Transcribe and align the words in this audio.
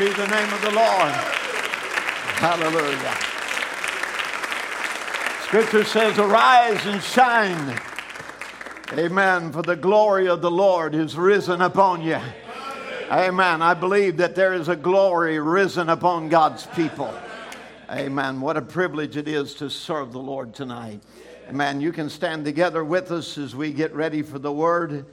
be 0.00 0.08
the 0.12 0.26
name 0.28 0.50
of 0.50 0.62
the 0.62 0.70
Lord. 0.70 1.12
Hallelujah. 2.40 3.14
Scripture 5.42 5.84
says, 5.84 6.18
Arise 6.18 6.86
and 6.86 7.02
shine. 7.02 7.78
Amen. 8.94 9.52
For 9.52 9.60
the 9.60 9.76
glory 9.76 10.26
of 10.26 10.40
the 10.40 10.50
Lord 10.50 10.94
is 10.94 11.18
risen 11.18 11.60
upon 11.60 12.00
you. 12.00 12.18
Amen. 13.12 13.60
I 13.60 13.74
believe 13.74 14.16
that 14.16 14.34
there 14.34 14.54
is 14.54 14.68
a 14.68 14.76
glory 14.76 15.38
risen 15.38 15.90
upon 15.90 16.30
God's 16.30 16.66
people. 16.68 17.12
Amen. 17.90 18.40
What 18.40 18.56
a 18.56 18.62
privilege 18.62 19.18
it 19.18 19.28
is 19.28 19.52
to 19.56 19.68
serve 19.68 20.12
the 20.12 20.18
Lord 20.18 20.54
tonight. 20.54 21.02
Amen. 21.50 21.82
You 21.82 21.92
can 21.92 22.08
stand 22.08 22.46
together 22.46 22.82
with 22.82 23.12
us 23.12 23.36
as 23.36 23.54
we 23.54 23.70
get 23.70 23.94
ready 23.94 24.22
for 24.22 24.38
the 24.38 24.50
word. 24.52 25.04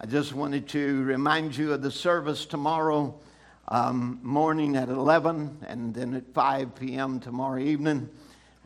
I 0.00 0.06
just 0.06 0.32
wanted 0.32 0.66
to 0.68 1.02
remind 1.02 1.54
you 1.54 1.74
of 1.74 1.82
the 1.82 1.90
service 1.90 2.46
tomorrow 2.46 3.14
um, 3.68 4.18
morning 4.22 4.76
at 4.76 4.88
11 4.88 5.64
and 5.68 5.94
then 5.94 6.14
at 6.14 6.32
5 6.34 6.74
p.m. 6.74 7.20
tomorrow 7.20 7.60
evening. 7.60 8.08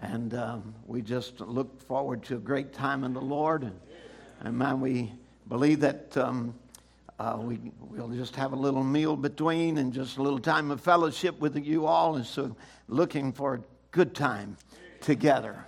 And 0.00 0.34
um, 0.34 0.75
we 0.87 1.03
just 1.03 1.41
look 1.41 1.81
forward 1.83 2.23
to 2.25 2.37
a 2.37 2.41
great 2.41 2.73
time 2.73 3.05
in 3.05 3.12
the 3.12 3.20
Lord. 3.20 3.62
And, 3.62 3.78
and 4.41 4.59
man, 4.59 4.81
we 4.81 5.12
believe 5.48 5.81
that 5.81 6.17
um, 6.17 6.55
uh, 7.19 7.39
we, 7.41 7.61
we'll 7.81 8.09
just 8.09 8.34
have 8.37 8.53
a 8.53 8.56
little 8.56 8.83
meal 8.83 9.17
between 9.17 9.78
and 9.78 9.92
just 9.92 10.17
a 10.17 10.22
little 10.22 10.39
time 10.39 10.70
of 10.70 10.81
fellowship 10.81 11.39
with 11.39 11.56
you 11.56 11.87
all. 11.87 12.17
And 12.17 12.27
so, 12.27 12.56
looking 12.89 13.33
for 13.33 13.55
a 13.55 13.61
good 13.92 14.15
time 14.15 14.56
together. 15.00 15.65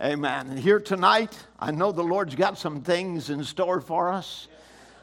Amen. 0.00 0.48
And 0.48 0.58
here 0.58 0.80
tonight, 0.80 1.38
I 1.58 1.70
know 1.70 1.92
the 1.92 2.02
Lord's 2.02 2.34
got 2.34 2.58
some 2.58 2.82
things 2.82 3.30
in 3.30 3.44
store 3.44 3.80
for 3.80 4.10
us. 4.10 4.48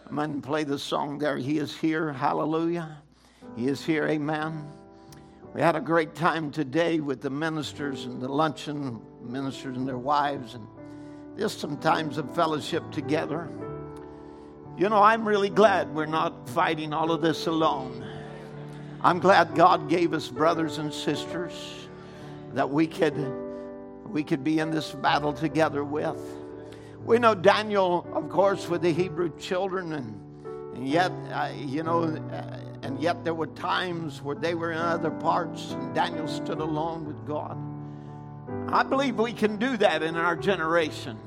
I'm 0.09 0.15
going 0.15 0.41
to 0.41 0.47
play 0.47 0.63
the 0.63 0.79
song 0.79 1.19
there. 1.19 1.37
He 1.37 1.57
is 1.57 1.75
here. 1.75 2.13
Hallelujah. 2.13 2.97
He 3.55 3.67
is 3.67 3.83
here. 3.83 4.07
Amen. 4.07 4.67
We 5.53 5.61
had 5.61 5.75
a 5.75 5.81
great 5.81 6.13
time 6.13 6.51
today 6.51 6.99
with 6.99 7.21
the 7.21 7.29
ministers 7.29 8.05
and 8.05 8.21
the 8.21 8.27
luncheon, 8.27 9.01
ministers 9.21 9.77
and 9.77 9.87
their 9.87 9.97
wives, 9.97 10.53
and 10.53 10.67
just 11.37 11.59
some 11.59 11.77
times 11.77 12.17
of 12.17 12.33
fellowship 12.35 12.89
together. 12.91 13.49
You 14.77 14.89
know, 14.89 15.01
I'm 15.01 15.27
really 15.27 15.49
glad 15.49 15.93
we're 15.95 16.05
not 16.05 16.47
fighting 16.49 16.93
all 16.93 17.11
of 17.11 17.21
this 17.21 17.47
alone. 17.47 18.05
I'm 19.01 19.19
glad 19.19 19.55
God 19.55 19.89
gave 19.89 20.13
us 20.13 20.27
brothers 20.27 20.77
and 20.77 20.93
sisters 20.93 21.87
that 22.53 22.69
we 22.69 22.87
could 22.87 23.15
we 24.05 24.23
could 24.23 24.43
be 24.43 24.59
in 24.59 24.71
this 24.71 24.91
battle 24.91 25.33
together 25.33 25.83
with. 25.83 26.19
We 27.03 27.19
know 27.19 27.35
Daniel, 27.35 28.07
of 28.13 28.29
course, 28.29 28.67
with 28.69 28.81
the 28.81 28.91
Hebrew 28.91 29.37
children, 29.37 29.93
and, 29.93 30.75
and 30.75 30.87
yet, 30.87 31.11
uh, 31.31 31.51
you 31.55 31.83
know, 31.83 32.03
uh, 32.03 32.59
and 32.87 33.01
yet 33.01 33.25
there 33.25 33.33
were 33.33 33.47
times 33.47 34.21
where 34.21 34.35
they 34.35 34.55
were 34.55 34.71
in 34.71 34.77
other 34.77 35.11
parts, 35.11 35.73
and 35.73 35.93
Daniel 35.93 36.25
stood 36.25 36.59
alone 36.59 37.05
with 37.05 37.27
God. 37.27 37.57
I 38.69 38.83
believe 38.83 39.17
we 39.17 39.33
can 39.33 39.57
do 39.57 39.75
that 39.75 40.01
in 40.01 40.15
our 40.15 40.37
generation. 40.37 41.17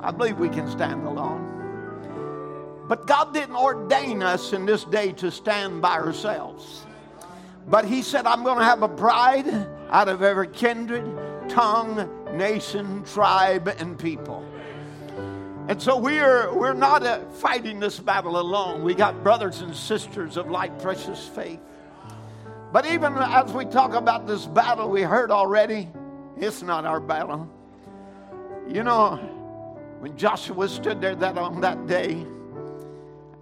I 0.00 0.10
believe 0.10 0.40
we 0.40 0.48
can 0.48 0.68
stand 0.68 1.06
alone. 1.06 2.84
But 2.88 3.06
God 3.06 3.32
didn't 3.32 3.54
ordain 3.54 4.20
us 4.20 4.52
in 4.52 4.66
this 4.66 4.82
day 4.82 5.12
to 5.12 5.30
stand 5.30 5.80
by 5.80 5.92
ourselves. 5.92 6.84
But 7.68 7.84
He 7.84 8.02
said, 8.02 8.26
I'm 8.26 8.42
going 8.42 8.58
to 8.58 8.64
have 8.64 8.82
a 8.82 8.88
bride 8.88 9.46
out 9.90 10.08
of 10.08 10.22
every 10.24 10.48
kindred, 10.48 11.04
tongue, 11.48 12.10
nation, 12.36 13.04
tribe, 13.04 13.68
and 13.78 13.96
people. 13.96 14.44
And 15.68 15.82
so 15.82 15.96
we're, 15.96 16.54
we're 16.54 16.74
not 16.74 17.02
uh, 17.02 17.20
fighting 17.30 17.80
this 17.80 17.98
battle 17.98 18.38
alone. 18.38 18.84
We 18.84 18.94
got 18.94 19.24
brothers 19.24 19.62
and 19.62 19.74
sisters 19.74 20.36
of 20.36 20.48
like 20.48 20.80
precious 20.80 21.26
faith. 21.26 21.58
But 22.72 22.86
even 22.86 23.14
as 23.14 23.52
we 23.52 23.64
talk 23.64 23.94
about 23.94 24.28
this 24.28 24.46
battle 24.46 24.88
we 24.90 25.02
heard 25.02 25.32
already, 25.32 25.88
it's 26.36 26.62
not 26.62 26.84
our 26.84 27.00
battle. 27.00 27.50
You 28.68 28.84
know, 28.84 29.16
when 29.98 30.16
Joshua 30.16 30.68
stood 30.68 31.00
there 31.00 31.16
that 31.16 31.36
on 31.36 31.60
that 31.62 31.86
day 31.88 32.24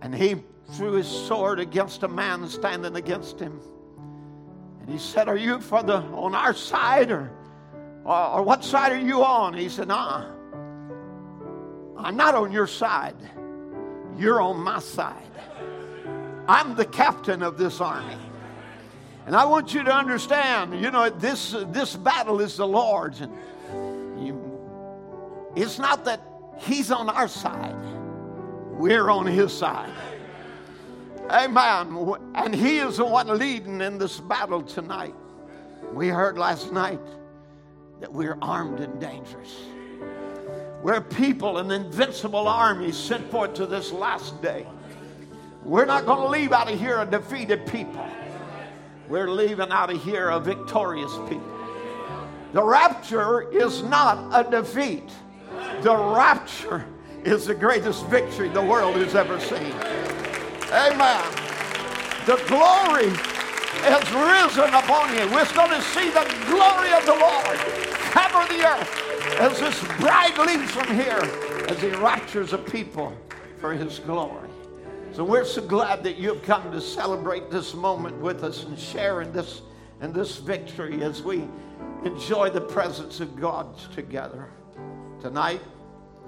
and 0.00 0.14
he 0.14 0.36
threw 0.72 0.92
his 0.92 1.08
sword 1.08 1.60
against 1.60 2.04
a 2.04 2.08
man 2.08 2.48
standing 2.48 2.96
against 2.96 3.38
him. 3.38 3.60
And 4.80 4.88
he 4.88 4.98
said, 4.98 5.28
Are 5.28 5.36
you 5.36 5.60
for 5.60 5.82
the 5.82 5.96
on 5.96 6.34
our 6.34 6.54
side 6.54 7.10
or, 7.10 7.30
or, 8.04 8.26
or 8.28 8.42
what 8.42 8.64
side 8.64 8.92
are 8.92 8.98
you 8.98 9.24
on? 9.24 9.52
He 9.52 9.68
said, 9.68 9.90
Uh-uh. 9.90 10.30
I'm 11.96 12.16
not 12.16 12.34
on 12.34 12.52
your 12.52 12.66
side. 12.66 13.16
You're 14.16 14.40
on 14.40 14.58
my 14.58 14.78
side. 14.78 15.22
I'm 16.46 16.74
the 16.76 16.84
captain 16.84 17.42
of 17.42 17.56
this 17.56 17.80
army. 17.80 18.16
And 19.26 19.34
I 19.34 19.46
want 19.46 19.72
you 19.72 19.82
to 19.82 19.94
understand, 19.94 20.78
you 20.80 20.90
know, 20.90 21.08
this, 21.08 21.52
this 21.68 21.96
battle 21.96 22.40
is 22.40 22.56
the 22.56 22.66
Lord's. 22.66 23.20
And 23.22 23.32
you, 24.26 25.50
it's 25.56 25.78
not 25.78 26.04
that 26.04 26.20
He's 26.58 26.90
on 26.90 27.08
our 27.08 27.28
side, 27.28 27.76
we're 28.72 29.10
on 29.10 29.26
His 29.26 29.52
side. 29.52 29.92
Amen. 31.30 32.14
And 32.34 32.54
He 32.54 32.78
is 32.78 32.98
the 32.98 33.04
one 33.04 33.26
leading 33.38 33.80
in 33.80 33.98
this 33.98 34.20
battle 34.20 34.62
tonight. 34.62 35.14
We 35.92 36.08
heard 36.08 36.36
last 36.36 36.72
night 36.72 37.00
that 38.00 38.12
we're 38.12 38.36
armed 38.42 38.80
and 38.80 39.00
dangerous. 39.00 39.56
We're 40.84 41.00
people, 41.00 41.56
an 41.56 41.70
invincible 41.70 42.46
army 42.46 42.92
sent 42.92 43.30
forth 43.30 43.54
to 43.54 43.64
this 43.64 43.90
last 43.90 44.42
day. 44.42 44.66
We're 45.62 45.86
not 45.86 46.04
going 46.04 46.20
to 46.20 46.28
leave 46.28 46.52
out 46.52 46.70
of 46.70 46.78
here 46.78 47.00
a 47.00 47.06
defeated 47.06 47.66
people. 47.66 48.06
We're 49.08 49.30
leaving 49.30 49.70
out 49.70 49.90
of 49.90 50.04
here 50.04 50.28
a 50.28 50.38
victorious 50.38 51.10
people. 51.26 51.58
The 52.52 52.62
rapture 52.62 53.50
is 53.50 53.82
not 53.84 54.28
a 54.34 54.50
defeat. 54.50 55.10
The 55.80 55.96
rapture 55.96 56.84
is 57.24 57.46
the 57.46 57.54
greatest 57.54 58.04
victory 58.08 58.50
the 58.50 58.60
world 58.60 58.96
has 58.96 59.14
ever 59.14 59.40
seen. 59.40 59.72
Amen. 60.70 61.24
The 62.26 62.36
glory 62.46 63.08
has 63.88 64.04
risen 64.12 64.74
upon 64.74 65.14
you. 65.14 65.34
We're 65.34 65.50
going 65.54 65.70
to 65.70 65.80
see 65.80 66.10
the 66.10 66.30
glory 66.46 66.92
of 66.92 67.06
the 67.06 67.16
Lord 67.18 67.58
cover 68.12 68.46
the 68.52 68.68
earth 68.68 69.03
as 69.38 69.58
this 69.58 69.80
bride 69.98 70.38
leaves 70.38 70.70
from 70.70 70.94
here 70.94 71.20
as 71.68 71.80
he 71.80 71.88
raptures 71.90 72.52
a 72.52 72.58
people 72.58 73.16
for 73.58 73.72
his 73.72 73.98
glory. 74.00 74.48
So 75.12 75.24
we're 75.24 75.44
so 75.44 75.62
glad 75.62 76.02
that 76.04 76.16
you've 76.16 76.42
come 76.42 76.72
to 76.72 76.80
celebrate 76.80 77.50
this 77.50 77.74
moment 77.74 78.16
with 78.20 78.42
us 78.42 78.64
and 78.64 78.78
share 78.78 79.22
in 79.22 79.32
this, 79.32 79.62
in 80.02 80.12
this 80.12 80.38
victory 80.38 81.02
as 81.02 81.22
we 81.22 81.46
enjoy 82.04 82.50
the 82.50 82.60
presence 82.60 83.20
of 83.20 83.36
God 83.40 83.78
together. 83.94 84.48
Tonight, 85.20 85.60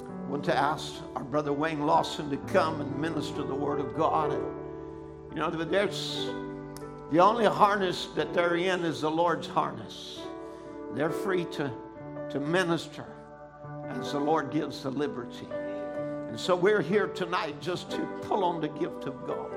I 0.00 0.30
want 0.30 0.44
to 0.44 0.56
ask 0.56 0.94
our 1.14 1.24
brother 1.24 1.52
Wayne 1.52 1.84
Lawson 1.84 2.30
to 2.30 2.36
come 2.52 2.80
and 2.80 2.96
minister 2.98 3.42
the 3.42 3.54
Word 3.54 3.80
of 3.80 3.96
God. 3.96 4.32
And, 4.32 4.42
You 5.32 5.36
know, 5.40 5.50
there's 5.50 6.30
the 7.10 7.20
only 7.20 7.44
harness 7.44 8.06
that 8.16 8.32
they're 8.32 8.56
in 8.56 8.84
is 8.84 9.00
the 9.02 9.10
Lord's 9.10 9.46
harness. 9.46 10.20
They're 10.94 11.10
free 11.10 11.44
to, 11.52 11.70
to 12.30 12.40
minister 12.40 13.04
as 13.88 14.12
the 14.12 14.18
Lord 14.18 14.50
gives 14.50 14.82
the 14.82 14.90
liberty. 14.90 15.48
And 16.28 16.38
so 16.38 16.54
we're 16.56 16.82
here 16.82 17.06
tonight 17.08 17.60
just 17.60 17.90
to 17.92 17.98
pull 18.22 18.44
on 18.44 18.60
the 18.60 18.68
gift 18.68 19.04
of 19.04 19.26
God. 19.26 19.50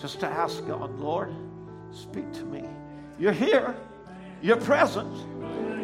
Just 0.00 0.20
to 0.20 0.26
ask 0.26 0.66
God, 0.66 0.98
Lord, 0.98 1.34
speak 1.92 2.32
to 2.32 2.44
me. 2.44 2.64
You're 3.18 3.32
here, 3.32 3.76
you're 4.40 4.56
present, 4.56 5.14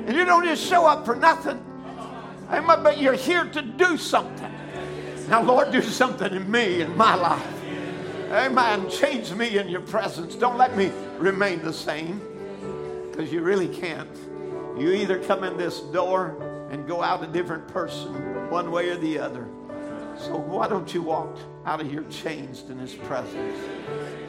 and 0.07 0.17
you 0.17 0.25
don't 0.25 0.45
just 0.45 0.67
show 0.67 0.87
up 0.87 1.05
for 1.05 1.15
nothing. 1.15 1.63
Amen, 2.49 2.83
but 2.83 2.99
you're 2.99 3.15
here 3.15 3.45
to 3.45 3.63
do 3.63 3.97
something. 3.99 4.53
Now, 5.29 5.43
Lord, 5.43 5.73
do 5.73 5.83
something 5.83 6.33
in 6.33 6.51
me, 6.51 6.81
in 6.81 6.97
my 6.97 7.15
life. 7.15 7.63
Amen. 8.31 8.89
Change 8.89 9.33
me 9.33 9.59
in 9.59 9.69
your 9.69 9.81
presence. 9.81 10.35
Don't 10.35 10.57
let 10.57 10.77
me 10.77 10.91
remain 11.19 11.63
the 11.63 11.73
same 11.73 12.21
because 13.11 13.33
you 13.33 13.41
really 13.43 13.69
can't. 13.69 14.09
You 14.77 14.93
either 14.93 15.19
come 15.19 15.43
in 15.43 15.57
this 15.57 15.81
door 15.81 16.37
and 16.71 16.87
go 16.87 17.03
out 17.03 17.25
a 17.25 17.27
different 17.27 17.67
person, 17.69 18.51
one 18.51 18.71
way 18.71 18.91
or 18.91 18.97
the 18.97 19.19
other. 19.19 19.49
So 20.19 20.37
why 20.37 20.69
don't 20.69 20.93
you 20.93 21.03
walk 21.03 21.39
out 21.65 21.81
of 21.81 21.91
here 21.91 22.05
changed 22.11 22.71
in 22.71 22.79
his 22.79 22.95
presence? 22.95 23.59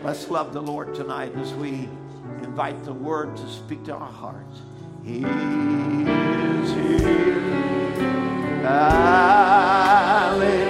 Let's 0.04 0.30
love 0.30 0.54
the 0.54 0.62
Lord 0.62 0.96
tonight 0.96 1.36
as 1.36 1.54
we 1.54 1.90
invite 2.44 2.84
the 2.86 2.94
word 2.94 3.36
to 3.38 3.50
speak 3.50 3.84
to 3.86 3.94
our 3.94 4.12
hearts. 4.12 4.62
He 5.04 5.18
is 5.18 6.74
here. 6.74 7.42
Hallelujah. 8.64 10.67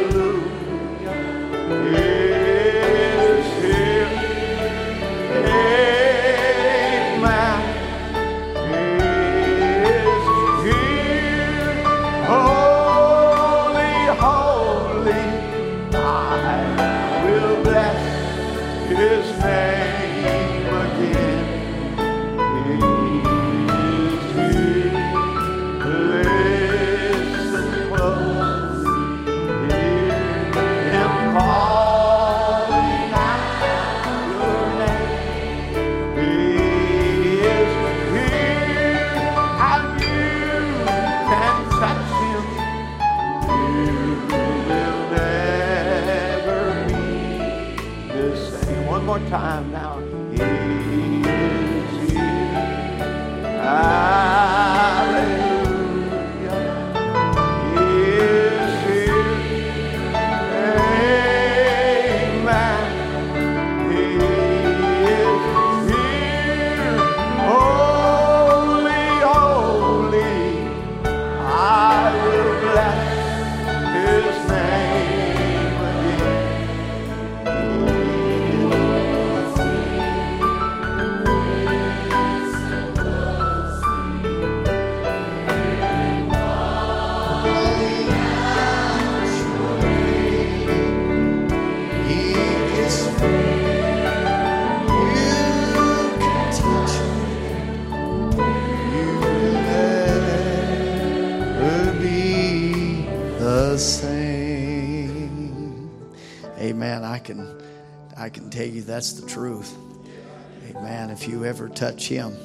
Touch 111.78 112.08
him, 112.08 112.36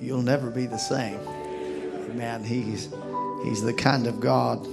you'll 0.00 0.22
never 0.22 0.50
be 0.50 0.66
the 0.66 0.78
same. 0.78 1.18
Amen. 2.10 2.44
He's, 2.44 2.92
he's 3.44 3.62
the 3.62 3.72
kind 3.72 4.06
of 4.06 4.20
God. 4.20 4.66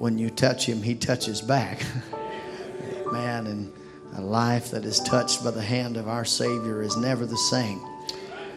When 0.00 0.18
you 0.18 0.30
touch 0.30 0.66
him, 0.66 0.82
he 0.82 0.94
touches 0.94 1.40
back. 1.40 1.82
man, 3.12 3.46
and 3.46 3.72
a 4.16 4.20
life 4.20 4.70
that 4.70 4.84
is 4.84 5.00
touched 5.00 5.44
by 5.44 5.50
the 5.50 5.62
hand 5.62 5.96
of 5.96 6.08
our 6.08 6.24
Savior 6.24 6.82
is 6.82 6.96
never 6.96 7.26
the 7.26 7.36
same. 7.36 7.80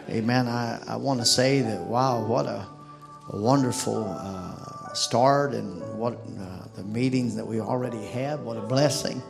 Amen. 0.08 0.46
I, 0.46 0.80
I 0.86 0.96
want 0.96 1.20
to 1.20 1.26
say 1.26 1.60
that, 1.60 1.80
wow, 1.80 2.24
what 2.24 2.46
a, 2.46 2.66
a 3.30 3.40
wonderful 3.40 4.04
uh, 4.08 4.92
start 4.92 5.52
and 5.52 5.80
what 5.98 6.14
uh, 6.14 6.66
the 6.76 6.82
meetings 6.84 7.36
that 7.36 7.46
we 7.46 7.60
already 7.60 8.04
had. 8.06 8.40
What 8.40 8.56
a 8.56 8.62
blessing. 8.62 9.22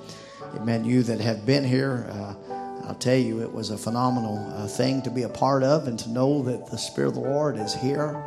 Amen. 0.56 0.84
You 0.84 1.02
that 1.02 1.20
have 1.20 1.44
been 1.44 1.64
here, 1.64 2.06
uh, 2.10 2.34
I'll 2.90 2.96
tell 2.96 3.16
you, 3.16 3.40
it 3.40 3.52
was 3.52 3.70
a 3.70 3.78
phenomenal 3.78 4.52
uh, 4.52 4.66
thing 4.66 5.00
to 5.02 5.12
be 5.12 5.22
a 5.22 5.28
part 5.28 5.62
of 5.62 5.86
and 5.86 5.96
to 6.00 6.10
know 6.10 6.42
that 6.42 6.66
the 6.72 6.76
Spirit 6.76 7.10
of 7.10 7.14
the 7.14 7.20
Lord 7.20 7.56
is 7.56 7.72
here 7.72 8.20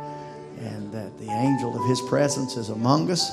and 0.58 0.90
that 0.90 1.18
the 1.18 1.28
angel 1.28 1.78
of 1.78 1.86
His 1.86 2.00
presence 2.08 2.56
is 2.56 2.70
among 2.70 3.10
us. 3.10 3.30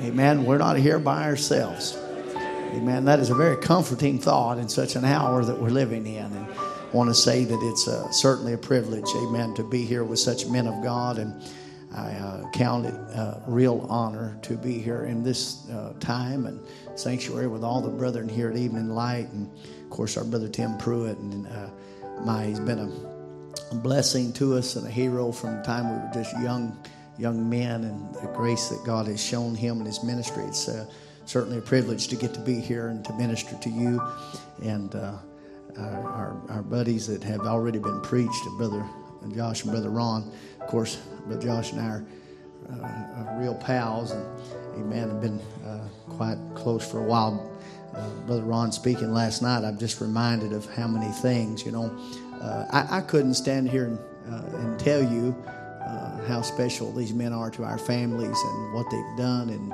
Amen. 0.00 0.46
We're 0.46 0.56
not 0.56 0.78
here 0.78 0.98
by 0.98 1.24
ourselves. 1.24 1.98
Amen. 2.34 3.04
That 3.04 3.20
is 3.20 3.28
a 3.28 3.34
very 3.34 3.58
comforting 3.58 4.18
thought 4.18 4.56
in 4.56 4.66
such 4.66 4.96
an 4.96 5.04
hour 5.04 5.44
that 5.44 5.60
we're 5.60 5.68
living 5.68 6.06
in. 6.06 6.24
And 6.24 6.46
I 6.50 6.90
want 6.90 7.10
to 7.10 7.14
say 7.14 7.44
that 7.44 7.58
it's 7.60 7.86
uh, 7.86 8.10
certainly 8.10 8.54
a 8.54 8.58
privilege, 8.58 9.10
amen, 9.14 9.52
to 9.56 9.62
be 9.62 9.84
here 9.84 10.04
with 10.04 10.20
such 10.20 10.46
men 10.46 10.66
of 10.66 10.82
God. 10.82 11.18
And 11.18 11.34
I 11.94 12.12
uh, 12.12 12.50
count 12.52 12.86
it 12.86 12.94
a 12.94 13.42
real 13.46 13.86
honor 13.90 14.38
to 14.40 14.56
be 14.56 14.78
here 14.78 15.04
in 15.04 15.22
this 15.22 15.68
uh, 15.68 15.92
time 16.00 16.46
and 16.46 16.58
sanctuary 16.94 17.46
with 17.46 17.62
all 17.62 17.82
the 17.82 17.90
brethren 17.90 18.26
here 18.26 18.48
at 18.48 18.56
Evening 18.56 18.88
Light. 18.88 19.28
And 19.32 19.50
course, 19.96 20.16
our 20.16 20.24
brother 20.24 20.48
Tim 20.48 20.76
Pruitt. 20.78 21.18
And 21.18 21.46
uh, 21.46 21.70
my, 22.20 22.44
he's 22.44 22.60
been 22.60 22.78
a, 22.78 23.16
blessing 23.76 24.32
to 24.34 24.54
us 24.54 24.76
and 24.76 24.86
a 24.86 24.90
hero 24.90 25.32
from 25.32 25.56
the 25.56 25.62
time 25.62 25.90
we 25.90 25.96
were 25.96 26.14
just 26.14 26.32
young 26.38 26.78
young 27.18 27.48
men 27.48 27.82
and 27.82 28.14
the 28.14 28.30
grace 28.36 28.68
that 28.68 28.84
God 28.84 29.06
has 29.06 29.20
shown 29.20 29.54
him 29.54 29.80
in 29.80 29.86
his 29.86 30.04
ministry. 30.04 30.44
It's 30.44 30.68
uh, 30.68 30.86
certainly 31.24 31.58
a 31.58 31.62
privilege 31.62 32.08
to 32.08 32.16
get 32.16 32.34
to 32.34 32.40
be 32.40 32.60
here 32.60 32.88
and 32.88 33.04
to 33.06 33.12
minister 33.14 33.56
to 33.56 33.70
you 33.70 34.00
and 34.62 34.94
uh, 34.94 35.14
our, 35.78 36.02
our, 36.04 36.36
our, 36.50 36.62
buddies 36.62 37.06
that 37.06 37.24
have 37.24 37.40
already 37.40 37.78
been 37.78 38.00
preached, 38.02 38.44
Brother 38.58 38.84
Josh 39.34 39.62
and 39.62 39.72
Brother 39.72 39.90
Ron. 39.90 40.30
Of 40.60 40.66
course, 40.68 40.96
Brother 41.26 41.42
Josh 41.42 41.72
and 41.72 41.80
I 41.80 41.86
are, 41.86 42.06
uh, 42.70 43.38
real 43.40 43.54
pals 43.54 44.12
and, 44.12 44.26
amen, 44.76 45.08
have 45.08 45.20
been 45.20 45.40
uh, 45.64 45.88
quite 46.10 46.38
close 46.54 46.88
for 46.88 46.98
a 46.98 47.04
while. 47.04 47.55
Uh, 47.96 48.08
Brother 48.26 48.42
Ron 48.42 48.70
speaking 48.72 49.12
last 49.12 49.40
night, 49.40 49.64
I'm 49.64 49.78
just 49.78 50.00
reminded 50.00 50.52
of 50.52 50.66
how 50.74 50.86
many 50.86 51.10
things, 51.12 51.64
you 51.64 51.72
know. 51.72 51.96
Uh, 52.40 52.66
I, 52.70 52.98
I, 52.98 53.00
couldn't 53.00 53.34
stand 53.34 53.70
here 53.70 53.86
and, 53.86 53.98
and 54.54 54.78
tell 54.78 55.02
you 55.02 55.34
uh, 55.80 56.26
how 56.26 56.42
special 56.42 56.92
these 56.92 57.14
men 57.14 57.32
are 57.32 57.50
to 57.50 57.64
our 57.64 57.78
families 57.78 58.36
and 58.38 58.74
what 58.74 58.90
they've 58.90 59.16
done. 59.16 59.48
And 59.48 59.72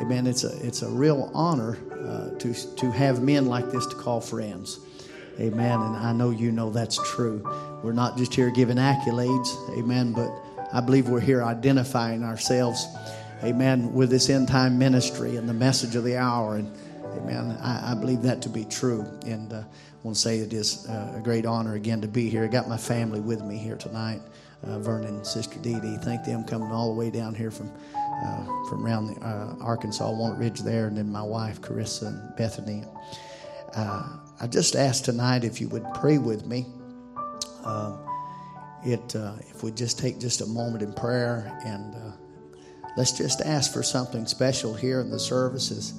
amen, 0.00 0.26
it's 0.26 0.44
a 0.44 0.54
it's 0.66 0.82
a 0.82 0.90
real 0.90 1.30
honor 1.34 1.78
uh, 1.92 2.38
to 2.38 2.52
to 2.76 2.90
have 2.90 3.22
men 3.22 3.46
like 3.46 3.70
this 3.70 3.86
to 3.86 3.96
call 3.96 4.20
friends. 4.20 4.80
Amen. 5.40 5.80
And 5.80 5.96
I 5.96 6.12
know 6.12 6.30
you 6.30 6.52
know 6.52 6.70
that's 6.70 6.98
true. 7.10 7.42
We're 7.82 7.92
not 7.92 8.18
just 8.18 8.34
here 8.34 8.50
giving 8.50 8.76
accolades. 8.76 9.48
Amen. 9.78 10.12
But 10.12 10.30
I 10.72 10.80
believe 10.80 11.08
we're 11.08 11.20
here 11.20 11.42
identifying 11.42 12.22
ourselves. 12.22 12.86
Amen. 13.42 13.94
With 13.94 14.10
this 14.10 14.28
end 14.28 14.48
time 14.48 14.78
ministry 14.78 15.36
and 15.36 15.48
the 15.48 15.54
message 15.54 15.96
of 15.96 16.04
the 16.04 16.16
hour. 16.16 16.56
And 16.56 16.70
amen. 17.16 17.56
I, 17.60 17.92
I 17.92 17.94
believe 17.94 18.22
that 18.22 18.42
to 18.42 18.48
be 18.48 18.64
true. 18.64 19.06
And 19.26 19.52
uh, 19.52 19.56
I 19.56 19.64
want 20.02 20.16
to 20.16 20.20
say 20.20 20.38
it 20.38 20.52
is 20.52 20.86
uh, 20.88 21.14
a 21.16 21.20
great 21.20 21.46
honor 21.46 21.74
again 21.74 22.00
to 22.00 22.08
be 22.08 22.28
here. 22.28 22.44
I 22.44 22.48
got 22.48 22.68
my 22.68 22.76
family 22.76 23.20
with 23.20 23.42
me 23.42 23.56
here 23.56 23.76
tonight 23.76 24.20
uh, 24.64 24.78
Vernon, 24.78 25.24
Sister 25.24 25.58
Dee 25.58 25.80
Dee. 25.80 25.96
Thank 25.98 26.24
them 26.24 26.44
coming 26.44 26.70
all 26.70 26.92
the 26.92 26.98
way 26.98 27.10
down 27.10 27.34
here 27.34 27.50
from 27.50 27.70
uh, 28.24 28.44
from 28.68 28.86
around 28.86 29.06
the, 29.08 29.20
uh, 29.26 29.56
Arkansas, 29.60 30.08
Walnut 30.08 30.38
Ridge 30.38 30.60
there, 30.60 30.86
and 30.86 30.96
then 30.96 31.10
my 31.10 31.22
wife 31.22 31.60
Carissa 31.60 32.08
and 32.08 32.36
Bethany. 32.36 32.84
Uh, 33.74 34.18
I 34.40 34.46
just 34.46 34.76
asked 34.76 35.04
tonight 35.04 35.44
if 35.44 35.60
you 35.60 35.68
would 35.68 35.84
pray 35.94 36.18
with 36.18 36.46
me. 36.46 36.66
Um, 37.64 37.98
it 38.84 39.14
if 39.14 39.62
we 39.62 39.70
just 39.70 39.98
take 39.98 40.18
just 40.18 40.40
a 40.40 40.46
moment 40.46 40.82
in 40.82 40.92
prayer 40.92 41.56
and 41.64 41.94
let's 42.96 43.12
just 43.12 43.40
ask 43.40 43.72
for 43.72 43.82
something 43.82 44.26
special 44.26 44.74
here 44.74 45.00
in 45.00 45.10
the 45.10 45.20
services. 45.20 45.94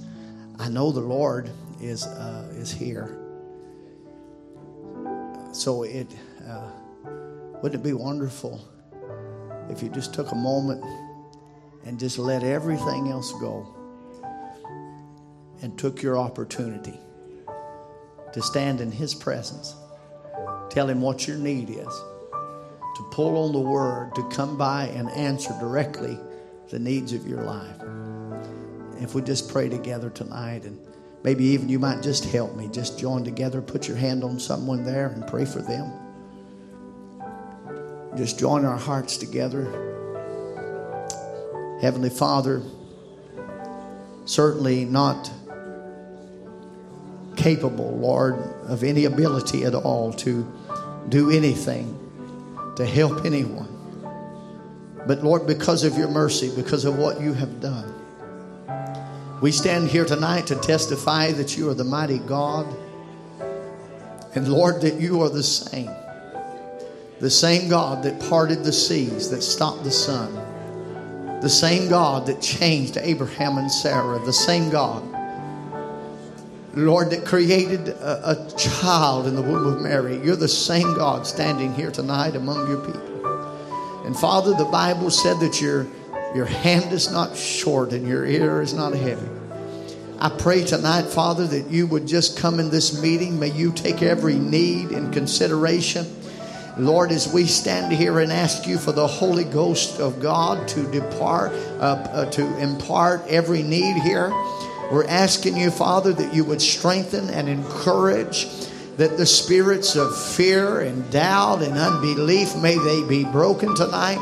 I 0.60 0.70
know 0.70 0.92
the 0.92 1.02
Lord 1.02 1.50
is 1.82 2.06
uh, 2.06 2.48
is 2.54 2.72
here, 2.72 3.18
so 5.52 5.84
it 5.84 6.08
uh, 6.48 6.70
wouldn't 7.62 7.82
it 7.82 7.84
be 7.84 7.94
wonderful 7.94 8.62
if 9.70 9.82
you 9.82 9.90
just 9.90 10.14
took 10.14 10.32
a 10.32 10.36
moment 10.36 10.84
and 11.86 12.00
just 12.00 12.20
let 12.20 12.44
everything 12.44 13.10
else 13.10 13.32
go 13.34 13.74
and 15.62 15.78
took 15.78 16.02
your 16.02 16.18
opportunity 16.18 17.00
to 18.32 18.42
stand 18.42 18.80
in 18.80 18.92
His 18.92 19.16
presence? 19.16 19.76
Tell 20.70 20.88
Him 20.88 21.02
what 21.02 21.28
your 21.28 21.38
need 21.38 21.70
is, 21.70 22.02
to 22.96 23.08
pull 23.12 23.38
on 23.38 23.54
the 23.54 23.60
Word, 23.60 24.14
to 24.16 24.30
come 24.30 24.58
by 24.58 24.86
and 24.88 25.10
answer 25.12 25.56
directly 25.60 26.18
the 26.70 26.80
needs 26.80 27.12
of 27.14 27.28
your 27.28 27.42
life. 27.42 27.82
If 29.04 29.14
we 29.14 29.22
just 29.22 29.50
pray 29.50 29.68
together 29.68 30.10
tonight 30.10 30.64
and 30.64 30.80
maybe 31.24 31.44
even 31.46 31.68
you 31.68 31.78
might 31.78 32.02
just 32.02 32.24
help 32.26 32.56
me, 32.56 32.70
just 32.70 32.98
join 32.98 33.26
together, 33.26 33.62
put 33.62 33.88
your 33.88 33.98
hand 33.98 34.24
on 34.24 34.40
someone 34.40 34.84
there 34.84 35.08
and 35.08 35.28
pray 35.28 35.44
for 35.46 35.62
them. 35.62 35.92
just 38.16 38.40
join 38.40 38.64
our 38.64 38.78
hearts 38.78 39.18
together. 39.18 39.66
Heavenly 41.82 42.10
Father, 42.10 42.62
certainly 44.26 44.86
not 44.86 45.30
capable, 47.36 47.98
Lord, 47.98 48.36
of 48.68 48.84
any 48.84 49.06
ability 49.06 49.66
at 49.66 49.76
all 49.76 50.14
to 50.14 50.50
do 51.10 51.30
anything 51.30 52.00
to 52.78 52.86
help 52.86 53.26
anyone. 53.26 53.68
But 55.06 55.24
Lord, 55.24 55.46
because 55.46 55.84
of 55.84 55.98
your 55.98 56.08
mercy, 56.08 56.54
because 56.56 56.86
of 56.86 56.98
what 56.98 57.20
you 57.20 57.34
have 57.34 57.60
done, 57.60 57.93
we 59.44 59.52
stand 59.52 59.90
here 59.90 60.06
tonight 60.06 60.48
to 60.48 60.56
testify 60.56 61.34
that 61.34 61.58
you 61.58 61.70
are 61.70 61.74
the 61.74 61.84
mighty 61.84 62.20
God. 62.20 62.66
And 64.36 64.48
Lord, 64.48 64.80
that 64.84 65.02
you 65.02 65.22
are 65.22 65.28
the 65.28 65.44
same. 65.44 65.92
The 67.20 67.30
same 67.30 67.68
God 67.70 68.04
that 68.04 68.22
parted 68.22 68.64
the 68.64 68.72
seas, 68.72 69.30
that 69.32 69.42
stopped 69.42 69.84
the 69.84 69.92
sun. 69.92 70.34
The 71.42 71.50
same 71.50 71.90
God 71.90 72.26
that 72.28 72.42
changed 72.42 72.98
Abraham 73.02 73.58
and 73.58 73.70
Sarah. 73.70 74.18
The 74.20 74.32
same 74.32 74.70
God 74.70 75.04
Lord, 76.76 77.12
that 77.12 77.26
created 77.26 77.90
a, 77.90 78.32
a, 78.32 78.52
child 78.58 79.28
in 79.28 79.36
the 79.36 79.42
womb 79.42 79.68
of 79.68 79.82
Mary. 79.82 80.20
You're 80.24 80.36
the 80.36 80.48
same 80.48 80.96
God 80.96 81.28
standing 81.28 81.74
here 81.76 81.92
tonight 81.92 82.36
among 82.36 82.68
your 82.68 82.80
people. 82.80 84.06
And 84.06 84.18
Father, 84.18 84.54
the 84.54 84.66
Bible 84.66 85.12
said 85.12 85.40
that 85.42 85.62
your, 85.62 85.86
your 86.36 86.46
hand 86.46 86.92
is 86.92 87.12
not 87.12 87.38
short 87.38 87.92
and 87.94 88.08
your 88.08 88.26
ear 88.26 88.62
is 88.62 88.74
not 88.74 88.94
heavy. 88.94 89.28
I 90.20 90.30
pray 90.30 90.64
tonight, 90.64 91.04
Father, 91.04 91.46
that 91.48 91.70
you 91.70 91.86
would 91.88 92.08
just 92.08 92.38
come 92.38 92.60
in 92.60 92.70
this 92.70 93.02
meeting. 93.02 93.40
May 93.40 93.52
you 93.52 93.72
take 93.72 94.02
every 94.02 94.36
need 94.36 94.92
in 94.92 95.12
consideration. 95.12 96.06
Lord, 96.78 97.12
as 97.12 97.32
we 97.32 97.46
stand 97.46 97.94
here 97.94 98.20
and 98.20 98.32
ask 98.32 98.66
you 98.66 98.78
for 98.78 98.92
the 98.92 99.06
Holy 99.06 99.44
Ghost 99.44 100.00
of 100.00 100.20
God 100.22 100.68
to 100.70 100.90
depart, 100.92 101.52
uh, 101.80 102.08
uh, 102.12 102.32
to 102.32 102.58
impart 102.58 103.28
every 103.28 103.62
need 103.62 104.02
here. 104.02 104.30
We're 104.92 105.08
asking 105.08 105.58
you, 105.58 105.70
Father, 105.70 106.14
that 106.14 106.34
you 106.34 106.44
would 106.46 106.62
strengthen 106.62 107.30
and 107.30 107.48
encourage 107.48 108.48
that 108.98 109.18
the 109.18 109.26
spirits 109.26 109.96
of 109.96 110.18
fear 110.18 110.82
and 110.82 111.10
doubt 111.12 111.62
and 111.62 111.78
unbelief 111.78 112.56
may 112.56 112.78
they 112.78 113.04
be 113.08 113.24
broken 113.26 113.76
tonight. 113.76 114.20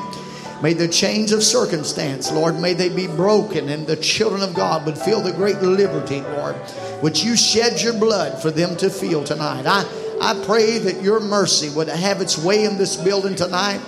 May 0.62 0.74
the 0.74 0.88
chains 0.88 1.32
of 1.32 1.44
circumstance, 1.44 2.32
Lord, 2.32 2.60
may 2.60 2.74
they 2.74 2.90
be 2.90 3.08
broken, 3.08 3.70
and 3.70 3.88
the 3.88 3.96
children 3.96 4.42
of 4.42 4.54
God 4.54 4.86
would 4.86 4.98
feel 4.98 5.22
the 5.22 5.32
great 5.32 5.62
liberty, 5.62 6.22
Lord, 6.22 6.56
which 7.02 7.24
you 7.24 7.36
shed 7.36 7.82
your 7.82 7.94
blood 7.94 8.42
for 8.42 8.52
them 8.52 8.76
to 8.78 8.90
feel 8.90 9.24
tonight. 9.24 9.66
I, 9.66 9.84
I 10.22 10.44
pray 10.46 10.78
that 10.78 11.02
your 11.02 11.20
mercy 11.20 11.70
would 11.76 11.88
have 11.88 12.22
its 12.22 12.38
way 12.38 12.66
in 12.66 12.78
this 12.78 12.96
building 12.96 13.36
tonight. 13.36 13.82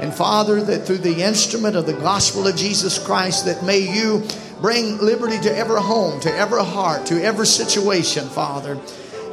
And 0.00 0.14
Father, 0.14 0.62
that 0.62 0.86
through 0.86 0.98
the 0.98 1.22
instrument 1.22 1.74
of 1.74 1.86
the 1.86 1.94
gospel 1.94 2.46
of 2.46 2.54
Jesus 2.54 3.04
Christ, 3.04 3.46
that 3.46 3.64
may 3.64 3.78
you 3.78 4.22
Bring 4.60 4.98
liberty 4.98 5.38
to 5.40 5.56
every 5.56 5.80
home, 5.80 6.18
to 6.20 6.34
every 6.34 6.64
heart, 6.64 7.06
to 7.06 7.22
every 7.22 7.46
situation, 7.46 8.28
Father. 8.28 8.76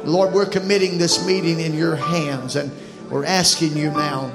Lord, 0.04 0.32
we're 0.32 0.46
committing 0.46 0.98
this 0.98 1.26
meeting 1.26 1.58
in 1.58 1.74
your 1.74 1.96
hands 1.96 2.54
and 2.54 2.70
we're 3.10 3.24
asking 3.24 3.76
you 3.76 3.90
now, 3.90 4.32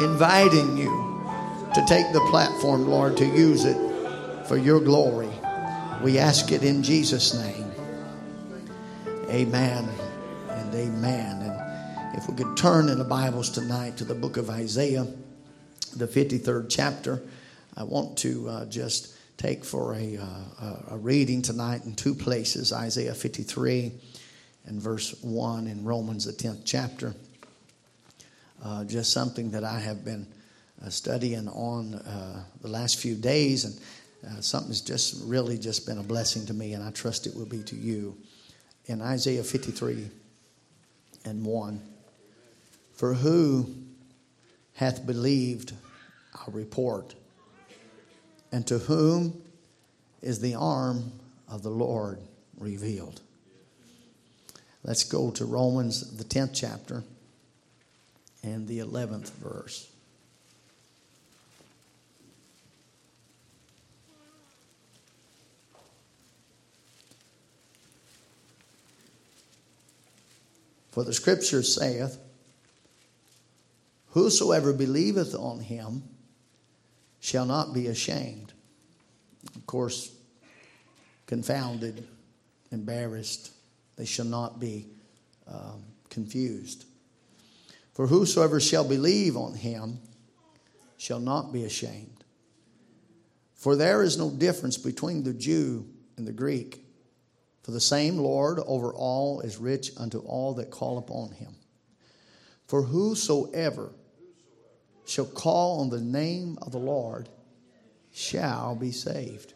inviting 0.00 0.78
you 0.78 1.01
to 1.74 1.84
take 1.86 2.12
the 2.12 2.20
platform, 2.30 2.86
Lord, 2.86 3.16
to 3.16 3.24
use 3.24 3.64
it 3.64 3.76
for 4.46 4.58
your 4.58 4.78
glory. 4.78 5.30
We 6.02 6.18
ask 6.18 6.52
it 6.52 6.62
in 6.62 6.82
Jesus' 6.82 7.32
name. 7.34 7.70
Amen 9.30 9.88
and 10.50 10.74
amen. 10.74 11.42
And 11.42 12.18
if 12.18 12.28
we 12.28 12.34
could 12.34 12.58
turn 12.58 12.90
in 12.90 12.98
the 12.98 13.04
Bibles 13.04 13.48
tonight 13.48 13.96
to 13.96 14.04
the 14.04 14.14
book 14.14 14.36
of 14.36 14.50
Isaiah, 14.50 15.06
the 15.96 16.06
53rd 16.06 16.66
chapter, 16.68 17.22
I 17.74 17.84
want 17.84 18.18
to 18.18 18.48
uh, 18.48 18.64
just 18.66 19.16
take 19.38 19.64
for 19.64 19.94
a, 19.94 20.18
uh, 20.18 20.76
a 20.90 20.96
reading 20.98 21.40
tonight 21.40 21.86
in 21.86 21.94
two 21.94 22.14
places 22.14 22.74
Isaiah 22.74 23.14
53 23.14 23.92
and 24.66 24.80
verse 24.80 25.14
1 25.22 25.66
in 25.66 25.84
Romans, 25.84 26.26
the 26.26 26.32
10th 26.32 26.62
chapter. 26.66 27.14
Uh, 28.62 28.84
just 28.84 29.12
something 29.12 29.50
that 29.52 29.64
I 29.64 29.80
have 29.80 30.04
been 30.04 30.26
studying 30.90 31.48
on 31.48 31.94
uh, 31.94 32.44
the 32.60 32.68
last 32.68 32.98
few 32.98 33.14
days, 33.14 33.64
and 33.64 33.80
uh, 34.26 34.40
something's 34.40 34.80
just 34.80 35.22
really 35.24 35.58
just 35.58 35.86
been 35.86 35.98
a 35.98 36.02
blessing 36.02 36.46
to 36.46 36.54
me, 36.54 36.72
and 36.74 36.82
I 36.82 36.90
trust 36.90 37.26
it 37.26 37.34
will 37.34 37.46
be 37.46 37.62
to 37.64 37.76
you. 37.76 38.16
In 38.86 39.00
Isaiah 39.00 39.44
53 39.44 40.08
and 41.24 41.44
1 41.44 41.80
For 42.94 43.14
who 43.14 43.72
hath 44.74 45.06
believed 45.06 45.72
our 46.34 46.52
report? 46.52 47.14
And 48.50 48.66
to 48.66 48.78
whom 48.78 49.40
is 50.20 50.40
the 50.40 50.54
arm 50.56 51.12
of 51.48 51.62
the 51.62 51.70
Lord 51.70 52.18
revealed? 52.58 53.20
Let's 54.84 55.04
go 55.04 55.30
to 55.32 55.44
Romans, 55.44 56.16
the 56.16 56.24
10th 56.24 56.50
chapter, 56.52 57.04
and 58.42 58.66
the 58.66 58.80
11th 58.80 59.30
verse. 59.34 59.91
For 70.92 71.04
the 71.04 71.12
scripture 71.12 71.62
saith, 71.62 72.18
Whosoever 74.08 74.74
believeth 74.74 75.34
on 75.34 75.60
him 75.60 76.02
shall 77.18 77.46
not 77.46 77.72
be 77.72 77.86
ashamed. 77.86 78.52
Of 79.56 79.66
course, 79.66 80.14
confounded, 81.26 82.06
embarrassed, 82.70 83.52
they 83.96 84.04
shall 84.04 84.26
not 84.26 84.60
be 84.60 84.86
um, 85.48 85.82
confused. 86.10 86.84
For 87.94 88.06
whosoever 88.06 88.60
shall 88.60 88.84
believe 88.86 89.36
on 89.36 89.54
him 89.54 89.98
shall 90.98 91.20
not 91.20 91.54
be 91.54 91.64
ashamed. 91.64 92.22
For 93.54 93.76
there 93.76 94.02
is 94.02 94.18
no 94.18 94.30
difference 94.30 94.76
between 94.76 95.22
the 95.22 95.32
Jew 95.32 95.86
and 96.18 96.26
the 96.26 96.32
Greek. 96.32 96.84
For 97.62 97.70
the 97.70 97.80
same 97.80 98.18
Lord 98.18 98.58
over 98.66 98.92
all 98.92 99.40
is 99.40 99.58
rich 99.58 99.92
unto 99.96 100.18
all 100.18 100.54
that 100.54 100.70
call 100.70 100.98
upon 100.98 101.30
him. 101.30 101.54
For 102.66 102.82
whosoever 102.82 103.92
shall 105.06 105.26
call 105.26 105.80
on 105.80 105.90
the 105.90 106.00
name 106.00 106.58
of 106.60 106.72
the 106.72 106.78
Lord 106.78 107.28
shall 108.12 108.74
be 108.74 108.90
saved. 108.90 109.54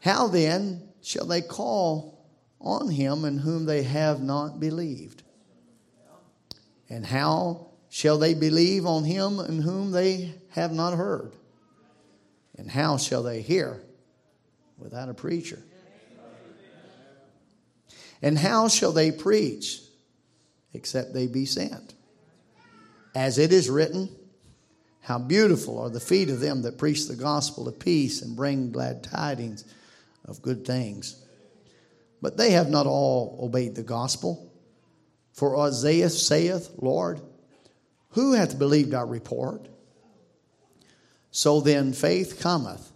How 0.00 0.26
then 0.26 0.88
shall 1.00 1.26
they 1.26 1.42
call 1.42 2.26
on 2.60 2.90
him 2.90 3.24
in 3.24 3.38
whom 3.38 3.66
they 3.66 3.84
have 3.84 4.20
not 4.20 4.60
believed? 4.60 5.22
And 6.90 7.06
how 7.06 7.68
shall 7.88 8.18
they 8.18 8.34
believe 8.34 8.84
on 8.84 9.04
him 9.04 9.38
in 9.38 9.62
whom 9.62 9.92
they 9.92 10.34
have 10.50 10.72
not 10.72 10.94
heard? 10.94 11.32
And 12.58 12.70
how 12.70 12.98
shall 12.98 13.22
they 13.22 13.40
hear 13.40 13.80
without 14.82 15.08
a 15.08 15.14
preacher? 15.14 15.62
And 18.20 18.38
how 18.38 18.68
shall 18.68 18.92
they 18.92 19.10
preach 19.10 19.80
except 20.72 21.12
they 21.12 21.26
be 21.26 21.44
sent? 21.44 21.94
As 23.14 23.38
it 23.38 23.52
is 23.52 23.68
written, 23.68 24.08
How 25.00 25.18
beautiful 25.18 25.78
are 25.78 25.90
the 25.90 26.00
feet 26.00 26.30
of 26.30 26.40
them 26.40 26.62
that 26.62 26.78
preach 26.78 27.08
the 27.08 27.16
gospel 27.16 27.68
of 27.68 27.78
peace 27.78 28.22
and 28.22 28.36
bring 28.36 28.70
glad 28.70 29.02
tidings 29.02 29.64
of 30.24 30.42
good 30.42 30.64
things. 30.64 31.22
But 32.20 32.36
they 32.36 32.52
have 32.52 32.70
not 32.70 32.86
all 32.86 33.38
obeyed 33.42 33.74
the 33.74 33.82
gospel. 33.82 34.52
For 35.32 35.58
Isaiah 35.58 36.10
saith, 36.10 36.70
Lord, 36.78 37.20
who 38.10 38.34
hath 38.34 38.58
believed 38.58 38.94
our 38.94 39.06
report? 39.06 39.66
So 41.30 41.60
then 41.60 41.92
faith 41.92 42.40
cometh 42.40 42.92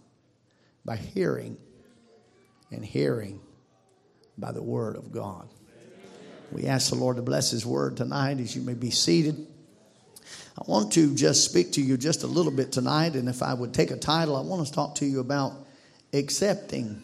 by 0.85 0.95
hearing, 0.95 1.57
and 2.71 2.83
hearing 2.83 3.39
by 4.37 4.51
the 4.51 4.61
word 4.61 4.95
of 4.95 5.11
God. 5.11 5.49
We 6.51 6.65
ask 6.65 6.89
the 6.89 6.95
Lord 6.95 7.17
to 7.17 7.21
bless 7.21 7.51
his 7.51 7.65
word 7.65 7.97
tonight 7.97 8.39
as 8.39 8.55
you 8.55 8.61
may 8.61 8.73
be 8.73 8.91
seated. 8.91 9.47
I 10.57 10.63
want 10.65 10.93
to 10.93 11.13
just 11.13 11.43
speak 11.43 11.73
to 11.73 11.81
you 11.81 11.97
just 11.97 12.23
a 12.23 12.27
little 12.27 12.51
bit 12.51 12.71
tonight, 12.71 13.13
and 13.13 13.29
if 13.29 13.43
I 13.43 13.53
would 13.53 13.73
take 13.73 13.91
a 13.91 13.97
title, 13.97 14.35
I 14.35 14.41
want 14.41 14.65
to 14.65 14.73
talk 14.73 14.95
to 14.95 15.05
you 15.05 15.19
about 15.19 15.53
accepting 16.13 17.03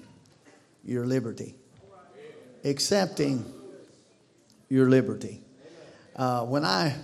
your 0.83 1.05
liberty. 1.05 1.55
Accepting 2.63 3.45
your 4.69 4.89
liberty. 4.89 5.41
Uh, 6.15 6.45
when 6.45 6.63
I 6.63 6.95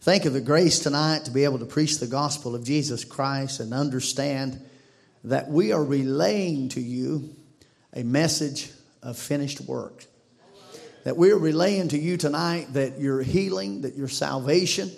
think 0.00 0.24
of 0.24 0.32
the 0.32 0.40
grace 0.40 0.80
tonight 0.80 1.26
to 1.26 1.30
be 1.30 1.44
able 1.44 1.58
to 1.58 1.66
preach 1.66 1.98
the 1.98 2.06
gospel 2.06 2.54
of 2.54 2.64
Jesus 2.64 3.04
Christ 3.04 3.60
and 3.60 3.72
understand 3.72 4.60
that 5.22 5.48
we 5.48 5.72
are 5.72 5.84
relaying 5.84 6.70
to 6.70 6.80
you 6.80 7.34
a 7.94 8.02
message 8.02 8.70
of 9.02 9.16
finished 9.16 9.60
work. 9.62 10.04
that 11.04 11.16
we're 11.16 11.38
relaying 11.38 11.88
to 11.88 11.98
you 11.98 12.16
tonight 12.16 12.72
that 12.72 12.98
your 12.98 13.22
healing, 13.22 13.82
that 13.82 13.94
your 13.94 14.08
salvation, 14.08 14.90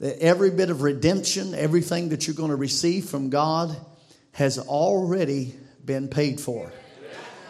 that 0.00 0.18
every 0.18 0.50
bit 0.50 0.70
of 0.70 0.82
redemption, 0.82 1.54
everything 1.54 2.08
that 2.10 2.26
you're 2.26 2.36
going 2.36 2.50
to 2.50 2.56
receive 2.56 3.06
from 3.06 3.30
God 3.30 3.74
has 4.32 4.58
already 4.58 5.54
been 5.84 6.08
paid 6.08 6.40
for. 6.40 6.72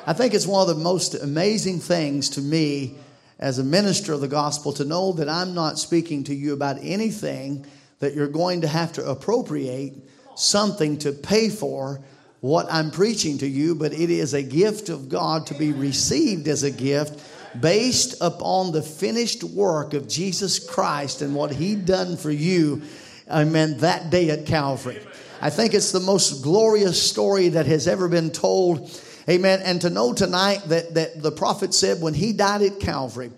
I 0.06 0.12
think 0.12 0.34
it's 0.34 0.46
one 0.46 0.68
of 0.68 0.76
the 0.76 0.82
most 0.82 1.14
amazing 1.14 1.80
things 1.80 2.30
to 2.30 2.42
me 2.42 2.98
as 3.38 3.58
a 3.58 3.64
minister 3.64 4.12
of 4.12 4.20
the 4.20 4.28
gospel 4.28 4.72
to 4.74 4.84
know 4.84 5.12
that 5.12 5.28
I'm 5.28 5.54
not 5.54 5.78
speaking 5.78 6.24
to 6.24 6.34
you 6.34 6.52
about 6.52 6.76
anything 6.82 7.64
that 8.00 8.14
you're 8.14 8.28
going 8.28 8.60
to 8.60 8.68
have 8.68 8.92
to 8.92 9.08
appropriate 9.08 9.94
something 10.36 10.98
to 10.98 11.12
pay 11.12 11.48
for 11.48 12.00
what 12.44 12.70
I'm 12.70 12.90
preaching 12.90 13.38
to 13.38 13.48
you, 13.48 13.74
but 13.74 13.94
it 13.94 14.10
is 14.10 14.34
a 14.34 14.42
gift 14.42 14.90
of 14.90 15.08
God 15.08 15.46
to 15.46 15.54
be 15.54 15.72
received 15.72 16.46
as 16.46 16.62
a 16.62 16.70
gift 16.70 17.18
based 17.58 18.16
upon 18.20 18.70
the 18.70 18.82
finished 18.82 19.42
work 19.42 19.94
of 19.94 20.06
Jesus 20.06 20.58
Christ 20.58 21.22
and 21.22 21.34
what 21.34 21.52
He 21.52 21.74
done 21.74 22.18
for 22.18 22.30
you, 22.30 22.82
amen, 23.30 23.78
that 23.78 24.10
day 24.10 24.28
at 24.28 24.44
Calvary. 24.44 25.00
I 25.40 25.48
think 25.48 25.72
it's 25.72 25.90
the 25.90 26.00
most 26.00 26.42
glorious 26.42 27.02
story 27.02 27.48
that 27.48 27.64
has 27.64 27.88
ever 27.88 28.08
been 28.08 28.30
told. 28.30 28.90
Amen. 29.26 29.62
And 29.64 29.80
to 29.80 29.88
know 29.88 30.12
tonight 30.12 30.64
that, 30.66 30.92
that 30.92 31.22
the 31.22 31.32
prophet 31.32 31.72
said 31.72 32.02
when 32.02 32.12
he 32.12 32.34
died 32.34 32.60
at 32.60 32.78
Calvary, 32.78 33.30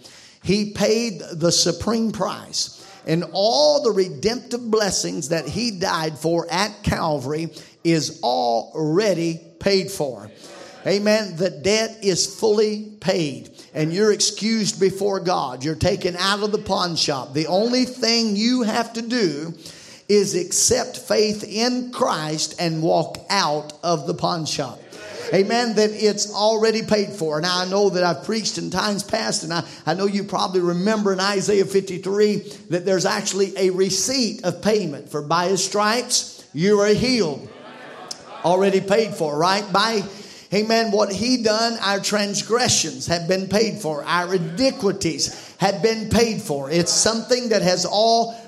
he 0.42 0.72
paid 0.72 1.22
the 1.32 1.52
supreme 1.52 2.10
price. 2.10 2.72
And 3.06 3.24
all 3.32 3.84
the 3.84 3.92
redemptive 3.92 4.68
blessings 4.68 5.28
that 5.28 5.46
he 5.46 5.70
died 5.70 6.18
for 6.18 6.48
at 6.50 6.82
Calvary 6.82 7.50
is 7.86 8.20
already 8.22 9.40
paid 9.60 9.90
for. 9.90 10.30
Amen. 10.86 11.36
The 11.36 11.50
debt 11.50 11.98
is 12.02 12.38
fully 12.38 12.90
paid 13.00 13.50
and 13.74 13.92
you're 13.92 14.12
excused 14.12 14.80
before 14.80 15.20
God. 15.20 15.62
You're 15.62 15.74
taken 15.74 16.16
out 16.16 16.42
of 16.42 16.50
the 16.50 16.58
pawn 16.58 16.96
shop. 16.96 17.34
The 17.34 17.46
only 17.46 17.84
thing 17.84 18.34
you 18.34 18.62
have 18.62 18.92
to 18.94 19.02
do 19.02 19.54
is 20.08 20.34
accept 20.34 20.98
faith 20.98 21.44
in 21.44 21.92
Christ 21.92 22.54
and 22.58 22.82
walk 22.82 23.18
out 23.28 23.74
of 23.82 24.06
the 24.06 24.14
pawn 24.14 24.46
shop. 24.46 24.80
Amen. 25.34 25.74
That 25.74 25.90
it's 25.90 26.32
already 26.32 26.82
paid 26.82 27.10
for. 27.10 27.40
Now, 27.40 27.58
I 27.58 27.68
know 27.68 27.90
that 27.90 28.04
I've 28.04 28.24
preached 28.24 28.58
in 28.58 28.70
times 28.70 29.02
past, 29.02 29.42
and 29.42 29.52
I, 29.52 29.64
I 29.84 29.94
know 29.94 30.06
you 30.06 30.22
probably 30.22 30.60
remember 30.60 31.12
in 31.12 31.20
Isaiah 31.20 31.64
53 31.64 32.36
that 32.70 32.86
there's 32.86 33.04
actually 33.04 33.52
a 33.58 33.70
receipt 33.70 34.44
of 34.44 34.62
payment 34.62 35.08
for 35.08 35.22
by 35.22 35.48
his 35.48 35.64
stripes 35.64 36.48
you 36.54 36.80
are 36.80 36.94
healed. 36.94 37.50
Already 38.46 38.80
paid 38.80 39.12
for, 39.14 39.36
right? 39.36 39.70
By 39.72 40.02
Amen. 40.54 40.92
What 40.92 41.12
he 41.12 41.42
done, 41.42 41.76
our 41.82 41.98
transgressions 41.98 43.08
have 43.08 43.26
been 43.26 43.48
paid 43.48 43.78
for. 43.78 44.04
Our 44.04 44.36
iniquities 44.36 45.54
have 45.58 45.82
been 45.82 46.08
paid 46.08 46.40
for. 46.40 46.70
It's 46.70 46.92
something 46.92 47.48
that 47.48 47.62
has 47.62 47.84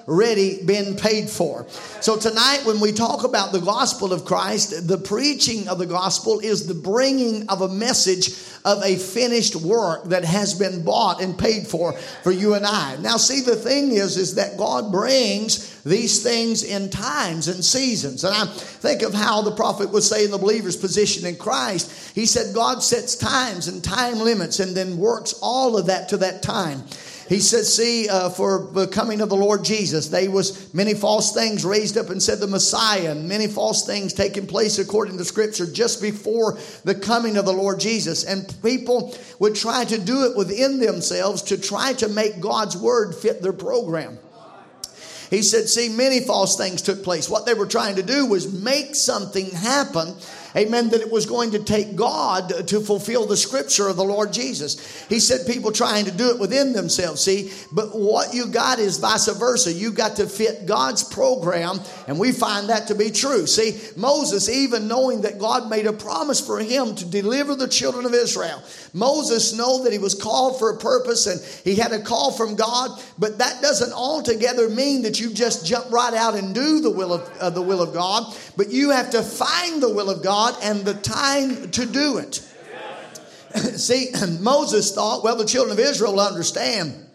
already 0.09 0.65
been 0.65 0.97
paid 0.97 1.29
for. 1.29 1.67
So 2.01 2.17
tonight, 2.17 2.63
when 2.65 2.81
we 2.81 2.93
talk 2.93 3.25
about 3.25 3.53
the 3.53 3.61
gospel 3.61 4.13
of 4.13 4.25
Christ, 4.25 4.89
the 4.89 4.97
preaching 4.97 5.69
of 5.69 5.79
the 5.79 5.87
gospel 5.87 6.41
is 6.41 6.67
the 6.67 6.75
bringing 6.75 7.49
of 7.49 7.61
a 7.61 7.69
message 7.69 8.31
of 8.65 8.83
a 8.83 8.97
finished 8.97 9.55
work 9.57 10.05
that 10.05 10.25
has 10.25 10.55
been 10.55 10.83
bought 10.83 11.21
and 11.21 11.39
paid 11.39 11.67
for 11.67 11.93
for 12.23 12.33
you 12.33 12.55
and 12.55 12.65
I. 12.65 12.97
Now, 12.97 13.17
see, 13.17 13.41
the 13.41 13.55
thing 13.57 13.93
is, 13.93 14.17
is 14.17 14.35
that 14.37 14.57
God 14.57 14.91
brings 14.91 15.83
these 15.85 16.23
things 16.23 16.65
in 16.65 16.91
times 16.91 17.49
and 17.49 17.65
seasons. 17.65 18.25
And 18.25 18.35
I 18.35 18.47
think 18.47 19.03
of 19.03 19.15
how 19.15 19.43
the 19.43 19.53
prophet 19.53 19.91
would 19.91 20.03
say 20.03 20.25
in 20.25 20.31
the 20.31 20.39
believer's 20.39 20.77
position 20.77 21.27
in 21.27 21.37
Christ. 21.37 22.15
He 22.15 22.27
said, 22.27 22.55
God 22.55 22.83
sets 22.83 23.15
times 23.15 23.69
and 23.69 23.83
time 23.83 24.19
limits 24.19 24.61
and 24.61 24.77
then 24.77 24.99
works 24.99 25.35
all 25.41 25.77
of 25.77 25.87
that 25.87 26.09
to 26.11 26.17
that 26.19 26.43
time. 26.43 26.85
He 27.29 27.41
said, 27.41 27.67
see, 27.67 28.09
uh, 28.09 28.31
for 28.31 28.71
the 28.73 28.87
coming 28.87 29.21
of 29.21 29.29
the 29.29 29.37
Lord 29.37 29.63
Jesus, 29.63 30.09
they 30.09 30.29
was 30.29 30.73
many 30.73 30.95
false 30.95 31.35
things 31.35 31.63
raised 31.63 31.99
up 31.99 32.09
and 32.09 32.23
said 32.23 32.41
the 32.41 32.47
Messiah, 32.47 33.11
and 33.11 33.29
many 33.29 33.47
false 33.47 33.85
things 33.87 34.15
taking 34.15 34.47
place 34.47 34.79
according 34.79 35.19
to 35.19 35.25
Scripture 35.27 35.67
just 35.67 36.01
before 36.01 36.59
the 36.85 36.95
coming 36.95 37.37
of 37.37 37.45
the 37.45 37.53
Lord 37.53 37.81
Jesus. 37.81 38.25
And 38.25 38.51
people 38.63 39.15
would 39.41 39.55
try 39.55 39.85
to 39.85 39.99
do 39.99 40.25
it 40.25 40.37
within 40.39 40.81
themselves 40.81 41.43
to 41.43 41.59
try 41.59 41.93
to 41.95 42.09
make 42.09 42.41
God's 42.41 42.79
word 42.79 43.15
fit 43.15 43.43
their 43.43 43.53
program. 43.53 44.19
He 45.29 45.43
said, 45.43 45.69
see, 45.69 45.91
many 45.91 46.21
false 46.21 46.57
things 46.57 46.81
took 46.81 47.05
place. 47.05 47.29
What 47.29 47.45
they 47.45 47.53
were 47.53 47.67
trying 47.67 47.97
to 47.97 48.03
do 48.03 48.25
was 48.25 48.51
make 48.51 48.95
something 48.95 49.51
happen 49.51 50.15
amen, 50.57 50.91
that 50.91 51.01
it 51.01 51.11
was 51.11 51.27
going 51.27 51.53
to 51.53 51.59
take 51.59 51.97
God 51.97 52.69
to 52.69 52.81
fulfill 52.81 53.27
the 53.27 53.37
scripture 53.37 53.89
of 53.89 53.97
the 53.97 54.05
Lord 54.05 54.33
Jesus. 54.33 55.07
He 55.09 55.21
said 55.21 55.47
people 55.47 55.73
trying 55.73 56.05
to 56.07 56.11
do 56.11 56.31
it 56.31 56.39
within 56.39 56.73
themselves, 56.73 57.23
see, 57.23 57.53
but 57.73 57.95
what 57.95 58.35
you 58.35 58.47
got 58.47 58.79
is 58.79 58.99
vice 58.99 59.29
versa. 59.29 59.73
You 59.73 59.93
got 59.93 60.17
to 60.17 60.27
fit 60.27 60.67
God's 60.67 61.05
program, 61.05 61.81
and 62.07 62.19
we 62.19 62.33
find 62.33 62.69
that 62.69 62.89
to 62.89 62.95
be 62.95 63.11
true. 63.11 63.47
See, 63.47 63.79
Moses, 63.97 64.49
even 64.49 64.89
knowing 64.89 65.23
that 65.23 65.39
God 65.39 65.69
made 65.69 65.87
a 65.87 65.93
promise 65.93 66.41
for 66.45 66.59
him 66.59 66.95
to 66.95 67.05
deliver 67.05 67.55
the 67.55 67.69
children 67.69 68.07
of 68.07 68.15
Israel, 68.15 68.63
Moses 68.93 69.53
know 69.57 69.85
that 69.85 69.93
he 69.93 69.99
was 69.99 70.15
called 70.15 70.59
for 70.59 70.71
a 70.71 70.79
purpose 70.79 71.27
and 71.27 71.41
he 71.65 71.75
had 71.75 71.93
a 71.93 72.01
call 72.01 72.33
from 72.33 72.57
God, 72.57 73.03
but 73.19 73.39
that 73.39 73.61
doesn't 73.61 73.93
altogether 73.93 74.69
mean 74.69 75.03
that 75.03 75.21
you 75.21 75.33
just 75.33 75.67
jump 75.67 75.91
right 75.91 76.15
out 76.15 76.35
and 76.35 76.55
do 76.55 76.81
the 76.81 76.91
will 76.91 77.13
of 77.13 77.39
uh, 77.39 77.51
the 77.51 77.63
will 77.63 77.83
of 77.83 77.93
God, 77.93 78.35
but 78.57 78.71
you 78.71 78.91
have 78.91 79.11
to 79.11 79.23
find 79.23 79.83
the 79.83 79.93
will 79.93 80.11
of 80.11 80.23
God 80.23 80.38
God 80.39 80.57
and 80.63 80.85
the 80.85 80.95
time 80.95 81.69
to 81.73 81.85
do 81.85 82.19
it. 82.19 82.35
See, 83.77 84.13
Moses 84.39 84.95
thought, 84.95 85.25
well, 85.25 85.35
the 85.35 85.45
children 85.45 85.77
of 85.77 85.85
Israel 85.85 86.21
understand 86.21 87.09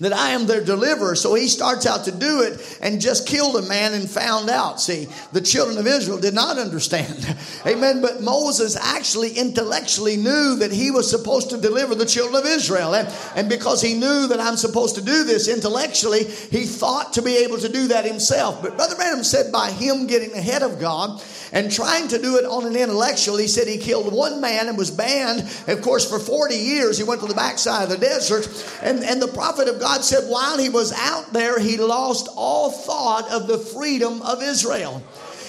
that 0.00 0.12
I 0.12 0.30
am 0.30 0.46
their 0.46 0.64
deliverer. 0.64 1.14
So 1.14 1.34
he 1.34 1.46
starts 1.46 1.86
out 1.86 2.04
to 2.06 2.12
do 2.12 2.42
it 2.42 2.78
and 2.82 3.00
just 3.00 3.28
killed 3.28 3.56
a 3.56 3.62
man 3.62 3.94
and 3.94 4.10
found 4.10 4.50
out. 4.50 4.80
See, 4.80 5.06
the 5.32 5.40
children 5.40 5.78
of 5.78 5.86
Israel 5.86 6.18
did 6.18 6.34
not 6.34 6.58
understand. 6.58 7.36
Amen. 7.66 8.00
But 8.02 8.20
Moses 8.20 8.76
actually 8.76 9.32
intellectually 9.32 10.16
knew 10.16 10.56
that 10.56 10.72
he 10.72 10.90
was 10.90 11.08
supposed 11.08 11.50
to 11.50 11.56
deliver 11.56 11.94
the 11.94 12.06
children 12.06 12.42
of 12.42 12.46
Israel. 12.46 12.94
And, 12.94 13.08
and 13.36 13.48
because 13.48 13.80
he 13.80 13.94
knew 13.94 14.26
that 14.26 14.40
I'm 14.40 14.56
supposed 14.56 14.96
to 14.96 15.02
do 15.02 15.22
this 15.22 15.46
intellectually, 15.46 16.24
he 16.24 16.64
thought 16.64 17.12
to 17.12 17.22
be 17.22 17.36
able 17.36 17.58
to 17.58 17.68
do 17.68 17.88
that 17.88 18.04
himself. 18.04 18.60
But 18.60 18.76
Brother 18.76 18.96
Branham 18.96 19.22
said 19.22 19.52
by 19.52 19.70
him 19.70 20.08
getting 20.08 20.32
ahead 20.32 20.62
of 20.62 20.80
God, 20.80 21.22
and 21.52 21.70
trying 21.70 22.08
to 22.08 22.18
do 22.18 22.38
it 22.38 22.44
on 22.44 22.66
an 22.66 22.74
intellectual. 22.74 23.36
He 23.36 23.46
said 23.46 23.68
he 23.68 23.78
killed 23.78 24.12
one 24.12 24.40
man 24.40 24.68
and 24.68 24.78
was 24.78 24.90
banned, 24.90 25.40
of 25.68 25.82
course, 25.82 26.08
for 26.08 26.18
40 26.18 26.54
years. 26.54 26.96
He 26.96 27.04
went 27.04 27.20
to 27.20 27.26
the 27.26 27.34
backside 27.34 27.84
of 27.84 27.90
the 27.90 27.98
desert. 27.98 28.48
And, 28.82 29.04
and 29.04 29.20
the 29.20 29.28
prophet 29.28 29.68
of 29.68 29.78
God 29.78 30.02
said 30.02 30.28
while 30.28 30.58
he 30.58 30.70
was 30.70 30.92
out 30.92 31.32
there, 31.32 31.58
he 31.58 31.76
lost 31.76 32.28
all 32.34 32.70
thought 32.70 33.30
of 33.30 33.46
the 33.46 33.58
freedom 33.58 34.22
of 34.22 34.42
Israel. 34.42 35.02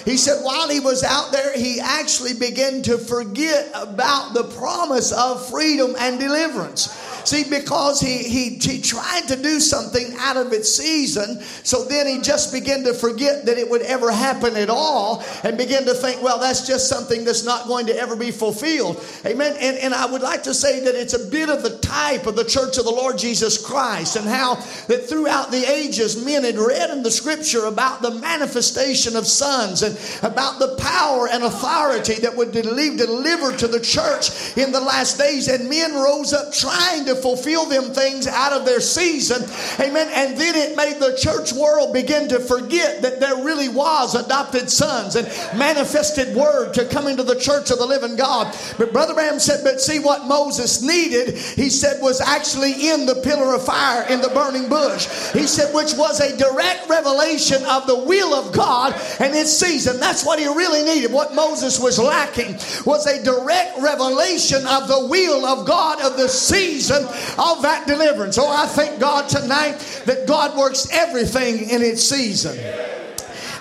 He 0.06 0.18
said 0.18 0.44
while 0.44 0.68
he 0.68 0.82
was 0.82 1.04
out 1.04 1.32
there, 1.32 1.58
he 1.58 1.80
actually 1.80 2.34
began 2.34 2.82
to 2.84 2.98
forget 2.98 3.72
about 3.74 4.34
the 4.34 4.44
promise 4.44 5.14
of 5.14 5.50
freedom 5.50 5.96
and 5.98 6.20
deliverance. 6.20 6.88
See, 7.26 7.44
because 7.50 8.00
he, 8.00 8.18
he, 8.18 8.50
he 8.56 8.82
tried 8.82 9.28
to 9.28 9.36
do 9.36 9.60
something 9.60 10.16
out 10.20 10.38
of 10.38 10.52
its 10.52 10.74
season, 10.74 11.42
so 11.64 11.86
then 11.86 12.08
he 12.08 12.22
just 12.22 12.52
began 12.52 12.84
to 12.84 12.94
forget 12.94 13.46
that 13.46 13.58
it 13.58 13.70
would 13.70 13.82
ever 13.82 14.12
happen 14.12 14.56
at 14.56 14.70
all 14.70 15.24
and 15.44 15.58
begin 15.58 15.86
to 15.86 15.94
think, 15.94 16.22
well, 16.22 16.40
that's 16.40 16.68
just 16.68 16.90
something 16.90 17.24
that's 17.24 17.44
not 17.44 17.68
going 17.68 17.86
to 17.88 17.96
ever 17.96 18.16
be 18.16 18.32
fulfilled. 18.32 19.04
Amen. 19.26 19.56
And, 19.60 19.78
and 19.78 19.94
I 19.94 20.06
would 20.06 20.22
like 20.22 20.44
to 20.44 20.54
say 20.54 20.82
that 20.82 20.96
it's 20.96 21.14
a 21.14 21.30
bit 21.30 21.50
of 21.50 21.64
the 21.64 21.78
type 21.80 22.28
of 22.28 22.36
the 22.36 22.44
church 22.44 22.78
of 22.78 22.86
the 22.86 22.92
Lord 22.92 23.18
Jesus 23.18 23.64
Christ 23.64 24.16
and 24.16 24.28
how 24.28 24.56
that 24.88 25.06
throughout 25.08 25.52
the 25.52 25.64
ages 25.70 26.24
men 26.24 26.44
had 26.44 26.58
read 26.58 26.90
in 26.90 27.04
the 27.04 27.12
scripture 27.12 27.66
about 27.66 28.02
the 28.02 28.12
manifestation 28.12 29.16
of 29.16 29.26
sons 29.28 29.82
and 29.84 29.98
about 30.24 30.60
the 30.60 30.76
power 30.76 31.28
and 31.30 31.44
authority 31.44 32.16
that 32.16 32.36
would 32.36 32.52
be 32.52 32.62
delivered 32.62 33.58
to 33.60 33.68
the 33.68 33.80
church 33.80 34.58
in 34.58 34.72
the 34.72 34.80
last 34.80 35.18
days. 35.18 35.48
And 35.48 35.70
men 35.70 35.94
rose 35.94 36.34
up 36.34 36.54
trying 36.54 37.06
to 37.06 37.13
to 37.14 37.22
fulfill 37.22 37.66
them 37.66 37.94
things 37.94 38.28
out 38.28 38.54
of 38.54 38.66
their 38.66 38.80
season. 38.80 39.44
Amen. 39.80 40.10
And 40.14 40.38
then 40.38 40.56
it 40.56 40.76
made 40.76 41.00
the 41.00 41.18
church 41.18 41.54
world 41.54 41.94
begin 41.94 42.28
to 42.30 42.40
forget 42.40 43.02
that 43.02 43.20
there 43.20 43.44
really 43.44 43.70
was 43.70 44.16
adopted 44.16 44.70
sons 44.70 45.16
and 45.16 45.28
manifested 45.58 46.36
word 46.36 46.74
to 46.74 46.86
come 46.86 47.08
into 47.08 47.24
the 47.24 47.40
church 47.40 47.72
of 47.72 47.78
the 47.78 47.86
living 47.86 48.16
God. 48.16 48.56
But 48.78 48.94
Brother 48.94 49.14
Branham 49.14 49.40
said, 49.40 49.64
but 49.64 49.82
see 49.82 50.00
what 50.00 50.26
Moses 50.28 50.82
needed, 50.82 51.38
he 51.38 51.70
said, 51.70 52.02
was 52.02 52.22
actually 52.22 52.90
in 52.90 53.06
the 53.06 53.16
pillar 53.16 53.54
of 53.56 53.66
fire 53.66 54.08
in 54.10 54.22
the 54.22 54.30
burning 54.30 54.70
bush. 54.70 55.08
He 55.34 55.48
said, 55.48 55.74
which 55.74 55.94
was 55.94 56.20
a 56.20 56.36
direct 56.38 56.90
revelation 56.90 57.64
of 57.66 57.88
the 57.88 58.04
will 58.06 58.34
of 58.34 58.54
God 58.54 58.94
and 59.20 59.34
its 59.34 59.52
season. 59.52 60.00
That's 60.00 60.26
what 60.26 60.40
he 60.40 60.48
really 60.48 60.84
needed. 60.84 61.12
What 61.12 61.36
Moses 61.36 61.80
was 61.80 62.00
lacking 62.00 62.54
was 62.86 63.06
a 63.06 63.24
direct 63.24 63.80
revelation 63.80 64.66
of 64.68 64.88
the 64.88 65.08
will 65.08 65.46
of 65.46 65.68
God 65.68 66.02
of 66.02 66.18
the 66.18 66.28
season 66.28 67.03
of 67.04 67.62
that 67.62 67.86
deliverance. 67.88 68.38
Oh, 68.38 68.50
I 68.50 68.68
thank 68.68 69.00
God 69.00 69.30
tonight 69.30 69.78
that 70.06 70.28
God 70.28 70.58
works 70.58 70.88
everything 70.92 71.70
in 71.70 71.82
its 71.82 72.04
season. 72.04 72.58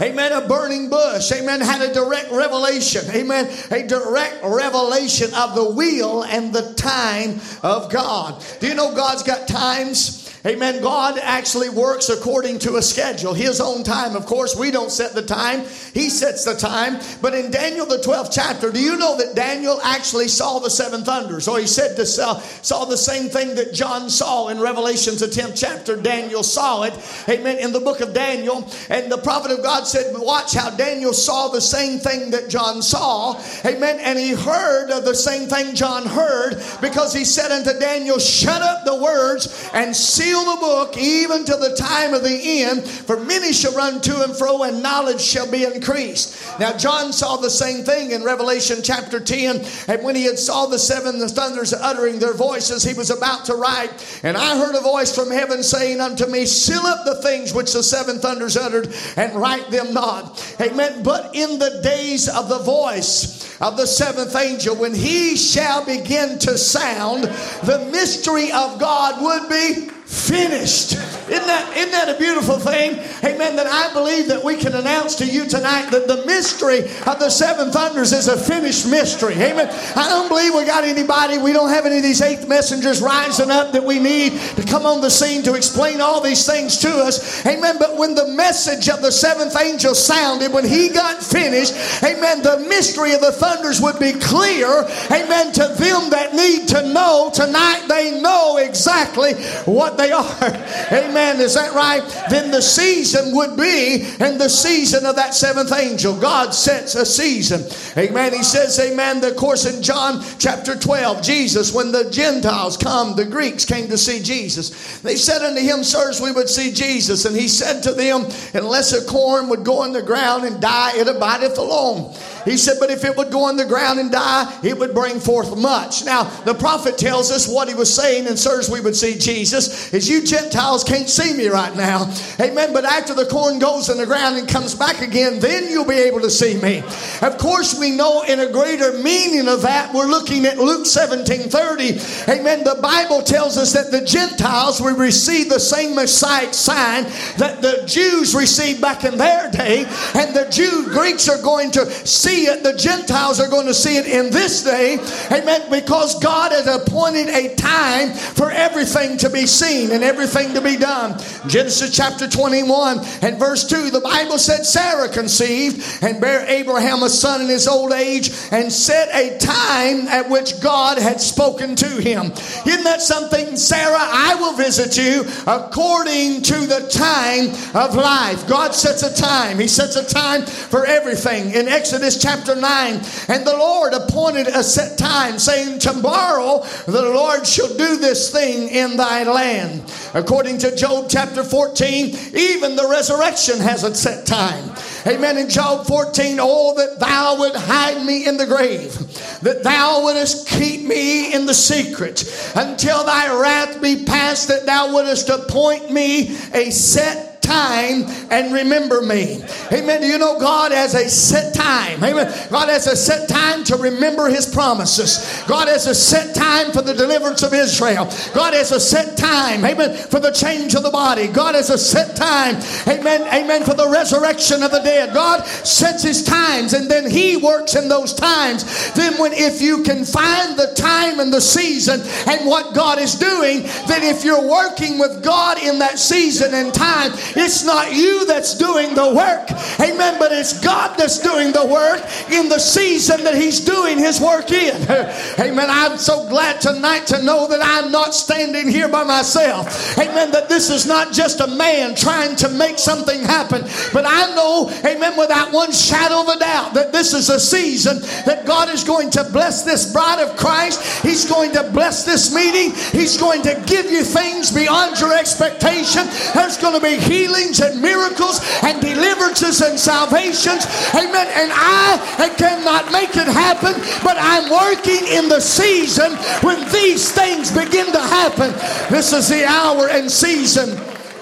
amen, 0.00 0.32
a 0.32 0.46
burning 0.48 0.88
bush, 0.88 1.30
amen, 1.32 1.60
had 1.60 1.80
a 1.82 1.92
direct 1.92 2.30
revelation, 2.32 3.02
amen, 3.14 3.50
a 3.70 3.86
direct 3.86 4.42
revelation 4.44 5.32
of 5.34 5.54
the 5.54 5.70
will 5.70 6.24
and 6.24 6.52
the 6.52 6.74
time 6.74 7.40
of 7.62 7.90
God. 7.90 8.44
Do 8.60 8.68
you 8.68 8.74
know 8.74 8.94
God's 8.94 9.22
got 9.22 9.46
times? 9.46 10.21
Amen. 10.44 10.82
God 10.82 11.18
actually 11.22 11.68
works 11.68 12.08
according 12.08 12.58
to 12.60 12.74
a 12.74 12.82
schedule, 12.82 13.32
His 13.32 13.60
own 13.60 13.84
time. 13.84 14.16
Of 14.16 14.26
course, 14.26 14.56
we 14.56 14.72
don't 14.72 14.90
set 14.90 15.14
the 15.14 15.22
time, 15.22 15.60
He 15.94 16.10
sets 16.10 16.44
the 16.44 16.54
time. 16.54 16.98
But 17.20 17.34
in 17.34 17.52
Daniel, 17.52 17.86
the 17.86 17.98
12th 17.98 18.30
chapter, 18.32 18.72
do 18.72 18.80
you 18.80 18.96
know 18.96 19.16
that 19.18 19.36
Daniel 19.36 19.80
actually 19.84 20.26
saw 20.26 20.58
the 20.58 20.68
seven 20.68 21.04
thunders? 21.04 21.46
Or 21.46 21.60
he 21.60 21.66
said 21.68 21.94
to 21.94 22.04
saw, 22.04 22.40
saw 22.40 22.84
the 22.84 22.96
same 22.96 23.28
thing 23.28 23.54
that 23.54 23.72
John 23.72 24.10
saw 24.10 24.48
in 24.48 24.58
Revelation's 24.58 25.20
the 25.20 25.26
10th 25.26 25.56
chapter. 25.56 25.96
Daniel 25.96 26.42
saw 26.42 26.82
it. 26.82 26.94
Amen. 27.28 27.58
In 27.58 27.72
the 27.72 27.80
book 27.80 28.00
of 28.00 28.12
Daniel. 28.12 28.68
And 28.90 29.12
the 29.12 29.18
prophet 29.18 29.52
of 29.52 29.62
God 29.62 29.86
said, 29.86 30.12
Watch 30.18 30.54
how 30.54 30.70
Daniel 30.70 31.12
saw 31.12 31.48
the 31.48 31.60
same 31.60 32.00
thing 32.00 32.32
that 32.32 32.48
John 32.48 32.82
saw. 32.82 33.40
Amen. 33.64 34.00
And 34.00 34.18
he 34.18 34.30
heard 34.30 34.88
the 34.88 35.14
same 35.14 35.48
thing 35.48 35.76
John 35.76 36.04
heard 36.04 36.60
because 36.80 37.14
he 37.14 37.24
said 37.24 37.52
unto 37.52 37.78
Daniel, 37.78 38.18
Shut 38.18 38.60
up 38.60 38.84
the 38.84 38.96
words 38.96 39.70
and 39.72 39.94
seal 39.94 40.31
seal 40.32 40.54
the 40.54 40.60
book 40.60 40.96
even 40.96 41.44
to 41.44 41.56
the 41.56 41.76
time 41.76 42.14
of 42.14 42.22
the 42.22 42.62
end, 42.62 42.84
for 42.84 43.20
many 43.20 43.52
shall 43.52 43.74
run 43.74 44.00
to 44.00 44.22
and 44.22 44.34
fro, 44.34 44.62
and 44.62 44.82
knowledge 44.82 45.20
shall 45.20 45.50
be 45.50 45.64
increased. 45.64 46.58
Now, 46.58 46.76
John 46.76 47.12
saw 47.12 47.36
the 47.36 47.50
same 47.50 47.84
thing 47.84 48.12
in 48.12 48.24
Revelation 48.24 48.78
chapter 48.82 49.20
10, 49.20 49.64
and 49.88 50.02
when 50.02 50.16
he 50.16 50.24
had 50.24 50.38
saw 50.38 50.66
the 50.66 50.78
seven 50.78 51.18
thunders 51.28 51.74
uttering 51.74 52.18
their 52.18 52.32
voices, 52.32 52.82
he 52.82 52.94
was 52.94 53.10
about 53.10 53.44
to 53.46 53.54
write. 53.54 54.20
And 54.22 54.36
I 54.36 54.56
heard 54.56 54.74
a 54.74 54.80
voice 54.80 55.14
from 55.14 55.30
heaven 55.30 55.62
saying 55.62 56.00
unto 56.00 56.26
me, 56.26 56.46
Seal 56.46 56.80
up 56.80 57.04
the 57.04 57.20
things 57.22 57.52
which 57.52 57.72
the 57.72 57.82
seven 57.82 58.18
thunders 58.18 58.56
uttered, 58.56 58.94
and 59.16 59.34
write 59.34 59.70
them 59.70 59.92
not. 59.92 60.56
Amen. 60.60 61.02
But 61.02 61.34
in 61.34 61.58
the 61.58 61.80
days 61.82 62.28
of 62.28 62.48
the 62.48 62.58
voice 62.58 63.60
of 63.60 63.76
the 63.76 63.86
seventh 63.86 64.34
angel, 64.34 64.76
when 64.76 64.94
he 64.94 65.36
shall 65.36 65.84
begin 65.84 66.38
to 66.38 66.56
sound, 66.56 67.24
the 67.64 67.88
mystery 67.92 68.50
of 68.50 68.80
God 68.80 69.22
would 69.22 69.48
be 69.48 69.92
finished. 70.04 70.92
Isn't 70.92 71.46
that, 71.46 71.76
isn't 71.76 71.92
that 71.92 72.08
a 72.14 72.18
beautiful 72.18 72.58
thing? 72.58 72.98
Amen. 73.24 73.56
That 73.56 73.66
I 73.66 73.92
believe 73.94 74.28
that 74.28 74.42
we 74.44 74.56
can 74.56 74.74
announce 74.74 75.14
to 75.16 75.26
you 75.26 75.46
tonight 75.46 75.90
that 75.90 76.06
the 76.06 76.26
mystery 76.26 76.80
of 77.06 77.18
the 77.18 77.30
seven 77.30 77.70
thunders 77.70 78.12
is 78.12 78.28
a 78.28 78.36
finished 78.36 78.88
mystery. 78.88 79.34
Amen. 79.34 79.68
I 79.96 80.08
don't 80.08 80.28
believe 80.28 80.54
we 80.54 80.64
got 80.64 80.84
anybody, 80.84 81.38
we 81.38 81.52
don't 81.52 81.70
have 81.70 81.86
any 81.86 81.96
of 81.98 82.02
these 82.02 82.20
eighth 82.20 82.48
messengers 82.48 83.00
rising 83.00 83.50
up 83.50 83.72
that 83.72 83.84
we 83.84 83.98
need 83.98 84.38
to 84.56 84.64
come 84.64 84.84
on 84.84 85.00
the 85.00 85.10
scene 85.10 85.42
to 85.44 85.54
explain 85.54 86.00
all 86.00 86.20
these 86.20 86.44
things 86.44 86.76
to 86.78 86.88
us. 86.88 87.46
Amen. 87.46 87.76
But 87.78 87.96
when 87.96 88.14
the 88.14 88.28
message 88.28 88.88
of 88.88 89.00
the 89.00 89.12
seventh 89.12 89.56
angel 89.56 89.94
sounded, 89.94 90.52
when 90.52 90.66
he 90.66 90.88
got 90.88 91.22
finished, 91.22 91.72
amen, 92.02 92.42
the 92.42 92.58
mystery 92.68 93.14
of 93.14 93.20
the 93.20 93.32
thunders 93.32 93.80
would 93.80 93.98
be 93.98 94.12
clear. 94.12 94.66
Amen. 95.10 95.52
To 95.52 95.68
them 95.68 96.10
that 96.10 96.34
need 96.34 96.68
to 96.68 96.92
know 96.92 97.30
tonight, 97.32 97.86
they 97.88 98.20
know 98.20 98.58
exactly 98.58 99.34
what 99.64 99.96
they 100.02 100.12
are. 100.12 100.24
Amen. 100.92 101.40
Is 101.40 101.54
that 101.54 101.72
right? 101.74 102.02
Then 102.28 102.50
the 102.50 102.60
season 102.60 103.34
would 103.34 103.56
be 103.56 104.02
in 104.20 104.38
the 104.38 104.48
season 104.48 105.06
of 105.06 105.16
that 105.16 105.34
seventh 105.34 105.72
angel. 105.72 106.18
God 106.18 106.54
sets 106.54 106.94
a 106.94 107.06
season. 107.06 107.62
Amen. 107.96 108.32
He 108.32 108.42
says, 108.42 108.78
Amen. 108.80 109.24
Of 109.24 109.36
course, 109.36 109.64
in 109.64 109.82
John 109.82 110.24
chapter 110.38 110.78
12, 110.78 111.22
Jesus, 111.22 111.72
when 111.72 111.92
the 111.92 112.10
Gentiles 112.10 112.76
come, 112.76 113.14
the 113.14 113.24
Greeks 113.24 113.64
came 113.64 113.88
to 113.88 113.98
see 113.98 114.22
Jesus. 114.22 115.00
They 115.00 115.16
said 115.16 115.42
unto 115.42 115.60
him, 115.60 115.84
Sirs, 115.84 116.20
we 116.20 116.32
would 116.32 116.48
see 116.48 116.72
Jesus. 116.72 117.24
And 117.24 117.36
he 117.36 117.48
said 117.48 117.82
to 117.82 117.92
them, 117.92 118.26
Unless 118.54 118.92
a 118.92 119.04
corn 119.08 119.48
would 119.48 119.64
go 119.64 119.84
in 119.84 119.92
the 119.92 120.02
ground 120.02 120.44
and 120.44 120.60
die, 120.60 120.92
it 120.96 121.08
abideth 121.08 121.58
alone. 121.58 122.14
He 122.44 122.56
said, 122.56 122.76
But 122.80 122.90
if 122.90 123.04
it 123.04 123.16
would 123.16 123.30
go 123.30 123.44
on 123.44 123.56
the 123.56 123.64
ground 123.64 123.98
and 123.98 124.10
die, 124.10 124.58
it 124.62 124.78
would 124.78 124.94
bring 124.94 125.20
forth 125.20 125.56
much. 125.56 126.04
Now, 126.04 126.24
the 126.44 126.54
prophet 126.54 126.98
tells 126.98 127.30
us 127.30 127.48
what 127.48 127.68
he 127.68 127.74
was 127.74 127.92
saying, 127.92 128.26
and 128.26 128.38
sirs, 128.38 128.70
we 128.70 128.80
would 128.80 128.96
see 128.96 129.18
Jesus, 129.18 129.92
is 129.92 130.08
you 130.08 130.24
Gentiles 130.24 130.84
can't 130.84 131.08
see 131.08 131.34
me 131.34 131.48
right 131.48 131.74
now. 131.76 132.12
Amen. 132.40 132.72
But 132.72 132.84
after 132.84 133.14
the 133.14 133.26
corn 133.26 133.58
goes 133.58 133.88
in 133.88 133.98
the 133.98 134.06
ground 134.06 134.36
and 134.36 134.48
comes 134.48 134.74
back 134.74 135.00
again, 135.00 135.38
then 135.40 135.68
you'll 135.68 135.84
be 135.84 135.94
able 135.94 136.20
to 136.20 136.30
see 136.30 136.58
me. 136.60 136.82
Of 137.22 137.38
course, 137.38 137.78
we 137.78 137.90
know 137.90 138.22
in 138.22 138.40
a 138.40 138.50
greater 138.50 138.92
meaning 138.98 139.48
of 139.48 139.62
that, 139.62 139.92
we're 139.94 140.06
looking 140.06 140.46
at 140.46 140.58
Luke 140.58 140.86
17 140.86 141.48
30. 141.48 142.30
Amen. 142.30 142.64
The 142.64 142.78
Bible 142.82 143.22
tells 143.22 143.56
us 143.56 143.72
that 143.72 143.90
the 143.90 144.04
Gentiles 144.04 144.80
will 144.80 144.96
receive 144.96 145.48
the 145.48 145.60
same 145.60 145.94
Messiah 145.94 146.52
sign 146.52 147.04
that 147.38 147.60
the 147.60 147.84
Jews 147.86 148.34
received 148.34 148.80
back 148.80 149.04
in 149.04 149.18
their 149.18 149.50
day, 149.50 149.84
and 150.14 150.34
the 150.34 150.48
Jew 150.50 150.88
Greeks 150.88 151.28
are 151.28 151.40
going 151.42 151.70
to 151.72 151.90
see 152.06 152.31
see 152.32 152.46
it, 152.46 152.62
the 152.62 152.76
Gentiles 152.76 153.40
are 153.40 153.48
going 153.48 153.66
to 153.66 153.74
see 153.74 153.96
it 153.96 154.06
in 154.06 154.30
this 154.30 154.64
day. 154.64 154.98
Amen. 155.30 155.70
Because 155.70 156.18
God 156.20 156.52
has 156.52 156.66
appointed 156.66 157.28
a 157.28 157.54
time 157.54 158.12
for 158.12 158.50
everything 158.50 159.16
to 159.18 159.30
be 159.30 159.46
seen 159.46 159.92
and 159.92 160.02
everything 160.02 160.54
to 160.54 160.60
be 160.60 160.76
done. 160.76 161.18
Genesis 161.46 161.94
chapter 161.94 162.28
21 162.28 163.00
and 163.22 163.38
verse 163.38 163.68
2, 163.68 163.90
the 163.90 164.00
Bible 164.00 164.38
said 164.38 164.64
Sarah 164.64 165.08
conceived 165.08 166.02
and 166.02 166.20
bare 166.20 166.46
Abraham 166.46 167.02
a 167.02 167.10
son 167.10 167.42
in 167.42 167.48
his 167.48 167.68
old 167.68 167.92
age 167.92 168.30
and 168.50 168.72
set 168.72 169.08
a 169.14 169.38
time 169.38 170.08
at 170.08 170.28
which 170.28 170.60
God 170.60 170.98
had 170.98 171.20
spoken 171.20 171.76
to 171.76 172.00
him. 172.00 172.32
Isn't 172.66 172.84
that 172.84 173.02
something, 173.02 173.56
Sarah? 173.56 173.98
I 173.98 174.36
will 174.36 174.54
visit 174.54 174.96
you 174.96 175.24
according 175.46 176.42
to 176.42 176.66
the 176.66 176.88
time 176.88 177.50
of 177.74 177.94
life. 177.94 178.48
God 178.48 178.74
sets 178.74 179.02
a 179.02 179.14
time, 179.14 179.58
He 179.58 179.68
sets 179.68 179.96
a 179.96 180.04
time 180.04 180.46
for 180.46 180.86
everything. 180.86 181.52
In 181.52 181.68
Exodus 181.68 182.21
chapter 182.22 182.54
9. 182.54 182.94
And 183.28 183.46
the 183.46 183.56
Lord 183.56 183.92
appointed 183.92 184.46
a 184.46 184.62
set 184.62 184.96
time, 184.96 185.38
saying, 185.38 185.80
Tomorrow 185.80 186.64
the 186.86 187.02
Lord 187.02 187.46
shall 187.46 187.68
do 187.68 187.96
this 187.96 188.30
thing 188.30 188.68
in 188.68 188.96
thy 188.96 189.24
land. 189.24 189.82
According 190.14 190.58
to 190.58 190.76
Job 190.76 191.06
chapter 191.08 191.42
14, 191.42 192.14
even 192.34 192.76
the 192.76 192.88
resurrection 192.88 193.58
has 193.58 193.82
a 193.82 193.94
set 193.94 194.26
time. 194.26 194.72
Amen. 195.06 195.36
In 195.36 195.48
Job 195.48 195.86
14, 195.86 196.38
oh, 196.40 196.74
that 196.76 197.00
thou 197.00 197.38
would 197.40 197.56
hide 197.56 198.06
me 198.06 198.26
in 198.26 198.36
the 198.36 198.46
grave, 198.46 198.94
that 199.40 199.64
thou 199.64 200.04
wouldst 200.04 200.46
keep 200.46 200.82
me 200.86 201.34
in 201.34 201.46
the 201.46 201.54
secret 201.54 202.22
until 202.54 203.04
thy 203.04 203.40
wrath 203.40 203.82
be 203.82 204.04
past, 204.04 204.48
that 204.48 204.64
thou 204.64 204.94
wouldst 204.94 205.28
appoint 205.28 205.90
me 205.90 206.36
a 206.54 206.70
set 206.70 207.31
time 207.52 208.04
and 208.30 208.52
remember 208.52 209.02
me. 209.02 209.44
Amen. 209.72 210.00
Do 210.00 210.06
you 210.06 210.18
know 210.18 210.38
God 210.38 210.72
has 210.72 210.94
a 210.94 211.08
set 211.08 211.54
time? 211.54 212.02
Amen. 212.02 212.32
God 212.50 212.68
has 212.68 212.86
a 212.86 212.96
set 212.96 213.28
time 213.28 213.64
to 213.64 213.76
remember 213.76 214.28
his 214.28 214.46
promises. 214.46 215.42
God 215.46 215.68
has 215.68 215.86
a 215.86 215.94
set 215.94 216.34
time 216.34 216.72
for 216.72 216.82
the 216.82 216.94
deliverance 216.94 217.42
of 217.42 217.52
Israel. 217.52 218.04
God 218.34 218.54
has 218.54 218.72
a 218.72 218.80
set 218.80 219.16
time, 219.16 219.64
amen, 219.64 219.96
for 220.08 220.20
the 220.20 220.30
change 220.30 220.74
of 220.74 220.82
the 220.82 220.90
body. 220.90 221.28
God 221.28 221.54
has 221.54 221.70
a 221.70 221.78
set 221.78 222.16
time, 222.16 222.56
amen, 222.88 223.22
amen, 223.32 223.64
for 223.64 223.74
the 223.74 223.88
resurrection 223.88 224.62
of 224.62 224.70
the 224.70 224.80
dead. 224.80 225.12
God 225.12 225.44
sets 225.46 226.02
his 226.02 226.24
times 226.24 226.72
and 226.72 226.90
then 226.90 227.08
he 227.10 227.36
works 227.36 227.74
in 227.74 227.88
those 227.88 228.14
times. 228.14 228.92
Then 228.92 229.18
when 229.20 229.32
if 229.32 229.60
you 229.60 229.82
can 229.82 230.04
find 230.04 230.58
the 230.58 230.72
time 230.74 231.20
and 231.20 231.32
the 231.32 231.40
season 231.40 232.00
and 232.26 232.46
what 232.46 232.74
God 232.74 232.98
is 232.98 233.14
doing, 233.14 233.62
then 233.86 234.02
if 234.02 234.24
you're 234.24 234.48
working 234.48 234.98
with 234.98 235.22
God 235.22 235.58
in 235.58 235.78
that 235.80 235.98
season 235.98 236.54
and 236.54 236.72
time, 236.72 237.12
it's 237.42 237.64
not 237.64 237.92
you 237.92 238.26
that's 238.26 238.54
doing 238.54 238.94
the 238.94 239.14
work. 239.14 239.50
Amen. 239.80 240.16
But 240.18 240.32
it's 240.32 240.58
God 240.60 240.96
that's 240.96 241.18
doing 241.18 241.52
the 241.52 241.66
work 241.66 242.00
in 242.30 242.48
the 242.48 242.58
season 242.58 243.24
that 243.24 243.34
He's 243.34 243.60
doing 243.60 243.98
His 243.98 244.20
work 244.20 244.50
in. 244.52 244.76
Amen. 245.38 245.66
I'm 245.68 245.98
so 245.98 246.28
glad 246.28 246.60
tonight 246.60 247.06
to 247.08 247.22
know 247.22 247.48
that 247.48 247.60
I'm 247.62 247.90
not 247.90 248.14
standing 248.14 248.68
here 248.68 248.88
by 248.88 249.04
myself. 249.04 249.98
Amen. 249.98 250.30
That 250.30 250.48
this 250.48 250.70
is 250.70 250.86
not 250.86 251.12
just 251.12 251.40
a 251.40 251.46
man 251.46 251.94
trying 251.94 252.36
to 252.36 252.48
make 252.48 252.78
something 252.78 253.20
happen. 253.22 253.62
But 253.92 254.04
I 254.06 254.34
know, 254.34 254.70
amen, 254.84 255.18
without 255.18 255.52
one 255.52 255.72
shadow 255.72 256.22
of 256.22 256.28
a 256.28 256.38
doubt, 256.38 256.74
that 256.74 256.92
this 256.92 257.12
is 257.12 257.28
a 257.28 257.40
season 257.40 258.00
that 258.26 258.44
God 258.46 258.68
is 258.68 258.84
going 258.84 259.10
to 259.10 259.24
bless 259.24 259.62
this 259.62 259.92
bride 259.92 260.20
of 260.20 260.36
Christ. 260.36 261.02
He's 261.02 261.28
going 261.28 261.52
to 261.52 261.70
bless 261.72 262.04
this 262.04 262.34
meeting. 262.34 262.72
He's 262.92 263.18
going 263.18 263.42
to 263.42 263.62
give 263.66 263.90
you 263.90 264.04
things 264.04 264.50
beyond 264.50 265.00
your 265.00 265.16
expectation. 265.16 266.06
There's 266.34 266.56
going 266.58 266.74
to 266.74 266.80
be 266.80 266.96
healing 266.96 267.21
healings 267.22 267.60
and 267.60 267.80
miracles 267.80 268.40
and 268.62 268.80
deliverances 268.80 269.60
and 269.60 269.78
salvations. 269.78 270.66
Amen. 270.94 271.28
And 271.38 271.50
I 271.54 272.34
cannot 272.36 272.90
make 272.90 273.16
it 273.16 273.28
happen, 273.28 273.74
but 274.02 274.16
I'm 274.18 274.50
working 274.50 275.06
in 275.06 275.28
the 275.28 275.40
season 275.40 276.12
when 276.42 276.58
these 276.72 277.12
things 277.12 277.50
begin 277.52 277.86
to 277.92 278.00
happen. 278.00 278.50
This 278.90 279.12
is 279.12 279.28
the 279.28 279.44
hour 279.44 279.88
and 279.88 280.10
season. 280.10 280.78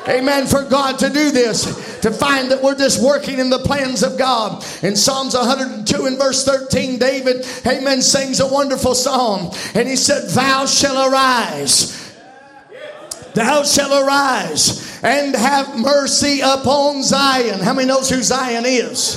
Amen. 0.08 0.46
For 0.46 0.64
God 0.64 0.98
to 1.00 1.10
do 1.10 1.30
this, 1.30 2.00
to 2.00 2.10
find 2.10 2.50
that 2.50 2.62
we're 2.62 2.74
just 2.74 3.04
working 3.04 3.38
in 3.38 3.50
the 3.50 3.58
plans 3.58 4.02
of 4.02 4.18
God. 4.18 4.64
In 4.82 4.96
Psalms 4.96 5.34
102 5.34 6.06
and 6.06 6.18
verse 6.18 6.44
13, 6.46 6.98
David, 6.98 7.46
amen, 7.66 8.00
sings 8.00 8.40
a 8.40 8.46
wonderful 8.46 8.94
psalm. 8.94 9.52
And 9.74 9.86
he 9.86 9.96
said, 9.96 10.30
Thou 10.30 10.64
shall 10.64 11.12
arise 11.12 11.99
Thou 13.34 13.62
shalt 13.62 13.92
arise 13.92 15.02
and 15.02 15.34
have 15.34 15.78
mercy 15.78 16.40
upon 16.40 17.02
Zion. 17.02 17.60
How 17.60 17.74
many 17.74 17.88
knows 17.88 18.10
who 18.10 18.22
Zion 18.22 18.64
is? 18.66 19.16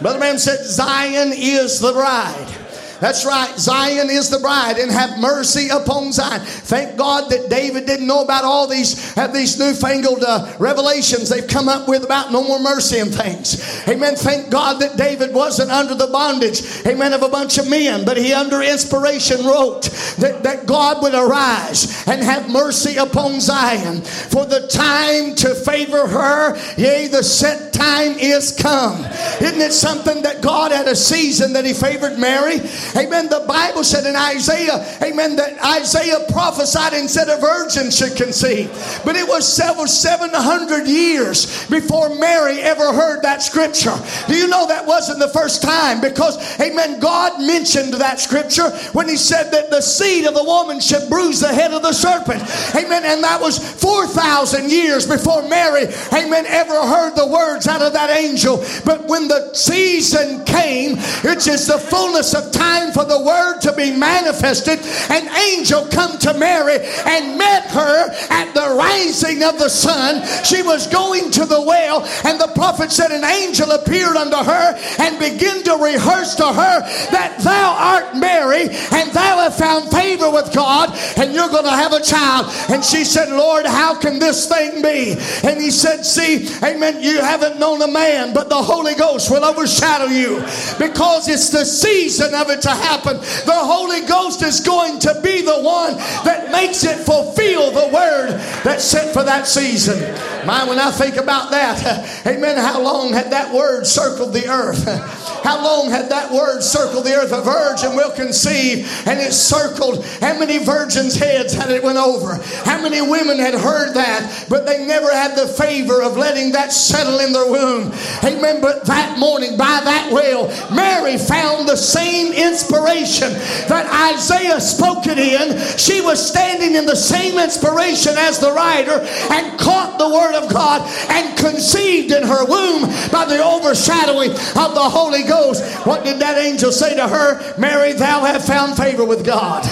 Brother 0.00 0.18
Branham 0.18 0.38
said, 0.38 0.64
Zion 0.64 1.32
is 1.34 1.78
the 1.80 1.92
bride. 1.92 2.59
That's 3.00 3.24
right. 3.24 3.58
Zion 3.58 4.10
is 4.10 4.30
the 4.30 4.38
bride, 4.38 4.78
and 4.78 4.90
have 4.90 5.18
mercy 5.18 5.68
upon 5.68 6.12
Zion. 6.12 6.40
Thank 6.42 6.96
God 6.96 7.30
that 7.30 7.48
David 7.48 7.86
didn't 7.86 8.06
know 8.06 8.22
about 8.22 8.44
all 8.44 8.66
these 8.66 9.14
have 9.14 9.32
these 9.32 9.58
newfangled 9.58 10.22
uh, 10.22 10.54
revelations 10.58 11.28
they've 11.28 11.46
come 11.46 11.68
up 11.68 11.88
with 11.88 12.04
about 12.04 12.32
no 12.32 12.42
more 12.42 12.58
mercy 12.58 12.98
and 12.98 13.12
things. 13.12 13.88
Amen. 13.88 14.16
Thank 14.16 14.50
God 14.50 14.80
that 14.80 14.96
David 14.96 15.32
wasn't 15.32 15.70
under 15.70 15.94
the 15.94 16.06
bondage, 16.08 16.60
amen, 16.86 17.12
of 17.12 17.22
a 17.22 17.28
bunch 17.28 17.58
of 17.58 17.68
men, 17.68 18.04
but 18.04 18.16
he 18.16 18.32
under 18.32 18.62
inspiration 18.62 19.44
wrote 19.44 19.82
that, 20.18 20.42
that 20.42 20.66
God 20.66 21.02
would 21.02 21.14
arise 21.14 22.06
and 22.06 22.22
have 22.22 22.50
mercy 22.50 22.96
upon 22.96 23.40
Zion. 23.40 24.02
For 24.02 24.44
the 24.44 24.66
time 24.68 25.34
to 25.36 25.54
favor 25.54 26.06
her, 26.06 26.56
yea, 26.76 27.08
the 27.08 27.22
set 27.22 27.72
time 27.72 28.18
is 28.18 28.52
come. 28.52 29.04
Isn't 29.40 29.60
it 29.60 29.72
something 29.72 30.22
that 30.22 30.42
God 30.42 30.70
had 30.70 30.86
a 30.86 30.96
season 30.96 31.54
that 31.54 31.64
he 31.64 31.72
favored 31.72 32.18
Mary? 32.18 32.58
Amen. 32.96 33.28
The 33.28 33.44
Bible 33.46 33.84
said 33.84 34.06
in 34.06 34.16
Isaiah, 34.16 34.84
amen, 35.02 35.36
that 35.36 35.62
Isaiah 35.64 36.26
prophesied 36.30 36.92
and 36.92 37.08
said 37.08 37.28
a 37.28 37.40
virgin 37.40 37.90
should 37.90 38.16
conceive. 38.16 38.70
But 39.04 39.16
it 39.16 39.26
was 39.26 39.46
several 39.46 39.86
700 39.86 40.86
years 40.86 41.68
before 41.68 42.14
Mary 42.16 42.60
ever 42.60 42.92
heard 42.92 43.22
that 43.22 43.42
scripture. 43.42 43.94
Do 44.28 44.36
you 44.36 44.48
know 44.48 44.66
that 44.66 44.86
wasn't 44.86 45.18
the 45.18 45.28
first 45.28 45.62
time? 45.62 46.00
Because, 46.00 46.38
amen, 46.60 47.00
God 47.00 47.40
mentioned 47.40 47.94
that 47.94 48.20
scripture 48.20 48.70
when 48.92 49.08
he 49.08 49.16
said 49.16 49.50
that 49.50 49.70
the 49.70 49.80
seed 49.80 50.26
of 50.26 50.34
the 50.34 50.44
woman 50.44 50.80
should 50.80 51.08
bruise 51.08 51.40
the 51.40 51.48
head 51.48 51.72
of 51.72 51.82
the 51.82 51.92
serpent. 51.92 52.42
Amen. 52.74 53.04
And 53.04 53.22
that 53.22 53.40
was 53.40 53.58
4,000 53.58 54.70
years 54.70 55.06
before 55.06 55.42
Mary, 55.48 55.86
amen, 56.12 56.46
ever 56.46 56.86
heard 56.86 57.14
the 57.16 57.26
words 57.26 57.66
out 57.66 57.82
of 57.82 57.92
that 57.92 58.10
angel. 58.10 58.64
But 58.84 59.06
when 59.06 59.28
the 59.28 59.52
season 59.54 60.44
came, 60.44 60.96
it's 61.24 61.44
just 61.44 61.68
the 61.68 61.78
fullness 61.78 62.34
of 62.34 62.52
time 62.52 62.79
for 62.92 63.04
the 63.04 63.20
word 63.20 63.60
to 63.60 63.72
be 63.72 63.92
manifested, 63.92 64.80
an 65.10 65.28
angel 65.36 65.86
come 65.92 66.18
to 66.18 66.32
Mary 66.34 66.78
and 67.04 67.36
met 67.36 67.68
her 67.70 68.10
at 68.30 68.52
the 68.54 68.74
rising 68.76 69.42
of 69.42 69.58
the 69.58 69.68
sun. 69.68 70.24
She 70.44 70.62
was 70.62 70.86
going 70.86 71.30
to 71.32 71.44
the 71.44 71.60
well, 71.60 72.02
and 72.24 72.40
the 72.40 72.50
prophet 72.54 72.90
said, 72.90 73.10
An 73.12 73.24
angel 73.24 73.70
appeared 73.70 74.16
unto 74.16 74.36
her 74.36 74.74
and 74.98 75.18
began 75.18 75.62
to 75.64 75.76
rehearse 75.76 76.34
to 76.36 76.46
her 76.46 76.80
that 77.12 77.38
thou 77.44 77.76
art 77.76 78.16
Mary, 78.16 78.68
and 78.92 79.10
thou 79.12 79.38
have 79.44 79.56
found 79.56 79.90
favor 79.90 80.30
with 80.30 80.52
God, 80.54 80.96
and 81.16 81.34
you're 81.34 81.48
going 81.48 81.64
to 81.64 81.70
have 81.70 81.92
a 81.92 82.02
child. 82.02 82.46
And 82.70 82.84
she 82.84 83.04
said, 83.04 83.28
Lord, 83.28 83.66
how 83.66 83.98
can 83.98 84.18
this 84.18 84.48
thing 84.48 84.82
be? 84.82 85.16
And 85.46 85.60
he 85.60 85.70
said, 85.70 86.04
See, 86.04 86.48
amen, 86.64 87.02
you 87.02 87.18
haven't 87.20 87.58
known 87.58 87.82
a 87.82 87.88
man, 87.88 88.32
but 88.32 88.48
the 88.48 88.62
Holy 88.62 88.94
Ghost 88.94 89.30
will 89.30 89.44
overshadow 89.44 90.06
you 90.06 90.40
because 90.78 91.28
it's 91.28 91.50
the 91.50 91.64
season 91.64 92.34
of 92.34 92.50
it 92.50 92.62
to 92.70 92.82
happen. 92.82 93.16
The 93.18 93.52
Holy 93.52 94.06
Ghost 94.06 94.42
is 94.42 94.60
going 94.60 94.98
to 95.00 95.20
be 95.22 95.42
the 95.42 95.60
one 95.60 95.94
that 96.24 96.50
makes 96.50 96.84
it 96.84 96.98
fulfill 96.98 97.70
the 97.70 97.92
word 97.92 98.30
that's 98.64 98.84
sent 98.84 99.12
for 99.12 99.24
that 99.24 99.46
season. 99.46 99.98
My, 100.46 100.64
when 100.64 100.78
I 100.78 100.90
think 100.90 101.16
about 101.16 101.50
that, 101.50 102.26
amen, 102.26 102.56
how 102.56 102.80
long 102.80 103.12
had 103.12 103.30
that 103.32 103.52
word 103.52 103.86
circled 103.86 104.32
the 104.32 104.48
earth? 104.48 104.86
How 105.42 105.62
long 105.64 105.90
had 105.90 106.10
that 106.10 106.30
word 106.30 106.62
circled 106.62 107.06
the 107.06 107.14
earth? 107.14 107.32
A 107.32 107.40
virgin 107.40 107.96
will 107.96 108.10
conceive, 108.10 108.86
and 109.06 109.18
it 109.18 109.32
circled. 109.32 110.04
How 110.20 110.38
many 110.38 110.58
virgins' 110.58 111.16
heads 111.16 111.54
had 111.54 111.70
it 111.70 111.82
went 111.82 111.96
over? 111.96 112.34
How 112.64 112.82
many 112.82 113.00
women 113.00 113.38
had 113.38 113.54
heard 113.54 113.94
that, 113.94 114.46
but 114.50 114.66
they 114.66 114.84
never 114.84 115.10
had 115.10 115.36
the 115.36 115.46
favor 115.46 116.02
of 116.02 116.16
letting 116.16 116.52
that 116.52 116.72
settle 116.72 117.20
in 117.20 117.32
their 117.32 117.50
womb? 117.50 117.92
Amen. 118.22 118.60
But 118.60 118.84
that 118.84 119.18
morning, 119.18 119.56
by 119.56 119.80
that 119.82 120.12
well, 120.12 120.48
Mary 120.74 121.16
found 121.16 121.68
the 121.68 121.76
same 121.76 122.32
inspiration 122.60 123.32
that 123.68 123.88
Isaiah 124.12 124.60
spoke 124.60 125.06
it 125.06 125.18
in. 125.18 125.56
She 125.78 126.00
was 126.00 126.20
standing 126.20 126.74
in 126.74 126.86
the 126.86 126.96
same 126.96 127.38
inspiration 127.38 128.14
as 128.16 128.38
the 128.38 128.52
writer 128.52 129.00
and 129.32 129.58
caught 129.58 129.98
the 129.98 130.08
word 130.08 130.34
of 130.34 130.52
God 130.52 130.82
and 131.08 131.36
conceived 131.38 132.12
in 132.12 132.22
her 132.22 132.44
womb 132.44 132.82
by 133.10 133.24
the 133.24 133.42
overshadowing 133.42 134.30
of 134.30 134.74
the 134.74 134.88
Holy 134.88 135.22
Ghost. 135.22 135.64
What 135.86 136.04
did 136.04 136.20
that 136.20 136.38
angel 136.38 136.72
say 136.72 136.94
to 136.96 137.08
her? 137.08 137.58
Mary, 137.58 137.92
thou 137.92 138.20
have 138.20 138.44
found 138.44 138.76
favor 138.76 139.04
with 139.04 139.24
God. 139.24 139.64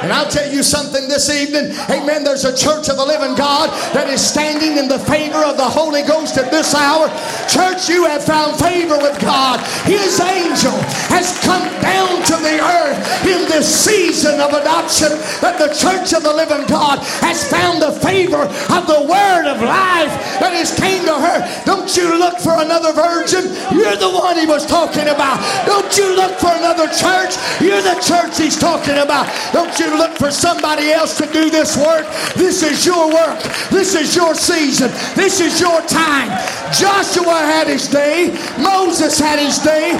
And 0.00 0.12
I'll 0.12 0.30
tell 0.30 0.50
you 0.50 0.62
something 0.62 1.08
this 1.08 1.28
evening. 1.28 1.76
Amen. 1.90 2.24
There's 2.24 2.46
a 2.46 2.56
church 2.56 2.88
of 2.88 2.96
the 2.96 3.04
living 3.04 3.36
God 3.36 3.68
that 3.92 4.08
is 4.08 4.24
standing 4.24 4.78
in 4.78 4.88
the 4.88 4.98
favor 4.98 5.44
of 5.44 5.58
the 5.58 5.68
Holy 5.68 6.00
Ghost 6.00 6.38
at 6.38 6.50
this 6.50 6.74
hour. 6.74 7.08
Church, 7.52 7.88
you 7.88 8.06
have 8.06 8.24
found 8.24 8.56
favor 8.56 8.96
with 8.96 9.20
God. 9.20 9.60
His 9.84 10.18
angel 10.20 10.72
has 11.12 11.36
come 11.44 11.68
down 11.84 12.24
to 12.30 12.38
the 12.38 12.62
earth 12.62 13.26
in 13.26 13.42
this 13.50 13.66
season 13.66 14.38
of 14.38 14.54
adoption 14.54 15.10
that 15.42 15.58
the 15.58 15.66
church 15.74 16.14
of 16.14 16.22
the 16.22 16.30
living 16.30 16.62
God 16.70 17.02
has 17.26 17.42
found 17.50 17.82
the 17.82 17.90
favor 17.98 18.46
of 18.46 18.82
the 18.86 19.02
word 19.02 19.50
of 19.50 19.58
life 19.58 20.14
that 20.38 20.54
has 20.54 20.70
came 20.78 21.02
to 21.10 21.18
her. 21.18 21.42
Don't 21.66 21.90
you 21.98 22.06
look 22.14 22.38
for 22.38 22.54
another 22.62 22.94
virgin. 22.94 23.50
You're 23.74 23.98
the 23.98 24.14
one 24.14 24.38
he 24.38 24.46
was 24.46 24.62
talking 24.62 25.10
about. 25.10 25.42
Don't 25.66 25.90
you 25.98 26.14
look 26.14 26.38
for 26.38 26.54
another 26.54 26.86
church. 26.94 27.34
You're 27.58 27.82
the 27.82 27.98
church 27.98 28.38
he's 28.38 28.54
talking 28.54 29.02
about. 29.02 29.26
Don't 29.50 29.74
you 29.82 29.90
look 29.98 30.14
for 30.14 30.30
somebody 30.30 30.94
else 30.94 31.18
to 31.18 31.26
do 31.34 31.50
this 31.50 31.74
work. 31.74 32.06
This 32.38 32.62
is 32.62 32.86
your 32.86 33.10
work. 33.10 33.42
This 33.74 33.98
is 33.98 34.14
your 34.14 34.38
season. 34.38 34.94
This 35.18 35.42
is 35.42 35.58
your 35.58 35.82
time. 35.90 36.30
Joshua 36.70 37.42
had 37.42 37.66
his 37.66 37.88
day. 37.88 38.30
Moses 38.62 39.18
had 39.18 39.42
his 39.42 39.58
day. 39.58 39.98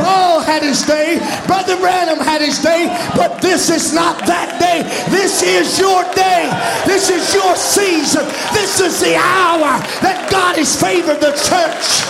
Paul 0.00 0.40
had 0.40 0.62
his 0.62 0.82
day. 0.82 1.20
Brother 1.56 1.80
Branham 1.80 2.18
had 2.18 2.42
his 2.42 2.60
day. 2.60 2.84
But 3.16 3.40
this 3.40 3.70
is 3.70 3.94
not 3.94 4.20
that 4.28 4.60
day. 4.60 4.84
This 5.08 5.40
is 5.40 5.80
your 5.80 6.04
day. 6.12 6.52
This 6.84 7.08
is 7.08 7.32
your 7.32 7.56
season. 7.56 8.28
This 8.52 8.76
is 8.76 9.00
the 9.00 9.16
hour 9.16 9.80
that 10.04 10.28
God 10.28 10.60
has 10.60 10.76
favored 10.76 11.16
the 11.16 11.32
church. 11.32 12.04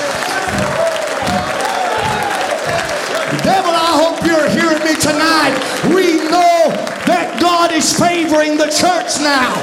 Devil, 3.46 3.70
I 3.70 3.94
hope 3.94 4.18
you're 4.26 4.50
hearing 4.50 4.82
me 4.82 4.98
tonight. 4.98 5.54
We 5.94 6.18
know 6.26 6.74
that 7.06 7.38
God 7.38 7.70
is 7.70 7.94
favoring 7.94 8.58
the 8.58 8.66
church 8.66 9.22
now. 9.22 9.54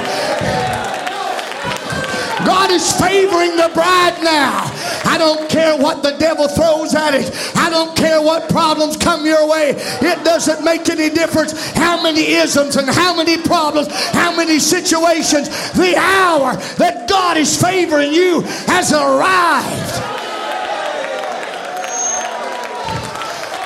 God 2.48 2.72
is 2.72 2.88
favoring 2.96 3.60
the 3.60 3.68
bride 3.76 4.16
now. 4.24 4.73
I 5.14 5.16
don't 5.16 5.48
care 5.48 5.76
what 5.76 6.02
the 6.02 6.10
devil 6.18 6.48
throws 6.48 6.92
at 6.92 7.14
it. 7.14 7.30
I 7.54 7.70
don't 7.70 7.96
care 7.96 8.20
what 8.20 8.48
problems 8.48 8.96
come 8.96 9.24
your 9.24 9.48
way. 9.48 9.70
It 9.70 10.24
doesn't 10.24 10.64
make 10.64 10.90
any 10.90 11.08
difference 11.08 11.52
how 11.74 12.02
many 12.02 12.32
isms 12.32 12.74
and 12.74 12.90
how 12.90 13.14
many 13.14 13.40
problems, 13.40 13.86
how 14.10 14.34
many 14.34 14.58
situations. 14.58 15.46
The 15.74 15.94
hour 15.96 16.56
that 16.78 17.08
God 17.08 17.36
is 17.36 17.54
favoring 17.62 18.12
you 18.12 18.40
has 18.66 18.92
arrived. 18.92 20.02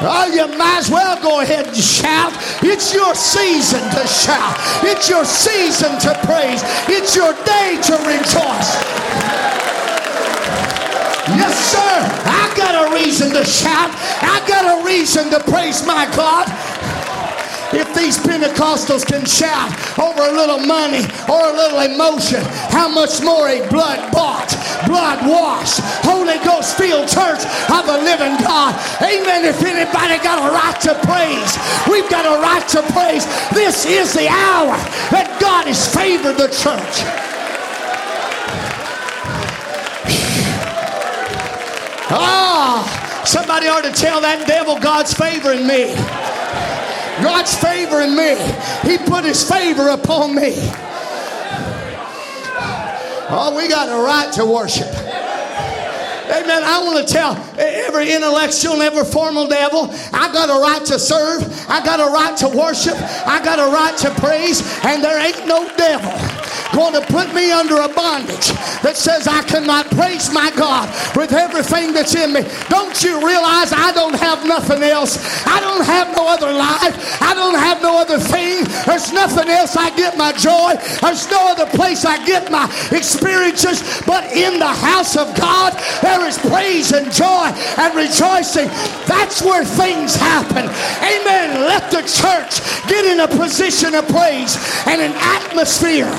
Oh, 0.02 0.30
you 0.30 0.46
might 0.58 0.80
as 0.80 0.90
well 0.90 1.20
go 1.22 1.40
ahead 1.40 1.66
and 1.68 1.74
shout. 1.74 2.34
It's 2.62 2.92
your 2.92 3.14
season 3.14 3.80
to 3.80 4.06
shout. 4.06 4.54
It's 4.84 5.08
your 5.08 5.24
season 5.24 5.98
to 5.98 6.12
praise. 6.26 6.60
It's 6.92 7.16
your 7.16 7.32
day 7.32 7.80
to 7.84 7.94
rejoice. 8.04 9.67
Yes, 11.38 11.54
sir. 11.70 11.94
I 12.26 12.52
got 12.56 12.74
a 12.74 12.94
reason 12.94 13.30
to 13.30 13.44
shout. 13.44 13.94
I 14.26 14.42
got 14.48 14.66
a 14.66 14.84
reason 14.84 15.30
to 15.30 15.38
praise 15.38 15.86
my 15.86 16.10
God. 16.16 16.50
If 17.70 17.94
these 17.94 18.18
Pentecostals 18.18 19.06
can 19.06 19.24
shout 19.24 19.70
over 20.00 20.26
a 20.26 20.32
little 20.32 20.58
money 20.58 21.04
or 21.30 21.38
a 21.46 21.54
little 21.54 21.78
emotion, 21.86 22.42
how 22.74 22.88
much 22.88 23.22
more 23.22 23.46
a 23.46 23.62
blood 23.68 24.10
bought, 24.10 24.50
blood 24.88 25.22
washed, 25.28 25.78
Holy 26.02 26.42
Ghost 26.42 26.76
filled 26.76 27.06
church 27.06 27.44
of 27.70 27.86
the 27.86 28.02
living 28.02 28.34
God? 28.42 28.74
Amen. 28.98 29.44
If 29.44 29.62
anybody 29.62 30.18
got 30.24 30.42
a 30.42 30.50
right 30.50 30.80
to 30.90 30.98
praise, 31.06 31.54
we've 31.86 32.10
got 32.10 32.26
a 32.26 32.42
right 32.42 32.66
to 32.74 32.82
praise. 32.90 33.26
This 33.54 33.86
is 33.86 34.12
the 34.12 34.26
hour 34.26 34.74
that 35.14 35.38
God 35.38 35.68
has 35.68 35.86
favored 35.94 36.34
the 36.34 36.48
church. 36.48 37.28
Ah, 42.10 43.22
somebody 43.24 43.66
ought 43.68 43.84
to 43.84 43.92
tell 43.92 44.20
that 44.20 44.46
devil 44.46 44.78
God's 44.78 45.12
favoring 45.12 45.66
me. 45.66 45.94
God's 47.22 47.54
favoring 47.54 48.16
me. 48.16 48.36
He 48.88 48.98
put 48.98 49.24
his 49.24 49.48
favor 49.48 49.88
upon 49.88 50.34
me. 50.34 50.54
Oh, 53.30 53.54
we 53.56 53.68
got 53.68 53.88
a 53.88 54.02
right 54.02 54.32
to 54.34 54.46
worship. 54.46 54.97
Amen. 56.30 56.62
I 56.62 56.82
want 56.84 57.06
to 57.06 57.12
tell 57.12 57.36
every 57.58 58.12
intellectual 58.12 58.74
and 58.74 58.82
every 58.82 59.04
formal 59.04 59.48
devil, 59.48 59.88
I 60.12 60.30
got 60.32 60.50
a 60.50 60.60
right 60.60 60.84
to 60.86 60.98
serve. 60.98 61.42
I 61.68 61.84
got 61.84 62.00
a 62.00 62.12
right 62.12 62.36
to 62.38 62.48
worship. 62.48 62.96
I 63.26 63.42
got 63.42 63.58
a 63.58 63.72
right 63.72 63.96
to 63.98 64.10
praise. 64.20 64.62
And 64.84 65.02
there 65.02 65.18
ain't 65.18 65.46
no 65.46 65.68
devil 65.76 66.12
going 66.72 66.92
to 66.94 67.04
put 67.12 67.32
me 67.34 67.50
under 67.50 67.80
a 67.80 67.88
bondage 67.88 68.52
that 68.84 68.96
says 68.96 69.26
I 69.26 69.42
cannot 69.42 69.90
praise 69.90 70.32
my 70.32 70.50
God 70.54 70.88
with 71.16 71.32
everything 71.32 71.92
that's 71.92 72.14
in 72.14 72.32
me. 72.32 72.42
Don't 72.68 73.02
you 73.02 73.18
realize 73.24 73.72
I 73.72 73.92
don't 73.92 74.14
have 74.14 74.46
nothing 74.46 74.82
else? 74.82 75.18
I 75.46 75.60
don't 75.60 75.84
have 75.84 76.14
no 76.14 76.28
other 76.28 76.52
life. 76.52 77.22
I 77.22 77.34
don't 77.34 77.58
have 77.58 77.82
no 77.82 77.98
other 77.98 78.18
thing. 78.18 78.64
There's 78.86 79.12
nothing 79.12 79.48
else 79.48 79.76
I 79.76 79.90
get 79.96 80.16
my 80.16 80.32
joy. 80.32 80.76
There's 81.00 81.28
no 81.30 81.48
other 81.48 81.66
place 81.66 82.04
I 82.04 82.24
get 82.24 82.50
my 82.50 82.66
experiences. 82.92 84.02
But 84.06 84.30
in 84.32 84.58
the 84.58 84.68
house 84.68 85.16
of 85.16 85.34
God, 85.36 85.74
there 86.18 86.28
is 86.28 86.38
praise 86.38 86.92
and 86.92 87.12
joy 87.12 87.46
and 87.78 87.94
rejoicing. 87.94 88.66
That's 89.06 89.42
where 89.42 89.64
things 89.64 90.16
happen. 90.16 90.64
Amen. 90.66 91.60
Let 91.62 91.90
the 91.90 92.02
church 92.02 92.58
get 92.88 93.04
in 93.04 93.20
a 93.20 93.28
position 93.28 93.94
of 93.94 94.06
praise 94.08 94.56
and 94.86 95.00
an 95.00 95.12
atmosphere 95.14 96.10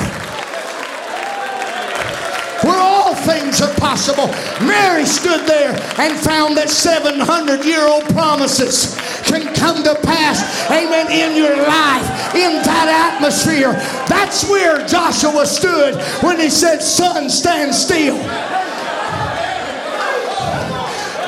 where 2.63 2.79
all 2.79 3.15
things 3.15 3.61
are 3.61 3.73
possible. 3.75 4.27
Mary 4.65 5.05
stood 5.05 5.45
there 5.45 5.71
and 5.99 6.17
found 6.17 6.55
that 6.57 6.69
700 6.69 7.65
year 7.65 7.85
old 7.87 8.03
promises 8.15 8.95
can 9.23 9.53
come 9.53 9.83
to 9.83 9.95
pass, 10.03 10.69
amen, 10.71 11.11
in 11.11 11.35
your 11.35 11.55
life, 11.55 12.35
in 12.35 12.61
that 12.63 13.13
atmosphere. 13.15 13.73
That's 14.07 14.49
where 14.49 14.85
Joshua 14.87 15.45
stood 15.45 15.95
when 16.23 16.39
he 16.39 16.49
said, 16.49 16.79
Sun, 16.79 17.29
stand 17.29 17.75
still. 17.75 18.17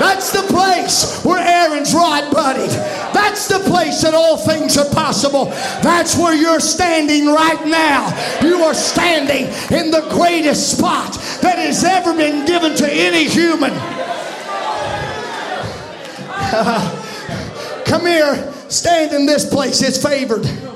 That's 0.02 0.32
the 0.32 0.42
place 0.52 1.24
where 1.24 1.38
Aaron's 1.38 1.94
rod 1.94 2.34
budded. 2.34 2.72
That's 3.14 3.48
the 3.48 3.60
place 3.60 4.02
that 4.02 4.16
all 4.16 4.36
things 4.36 4.76
are 4.76 4.90
possible. 4.90 5.46
That's 5.84 6.18
where 6.18 6.34
you're 6.34 6.60
standing 6.60 7.28
right 7.28 7.64
now. 7.68 8.10
You 8.42 8.64
are 8.64 8.74
standing 8.74 9.46
in 9.78 9.92
the 9.92 10.08
greatest 10.10 10.76
spot 10.76 11.14
that 11.44 11.60
has 11.60 11.84
ever 11.84 12.16
been 12.16 12.48
given 12.48 12.76
to 12.78 12.92
any 12.92 13.26
human. 13.26 13.70
come 17.86 18.08
here, 18.08 18.52
stand 18.70 19.14
in 19.14 19.28
this 19.28 19.48
place. 19.48 19.84
It's 19.84 20.02
favored. 20.02 20.71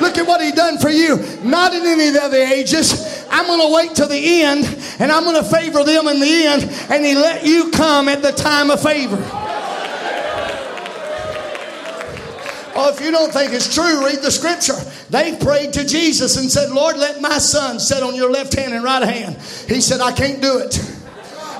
Look 0.00 0.18
at 0.18 0.26
what 0.26 0.40
he 0.40 0.52
done 0.52 0.78
for 0.78 0.90
you. 0.90 1.16
Not 1.42 1.74
in 1.74 1.84
any 1.84 2.08
of 2.08 2.14
the 2.14 2.22
other 2.22 2.36
ages. 2.36 3.26
I'm 3.30 3.46
going 3.46 3.60
to 3.60 3.74
wait 3.74 3.94
till 3.94 4.08
the 4.08 4.42
end 4.42 4.64
and 4.98 5.12
I'm 5.12 5.24
going 5.24 5.42
to 5.42 5.48
favor 5.48 5.84
them 5.84 6.08
in 6.08 6.20
the 6.20 6.44
end. 6.44 6.62
And 6.90 7.04
he 7.04 7.14
let 7.14 7.44
you 7.44 7.70
come 7.70 8.08
at 8.08 8.22
the 8.22 8.32
time 8.32 8.70
of 8.70 8.82
favor. 8.82 9.18
Oh, 12.80 12.90
if 12.94 13.00
you 13.00 13.10
don't 13.10 13.32
think 13.32 13.52
it's 13.52 13.74
true, 13.74 14.04
read 14.04 14.20
the 14.20 14.30
scripture. 14.30 14.76
They 15.10 15.36
prayed 15.36 15.72
to 15.72 15.84
Jesus 15.84 16.36
and 16.36 16.48
said, 16.48 16.70
Lord, 16.70 16.96
let 16.96 17.20
my 17.20 17.38
son 17.38 17.80
sit 17.80 18.04
on 18.04 18.14
your 18.14 18.30
left 18.30 18.54
hand 18.54 18.72
and 18.72 18.84
right 18.84 19.02
hand. 19.02 19.34
He 19.66 19.80
said, 19.80 20.00
I 20.00 20.12
can't 20.12 20.40
do 20.40 20.58
it. 20.58 20.97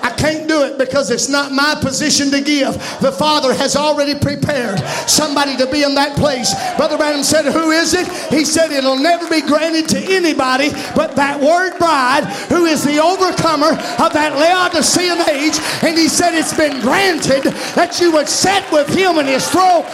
I 0.03 0.11
can't 0.11 0.49
do 0.49 0.63
it 0.65 0.79
because 0.79 1.11
it's 1.11 1.29
not 1.29 1.53
my 1.53 1.77
position 1.81 2.31
to 2.31 2.41
give. 2.41 2.75
The 3.01 3.13
Father 3.13 3.55
has 3.55 3.77
already 3.77 4.15
prepared 4.19 4.81
somebody 5.07 5.57
to 5.57 5.67
be 5.71 5.83
in 5.83 5.95
that 5.95 6.17
place. 6.17 6.55
Brother 6.77 6.97
Branham 6.97 7.23
said, 7.23 7.45
Who 7.47 7.71
is 7.71 7.95
it? 7.95 8.09
He 8.33 8.45
said, 8.45 8.71
It'll 8.71 8.99
never 8.99 9.29
be 9.29 9.41
granted 9.41 9.89
to 9.91 9.99
anybody 9.99 10.71
but 10.95 11.17
that 11.17 11.41
word 11.41 11.79
bride 11.79 12.25
who 12.49 12.67
is 12.67 12.85
the 12.85 12.99
overcomer 12.99 13.73
of 14.03 14.13
that 14.13 14.35
Laodicean 14.35 15.29
age. 15.31 15.59
And 15.83 15.97
he 15.97 16.09
said, 16.09 16.35
It's 16.35 16.57
been 16.57 16.81
granted 16.81 17.45
that 17.75 18.01
you 18.01 18.13
would 18.13 18.29
sit 18.29 18.65
with 18.73 18.89
him 18.89 19.19
in 19.19 19.27
his 19.27 19.49
throne. 19.49 19.85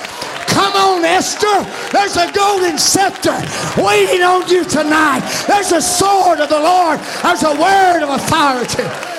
Come 0.54 0.74
on, 0.74 1.04
Esther. 1.04 1.66
There's 1.90 2.16
a 2.16 2.30
golden 2.32 2.78
scepter 2.78 3.34
waiting 3.76 4.22
on 4.22 4.48
you 4.48 4.64
tonight. 4.64 5.20
There's 5.48 5.72
a 5.72 5.82
sword 5.82 6.38
of 6.40 6.48
the 6.48 6.60
Lord. 6.60 7.00
There's 7.22 7.42
a 7.42 7.58
word 7.58 8.02
of 8.02 8.10
authority. 8.10 9.13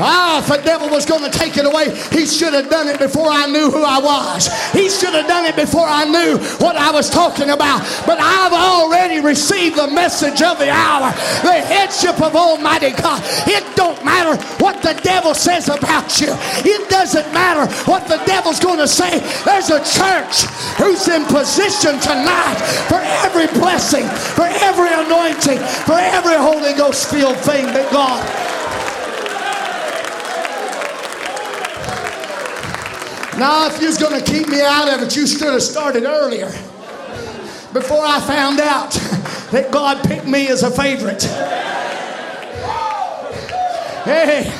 Ah, 0.00 0.40
if 0.40 0.48
the 0.48 0.56
devil 0.62 0.88
was 0.88 1.04
going 1.04 1.22
to 1.22 1.30
take 1.30 1.56
it 1.56 1.66
away, 1.66 1.92
he 2.10 2.26
should 2.26 2.54
have 2.54 2.70
done 2.70 2.88
it 2.88 2.98
before 2.98 3.28
I 3.28 3.46
knew 3.46 3.70
who 3.70 3.84
I 3.84 4.00
was. 4.00 4.48
He 4.72 4.88
should 4.88 5.14
have 5.14 5.28
done 5.28 5.44
it 5.44 5.56
before 5.56 5.86
I 5.86 6.04
knew 6.04 6.38
what 6.58 6.76
I 6.76 6.90
was 6.90 7.10
talking 7.10 7.50
about. 7.50 7.80
But 8.06 8.18
I've 8.20 8.52
already 8.52 9.20
received 9.20 9.76
the 9.76 9.88
message 9.88 10.42
of 10.42 10.58
the 10.58 10.70
hour, 10.70 11.12
the 11.42 11.60
headship 11.60 12.20
of 12.20 12.34
Almighty 12.34 12.92
God. 12.92 13.22
It 13.46 13.64
don't 13.76 14.02
matter 14.04 14.40
what 14.56 14.82
the 14.82 14.94
devil 15.02 15.34
says 15.34 15.68
about 15.68 16.20
you. 16.20 16.32
It 16.64 16.88
doesn't 16.88 17.32
matter 17.32 17.70
what 17.84 18.08
the 18.08 18.16
devil's 18.24 18.60
going 18.60 18.78
to 18.78 18.88
say. 18.88 19.20
There's 19.44 19.70
a 19.70 19.84
church 19.84 20.48
who's 20.80 21.08
in 21.08 21.24
position 21.26 22.00
tonight 22.00 22.56
for 22.88 23.00
every 23.24 23.46
blessing, 23.58 24.08
for 24.34 24.48
every 24.64 24.92
anointing, 24.92 25.58
for 25.84 25.98
every 25.98 26.36
Holy 26.36 26.72
Ghost 26.74 27.10
filled 27.10 27.38
thing 27.38 27.66
that 27.66 27.90
God 27.92 28.49
Now, 33.40 33.68
if 33.68 33.80
you 33.80 33.86
was 33.86 33.96
going 33.96 34.22
to 34.22 34.30
keep 34.30 34.48
me 34.48 34.60
out 34.60 34.92
of 34.92 35.00
it, 35.00 35.16
you 35.16 35.26
should 35.26 35.40
have 35.50 35.62
started 35.62 36.04
earlier. 36.04 36.48
Before 37.72 38.04
I 38.04 38.20
found 38.20 38.60
out 38.60 38.92
that 39.50 39.70
God 39.72 40.06
picked 40.06 40.26
me 40.26 40.48
as 40.48 40.62
a 40.62 40.70
favorite. 40.70 41.22
Hey, 44.04 44.52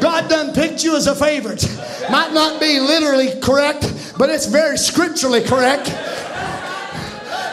God 0.00 0.30
done 0.30 0.54
picked 0.54 0.82
you 0.82 0.96
as 0.96 1.08
a 1.08 1.14
favorite. 1.14 1.62
Might 2.10 2.32
not 2.32 2.58
be 2.58 2.80
literally 2.80 3.38
correct, 3.38 4.14
but 4.16 4.30
it's 4.30 4.46
very 4.46 4.78
scripturally 4.78 5.42
correct. 5.42 5.88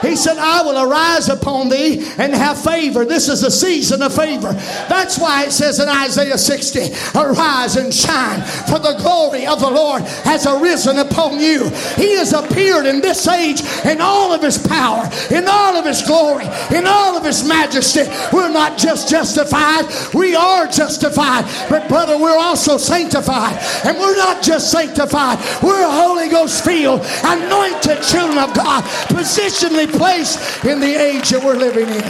He 0.02 0.16
said, 0.16 0.38
I 0.38 0.62
will 0.62 0.90
arise 0.90 1.30
upon 1.30 1.70
thee 1.70 2.06
and 2.18 2.34
have 2.34 2.62
favor. 2.62 3.06
This 3.06 3.30
is 3.30 3.44
a 3.44 3.52
season 3.52 4.02
of 4.02 4.16
favor. 4.16 4.54
That's 4.88 5.20
why 5.20 5.46
it 5.46 5.52
says 5.52 5.80
in 5.80 5.90
Isaiah 5.90 6.38
60, 6.38 6.80
Arise 7.16 7.76
and 7.76 7.94
shine, 7.94 8.42
for 8.68 8.80
the 8.80 8.96
glory 9.00 9.46
of 9.46 9.60
the 9.60 9.70
Lord 9.70 10.04
has 10.24 10.46
arisen 10.46 10.98
upon 10.98 11.40
you. 11.40 11.70
He 11.96 12.16
has 12.18 12.34
appeared 12.34 12.86
in 12.86 13.02
this 13.02 13.28
age 13.28 13.62
in 13.86 14.02
all 14.02 14.32
of 14.34 14.42
his 14.42 14.58
power, 14.58 15.10
in 15.32 15.48
all 15.48 15.76
of 15.76 15.86
his 15.86 16.02
glory, 16.04 16.46
in 16.76 16.86
all 16.88 17.18
of 17.18 17.26
his 17.26 17.48
majesty. 17.48 18.04
We're 18.32 18.52
not 18.52 18.78
just 18.78 19.10
justified, 19.10 19.86
we 20.14 20.36
are 20.36 20.68
justified. 20.68 21.46
But, 21.70 21.88
brother, 21.88 22.18
we're 22.18 22.38
also 22.38 22.78
sanctified. 22.78 23.58
And 23.86 23.98
we're 23.98 24.18
not 24.18 24.44
just 24.44 24.72
sanctified, 24.72 25.40
we're 25.62 25.90
Holy 25.90 26.30
Ghost 26.30 26.64
filled, 26.64 27.02
anointed 27.24 28.02
children 28.04 28.38
of 28.38 28.54
God, 28.54 28.84
positionally 29.10 29.89
place 29.92 30.64
in 30.64 30.80
the 30.80 30.96
age 30.96 31.30
that 31.30 31.44
we're 31.44 31.56
living 31.56 31.88
in. 31.88 32.04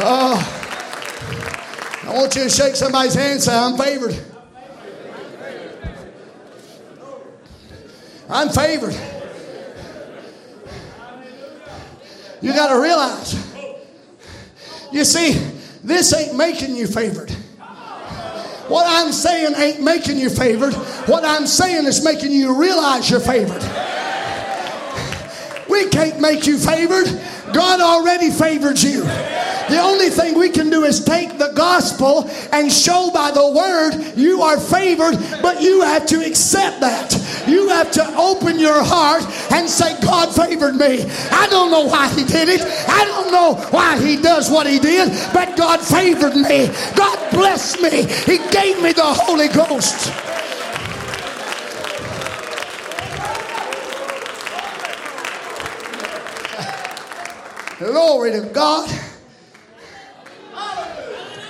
Oh, 0.00 0.54
I 2.04 2.14
want 2.14 2.34
you 2.36 2.44
to 2.44 2.50
shake 2.50 2.76
somebody's 2.76 3.14
hand 3.14 3.32
and 3.32 3.42
say, 3.42 3.54
I'm 3.54 3.76
favored. 3.76 4.16
I'm 8.30 8.48
favored. 8.50 8.94
You 12.40 12.52
got 12.52 12.72
to 12.72 12.80
realize, 12.80 13.34
you 14.92 15.04
see, 15.04 15.32
this 15.82 16.14
ain't 16.14 16.36
making 16.36 16.76
you 16.76 16.86
favored. 16.86 17.34
What 18.68 18.84
I'm 18.86 19.12
saying 19.12 19.54
ain't 19.56 19.82
making 19.82 20.18
you 20.18 20.30
favored. 20.30 20.74
What 21.06 21.24
I'm 21.24 21.46
saying 21.46 21.86
is 21.86 22.04
making 22.04 22.32
you 22.32 22.58
realize 22.58 23.10
you're 23.10 23.20
favored. 23.20 23.62
We 25.68 25.88
can't 25.88 26.20
make 26.20 26.46
you 26.46 26.58
favored. 26.58 27.06
God 27.52 27.80
already 27.80 28.30
favored 28.30 28.80
you. 28.80 29.02
The 29.02 29.80
only 29.80 30.08
thing 30.08 30.38
we 30.38 30.48
can 30.48 30.70
do 30.70 30.84
is 30.84 31.04
take 31.04 31.36
the 31.36 31.52
gospel 31.54 32.28
and 32.52 32.72
show 32.72 33.10
by 33.12 33.30
the 33.30 33.50
word 33.50 34.16
you 34.16 34.40
are 34.40 34.58
favored, 34.58 35.18
but 35.42 35.60
you 35.60 35.82
have 35.82 36.06
to 36.06 36.24
accept 36.24 36.80
that. 36.80 37.12
You 37.46 37.68
have 37.68 37.90
to 37.92 38.16
open 38.16 38.58
your 38.58 38.82
heart 38.82 39.24
and 39.52 39.68
say, 39.68 39.98
God 40.00 40.34
favored 40.34 40.76
me. 40.76 41.04
I 41.30 41.46
don't 41.50 41.70
know 41.70 41.86
why 41.86 42.08
He 42.14 42.24
did 42.24 42.48
it. 42.48 42.62
I 42.88 43.04
don't 43.04 43.30
know 43.30 43.54
why 43.70 44.00
He 44.00 44.16
does 44.16 44.50
what 44.50 44.66
He 44.66 44.78
did, 44.78 45.10
but 45.34 45.56
God 45.56 45.80
favored 45.80 46.36
me. 46.36 46.68
God 46.96 47.30
blessed 47.30 47.82
me. 47.82 48.04
He 48.24 48.38
gave 48.50 48.82
me 48.82 48.92
the 48.92 49.04
Holy 49.04 49.48
Ghost. 49.48 50.12
Glory 57.78 58.32
to 58.32 58.40
God. 58.52 58.90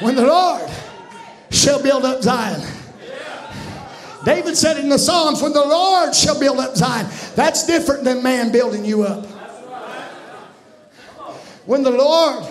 When 0.00 0.14
the 0.14 0.26
Lord 0.26 0.70
shall 1.50 1.82
build 1.82 2.04
up 2.04 2.22
Zion. 2.22 2.60
David 4.24 4.56
said 4.56 4.76
in 4.76 4.88
the 4.88 4.98
Psalms, 4.98 5.40
when 5.42 5.52
the 5.52 5.64
Lord 5.64 6.14
shall 6.14 6.38
build 6.38 6.58
up 6.58 6.76
Zion. 6.76 7.06
That's 7.34 7.66
different 7.66 8.04
than 8.04 8.22
man 8.22 8.52
building 8.52 8.84
you 8.84 9.02
up. 9.02 9.24
When 11.64 11.82
the 11.82 11.90
Lord, 11.90 12.44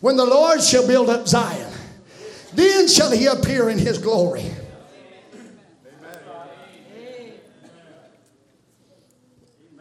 when 0.00 0.16
the 0.16 0.24
Lord 0.24 0.62
shall 0.62 0.86
build 0.86 1.08
up 1.08 1.26
Zion, 1.26 1.72
then 2.54 2.88
shall 2.88 3.10
he 3.10 3.26
appear 3.26 3.70
in 3.70 3.78
his 3.78 3.98
glory. 3.98 4.50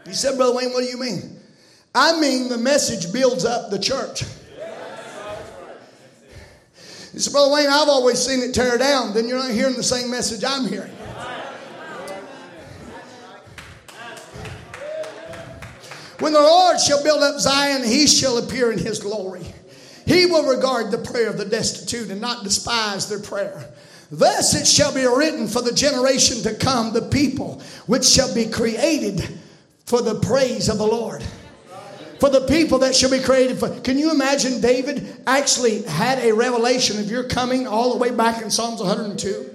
You 0.05 0.13
said, 0.13 0.37
Brother 0.37 0.55
Wayne, 0.55 0.71
what 0.71 0.81
do 0.83 0.89
you 0.89 0.99
mean? 0.99 1.34
I 1.95 2.19
mean 2.19 2.49
the 2.49 2.57
message 2.57 3.13
builds 3.13 3.45
up 3.45 3.71
the 3.71 3.79
church. 3.79 4.23
You 7.13 7.21
said, 7.21 7.31
Brother 7.31 7.53
Wayne, 7.53 7.69
I've 7.69 7.87
always 7.87 8.19
seen 8.19 8.41
it 8.41 8.53
tear 8.53 8.77
down. 8.77 9.13
Then 9.13 9.29
you're 9.29 9.39
not 9.39 9.51
hearing 9.51 9.77
the 9.77 9.83
same 9.83 10.11
message 10.11 10.43
I'm 10.43 10.67
hearing. 10.67 10.91
When 16.19 16.33
the 16.33 16.41
Lord 16.41 16.79
shall 16.81 17.01
build 17.01 17.23
up 17.23 17.39
Zion, 17.39 17.83
he 17.83 18.07
shall 18.07 18.37
appear 18.39 18.73
in 18.73 18.79
his 18.79 18.99
glory. 18.99 19.45
He 20.05 20.25
will 20.25 20.45
regard 20.45 20.91
the 20.91 20.97
prayer 20.97 21.29
of 21.29 21.37
the 21.37 21.45
destitute 21.45 22.09
and 22.09 22.19
not 22.19 22.43
despise 22.43 23.07
their 23.07 23.19
prayer. 23.19 23.73
Thus 24.11 24.53
it 24.53 24.67
shall 24.67 24.93
be 24.93 25.05
written 25.05 25.47
for 25.47 25.61
the 25.61 25.73
generation 25.73 26.43
to 26.43 26.53
come, 26.55 26.91
the 26.91 27.03
people 27.03 27.61
which 27.85 28.05
shall 28.05 28.33
be 28.35 28.45
created 28.45 29.39
for 29.85 30.01
the 30.01 30.19
praise 30.19 30.67
of 30.67 30.77
the 30.77 30.85
Lord. 30.85 31.23
For 32.25 32.31
the 32.31 32.47
people 32.47 32.79
that 32.79 32.95
shall 32.95 33.11
be 33.11 33.19
created 33.19 33.59
for. 33.59 33.69
Can 33.81 33.99
you 33.99 34.09
imagine 34.09 34.59
David 34.59 35.15
actually 35.27 35.83
had 35.83 36.17
a 36.17 36.33
revelation 36.33 36.97
of 36.97 37.07
your 37.07 37.25
coming 37.25 37.67
all 37.67 37.91
the 37.91 37.99
way 37.99 38.09
back 38.09 38.41
in 38.41 38.49
Psalms 38.49 38.81
102? 38.81 39.53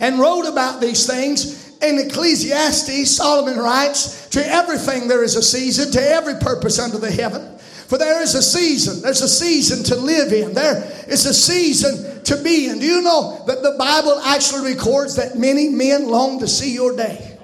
And 0.00 0.18
wrote 0.18 0.46
about 0.46 0.80
these 0.80 1.06
things 1.06 1.76
in 1.82 1.98
Ecclesiastes, 1.98 3.10
Solomon 3.10 3.58
writes, 3.58 4.26
To 4.30 4.42
everything 4.42 5.06
there 5.06 5.22
is 5.22 5.36
a 5.36 5.42
season, 5.42 5.92
to 5.92 6.00
every 6.00 6.36
purpose 6.36 6.78
under 6.78 6.96
the 6.96 7.10
heaven. 7.10 7.58
For 7.58 7.98
there 7.98 8.22
is 8.22 8.34
a 8.34 8.40
season, 8.40 9.02
there's 9.02 9.20
a 9.20 9.28
season 9.28 9.84
to 9.84 9.96
live 9.96 10.32
in, 10.32 10.54
there 10.54 10.90
is 11.08 11.26
a 11.26 11.34
season 11.34 12.24
to 12.24 12.42
be 12.42 12.68
in. 12.68 12.78
Do 12.78 12.86
you 12.86 13.02
know 13.02 13.44
that 13.46 13.62
the 13.62 13.76
Bible 13.78 14.18
actually 14.20 14.72
records 14.72 15.16
that 15.16 15.36
many 15.36 15.68
men 15.68 16.08
long 16.08 16.38
to 16.38 16.48
see 16.48 16.72
your 16.72 16.96
day? 16.96 17.36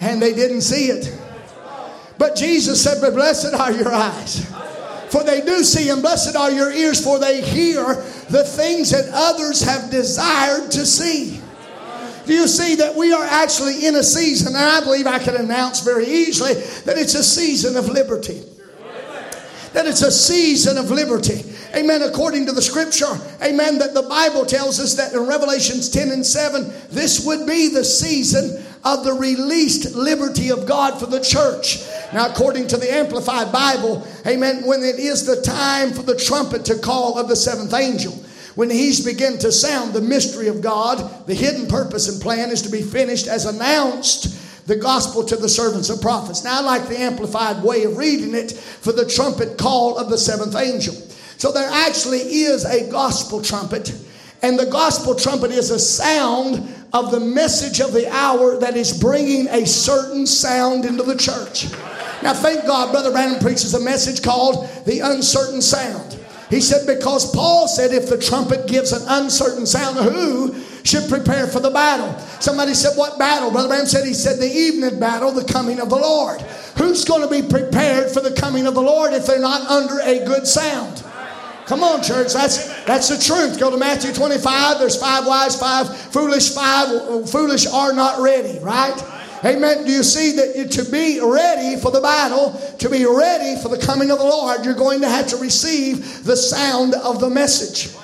And 0.00 0.20
they 0.20 0.34
didn't 0.34 0.62
see 0.62 0.86
it. 0.86 1.20
But 2.18 2.36
Jesus 2.36 2.82
said, 2.82 3.00
But 3.00 3.14
blessed 3.14 3.54
are 3.54 3.72
your 3.72 3.92
eyes. 3.92 4.44
For 5.10 5.22
they 5.22 5.42
do 5.42 5.62
see, 5.62 5.90
and 5.90 6.02
blessed 6.02 6.34
are 6.34 6.50
your 6.50 6.72
ears, 6.72 7.02
for 7.02 7.18
they 7.18 7.40
hear 7.40 7.84
the 8.30 8.44
things 8.44 8.90
that 8.90 9.08
others 9.12 9.62
have 9.62 9.90
desired 9.90 10.70
to 10.72 10.84
see. 10.84 11.40
Do 12.26 12.32
you 12.32 12.48
see 12.48 12.76
that 12.76 12.96
we 12.96 13.12
are 13.12 13.24
actually 13.24 13.86
in 13.86 13.96
a 13.96 14.02
season, 14.02 14.48
and 14.48 14.56
I 14.56 14.80
believe 14.80 15.06
I 15.06 15.18
can 15.18 15.36
announce 15.36 15.80
very 15.80 16.06
easily 16.06 16.54
that 16.54 16.98
it's 16.98 17.14
a 17.14 17.22
season 17.22 17.76
of 17.76 17.88
liberty. 17.88 18.42
That 19.74 19.86
it's 19.86 20.02
a 20.02 20.12
season 20.12 20.78
of 20.78 20.90
liberty. 20.90 21.44
Amen. 21.74 22.02
According 22.02 22.46
to 22.46 22.52
the 22.52 22.62
scripture, 22.62 23.18
amen, 23.42 23.78
that 23.78 23.92
the 23.92 24.02
Bible 24.02 24.46
tells 24.46 24.78
us 24.78 24.94
that 24.94 25.12
in 25.12 25.26
Revelations 25.26 25.90
10 25.90 26.10
and 26.10 26.24
7, 26.24 26.72
this 26.90 27.26
would 27.26 27.44
be 27.44 27.68
the 27.68 27.84
season 27.84 28.64
of 28.84 29.02
the 29.02 29.12
released 29.12 29.96
liberty 29.96 30.52
of 30.52 30.66
God 30.66 31.00
for 31.00 31.06
the 31.06 31.20
church. 31.20 31.84
Now, 32.12 32.30
according 32.30 32.68
to 32.68 32.76
the 32.76 32.92
Amplified 32.94 33.50
Bible, 33.50 34.06
amen, 34.24 34.64
when 34.64 34.84
it 34.84 35.00
is 35.00 35.26
the 35.26 35.42
time 35.42 35.92
for 35.92 36.02
the 36.02 36.16
trumpet 36.16 36.64
to 36.66 36.78
call 36.78 37.18
of 37.18 37.26
the 37.26 37.34
seventh 37.34 37.74
angel, 37.74 38.12
when 38.54 38.70
he's 38.70 39.04
begun 39.04 39.38
to 39.38 39.50
sound 39.50 39.92
the 39.92 40.00
mystery 40.00 40.46
of 40.46 40.62
God, 40.62 41.26
the 41.26 41.34
hidden 41.34 41.66
purpose 41.66 42.08
and 42.08 42.22
plan 42.22 42.50
is 42.50 42.62
to 42.62 42.68
be 42.68 42.82
finished 42.82 43.26
as 43.26 43.46
announced 43.46 44.40
the 44.66 44.76
gospel 44.76 45.24
to 45.24 45.36
the 45.36 45.48
servants 45.48 45.90
and 45.90 46.00
prophets. 46.00 46.44
Now, 46.44 46.58
I 46.58 46.62
like 46.62 46.88
the 46.88 46.98
amplified 46.98 47.62
way 47.62 47.84
of 47.84 47.96
reading 47.96 48.34
it 48.34 48.52
for 48.52 48.92
the 48.92 49.06
trumpet 49.06 49.58
call 49.58 49.98
of 49.98 50.08
the 50.08 50.18
seventh 50.18 50.56
angel. 50.56 50.94
So, 51.36 51.52
there 51.52 51.68
actually 51.68 52.18
is 52.18 52.64
a 52.64 52.90
gospel 52.90 53.42
trumpet, 53.42 53.94
and 54.42 54.58
the 54.58 54.66
gospel 54.66 55.14
trumpet 55.14 55.50
is 55.50 55.70
a 55.70 55.78
sound 55.78 56.68
of 56.92 57.10
the 57.10 57.20
message 57.20 57.80
of 57.80 57.92
the 57.92 58.08
hour 58.10 58.56
that 58.58 58.76
is 58.76 58.98
bringing 58.98 59.48
a 59.48 59.66
certain 59.66 60.26
sound 60.26 60.84
into 60.84 61.02
the 61.02 61.16
church. 61.16 61.70
Now, 62.22 62.32
thank 62.32 62.64
God, 62.64 62.92
Brother 62.92 63.10
Branham 63.10 63.40
preaches 63.40 63.74
a 63.74 63.80
message 63.80 64.22
called 64.22 64.68
The 64.86 65.00
Uncertain 65.00 65.60
Sound. 65.60 66.18
He 66.48 66.60
said, 66.60 66.86
because 66.86 67.32
Paul 67.32 67.66
said, 67.66 67.92
if 67.92 68.08
the 68.08 68.16
trumpet 68.16 68.68
gives 68.68 68.92
an 68.92 69.02
uncertain 69.08 69.66
sound, 69.66 69.98
who 69.98 70.54
should 70.84 71.08
prepare 71.08 71.46
for 71.46 71.60
the 71.60 71.70
battle? 71.70 72.16
Somebody 72.40 72.74
said, 72.74 72.96
What 72.96 73.18
battle? 73.18 73.50
Brother 73.50 73.68
Branham 73.68 73.86
said, 73.86 74.06
He 74.06 74.14
said, 74.14 74.38
the 74.38 74.50
evening 74.50 75.00
battle, 75.00 75.32
the 75.32 75.44
coming 75.44 75.80
of 75.80 75.88
the 75.88 75.96
Lord. 75.96 76.40
Who's 76.76 77.04
going 77.04 77.22
to 77.22 77.28
be 77.28 77.46
prepared 77.46 78.10
for 78.10 78.20
the 78.20 78.32
coming 78.32 78.66
of 78.66 78.74
the 78.74 78.82
Lord 78.82 79.12
if 79.12 79.26
they're 79.26 79.40
not 79.40 79.62
under 79.70 80.00
a 80.00 80.24
good 80.24 80.46
sound? 80.46 81.02
Come 81.66 81.82
on, 81.82 82.02
church. 82.02 82.34
That's 82.34 82.84
that's 82.84 83.08
the 83.08 83.16
truth. 83.16 83.58
Go 83.58 83.70
to 83.70 83.78
Matthew 83.78 84.12
25. 84.12 84.78
There's 84.78 84.96
five 84.96 85.26
wise, 85.26 85.58
five 85.58 85.96
foolish, 85.96 86.54
five 86.54 86.88
uh, 86.88 87.26
foolish 87.26 87.66
are 87.66 87.94
not 87.94 88.20
ready, 88.20 88.58
right? 88.58 89.02
Amen. 89.44 89.84
Do 89.84 89.92
you 89.92 90.02
see 90.02 90.32
that 90.36 90.70
to 90.72 90.90
be 90.90 91.20
ready 91.22 91.76
for 91.80 91.90
the 91.90 92.00
battle, 92.00 92.60
to 92.78 92.88
be 92.88 93.06
ready 93.06 93.60
for 93.60 93.68
the 93.68 93.78
coming 93.78 94.10
of 94.10 94.18
the 94.18 94.24
Lord, 94.24 94.64
you're 94.64 94.74
going 94.74 95.00
to 95.02 95.08
have 95.08 95.26
to 95.28 95.36
receive 95.36 96.24
the 96.24 96.36
sound 96.36 96.94
of 96.94 97.20
the 97.20 97.28
message. 97.28 97.94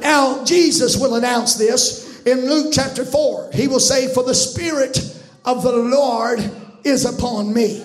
Now, 0.00 0.44
Jesus 0.44 0.96
will 0.96 1.16
announce 1.16 1.54
this 1.54 2.22
in 2.26 2.48
Luke 2.48 2.72
chapter 2.72 3.04
4. 3.04 3.50
He 3.52 3.68
will 3.68 3.80
say, 3.80 4.12
For 4.12 4.22
the 4.22 4.34
Spirit 4.34 4.98
of 5.44 5.62
the 5.62 5.72
Lord 5.72 6.38
is 6.84 7.04
upon 7.04 7.52
me. 7.52 7.84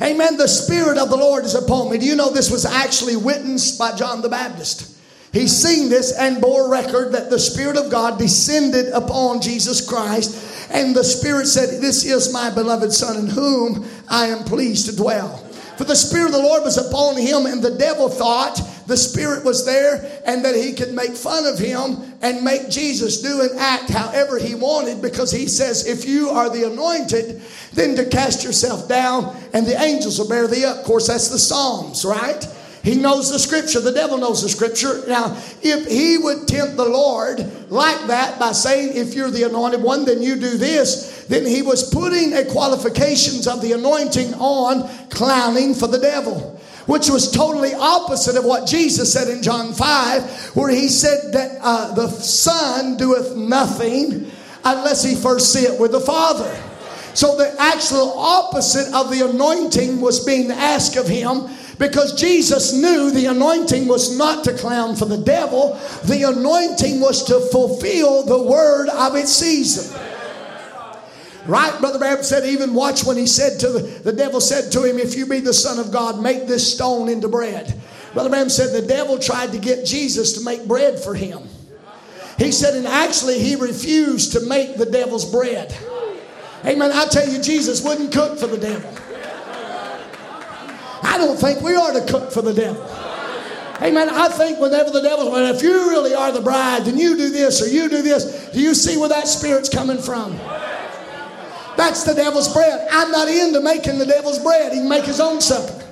Amen. 0.00 0.36
The 0.36 0.46
Spirit 0.46 0.96
of 0.96 1.10
the 1.10 1.16
Lord 1.16 1.44
is 1.44 1.54
upon 1.54 1.90
me. 1.90 1.98
Do 1.98 2.06
you 2.06 2.14
know 2.14 2.30
this 2.30 2.50
was 2.50 2.64
actually 2.64 3.16
witnessed 3.16 3.78
by 3.78 3.96
John 3.96 4.22
the 4.22 4.28
Baptist? 4.28 4.96
He 5.32 5.48
seen 5.48 5.90
this 5.90 6.16
and 6.16 6.40
bore 6.40 6.70
record 6.70 7.12
that 7.12 7.30
the 7.30 7.38
Spirit 7.38 7.76
of 7.76 7.90
God 7.90 8.18
descended 8.18 8.86
upon 8.94 9.42
Jesus 9.42 9.86
Christ 9.86 10.48
and 10.70 10.94
the 10.94 11.04
Spirit 11.04 11.46
said, 11.46 11.80
This 11.80 12.04
is 12.04 12.32
my 12.32 12.50
beloved 12.50 12.92
Son 12.92 13.16
in 13.16 13.26
whom 13.26 13.86
I 14.08 14.26
am 14.26 14.44
pleased 14.44 14.86
to 14.86 14.96
dwell. 14.96 15.38
For 15.76 15.84
the 15.84 15.96
Spirit 15.96 16.26
of 16.26 16.32
the 16.32 16.42
Lord 16.42 16.62
was 16.62 16.76
upon 16.76 17.16
him, 17.16 17.46
and 17.46 17.62
the 17.62 17.76
devil 17.76 18.08
thought 18.08 18.60
the 18.88 18.96
Spirit 18.96 19.44
was 19.44 19.66
there 19.66 20.20
and 20.24 20.42
that 20.46 20.54
he 20.54 20.72
could 20.72 20.94
make 20.94 21.14
fun 21.14 21.44
of 21.44 21.58
him 21.58 22.14
and 22.22 22.42
make 22.42 22.70
Jesus 22.70 23.20
do 23.20 23.42
and 23.42 23.58
act 23.60 23.90
however 23.90 24.38
he 24.38 24.54
wanted 24.54 25.02
because 25.02 25.30
he 25.30 25.46
says, 25.46 25.86
If 25.86 26.06
you 26.06 26.30
are 26.30 26.48
the 26.48 26.64
anointed, 26.72 27.42
then 27.74 27.94
to 27.96 28.06
cast 28.06 28.42
yourself 28.42 28.88
down 28.88 29.36
and 29.52 29.66
the 29.66 29.78
angels 29.78 30.18
will 30.18 30.28
bear 30.28 30.48
thee 30.48 30.64
up. 30.64 30.78
Of 30.78 30.84
course, 30.84 31.06
that's 31.06 31.28
the 31.28 31.38
Psalms, 31.38 32.02
right? 32.02 32.42
He 32.82 32.94
knows 32.94 33.30
the 33.30 33.38
scripture. 33.38 33.80
The 33.80 33.92
devil 33.92 34.16
knows 34.16 34.40
the 34.40 34.48
scripture. 34.48 35.04
Now, 35.06 35.36
if 35.60 35.86
he 35.86 36.16
would 36.16 36.48
tempt 36.48 36.78
the 36.78 36.88
Lord 36.88 37.70
like 37.70 38.06
that 38.06 38.38
by 38.38 38.52
saying, 38.52 38.96
if 38.96 39.12
you're 39.12 39.30
the 39.30 39.42
anointed 39.42 39.82
one, 39.82 40.06
then 40.06 40.22
you 40.22 40.36
do 40.36 40.56
this, 40.56 41.26
then 41.28 41.44
he 41.44 41.60
was 41.60 41.90
putting 41.92 42.32
a 42.32 42.46
qualifications 42.46 43.46
of 43.46 43.60
the 43.60 43.72
anointing 43.72 44.32
on 44.34 44.88
clowning 45.10 45.74
for 45.74 45.88
the 45.88 45.98
devil. 45.98 46.58
Which 46.88 47.10
was 47.10 47.30
totally 47.30 47.74
opposite 47.74 48.36
of 48.36 48.46
what 48.46 48.66
Jesus 48.66 49.12
said 49.12 49.28
in 49.28 49.42
John 49.42 49.74
5, 49.74 50.56
where 50.56 50.70
he 50.70 50.88
said 50.88 51.32
that 51.34 51.58
uh, 51.60 51.94
the 51.94 52.08
Son 52.08 52.96
doeth 52.96 53.36
nothing 53.36 54.30
unless 54.64 55.04
he 55.04 55.14
first 55.14 55.52
see 55.52 55.64
it 55.66 55.78
with 55.78 55.92
the 55.92 56.00
Father. 56.00 56.50
So 57.14 57.36
the 57.36 57.54
actual 57.60 58.18
opposite 58.18 58.94
of 58.94 59.10
the 59.10 59.28
anointing 59.28 60.00
was 60.00 60.24
being 60.24 60.50
asked 60.50 60.96
of 60.96 61.06
him 61.06 61.48
because 61.78 62.18
Jesus 62.18 62.72
knew 62.72 63.10
the 63.10 63.26
anointing 63.26 63.86
was 63.86 64.16
not 64.16 64.44
to 64.44 64.56
clown 64.56 64.96
for 64.96 65.04
the 65.04 65.18
devil, 65.18 65.80
the 66.04 66.22
anointing 66.22 67.00
was 67.00 67.24
to 67.24 67.40
fulfill 67.52 68.24
the 68.24 68.42
word 68.42 68.88
of 68.88 69.14
its 69.14 69.32
season. 69.32 70.00
Right? 71.48 71.80
Brother 71.80 71.98
Branham 71.98 72.22
said, 72.22 72.44
even 72.44 72.74
watch 72.74 73.04
when 73.04 73.16
he 73.16 73.26
said 73.26 73.58
to 73.60 73.68
the, 73.70 73.80
the 73.80 74.12
devil 74.12 74.38
said 74.38 74.70
to 74.72 74.84
him, 74.84 74.98
If 74.98 75.16
you 75.16 75.24
be 75.24 75.40
the 75.40 75.54
Son 75.54 75.78
of 75.78 75.90
God, 75.90 76.20
make 76.20 76.46
this 76.46 76.74
stone 76.74 77.08
into 77.08 77.26
bread. 77.26 77.74
Brother 78.12 78.28
Branham 78.28 78.50
said 78.50 78.74
the 78.74 78.86
devil 78.86 79.18
tried 79.18 79.52
to 79.52 79.58
get 79.58 79.86
Jesus 79.86 80.34
to 80.34 80.44
make 80.44 80.68
bread 80.68 81.00
for 81.00 81.14
him. 81.14 81.40
He 82.36 82.52
said, 82.52 82.74
and 82.74 82.86
actually, 82.86 83.38
he 83.38 83.56
refused 83.56 84.32
to 84.32 84.40
make 84.40 84.76
the 84.76 84.84
devil's 84.84 85.24
bread. 85.24 85.74
Amen. 86.66 86.92
I 86.92 87.06
tell 87.06 87.26
you, 87.26 87.40
Jesus 87.40 87.82
wouldn't 87.82 88.12
cook 88.12 88.38
for 88.38 88.46
the 88.46 88.58
devil. 88.58 88.90
I 91.02 91.16
don't 91.16 91.38
think 91.38 91.62
we 91.62 91.74
are 91.74 91.92
to 91.94 92.06
cook 92.06 92.30
for 92.30 92.42
the 92.42 92.52
devil. 92.52 92.82
Amen. 93.80 94.10
I 94.10 94.28
think 94.28 94.58
whenever 94.58 94.90
the 94.90 95.00
devil's, 95.00 95.30
well, 95.30 95.54
if 95.54 95.62
you 95.62 95.88
really 95.88 96.14
are 96.14 96.30
the 96.30 96.42
bride, 96.42 96.84
then 96.84 96.98
you 96.98 97.16
do 97.16 97.30
this 97.30 97.62
or 97.62 97.68
you 97.68 97.88
do 97.88 98.02
this. 98.02 98.50
Do 98.52 98.60
you 98.60 98.74
see 98.74 98.98
where 98.98 99.08
that 99.08 99.26
spirit's 99.28 99.68
coming 99.68 99.98
from? 99.98 100.38
That's 101.78 102.02
the 102.02 102.12
devil's 102.12 102.52
bread. 102.52 102.88
I'm 102.90 103.12
not 103.12 103.28
into 103.28 103.60
making 103.60 103.98
the 103.98 104.04
devil's 104.04 104.40
bread. 104.40 104.72
He 104.72 104.80
can 104.80 104.88
make 104.88 105.04
his 105.04 105.20
own 105.20 105.40
supper. 105.40 105.84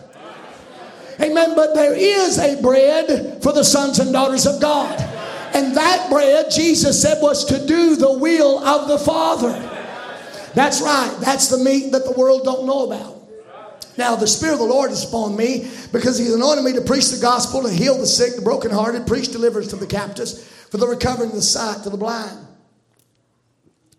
Amen. 1.20 1.54
But 1.54 1.74
there 1.74 1.94
is 1.94 2.38
a 2.38 2.60
bread 2.60 3.40
for 3.40 3.52
the 3.52 3.62
sons 3.62 4.00
and 4.00 4.12
daughters 4.12 4.46
of 4.46 4.60
God. 4.60 5.00
And 5.54 5.76
that 5.76 6.10
bread, 6.10 6.50
Jesus 6.50 7.00
said, 7.00 7.22
was 7.22 7.44
to 7.46 7.64
do 7.64 7.94
the 7.94 8.18
will 8.18 8.58
of 8.66 8.88
the 8.88 8.98
Father. 8.98 9.52
That's 10.54 10.82
right. 10.82 11.16
That's 11.20 11.48
the 11.48 11.58
meat 11.58 11.92
that 11.92 12.04
the 12.04 12.12
world 12.12 12.42
don't 12.42 12.66
know 12.66 12.90
about. 12.90 13.22
Now, 13.96 14.16
the 14.16 14.26
Spirit 14.26 14.54
of 14.54 14.58
the 14.58 14.64
Lord 14.64 14.90
is 14.90 15.04
upon 15.04 15.36
me 15.36 15.70
because 15.92 16.18
He's 16.18 16.34
anointed 16.34 16.64
me 16.64 16.72
to 16.72 16.80
preach 16.80 17.10
the 17.10 17.22
gospel, 17.22 17.62
to 17.62 17.70
heal 17.70 17.96
the 17.96 18.06
sick, 18.06 18.34
the 18.34 18.42
brokenhearted, 18.42 19.06
preach 19.06 19.30
deliverance 19.30 19.68
to 19.68 19.76
the 19.76 19.86
captives, 19.86 20.44
for 20.68 20.78
the 20.78 20.88
recovering 20.88 21.30
of 21.30 21.36
the 21.36 21.42
sight 21.42 21.84
to 21.84 21.90
the 21.90 21.96
blind, 21.96 22.36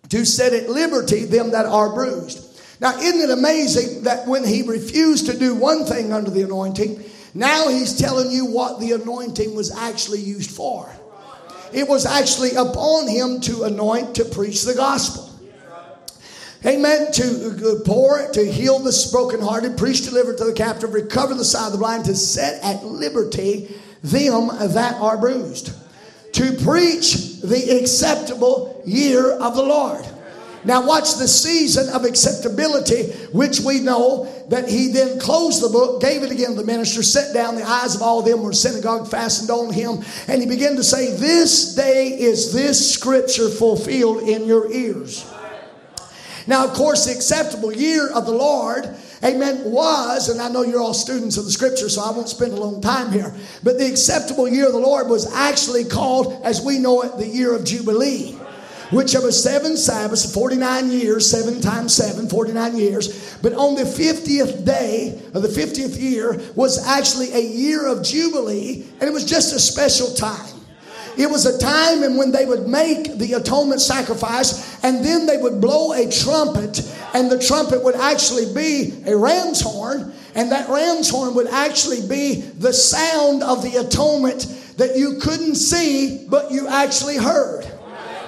to 0.10 0.26
set 0.26 0.54
at 0.54 0.70
liberty 0.70 1.26
them 1.26 1.52
that 1.52 1.66
are 1.66 1.94
bruised. 1.94 2.44
Now, 2.80 2.98
isn't 2.98 3.30
it 3.30 3.32
amazing 3.32 4.04
that 4.04 4.28
when 4.28 4.44
he 4.44 4.62
refused 4.62 5.26
to 5.28 5.38
do 5.38 5.56
one 5.56 5.86
thing 5.86 6.14
under 6.14 6.30
the 6.30 6.44
anointing, 6.44 7.04
now 7.34 7.70
he's 7.70 7.98
telling 7.98 8.32
you 8.32 8.46
what 8.46 8.80
the 8.80 8.92
anointing 8.92 9.56
was 9.56 9.76
actually 9.76 10.20
used 10.20 10.52
for? 10.52 10.90
It 11.74 11.88
was 11.88 12.06
actually 12.06 12.52
upon 12.56 13.08
him 13.08 13.42
to 13.42 13.64
anoint 13.64 14.16
to 14.16 14.26
preach 14.26 14.64
the 14.64 14.76
gospel. 14.76 15.28
Amen. 16.66 17.12
To 17.14 17.24
uh, 17.24 17.84
pour, 17.86 18.20
it, 18.20 18.34
to 18.34 18.44
heal 18.44 18.80
the 18.80 19.10
brokenhearted, 19.12 19.78
preach, 19.78 20.04
deliver 20.04 20.34
to 20.34 20.46
the 20.46 20.54
captive, 20.54 20.94
recover 20.94 21.34
the 21.34 21.46
sight 21.46 21.68
of 21.68 21.72
the 21.74 21.78
blind, 21.78 22.06
to 22.06 22.16
set 22.16 22.64
at 22.64 22.84
liberty 22.84 23.76
them 24.02 24.48
that 24.48 24.96
are 25.00 25.18
bruised. 25.18 25.72
To 26.38 26.52
preach 26.64 27.42
the 27.42 27.80
acceptable 27.82 28.80
year 28.86 29.32
of 29.32 29.56
the 29.56 29.64
Lord. 29.64 30.06
Now, 30.64 30.86
watch 30.86 31.16
the 31.16 31.28
season 31.28 31.90
of 31.90 32.04
acceptability, 32.04 33.12
which 33.32 33.62
we 33.62 33.80
know 33.80 34.26
that 34.50 34.70
he 34.70 34.90
then 34.90 35.20
closed 35.20 35.64
the 35.64 35.70
book, 35.70 36.00
gave 36.00 36.22
it 36.22 36.32
again 36.32 36.50
to 36.50 36.56
the 36.56 36.64
minister, 36.64 37.02
set 37.02 37.34
down. 37.34 37.56
The 37.56 37.68
eyes 37.68 37.96
of 37.96 38.04
all 38.04 38.22
them 38.22 38.44
were 38.44 38.54
synagogue 38.54 39.10
fastened 39.10 39.50
on 39.50 39.74
him. 39.74 40.04
And 40.28 40.42
he 40.42 40.48
began 40.48 40.76
to 40.76 40.84
say, 40.84 41.16
This 41.16 41.74
day 41.74 42.10
is 42.10 42.54
this 42.54 42.94
scripture 42.94 43.50
fulfilled 43.50 44.22
in 44.24 44.46
your 44.46 44.72
ears. 44.72 45.26
Now, 46.46 46.66
of 46.66 46.74
course, 46.74 47.06
the 47.06 47.14
acceptable 47.14 47.74
year 47.74 48.10
of 48.10 48.26
the 48.26 48.32
Lord, 48.32 48.96
amen, 49.24 49.72
was, 49.72 50.30
and 50.30 50.42
I 50.42 50.50
know 50.50 50.64
you're 50.64 50.82
all 50.82 50.94
students 50.94 51.38
of 51.38 51.46
the 51.46 51.52
scripture, 51.52 51.90
so 51.90 52.02
I 52.02 52.12
won't 52.12 52.30
spend 52.30 52.54
a 52.54 52.58
long 52.58 52.82
time 52.82 53.12
here, 53.12 53.34
but 53.64 53.78
the 53.78 53.88
acceptable 53.88 54.48
year 54.48 54.68
of 54.68 54.74
the 54.74 54.80
Lord 54.80 55.08
was 55.08 55.34
actually 55.34 55.86
called, 55.86 56.42
as 56.44 56.62
we 56.62 56.80
know 56.80 57.02
it, 57.04 57.18
the 57.18 57.28
year 57.28 57.56
of 57.56 57.66
Jubilee 57.66 58.38
which 58.92 59.16
of 59.16 59.24
a 59.24 59.32
seven 59.32 59.76
Sabbaths, 59.76 60.34
49 60.34 60.90
years, 60.90 61.30
seven 61.30 61.62
times 61.62 61.94
seven, 61.94 62.30
49 62.30 62.78
years. 62.78 63.38
But 63.42 63.54
on 63.54 63.76
the 63.76 63.84
50th 63.84 64.66
day 64.66 65.22
of 65.34 65.42
the 65.42 65.50
50th 65.50 66.00
year 66.00 66.40
was 66.56 66.86
actually 66.88 67.34
a 67.34 67.42
year 67.42 67.88
of 67.88 68.04
Jubilee, 68.04 68.86
and 69.00 69.04
it 69.04 69.14
was 69.14 69.26
just 69.26 69.54
a 69.54 69.60
special 69.60 70.14
time. 70.14 70.54
It 71.18 71.30
was 71.30 71.48
a 71.48 71.58
time 71.58 72.04
and 72.04 72.16
when 72.16 72.32
they 72.32 72.46
would 72.46 72.68
make 72.68 73.18
the 73.18 73.34
atonement 73.34 73.82
sacrifice 73.82 74.84
and 74.84 75.04
then 75.04 75.26
they 75.26 75.38
would 75.38 75.60
blow 75.60 75.94
a 75.94 76.10
trumpet 76.12 76.78
and 77.18 77.32
the 77.32 77.40
trumpet 77.40 77.84
would 77.84 77.96
actually 77.96 78.54
be 78.54 78.94
a 79.08 79.18
ram's 79.18 79.60
horn 79.60 80.14
and 80.36 80.52
that 80.52 80.70
ram's 80.70 81.10
horn 81.10 81.34
would 81.34 81.48
actually 81.48 82.08
be 82.08 82.42
the 82.42 82.72
sound 82.72 83.42
of 83.42 83.64
the 83.64 83.78
atonement 83.78 84.46
that 84.78 84.96
you 84.96 85.18
couldn't 85.20 85.56
see 85.56 86.28
but 86.30 86.52
you 86.52 86.68
actually 86.68 87.18
heard. 87.18 87.66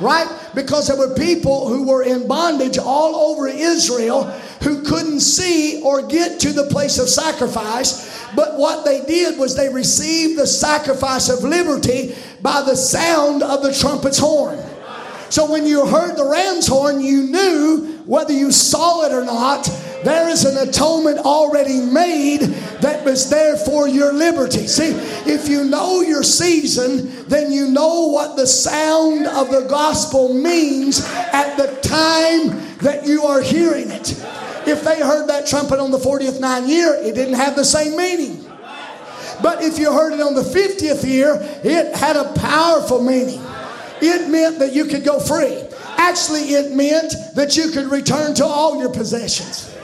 Right? 0.01 0.27
Because 0.55 0.87
there 0.87 0.97
were 0.97 1.13
people 1.13 1.67
who 1.67 1.87
were 1.87 2.01
in 2.01 2.27
bondage 2.27 2.79
all 2.79 3.31
over 3.31 3.47
Israel 3.47 4.23
who 4.63 4.81
couldn't 4.81 5.19
see 5.19 5.83
or 5.83 6.07
get 6.07 6.39
to 6.39 6.51
the 6.51 6.65
place 6.67 6.97
of 6.97 7.09
sacrifice. 7.09 8.25
But 8.33 8.57
what 8.57 8.85
they 8.85 9.01
did 9.05 9.37
was 9.37 9.55
they 9.55 9.71
received 9.71 10.39
the 10.39 10.47
sacrifice 10.47 11.29
of 11.29 11.43
liberty 11.43 12.15
by 12.41 12.63
the 12.63 12.75
sound 12.75 13.43
of 13.43 13.61
the 13.61 13.73
trumpet's 13.73 14.17
horn. 14.17 14.57
So 15.29 15.51
when 15.51 15.67
you 15.67 15.85
heard 15.85 16.15
the 16.15 16.25
ram's 16.25 16.65
horn, 16.65 17.01
you 17.01 17.23
knew 17.23 17.98
whether 18.09 18.33
you 18.33 18.51
saw 18.51 19.05
it 19.05 19.11
or 19.11 19.23
not, 19.23 19.69
there 20.03 20.29
is 20.29 20.43
an 20.43 20.67
atonement 20.67 21.19
already 21.19 21.79
made 21.79 22.41
that 22.81 23.05
was 23.05 23.29
there 23.29 23.55
for 23.55 23.87
your 23.87 24.11
liberty. 24.11 24.65
See, 24.65 24.93
if 25.31 25.47
you 25.47 25.63
know 25.63 26.01
your 26.01 26.23
season, 26.23 27.25
then 27.27 27.51
you 27.51 27.67
know 27.67 28.07
what 28.07 28.35
the 28.35 28.47
sound 28.47 29.27
of 29.27 29.51
the 29.51 29.67
gospel 29.69 30.33
means 30.33 31.05
at 31.33 31.55
the 31.55 31.67
time 31.87 32.77
that 32.79 33.05
you 33.05 33.25
are 33.25 33.43
hearing 33.43 33.91
it. 33.91 34.09
If 34.65 34.83
they 34.83 34.99
heard 34.99 35.27
that 35.27 35.45
trumpet 35.45 35.77
on 35.77 35.91
the 35.91 35.99
40th 35.99 36.39
nine 36.39 36.67
year, 36.67 36.95
it 36.95 37.13
didn't 37.13 37.35
have 37.35 37.55
the 37.55 37.63
same 37.63 37.95
meaning. 37.95 38.43
But 39.43 39.61
if 39.61 39.77
you 39.77 39.93
heard 39.93 40.13
it 40.13 40.21
on 40.21 40.33
the 40.33 40.41
50th 40.41 41.07
year, 41.07 41.37
it 41.63 41.95
had 41.95 42.15
a 42.15 42.33
powerful 42.33 43.03
meaning. 43.03 43.39
It 44.01 44.31
meant 44.31 44.57
that 44.57 44.73
you 44.73 44.85
could 44.85 45.03
go 45.03 45.19
free. 45.19 45.68
Actually, 45.99 46.53
it 46.53 46.71
meant 46.71 47.13
that 47.35 47.57
you 47.57 47.71
could 47.71 47.91
return 47.91 48.33
to 48.33 48.45
all 48.45 48.79
your 48.79 48.89
possessions. 48.89 49.75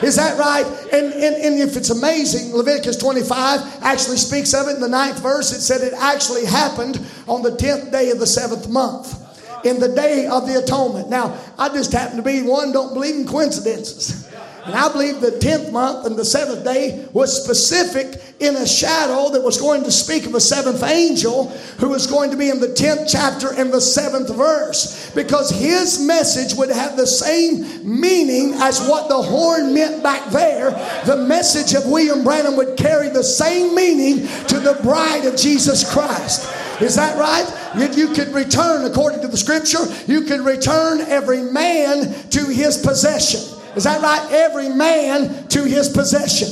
Is 0.00 0.14
that 0.14 0.38
right? 0.38 0.64
And, 0.92 1.12
and, 1.12 1.36
and 1.36 1.60
if 1.60 1.76
it's 1.76 1.90
amazing, 1.90 2.54
Leviticus 2.54 2.96
25 2.98 3.82
actually 3.82 4.16
speaks 4.16 4.54
of 4.54 4.68
it 4.68 4.76
in 4.76 4.80
the 4.80 4.88
ninth 4.88 5.20
verse. 5.20 5.52
It 5.52 5.60
said 5.60 5.80
it 5.80 5.92
actually 5.92 6.44
happened 6.44 7.04
on 7.26 7.42
the 7.42 7.50
10th 7.50 7.90
day 7.90 8.10
of 8.10 8.20
the 8.20 8.26
seventh 8.26 8.68
month, 8.68 9.18
in 9.66 9.80
the 9.80 9.88
day 9.88 10.26
of 10.26 10.46
the 10.46 10.62
atonement. 10.62 11.10
Now, 11.10 11.36
I 11.58 11.68
just 11.68 11.92
happen 11.92 12.16
to 12.16 12.22
be 12.22 12.42
one, 12.42 12.70
don't 12.72 12.94
believe 12.94 13.16
in 13.16 13.26
coincidences. 13.26 14.31
And 14.64 14.76
I 14.76 14.92
believe 14.92 15.20
the 15.20 15.32
10th 15.32 15.72
month 15.72 16.06
and 16.06 16.16
the 16.16 16.24
seventh 16.24 16.64
day 16.64 17.08
was 17.12 17.42
specific 17.42 18.22
in 18.38 18.54
a 18.54 18.66
shadow 18.66 19.28
that 19.30 19.42
was 19.42 19.60
going 19.60 19.82
to 19.82 19.90
speak 19.90 20.24
of 20.24 20.34
a 20.36 20.40
seventh 20.40 20.84
angel 20.84 21.48
who 21.78 21.88
was 21.88 22.06
going 22.06 22.30
to 22.30 22.36
be 22.36 22.48
in 22.48 22.60
the 22.60 22.68
10th 22.68 23.10
chapter 23.10 23.52
and 23.52 23.72
the 23.72 23.80
seventh 23.80 24.32
verse. 24.36 25.10
Because 25.16 25.50
his 25.50 26.06
message 26.06 26.56
would 26.56 26.70
have 26.70 26.96
the 26.96 27.06
same 27.08 28.00
meaning 28.00 28.54
as 28.54 28.86
what 28.86 29.08
the 29.08 29.20
horn 29.20 29.74
meant 29.74 30.00
back 30.00 30.30
there. 30.30 30.70
The 31.06 31.24
message 31.26 31.74
of 31.74 31.86
William 31.86 32.22
Branham 32.22 32.56
would 32.56 32.76
carry 32.76 33.08
the 33.08 33.24
same 33.24 33.74
meaning 33.74 34.28
to 34.46 34.60
the 34.60 34.78
bride 34.82 35.24
of 35.24 35.36
Jesus 35.36 35.92
Christ. 35.92 36.48
Is 36.80 36.94
that 36.94 37.18
right? 37.18 37.46
You, 37.76 38.08
you 38.08 38.14
could 38.14 38.28
return, 38.28 38.84
according 38.84 39.22
to 39.22 39.28
the 39.28 39.36
scripture, 39.36 39.84
you 40.06 40.22
could 40.22 40.40
return 40.40 41.00
every 41.00 41.42
man 41.42 42.12
to 42.30 42.44
his 42.46 42.78
possession. 42.78 43.58
Is 43.76 43.84
that 43.84 44.02
right? 44.02 44.32
Every 44.32 44.68
man 44.68 45.48
to 45.48 45.64
his 45.64 45.88
possession. 45.88 46.48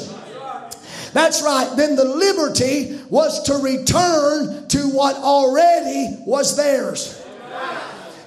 That's 1.13 1.43
right. 1.43 1.73
Then 1.77 1.97
the 1.97 2.05
liberty 2.05 3.01
was 3.09 3.43
to 3.45 3.55
return 3.55 4.69
to 4.69 4.79
what 4.91 5.17
already 5.17 6.17
was 6.25 6.57
theirs. 6.57 7.17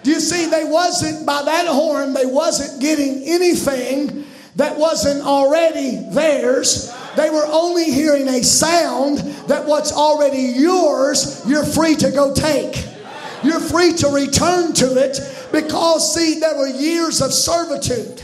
Do 0.03 0.11
you 0.11 0.19
see, 0.19 0.47
they 0.49 0.65
wasn't, 0.65 1.25
by 1.25 1.43
that 1.43 1.65
horn, 1.65 2.13
they 2.13 2.25
wasn't 2.25 2.81
getting 2.81 3.23
anything 3.23 4.25
that 4.57 4.77
wasn't 4.77 5.23
already 5.23 5.97
theirs. 6.11 6.93
They 7.15 7.29
were 7.29 7.45
only 7.45 7.85
hearing 7.85 8.27
a 8.27 8.43
sound 8.43 9.19
that 9.47 9.65
what's 9.65 9.93
already 9.93 10.41
yours, 10.41 11.41
you're 11.47 11.65
free 11.65 11.95
to 11.95 12.11
go 12.11 12.33
take. 12.33 12.85
You're 13.43 13.61
free 13.61 13.93
to 13.93 14.09
return 14.09 14.73
to 14.73 14.97
it 14.97 15.19
because, 15.51 16.13
see, 16.13 16.39
there 16.39 16.57
were 16.57 16.67
years 16.67 17.21
of 17.21 17.33
servitude. 17.33 18.23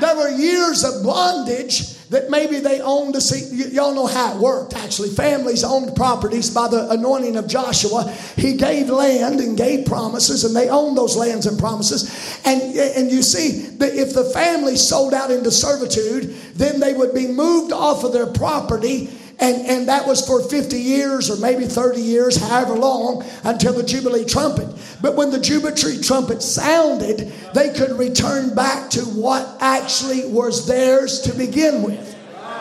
There 0.00 0.16
were 0.16 0.30
years 0.30 0.84
of 0.84 1.04
bondage 1.04 1.96
that 2.08 2.28
maybe 2.28 2.58
they 2.58 2.80
owned 2.80 3.14
to 3.14 3.20
see. 3.20 3.56
Y- 3.56 3.70
y'all 3.72 3.94
know 3.94 4.06
how 4.06 4.34
it 4.34 4.40
worked, 4.40 4.74
actually. 4.74 5.10
Families 5.10 5.62
owned 5.62 5.94
properties 5.94 6.50
by 6.50 6.68
the 6.68 6.90
anointing 6.90 7.36
of 7.36 7.46
Joshua. 7.46 8.10
He 8.36 8.56
gave 8.56 8.88
land 8.88 9.40
and 9.40 9.56
gave 9.56 9.86
promises, 9.86 10.44
and 10.44 10.54
they 10.54 10.68
owned 10.68 10.96
those 10.98 11.16
lands 11.16 11.46
and 11.46 11.58
promises. 11.58 12.40
And, 12.44 12.60
and 12.76 13.10
you 13.10 13.22
see, 13.22 13.68
that 13.76 13.94
if 13.94 14.12
the 14.12 14.24
family 14.24 14.76
sold 14.76 15.14
out 15.14 15.30
into 15.30 15.50
servitude, 15.50 16.34
then 16.54 16.80
they 16.80 16.94
would 16.94 17.14
be 17.14 17.28
moved 17.28 17.72
off 17.72 18.02
of 18.02 18.12
their 18.12 18.26
property 18.26 19.10
and, 19.40 19.66
and 19.66 19.88
that 19.88 20.06
was 20.06 20.26
for 20.26 20.42
50 20.42 20.78
years 20.78 21.30
or 21.30 21.36
maybe 21.36 21.64
30 21.64 22.00
years, 22.00 22.36
however 22.36 22.74
long, 22.74 23.24
until 23.44 23.72
the 23.72 23.82
Jubilee 23.82 24.24
trumpet. 24.24 24.68
But 25.00 25.16
when 25.16 25.30
the 25.30 25.40
Jubilee 25.40 26.00
trumpet 26.02 26.42
sounded, 26.42 27.32
they 27.54 27.72
could 27.72 27.98
return 27.98 28.54
back 28.54 28.90
to 28.90 29.00
what 29.00 29.56
actually 29.60 30.26
was 30.26 30.66
theirs 30.66 31.22
to 31.22 31.32
begin 31.32 31.82
with. 31.82 32.16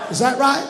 Is 0.09 0.19
that 0.19 0.39
right? 0.39 0.65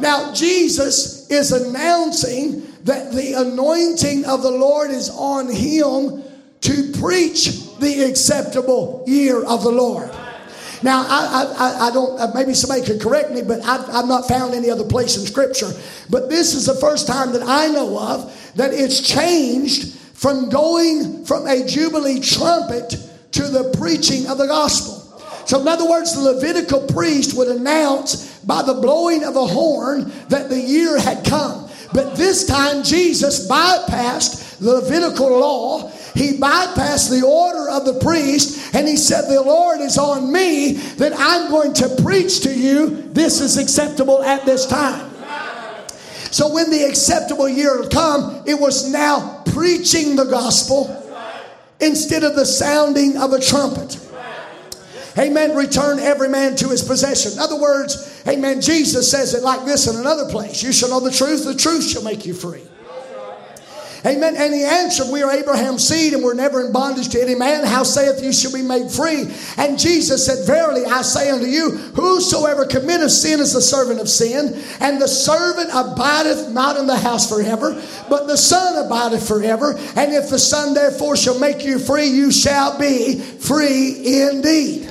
Now, 0.00 0.32
Jesus 0.32 1.30
is 1.30 1.52
announcing 1.52 2.66
that 2.84 3.12
the 3.12 3.34
anointing 3.34 4.24
of 4.24 4.42
the 4.42 4.50
Lord 4.50 4.90
is 4.90 5.10
on 5.10 5.52
him 5.52 6.22
to 6.62 6.92
preach 7.00 7.76
the 7.78 8.04
acceptable 8.08 9.04
year 9.06 9.44
of 9.44 9.62
the 9.62 9.70
Lord. 9.70 10.10
Now, 10.82 11.04
I, 11.06 11.54
I, 11.58 11.88
I 11.88 11.90
don't, 11.90 12.18
uh, 12.18 12.30
maybe 12.34 12.54
somebody 12.54 12.82
could 12.82 13.00
correct 13.00 13.32
me, 13.32 13.42
but 13.42 13.62
I've, 13.64 13.88
I've 13.90 14.08
not 14.08 14.26
found 14.26 14.54
any 14.54 14.70
other 14.70 14.84
place 14.84 15.16
in 15.16 15.26
Scripture. 15.26 15.70
But 16.08 16.30
this 16.30 16.54
is 16.54 16.66
the 16.66 16.74
first 16.74 17.06
time 17.06 17.32
that 17.32 17.42
I 17.42 17.66
know 17.68 17.98
of 17.98 18.52
that 18.56 18.72
it's 18.72 19.00
changed 19.00 19.94
from 20.14 20.48
going 20.48 21.24
from 21.24 21.46
a 21.46 21.66
Jubilee 21.66 22.20
trumpet 22.20 22.96
to 23.32 23.42
the 23.48 23.74
preaching 23.78 24.26
of 24.26 24.38
the 24.38 24.46
gospel. 24.46 24.96
So, 25.46 25.60
in 25.60 25.68
other 25.68 25.88
words, 25.88 26.14
the 26.14 26.32
Levitical 26.32 26.86
priest 26.86 27.36
would 27.36 27.48
announce 27.48 28.38
by 28.40 28.62
the 28.62 28.74
blowing 28.74 29.24
of 29.24 29.36
a 29.36 29.46
horn 29.46 30.12
that 30.28 30.48
the 30.48 30.60
year 30.60 30.98
had 30.98 31.24
come. 31.24 31.68
But 31.92 32.16
this 32.16 32.46
time, 32.46 32.84
Jesus 32.84 33.48
bypassed 33.48 34.58
the 34.58 34.74
Levitical 34.74 35.40
law 35.40 35.90
he 36.14 36.36
bypassed 36.38 37.10
the 37.10 37.24
order 37.26 37.70
of 37.70 37.84
the 37.84 37.98
priest 38.00 38.59
and 38.72 38.86
he 38.86 38.96
said, 38.96 39.28
The 39.28 39.42
Lord 39.42 39.80
is 39.80 39.98
on 39.98 40.32
me 40.32 40.72
that 40.72 41.12
I'm 41.16 41.50
going 41.50 41.74
to 41.74 42.02
preach 42.02 42.40
to 42.42 42.54
you. 42.54 43.02
This 43.12 43.40
is 43.40 43.58
acceptable 43.58 44.22
at 44.22 44.44
this 44.44 44.66
time. 44.66 45.10
So 46.30 46.52
when 46.52 46.70
the 46.70 46.84
acceptable 46.84 47.48
year 47.48 47.82
had 47.82 47.90
come, 47.90 48.44
it 48.46 48.54
was 48.54 48.90
now 48.90 49.42
preaching 49.46 50.14
the 50.14 50.24
gospel 50.24 50.96
instead 51.80 52.22
of 52.22 52.36
the 52.36 52.46
sounding 52.46 53.16
of 53.16 53.32
a 53.32 53.40
trumpet. 53.40 53.98
Amen. 55.18 55.56
Return 55.56 55.98
every 55.98 56.28
man 56.28 56.54
to 56.56 56.68
his 56.68 56.82
possession. 56.82 57.32
In 57.32 57.38
other 57.40 57.60
words, 57.60 58.22
amen. 58.28 58.60
Jesus 58.60 59.10
says 59.10 59.34
it 59.34 59.42
like 59.42 59.64
this 59.64 59.88
in 59.92 59.98
another 59.98 60.30
place 60.30 60.62
You 60.62 60.72
shall 60.72 60.90
know 60.90 61.00
the 61.00 61.10
truth, 61.10 61.44
the 61.44 61.54
truth 61.54 61.88
shall 61.88 62.04
make 62.04 62.24
you 62.24 62.32
free. 62.32 62.62
Amen. 64.04 64.34
And 64.36 64.54
he 64.54 64.64
answered, 64.64 65.08
We 65.12 65.22
are 65.22 65.32
Abraham's 65.32 65.86
seed, 65.86 66.14
and 66.14 66.22
we're 66.22 66.34
never 66.34 66.64
in 66.64 66.72
bondage 66.72 67.10
to 67.10 67.22
any 67.22 67.34
man. 67.34 67.66
How 67.66 67.82
saith 67.82 68.22
you 68.22 68.32
shall 68.32 68.52
be 68.52 68.62
made 68.62 68.90
free? 68.90 69.26
And 69.58 69.78
Jesus 69.78 70.24
said, 70.24 70.46
Verily 70.46 70.84
I 70.86 71.02
say 71.02 71.30
unto 71.30 71.46
you, 71.46 71.70
whosoever 71.70 72.64
committeth 72.64 73.10
sin 73.10 73.40
is 73.40 73.52
the 73.52 73.60
servant 73.60 74.00
of 74.00 74.08
sin, 74.08 74.62
and 74.80 75.00
the 75.00 75.08
servant 75.08 75.70
abideth 75.74 76.50
not 76.50 76.76
in 76.76 76.86
the 76.86 76.96
house 76.96 77.28
forever, 77.28 77.80
but 78.08 78.26
the 78.26 78.36
Son 78.36 78.84
abideth 78.84 79.26
forever. 79.26 79.76
And 79.96 80.12
if 80.12 80.30
the 80.30 80.38
Son 80.38 80.72
therefore 80.72 81.16
shall 81.16 81.38
make 81.38 81.64
you 81.64 81.78
free, 81.78 82.06
you 82.06 82.32
shall 82.32 82.78
be 82.78 83.20
free 83.20 84.22
indeed. 84.22 84.90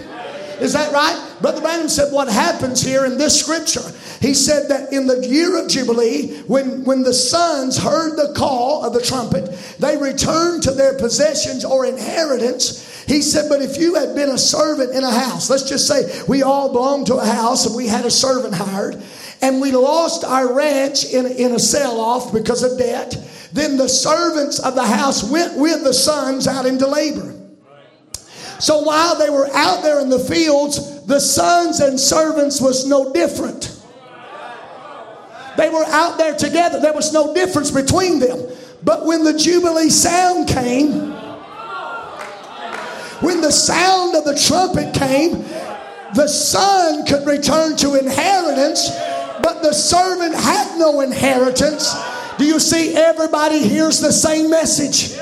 Is 0.60 0.74
that 0.74 0.92
right? 0.92 1.30
Brother 1.42 1.62
Branham 1.62 1.88
said 1.88 2.12
what 2.12 2.28
happens 2.28 2.82
here 2.82 3.06
in 3.06 3.18
this 3.18 3.40
scripture. 3.40 3.82
He 4.22 4.34
said 4.34 4.68
that 4.68 4.92
in 4.92 5.08
the 5.08 5.26
year 5.26 5.58
of 5.58 5.70
Jubilee, 5.70 6.42
when, 6.42 6.84
when 6.84 7.04
the 7.04 7.14
sons 7.14 7.78
heard 7.78 8.18
the 8.18 8.34
call 8.36 8.84
of 8.84 8.94
the 8.94 9.02
trumpet, 9.02 9.50
they 9.80 9.96
returned 9.96 10.64
to 10.64 10.72
their 10.72 10.98
possessions 10.98 11.64
or 11.64 11.86
inheritance. 11.86 13.04
He 13.06 13.22
said, 13.22 13.48
But 13.48 13.62
if 13.62 13.78
you 13.78 13.96
had 13.96 14.16
been 14.16 14.30
a 14.30 14.38
servant 14.38 14.94
in 14.94 15.06
a 15.06 15.12
house, 15.12 15.50
let's 15.50 15.70
just 15.70 15.88
say 15.88 16.22
we 16.28 16.44
all 16.44 16.74
belonged 16.74 17.08
to 17.08 17.16
a 17.16 17.26
house 17.26 17.66
and 17.66 17.76
we 17.76 17.88
had 17.88 18.06
a 18.06 18.12
servant 18.12 18.54
hired, 18.54 19.02
and 19.42 19.62
we 19.62 19.72
lost 19.72 20.26
our 20.26 20.54
ranch 20.54 21.06
in, 21.06 21.26
in 21.26 21.54
a 21.54 21.60
sell 21.60 22.02
off 22.02 22.34
because 22.34 22.62
of 22.62 22.78
debt, 22.78 23.16
then 23.54 23.78
the 23.78 23.88
servants 23.88 24.60
of 24.60 24.76
the 24.76 24.86
house 24.86 25.24
went 25.24 25.58
with 25.58 25.86
the 25.86 25.94
sons 25.94 26.46
out 26.46 26.66
into 26.66 26.86
labor. 26.86 27.36
So 28.60 28.82
while 28.82 29.18
they 29.18 29.30
were 29.30 29.50
out 29.54 29.82
there 29.82 30.02
in 30.02 30.10
the 30.10 30.20
fields, 30.20 31.06
the 31.06 31.22
sons 31.22 31.80
and 31.80 31.98
servants 31.98 32.60
was 32.60 32.86
no 32.86 33.14
different. 33.14 33.79
They 35.60 35.70
were 35.70 35.84
out 35.88 36.18
there 36.18 36.38
together. 36.38 36.80
There 36.80 36.94
was 36.94 37.12
no 37.12 37.34
difference 37.34 37.70
between 37.70 38.20
them. 38.20 38.48
But 38.82 39.06
when 39.06 39.26
the 39.26 39.38
Jubilee 39.38 39.90
sound 39.90 40.48
came, 40.48 41.12
when 43.20 43.42
the 43.42 43.52
sound 43.52 44.16
of 44.16 44.24
the 44.24 44.40
trumpet 44.40 44.94
came, 44.94 45.44
the 46.16 46.30
son 46.30 47.06
could 47.06 47.28
return 47.28 47.76
to 47.76 47.96
inheritance, 47.96 48.90
but 49.44 49.62
the 49.62 49.74
servant 49.74 50.34
had 50.34 50.80
no 50.80 51.02
inheritance. 51.02 51.94
Do 52.38 52.46
you 52.46 52.62
see? 52.62 52.96
Everybody 52.96 53.60
hears 53.60 54.00
the 54.00 54.14
same 54.14 54.50
message. 54.50 55.20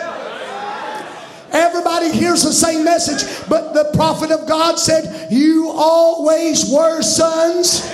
Everybody 1.52 2.12
hears 2.12 2.44
the 2.44 2.54
same 2.54 2.84
message, 2.84 3.24
but 3.50 3.74
the 3.74 3.90
prophet 3.96 4.30
of 4.30 4.48
God 4.48 4.78
said, 4.78 5.32
You 5.32 5.72
always 5.72 6.70
were 6.70 7.02
sons. 7.02 7.92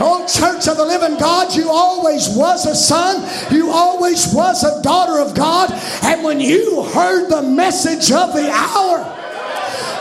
Oh, 0.00 0.26
church 0.26 0.68
of 0.68 0.76
the 0.76 0.84
living 0.84 1.18
God, 1.18 1.54
you 1.54 1.70
always 1.70 2.28
was 2.30 2.66
a 2.66 2.74
son. 2.74 3.28
You 3.52 3.70
always 3.70 4.32
was 4.32 4.64
a 4.64 4.82
daughter 4.82 5.20
of 5.20 5.34
God. 5.34 5.70
And 6.02 6.22
when 6.22 6.40
you 6.40 6.82
heard 6.84 7.28
the 7.28 7.42
message 7.42 8.10
of 8.10 8.32
the 8.32 8.50
hour, 8.50 9.18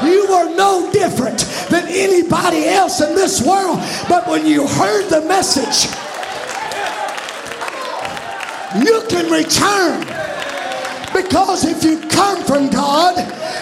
you 0.03 0.27
were 0.29 0.55
no 0.55 0.91
different 0.91 1.39
than 1.69 1.87
anybody 1.87 2.65
else 2.65 3.01
in 3.01 3.15
this 3.15 3.45
world. 3.45 3.79
But 4.09 4.27
when 4.27 4.45
you 4.45 4.67
heard 4.67 5.09
the 5.09 5.21
message, 5.21 5.91
you 8.83 9.03
can 9.09 9.29
return 9.31 9.99
because 11.13 11.65
if 11.65 11.83
you 11.83 11.99
come 12.09 12.41
from 12.43 12.69
God, 12.69 13.17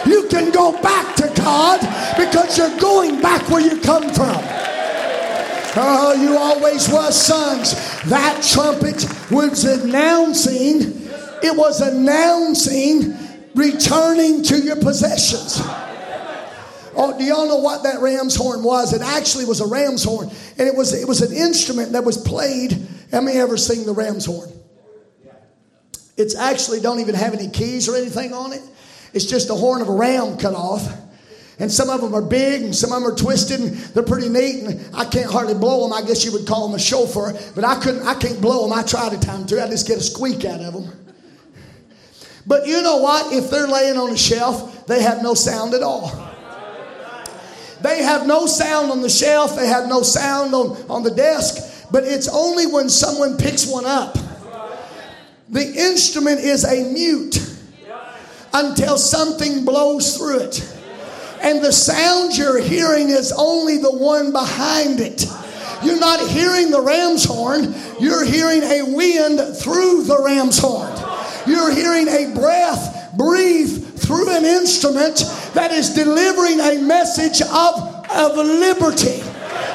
you 0.06 0.28
can 0.30 0.52
go 0.52 0.72
back 0.82 1.16
to 1.16 1.32
God 1.36 1.80
because 2.16 2.58
you're 2.58 2.78
going 2.78 3.20
back 3.22 3.50
where 3.50 3.62
you 3.62 3.80
come 3.82 4.14
from. 4.14 4.69
Oh, 5.76 6.14
you 6.14 6.38
always 6.38 6.90
were 6.90 7.12
sons. 7.12 7.74
That 8.10 8.44
trumpet 8.44 9.06
was 9.32 9.64
announcing, 9.66 11.08
it 11.44 11.56
was 11.56 11.82
announcing 11.82 13.18
returning 13.56 14.44
to 14.44 14.60
your 14.60 14.78
possessions. 14.78 15.62
Oh, 16.96 17.16
do 17.18 17.24
y'all 17.24 17.48
know 17.48 17.58
what 17.58 17.84
that 17.84 18.02
ram's 18.02 18.36
horn 18.36 18.64
was? 18.64 18.94
It 18.94 19.02
actually 19.02 19.46
was 19.46 19.62
a 19.62 19.68
ram's 19.68 20.04
horn, 20.04 20.30
and 20.58 20.68
it 20.68 20.76
was 20.76 20.94
it 20.94 21.08
was 21.08 21.22
an 21.22 21.36
instrument 21.36 21.94
that 21.94 22.04
was 22.04 22.18
played. 22.18 22.72
Have 23.12 23.24
many 23.24 23.38
ever 23.38 23.58
seen 23.58 23.86
the 23.86 23.94
ram's 23.94 24.26
horn? 24.26 24.50
It's 26.18 26.36
actually 26.36 26.82
don't 26.82 27.00
even 27.00 27.16
have 27.16 27.34
any 27.34 27.48
keys 27.48 27.88
or 27.88 27.96
anything 27.96 28.34
on 28.34 28.52
it. 28.54 28.62
It's 29.14 29.26
just 29.26 29.50
a 29.50 29.56
horn 29.56 29.82
of 29.82 29.88
a 29.88 29.94
ram 29.94 30.38
cut 30.38 30.54
off. 30.54 30.86
And 31.60 31.72
some 31.72 31.90
of 31.90 32.00
them 32.02 32.16
are 32.16 32.22
big 32.22 32.62
and 32.64 32.76
some 32.76 32.92
of 32.92 33.02
them 33.02 33.12
are 33.12 33.16
twisted 33.16 33.60
and 33.60 33.76
they're 33.76 34.04
pretty 34.04 34.30
neat. 34.30 34.64
And 34.64 34.96
I 34.96 35.06
can't 35.06 35.30
hardly 35.30 35.56
blow 35.56 35.84
them. 35.84 35.94
I 35.94 36.06
guess 36.06 36.24
you 36.24 36.32
would 36.32 36.48
call 36.48 36.68
them 36.68 36.76
a 36.76 36.80
shofar. 36.80 37.34
But 37.54 37.66
I 37.66 37.80
couldn't, 37.82 38.08
I 38.08 38.16
can't 38.16 38.40
blow 38.40 38.68
them. 38.68 38.78
I 38.78 38.84
tried 38.84 39.14
a 39.14 39.20
time 39.20 39.46
too. 39.46 39.60
I 39.60 39.68
just 39.68 39.88
get 39.88 39.98
a 39.98 40.02
squeak 40.02 40.46
out 40.46 40.62
of 40.62 40.74
them. 40.74 40.92
But 42.48 42.66
you 42.66 42.82
know 42.82 42.98
what? 42.98 43.34
If 43.34 43.52
they're 43.52 43.68
laying 43.68 43.98
on 43.98 44.12
a 44.12 44.18
shelf, 44.18 44.88
they 44.88 45.02
have 45.04 45.22
no 45.22 45.34
sound 45.34 45.74
at 45.74 45.84
all. 45.84 46.12
They 47.82 48.04
have 48.04 48.26
no 48.26 48.46
sound 48.46 48.92
on 48.92 49.02
the 49.02 49.10
shelf. 49.10 49.56
They 49.56 49.68
have 49.68 49.88
no 49.88 50.02
sound 50.02 50.54
on, 50.54 50.78
on 50.90 51.04
the 51.04 51.12
desk. 51.12 51.88
But 51.92 52.04
it's 52.06 52.28
only 52.28 52.68
when 52.68 52.90
someone 52.90 53.38
picks 53.38 53.68
one 53.68 53.86
up 53.86 54.18
the 55.50 55.66
instrument 55.66 56.40
is 56.40 56.64
a 56.64 56.92
mute 56.94 57.38
until 58.54 58.98
something 58.98 59.66
blows 59.66 60.16
through 60.16 60.42
it. 60.42 60.79
And 61.42 61.64
the 61.64 61.72
sound 61.72 62.38
you're 62.38 62.62
hearing 62.62 63.10
is 63.10 63.32
only 63.32 63.78
the 63.78 63.92
one 63.92 64.32
behind 64.32 65.00
it. 65.00 65.26
You're 65.84 66.00
not 66.00 66.28
hearing 66.30 66.72
the 66.72 66.82
ram's 66.82 67.24
horn, 67.24 67.74
you're 68.00 68.26
hearing 68.26 68.64
a 68.64 68.84
wind 68.84 69.58
through 69.58 70.04
the 70.04 70.22
ram's 70.24 70.58
horn. 70.58 70.94
You're 71.48 71.74
hearing 71.74 72.08
a 72.08 72.34
breath 72.36 73.16
breathe 73.18 73.98
through 73.98 74.30
an 74.30 74.46
instrument 74.46 75.20
that 75.54 75.72
is 75.72 75.94
delivering 75.94 76.60
a 76.60 76.82
message 76.82 77.42
of, 77.42 78.06
of 78.10 78.36
liberty. 78.38 79.24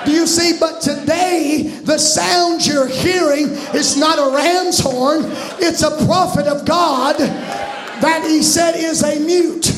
Do 0.05 0.12
you 0.12 0.27
see? 0.27 0.59
But 0.59 0.81
today, 0.81 1.81
the 1.85 1.99
sound 1.99 2.67
you're 2.67 2.87
hearing 2.87 3.49
is 3.75 3.97
not 3.97 4.19
a 4.19 4.35
ram's 4.35 4.79
horn, 4.79 5.23
it's 5.59 5.83
a 5.83 6.05
prophet 6.07 6.47
of 6.47 6.65
God 6.65 7.17
that 7.19 8.25
he 8.29 8.43
said 8.43 8.77
is 8.77 9.03
a 9.03 9.19
mute. 9.21 9.74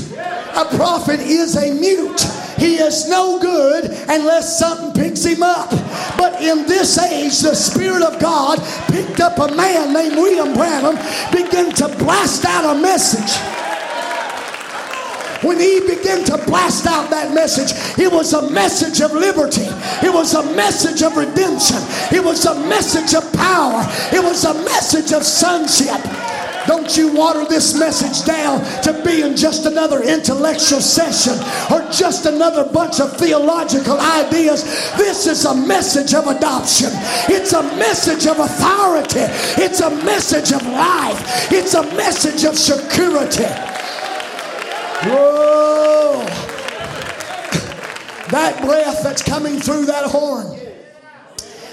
A 0.56 0.64
prophet 0.76 1.20
is 1.20 1.56
a 1.56 1.72
mute. 1.72 2.20
He 2.56 2.76
is 2.76 3.08
no 3.08 3.38
good 3.38 3.84
unless 4.08 4.58
something 4.58 4.92
picks 4.92 5.24
him 5.24 5.42
up. 5.42 5.70
But 6.16 6.40
in 6.42 6.66
this 6.66 6.98
age, 6.98 7.40
the 7.40 7.54
Spirit 7.54 8.02
of 8.02 8.18
God 8.20 8.58
picked 8.90 9.20
up 9.20 9.38
a 9.38 9.54
man 9.54 9.92
named 9.92 10.16
William 10.16 10.54
Branham, 10.54 10.96
began 11.30 11.72
to 11.74 11.88
blast 11.98 12.44
out 12.46 12.76
a 12.76 12.80
message 12.80 13.36
when 15.42 15.60
he 15.60 15.80
began 15.80 16.24
to 16.24 16.38
blast 16.46 16.86
out 16.86 17.10
that 17.10 17.32
message, 17.32 17.70
it 17.98 18.10
was 18.10 18.32
a 18.32 18.50
message 18.50 19.00
of 19.00 19.12
liberty. 19.12 19.68
It 20.02 20.12
was 20.12 20.34
a 20.34 20.42
message 20.54 21.02
of 21.02 21.16
redemption. 21.16 21.78
It 22.10 22.24
was 22.24 22.46
a 22.46 22.54
message 22.66 23.14
of 23.14 23.30
power. 23.32 23.86
It 24.12 24.22
was 24.22 24.44
a 24.44 24.54
message 24.64 25.12
of 25.12 25.22
sonship. 25.24 26.02
Don't 26.66 26.96
you 26.96 27.14
water 27.14 27.44
this 27.44 27.78
message 27.78 28.26
down 28.26 28.60
to 28.82 29.00
being 29.04 29.36
just 29.36 29.66
another 29.66 30.02
intellectual 30.02 30.80
session 30.80 31.34
or 31.72 31.88
just 31.90 32.26
another 32.26 32.64
bunch 32.64 33.00
of 33.00 33.16
theological 33.16 34.00
ideas. 34.00 34.64
This 34.96 35.26
is 35.26 35.44
a 35.44 35.54
message 35.54 36.14
of 36.14 36.26
adoption. 36.26 36.90
It's 37.28 37.52
a 37.52 37.62
message 37.62 38.26
of 38.26 38.40
authority. 38.40 39.20
It's 39.62 39.80
a 39.80 39.90
message 40.04 40.52
of 40.52 40.66
life. 40.66 41.52
It's 41.52 41.74
a 41.74 41.82
message 41.94 42.44
of 42.44 42.56
security. 42.56 43.44
Whoa! 45.04 46.24
that 48.30 48.60
breath 48.64 49.02
that's 49.02 49.22
coming 49.22 49.60
through 49.60 49.86
that 49.86 50.06
horn. 50.06 50.65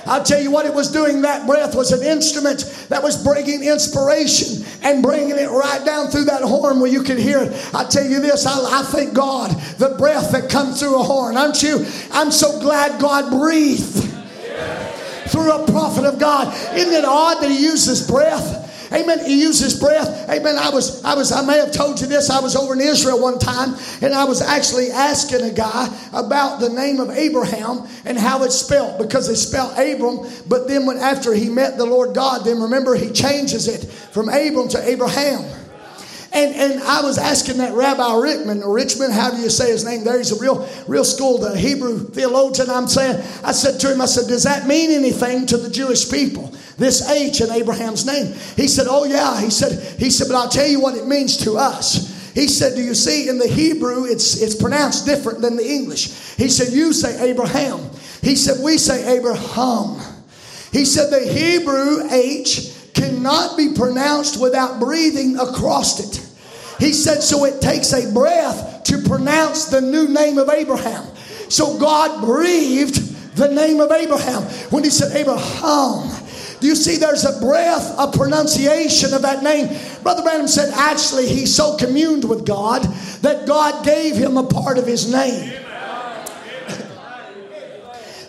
I'll 0.06 0.24
tell 0.24 0.42
you 0.42 0.52
what 0.52 0.66
it 0.66 0.74
was 0.74 0.92
doing. 0.92 1.22
That 1.22 1.48
breath 1.48 1.76
was 1.76 1.92
an 1.92 2.04
instrument 2.04 2.88
that 2.90 3.02
was 3.02 3.24
bringing 3.24 3.64
inspiration 3.64 4.66
and 4.84 5.02
bringing 5.02 5.38
it 5.38 5.50
right 5.50 5.84
down 5.86 6.08
through 6.08 6.26
that 6.26 6.42
horn 6.42 6.80
where 6.80 6.92
you 6.92 7.04
could 7.04 7.20
hear 7.20 7.40
it. 7.40 7.76
I 7.76 7.86
tell 7.86 8.06
you 8.06 8.20
this, 8.20 8.46
I, 8.46 8.80
I 8.80 8.84
thank 8.84 9.14
God 9.14 9.52
the 9.78 9.96
breath 9.98 10.32
that 10.32 10.50
comes 10.50 10.80
through 10.80 11.00
a 11.00 11.04
horn. 11.04 11.38
Aren't 11.38 11.64
you? 11.64 11.86
I'm 12.12 12.32
so 12.32 12.60
glad 12.60 13.00
God 13.00 13.32
breathed 13.32 14.10
through 15.30 15.52
a 15.52 15.66
prophet 15.66 16.06
of 16.06 16.20
God. 16.20 16.54
Isn't 16.76 16.94
it 16.94 17.06
odd 17.06 17.42
that 17.42 17.50
He 17.50 17.62
uses 17.62 18.06
breath? 18.06 18.63
Amen. 18.94 19.26
He 19.26 19.42
used 19.42 19.62
his 19.62 19.80
breath. 19.80 20.30
Amen. 20.30 20.56
I 20.58 20.70
was, 20.70 21.04
I 21.04 21.16
was, 21.16 21.32
I 21.32 21.44
may 21.46 21.58
have 21.58 21.72
told 21.72 22.00
you 22.00 22.08
this. 22.08 22.30
I 22.30 22.40
was 22.40 22.56
over 22.56 22.74
in 22.74 22.82
Israel 22.82 23.20
one 23.20 23.40
time 23.40 23.76
and 24.02 24.14
I 24.14 24.24
was 24.26 24.42
actually 24.42 24.92
asking 24.92 25.42
a 25.42 25.52
guy 25.52 25.88
about 26.14 26.60
the 26.60 26.70
name 26.70 27.00
of 27.00 27.10
Abraham 27.10 27.88
and 28.06 28.18
how 28.18 28.44
it's 28.44 28.56
spelled 28.56 29.00
because 29.00 29.28
they 29.28 29.36
spell 29.36 29.72
Abram, 29.72 30.30
but 30.48 30.68
then 30.68 30.86
when 30.86 30.98
after 30.98 31.34
he 31.34 31.50
met 31.50 31.78
the 31.78 31.86
Lord 31.86 32.14
God, 32.14 32.46
then 32.46 32.62
remember 32.62 32.96
he 32.96 33.12
changes 33.12 33.68
it 33.68 33.84
from 34.14 34.30
Abram 34.30 34.68
to 34.70 34.88
Abraham. 34.88 35.44
And, 36.34 36.56
and 36.56 36.84
I 36.84 37.02
was 37.02 37.20
asking 37.20 37.58
that 37.58 37.74
Rabbi 37.74 38.16
Rickman, 38.16 38.62
Richmond, 38.62 39.14
how 39.14 39.30
do 39.30 39.38
you 39.38 39.52
say 39.52 39.70
his 39.70 39.86
name 39.86 40.04
there? 40.04 40.18
He's 40.18 40.32
a 40.32 40.40
real, 40.40 40.68
real 40.88 41.06
schooled 41.06 41.44
uh, 41.44 41.54
Hebrew 41.54 42.00
theologian. 42.10 42.72
I'm 42.72 42.88
saying, 42.88 43.24
I 43.44 43.52
said 43.52 43.80
to 43.82 43.94
him, 43.94 44.02
I 44.02 44.08
said, 44.08 44.28
does 44.28 44.44
that 44.44 44.68
mean 44.68 44.90
anything 44.90 45.46
to 45.46 45.58
the 45.58 45.70
Jewish 45.70 46.10
people? 46.10 46.52
This 46.78 47.10
H 47.10 47.42
in 47.42 47.52
Abraham's 47.52 48.06
name. 48.06 48.34
He 48.56 48.68
said, 48.68 48.88
oh 48.90 49.06
yeah. 49.06 49.40
He 49.40 49.50
said, 49.50 50.00
he 50.00 50.10
said, 50.10 50.28
but 50.28 50.36
I'll 50.36 50.50
tell 50.50 50.68
you 50.68 50.80
what 50.80 50.96
it 50.96 51.08
means 51.08 51.38
to 51.38 51.58
us. 51.58 52.12
He 52.34 52.48
said, 52.48 52.76
Do 52.76 52.82
you 52.82 52.96
see 52.96 53.30
in 53.30 53.38
the 53.38 53.48
Hebrew 53.48 54.06
it's 54.06 54.42
it's 54.42 54.56
pronounced 54.56 55.06
different 55.06 55.42
than 55.42 55.56
the 55.56 55.70
English? 55.70 56.08
He 56.36 56.50
said, 56.50 56.74
You 56.74 56.92
say 56.92 57.30
Abraham. 57.30 57.92
He 58.24 58.36
said, 58.36 58.64
We 58.64 58.80
say 58.80 59.18
Abraham. 59.18 60.02
He 60.72 60.84
said 60.84 61.12
the 61.12 61.32
Hebrew 61.32 62.10
H 62.10 62.74
cannot 62.96 63.56
be 63.56 63.74
pronounced 63.74 64.42
without 64.42 64.80
breathing 64.80 65.38
across 65.38 66.00
it. 66.00 66.28
He 66.80 66.94
said, 66.94 67.22
so 67.22 67.46
it 67.46 67.62
takes 67.62 67.94
a 67.94 68.12
breath 68.12 68.84
to 68.86 68.98
pronounce 68.98 69.66
the 69.66 69.82
new 69.82 70.08
name 70.08 70.40
of 70.40 70.50
Abraham. 70.50 71.06
So 71.50 71.78
God 71.78 72.22
breathed 72.26 73.36
the 73.36 73.50
name 73.50 73.80
of 73.80 73.92
Abraham 73.92 74.44
when 74.72 74.84
he 74.84 74.90
said, 74.90 75.16
Abraham. 75.16 76.23
Do 76.64 76.70
you 76.70 76.76
see 76.78 76.96
there's 76.96 77.26
a 77.26 77.42
breath 77.42 77.94
of 78.00 78.14
pronunciation 78.14 79.14
of 79.14 79.24
that 79.24 79.44
name? 79.44 79.78
Brother 80.02 80.24
Branham 80.24 80.48
said, 80.48 80.74
actually, 80.74 81.28
he 81.28 81.46
so 81.46 81.76
communed 81.76 82.24
with 82.24 82.46
God 82.46 82.84
that 83.22 83.46
God 83.46 83.84
gave 83.84 84.16
him 84.16 84.38
a 84.38 84.46
part 84.46 84.78
of 84.78 84.88
his 84.88 85.12
name. 85.12 85.52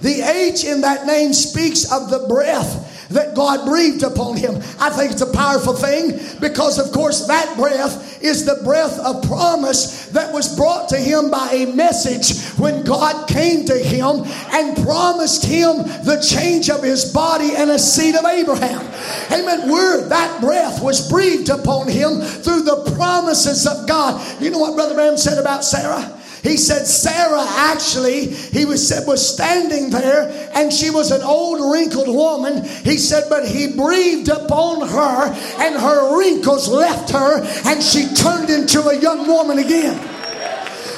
The 0.00 0.20
H 0.20 0.64
in 0.64 0.80
that 0.80 1.06
name 1.06 1.32
speaks 1.32 1.92
of 1.92 2.10
the 2.10 2.26
breath 2.28 2.93
that 3.14 3.34
God 3.34 3.66
breathed 3.66 4.02
upon 4.02 4.36
him. 4.36 4.56
I 4.78 4.90
think 4.90 5.12
it's 5.12 5.22
a 5.22 5.32
powerful 5.32 5.72
thing 5.72 6.20
because, 6.40 6.78
of 6.78 6.92
course, 6.92 7.26
that 7.26 7.56
breath 7.56 8.22
is 8.22 8.44
the 8.44 8.60
breath 8.62 8.98
of 9.00 9.26
promise 9.26 10.06
that 10.08 10.32
was 10.32 10.54
brought 10.56 10.88
to 10.90 10.96
him 10.96 11.30
by 11.30 11.48
a 11.52 11.72
message 11.74 12.42
when 12.58 12.84
God 12.84 13.28
came 13.28 13.64
to 13.66 13.78
him 13.78 14.22
and 14.52 14.76
promised 14.84 15.44
him 15.44 15.78
the 16.04 16.24
change 16.28 16.70
of 16.70 16.82
his 16.82 17.12
body 17.12 17.54
and 17.56 17.70
a 17.70 17.78
seed 17.78 18.14
of 18.14 18.24
Abraham. 18.24 18.84
Amen. 19.32 19.70
Word, 19.70 20.08
that 20.08 20.40
breath 20.40 20.82
was 20.82 21.08
breathed 21.10 21.48
upon 21.48 21.88
him 21.88 22.20
through 22.20 22.62
the 22.62 22.92
promises 22.96 23.66
of 23.66 23.88
God. 23.88 24.20
You 24.42 24.50
know 24.50 24.58
what 24.58 24.74
Brother 24.74 24.94
Branham 24.94 25.16
said 25.16 25.38
about 25.38 25.64
Sarah? 25.64 26.20
He 26.44 26.58
said 26.58 26.86
Sarah 26.86 27.46
actually, 27.48 28.26
he 28.26 28.66
was, 28.66 28.86
said 28.86 29.06
was 29.06 29.26
standing 29.26 29.88
there 29.88 30.50
and 30.54 30.70
she 30.70 30.90
was 30.90 31.10
an 31.10 31.22
old 31.22 31.72
wrinkled 31.72 32.06
woman. 32.06 32.62
He 32.62 32.98
said, 32.98 33.24
but 33.30 33.48
he 33.48 33.74
breathed 33.74 34.28
upon 34.28 34.86
her 34.86 35.32
and 35.58 35.74
her 35.74 36.18
wrinkles 36.18 36.68
left 36.68 37.10
her 37.12 37.42
and 37.64 37.82
she 37.82 38.14
turned 38.14 38.50
into 38.50 38.82
a 38.82 39.00
young 39.00 39.26
woman 39.26 39.58
again. 39.58 39.98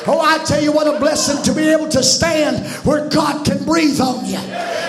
Oh, 0.09 0.21
I 0.21 0.43
tell 0.45 0.61
you 0.61 0.73
what 0.73 0.89
a 0.93 0.99
blessing 0.99 1.41
to 1.45 1.53
be 1.53 1.69
able 1.69 1.89
to 1.91 2.03
stand 2.03 2.67
where 2.85 3.09
God 3.09 3.47
can 3.47 3.65
breathe 3.65 4.01
on 4.01 4.27
you. 4.27 4.39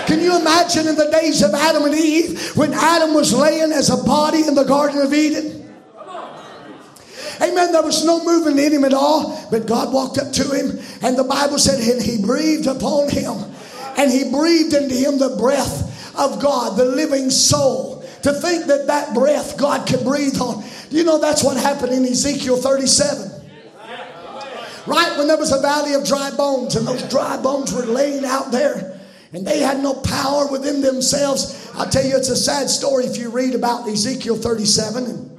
Can 0.06 0.20
you 0.20 0.40
imagine 0.40 0.88
in 0.88 0.96
the 0.96 1.10
days 1.10 1.40
of 1.42 1.54
Adam 1.54 1.84
and 1.84 1.94
Eve 1.94 2.56
when 2.56 2.74
Adam 2.74 3.14
was 3.14 3.32
laying 3.32 3.70
as 3.70 3.90
a 3.90 4.02
body 4.02 4.46
in 4.46 4.56
the 4.56 4.64
Garden 4.64 5.02
of 5.02 5.14
Eden? 5.14 5.67
Amen. 7.40 7.72
There 7.72 7.82
was 7.82 8.04
no 8.04 8.24
movement 8.24 8.58
in 8.58 8.72
him 8.72 8.84
at 8.84 8.94
all, 8.94 9.46
but 9.50 9.66
God 9.66 9.92
walked 9.92 10.18
up 10.18 10.32
to 10.32 10.44
him, 10.44 10.78
and 11.02 11.16
the 11.16 11.24
Bible 11.24 11.58
said, 11.58 11.80
and 11.80 12.02
he 12.02 12.20
breathed 12.20 12.66
upon 12.66 13.08
him, 13.10 13.36
and 13.96 14.10
he 14.10 14.30
breathed 14.30 14.74
into 14.74 14.94
him 14.94 15.18
the 15.18 15.36
breath 15.38 16.16
of 16.18 16.40
God, 16.42 16.76
the 16.76 16.84
living 16.84 17.30
soul. 17.30 18.04
To 18.22 18.32
think 18.32 18.66
that 18.66 18.88
that 18.88 19.14
breath 19.14 19.56
God 19.56 19.86
can 19.86 20.02
breathe 20.02 20.40
on. 20.40 20.64
You 20.90 21.04
know, 21.04 21.18
that's 21.18 21.44
what 21.44 21.56
happened 21.56 21.92
in 21.92 22.04
Ezekiel 22.04 22.56
37. 22.56 23.30
Right 24.88 25.16
when 25.16 25.28
there 25.28 25.38
was 25.38 25.52
a 25.52 25.60
valley 25.60 25.94
of 25.94 26.04
dry 26.04 26.30
bones, 26.36 26.74
and 26.74 26.86
those 26.86 27.08
dry 27.08 27.40
bones 27.40 27.72
were 27.72 27.86
laying 27.86 28.24
out 28.24 28.50
there 28.50 28.98
and 29.32 29.46
they 29.46 29.60
had 29.60 29.80
no 29.80 29.94
power 29.94 30.46
within 30.50 30.80
themselves. 30.80 31.70
I'll 31.74 31.88
tell 31.88 32.04
you, 32.04 32.16
it's 32.16 32.30
a 32.30 32.36
sad 32.36 32.68
story 32.70 33.04
if 33.04 33.18
you 33.18 33.30
read 33.30 33.54
about 33.54 33.88
Ezekiel 33.88 34.36
37 34.36 35.04
and 35.04 35.37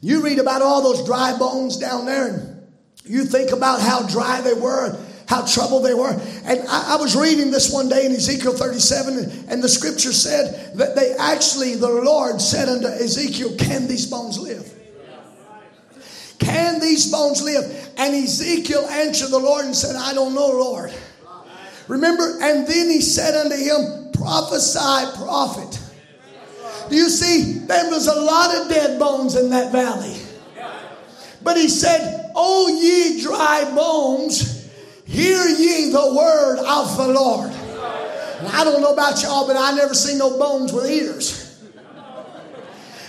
you 0.00 0.22
read 0.22 0.38
about 0.38 0.62
all 0.62 0.82
those 0.82 1.04
dry 1.04 1.36
bones 1.36 1.76
down 1.76 2.06
there, 2.06 2.28
and 2.28 2.66
you 3.04 3.24
think 3.24 3.50
about 3.52 3.80
how 3.80 4.06
dry 4.06 4.40
they 4.40 4.54
were, 4.54 4.98
how 5.26 5.44
troubled 5.44 5.84
they 5.84 5.94
were. 5.94 6.12
And 6.44 6.60
I, 6.68 6.94
I 6.94 6.96
was 6.96 7.16
reading 7.16 7.50
this 7.50 7.72
one 7.72 7.88
day 7.88 8.06
in 8.06 8.12
Ezekiel 8.12 8.52
37, 8.52 9.18
and, 9.18 9.48
and 9.50 9.62
the 9.62 9.68
scripture 9.68 10.12
said 10.12 10.76
that 10.76 10.94
they 10.94 11.14
actually, 11.18 11.74
the 11.74 11.90
Lord 11.90 12.40
said 12.40 12.68
unto 12.68 12.86
Ezekiel, 12.86 13.56
Can 13.58 13.88
these 13.88 14.06
bones 14.06 14.38
live? 14.38 14.74
Can 16.38 16.80
these 16.80 17.10
bones 17.10 17.42
live? 17.42 17.64
And 17.96 18.14
Ezekiel 18.14 18.86
answered 18.86 19.30
the 19.30 19.38
Lord 19.38 19.64
and 19.64 19.74
said, 19.74 19.96
I 19.96 20.14
don't 20.14 20.34
know, 20.34 20.48
Lord. 20.48 20.92
Remember, 21.88 22.38
and 22.40 22.66
then 22.66 22.88
he 22.88 23.00
said 23.00 23.34
unto 23.34 23.56
him, 23.56 24.12
Prophesy, 24.12 25.16
prophet. 25.16 25.80
Do 26.88 26.96
you 26.96 27.08
see? 27.10 27.58
There 27.66 27.90
was 27.90 28.06
a 28.06 28.20
lot 28.20 28.54
of 28.56 28.68
dead 28.68 28.98
bones 28.98 29.36
in 29.36 29.50
that 29.50 29.72
valley. 29.72 30.16
But 31.42 31.56
he 31.56 31.68
said, 31.68 32.30
O 32.34 32.68
ye 32.68 33.22
dry 33.22 33.70
bones, 33.74 34.68
hear 35.04 35.44
ye 35.46 35.90
the 35.90 36.14
word 36.14 36.58
of 36.58 36.96
the 36.96 37.08
Lord. 37.08 37.50
And 37.50 38.48
I 38.48 38.64
don't 38.64 38.80
know 38.80 38.92
about 38.92 39.22
y'all, 39.22 39.46
but 39.46 39.56
I 39.56 39.72
never 39.72 39.94
seen 39.94 40.18
no 40.18 40.38
bones 40.38 40.72
with 40.72 40.90
ears. 40.90 41.44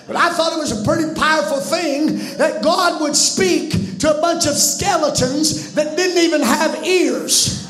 But 0.07 0.15
I 0.15 0.29
thought 0.29 0.53
it 0.53 0.57
was 0.57 0.81
a 0.81 0.83
pretty 0.83 1.13
powerful 1.13 1.59
thing 1.59 2.17
that 2.37 2.63
God 2.63 2.99
would 2.99 3.15
speak 3.15 3.99
to 3.99 4.17
a 4.17 4.21
bunch 4.21 4.47
of 4.47 4.53
skeletons 4.53 5.75
that 5.75 5.95
didn't 5.95 6.23
even 6.23 6.41
have 6.41 6.83
ears 6.83 7.67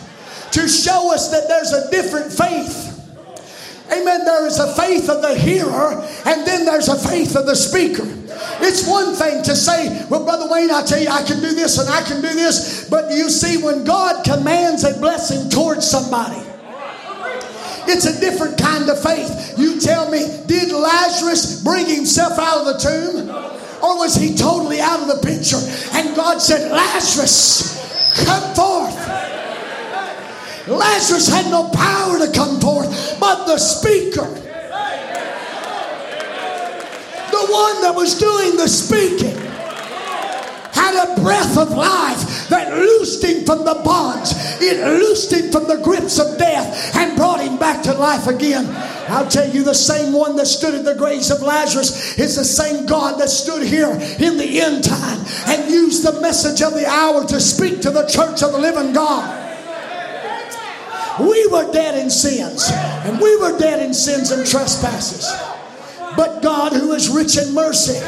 to 0.51 0.68
show 0.68 1.14
us 1.14 1.32
that 1.32 1.49
there's 1.49 1.74
a 1.74 1.91
different 1.91 2.32
faith 2.32 2.99
Amen. 3.92 4.26
There 4.26 4.46
is 4.46 4.60
a 4.60 4.74
faith 4.76 5.10
of 5.10 5.22
the 5.22 5.36
hearer, 5.36 6.06
and 6.26 6.46
then 6.46 6.66
there's 6.66 6.88
a 6.88 6.98
faith 6.98 7.36
of 7.36 7.46
the 7.46 7.56
speaker. 7.56 8.06
It's 8.62 8.88
one 8.88 9.16
thing 9.16 9.44
to 9.44 9.56
say, 9.56 10.06
Well, 10.10 10.24
Brother 10.24 10.48
Wayne, 10.50 10.72
I 10.72 10.84
tell 10.84 11.02
you, 11.02 11.10
I 11.10 11.24
can 11.24 11.42
do 11.42 11.54
this 11.54 11.78
and 11.78 11.90
I 11.90 12.02
can 12.04 12.22
do 12.22 12.34
this. 12.34 12.90
But 12.90 13.12
you 13.12 13.30
see, 13.30 13.62
when 13.62 13.84
God 13.84 14.24
commands 14.24 14.84
a 14.84 14.98
blessing 15.00 15.50
towards 15.50 15.90
somebody, 15.90 16.42
it's 17.88 18.06
a 18.06 18.20
different 18.20 18.58
kind 18.58 18.88
of 18.90 19.02
faith. 19.02 19.58
You 19.58 19.80
tell 19.80 20.12
me, 20.12 20.20
did 20.46 20.72
Lazarus 20.72 21.64
bring 21.64 21.88
himself 21.88 22.38
out 22.38 22.60
of 22.60 22.66
the 22.66 22.78
tomb? 22.78 23.30
Or 23.82 23.98
was 23.98 24.16
he 24.16 24.36
totally 24.36 24.80
out 24.80 25.00
of 25.00 25.08
the 25.08 25.26
picture? 25.26 25.58
And 25.98 26.16
God 26.16 26.40
said, 26.40 26.72
Lazarus, 26.72 27.80
come 28.26 28.54
forth. 28.54 29.39
Lazarus 30.68 31.28
had 31.28 31.49
no 31.49 31.70
power 31.70 32.20
to 32.20 32.32
come 32.34 32.60
forth, 32.60 33.20
but 33.20 33.45
the 33.45 33.57
speaker, 33.57 34.28
the 37.32 37.45
one 37.47 37.82
that 37.82 37.93
was 37.95 38.18
doing 38.18 38.57
the 38.57 38.68
speaking, 38.68 39.38
had 40.72 40.95
a 40.95 41.22
breath 41.22 41.57
of 41.57 41.72
life 41.72 42.47
that 42.49 42.74
loosed 42.74 43.24
him 43.24 43.45
from 43.45 43.66
the 43.66 43.82
bonds. 43.84 44.34
It 44.62 44.78
loosed 44.99 45.32
him 45.32 45.51
from 45.51 45.68
the 45.68 45.78
grips 45.78 46.20
of 46.20 46.38
death 46.38 46.95
and 46.95 47.16
brought 47.16 47.41
him 47.41 47.57
back 47.57 47.84
to 47.84 47.93
life 47.93 48.28
again. 48.28 48.68
I'll 49.10 49.28
tell 49.28 49.49
you, 49.49 49.64
the 49.64 49.74
same 49.74 50.14
one 50.14 50.36
that 50.36 50.45
stood 50.45 50.76
at 50.76 50.86
the 50.86 50.95
graves 50.95 51.32
of 51.32 51.41
Lazarus 51.41 52.18
is 52.18 52.36
the 52.36 52.45
same 52.45 52.86
God 52.86 53.20
that 53.20 53.30
stood 53.30 53.64
here 53.64 53.91
in 53.91 54.38
the 54.38 54.62
end 54.62 54.84
time 54.84 55.20
and 55.47 55.72
used 55.72 56.03
the 56.05 56.20
message 56.22 56.62
of 56.62 56.74
the 56.74 56.88
hour 56.88 57.26
to 57.26 57.39
speak 57.39 57.82
to 57.82 57.91
the 57.91 58.07
church 58.07 58.43
of 58.43 58.51
the 58.51 58.60
living 58.60 58.93
God. 58.93 59.39
We 61.20 61.48
were 61.48 61.70
dead 61.72 61.98
in 61.98 62.10
sins, 62.10 62.70
and 62.72 63.20
we 63.20 63.36
were 63.38 63.58
dead 63.58 63.84
in 63.84 63.94
sins 63.94 64.32
and 64.32 64.48
trespasses. 64.48 65.30
But 66.16 66.42
God, 66.42 66.74
who 66.74 66.94
is 66.94 67.10
rich 67.10 67.38
in 67.38 67.54
mercy, 67.54 68.00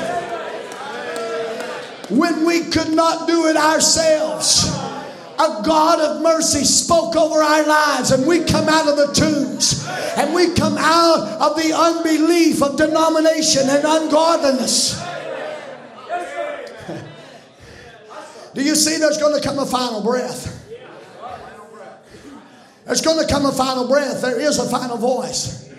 when 2.09 2.45
we 2.45 2.66
could 2.66 2.93
not 2.93 3.28
do 3.28 3.47
it 3.47 3.57
ourselves, 3.57 4.70
a 5.39 5.64
God 5.66 5.99
of 5.99 6.22
mercy 6.22 6.64
spoke 6.64 7.16
over 7.16 7.41
our 7.41 7.66
lives, 7.66 8.12
and 8.12 8.28
we 8.28 8.43
come 8.43 8.70
out 8.70 8.88
of 8.88 8.95
the 8.95 9.12
tombs, 9.14 9.86
and 10.18 10.34
we 10.34 10.53
come 10.53 10.78
out 10.78 11.41
of 11.41 11.57
the 11.57 11.74
unbelief 11.74 12.62
of 12.62 12.78
denomination 12.78 13.68
and 13.70 13.84
ungodliness. 13.84 14.97
Do 18.53 18.62
you 18.62 18.76
see 18.76 18.97
there's 18.97 19.18
going 19.18 19.41
to 19.41 19.47
come 19.47 19.59
a 19.59 19.66
final 19.66 20.03
breath? 20.03 20.61
There's 22.86 23.01
going 23.01 23.25
to 23.25 23.32
come 23.32 23.45
a 23.45 23.51
final 23.51 23.88
breath. 23.88 24.21
There 24.21 24.39
is 24.39 24.59
a 24.59 24.69
final 24.69 24.97
voice. 24.97 25.69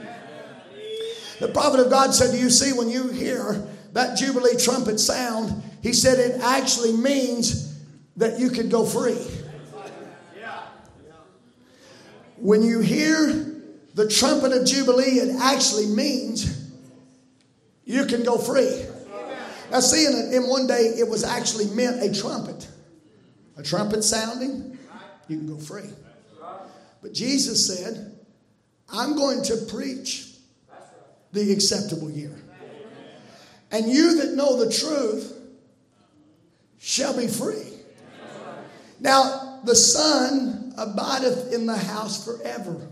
The 1.40 1.48
prophet 1.48 1.80
of 1.80 1.90
God 1.90 2.14
said, 2.14 2.30
Do 2.32 2.38
you 2.38 2.50
see 2.50 2.72
when 2.72 2.88
you 2.88 3.08
hear 3.08 3.66
that 3.92 4.16
Jubilee 4.16 4.56
trumpet 4.56 5.00
sound? 5.00 5.62
He 5.82 5.92
said 5.92 6.18
it 6.18 6.40
actually 6.40 6.92
means 6.92 7.76
that 8.16 8.38
you 8.38 8.50
could 8.50 8.70
go 8.70 8.86
free. 8.86 9.18
When 12.36 12.62
you 12.62 12.80
hear 12.80 13.60
the 13.94 14.08
trumpet 14.08 14.52
of 14.52 14.66
Jubilee, 14.66 15.18
it 15.18 15.36
actually 15.40 15.86
means 15.86 16.70
you 17.84 18.04
can 18.06 18.22
go 18.22 18.38
free. 18.38 18.84
Now, 19.70 19.80
see, 19.80 20.06
in, 20.06 20.32
in 20.34 20.48
one 20.48 20.66
day, 20.66 20.94
it 20.98 21.08
was 21.08 21.24
actually 21.24 21.66
meant 21.66 22.02
a 22.02 22.20
trumpet. 22.20 22.68
A 23.56 23.62
trumpet 23.62 24.04
sounding, 24.04 24.78
you 25.28 25.38
can 25.38 25.46
go 25.46 25.56
free. 25.56 25.88
But 27.02 27.12
Jesus 27.12 27.66
said, 27.66 28.16
I'm 28.92 29.16
going 29.16 29.42
to 29.44 29.56
preach 29.68 30.28
the 31.32 31.52
acceptable 31.52 32.10
year. 32.10 32.34
And 33.70 33.86
you 33.86 34.18
that 34.18 34.34
know 34.34 34.62
the 34.62 34.72
truth 34.72 35.36
shall 36.78 37.16
be 37.16 37.26
free. 37.26 37.72
Now, 39.00 39.60
the 39.64 39.74
Son 39.74 40.74
abideth 40.76 41.52
in 41.52 41.66
the 41.66 41.76
house 41.76 42.24
forever. 42.24 42.88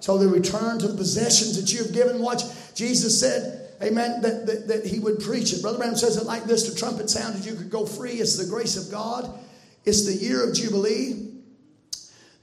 So 0.00 0.18
they 0.18 0.26
return 0.26 0.78
to 0.80 0.88
the 0.88 0.96
possessions 0.96 1.60
that 1.60 1.72
you 1.72 1.82
have 1.82 1.94
given. 1.94 2.20
Watch, 2.20 2.42
Jesus 2.74 3.18
said, 3.18 3.72
Amen, 3.82 4.20
that, 4.22 4.46
that, 4.46 4.68
that 4.68 4.86
he 4.86 4.98
would 4.98 5.20
preach 5.20 5.52
it. 5.52 5.60
Brother 5.60 5.78
Branham 5.78 5.96
says 5.96 6.16
it 6.16 6.26
like 6.26 6.44
this 6.44 6.68
the 6.68 6.78
trumpet 6.78 7.10
sounded, 7.10 7.44
you 7.44 7.54
could 7.54 7.70
go 7.70 7.84
free. 7.84 8.12
It's 8.12 8.36
the 8.36 8.46
grace 8.46 8.76
of 8.76 8.92
God, 8.92 9.38
it's 9.84 10.06
the 10.06 10.14
year 10.14 10.46
of 10.46 10.54
Jubilee, 10.54 11.23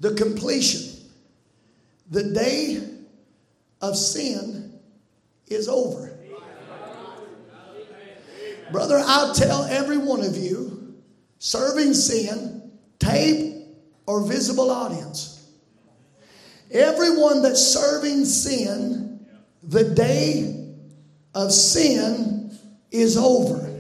the 0.02 0.16
completion. 0.16 1.00
The 2.10 2.24
day 2.34 2.84
of 3.82 3.96
sin 3.96 4.80
is 5.48 5.70
over. 5.70 6.18
Brother, 8.72 9.02
I'll 9.06 9.34
tell 9.34 9.64
every 9.66 9.98
one 9.98 10.24
of 10.24 10.36
you 10.36 10.96
serving 11.38 11.94
sin, 11.94 12.72
tape 13.00 13.68
or 14.08 14.26
visible 14.26 14.72
audience. 14.72 15.52
Everyone 16.72 17.44
that's 17.44 17.62
serving 17.62 18.26
sin, 18.26 19.26
the 19.62 19.84
day 19.84 20.74
of 21.36 21.52
sin 21.52 22.58
is 22.92 23.18
over. 23.18 23.72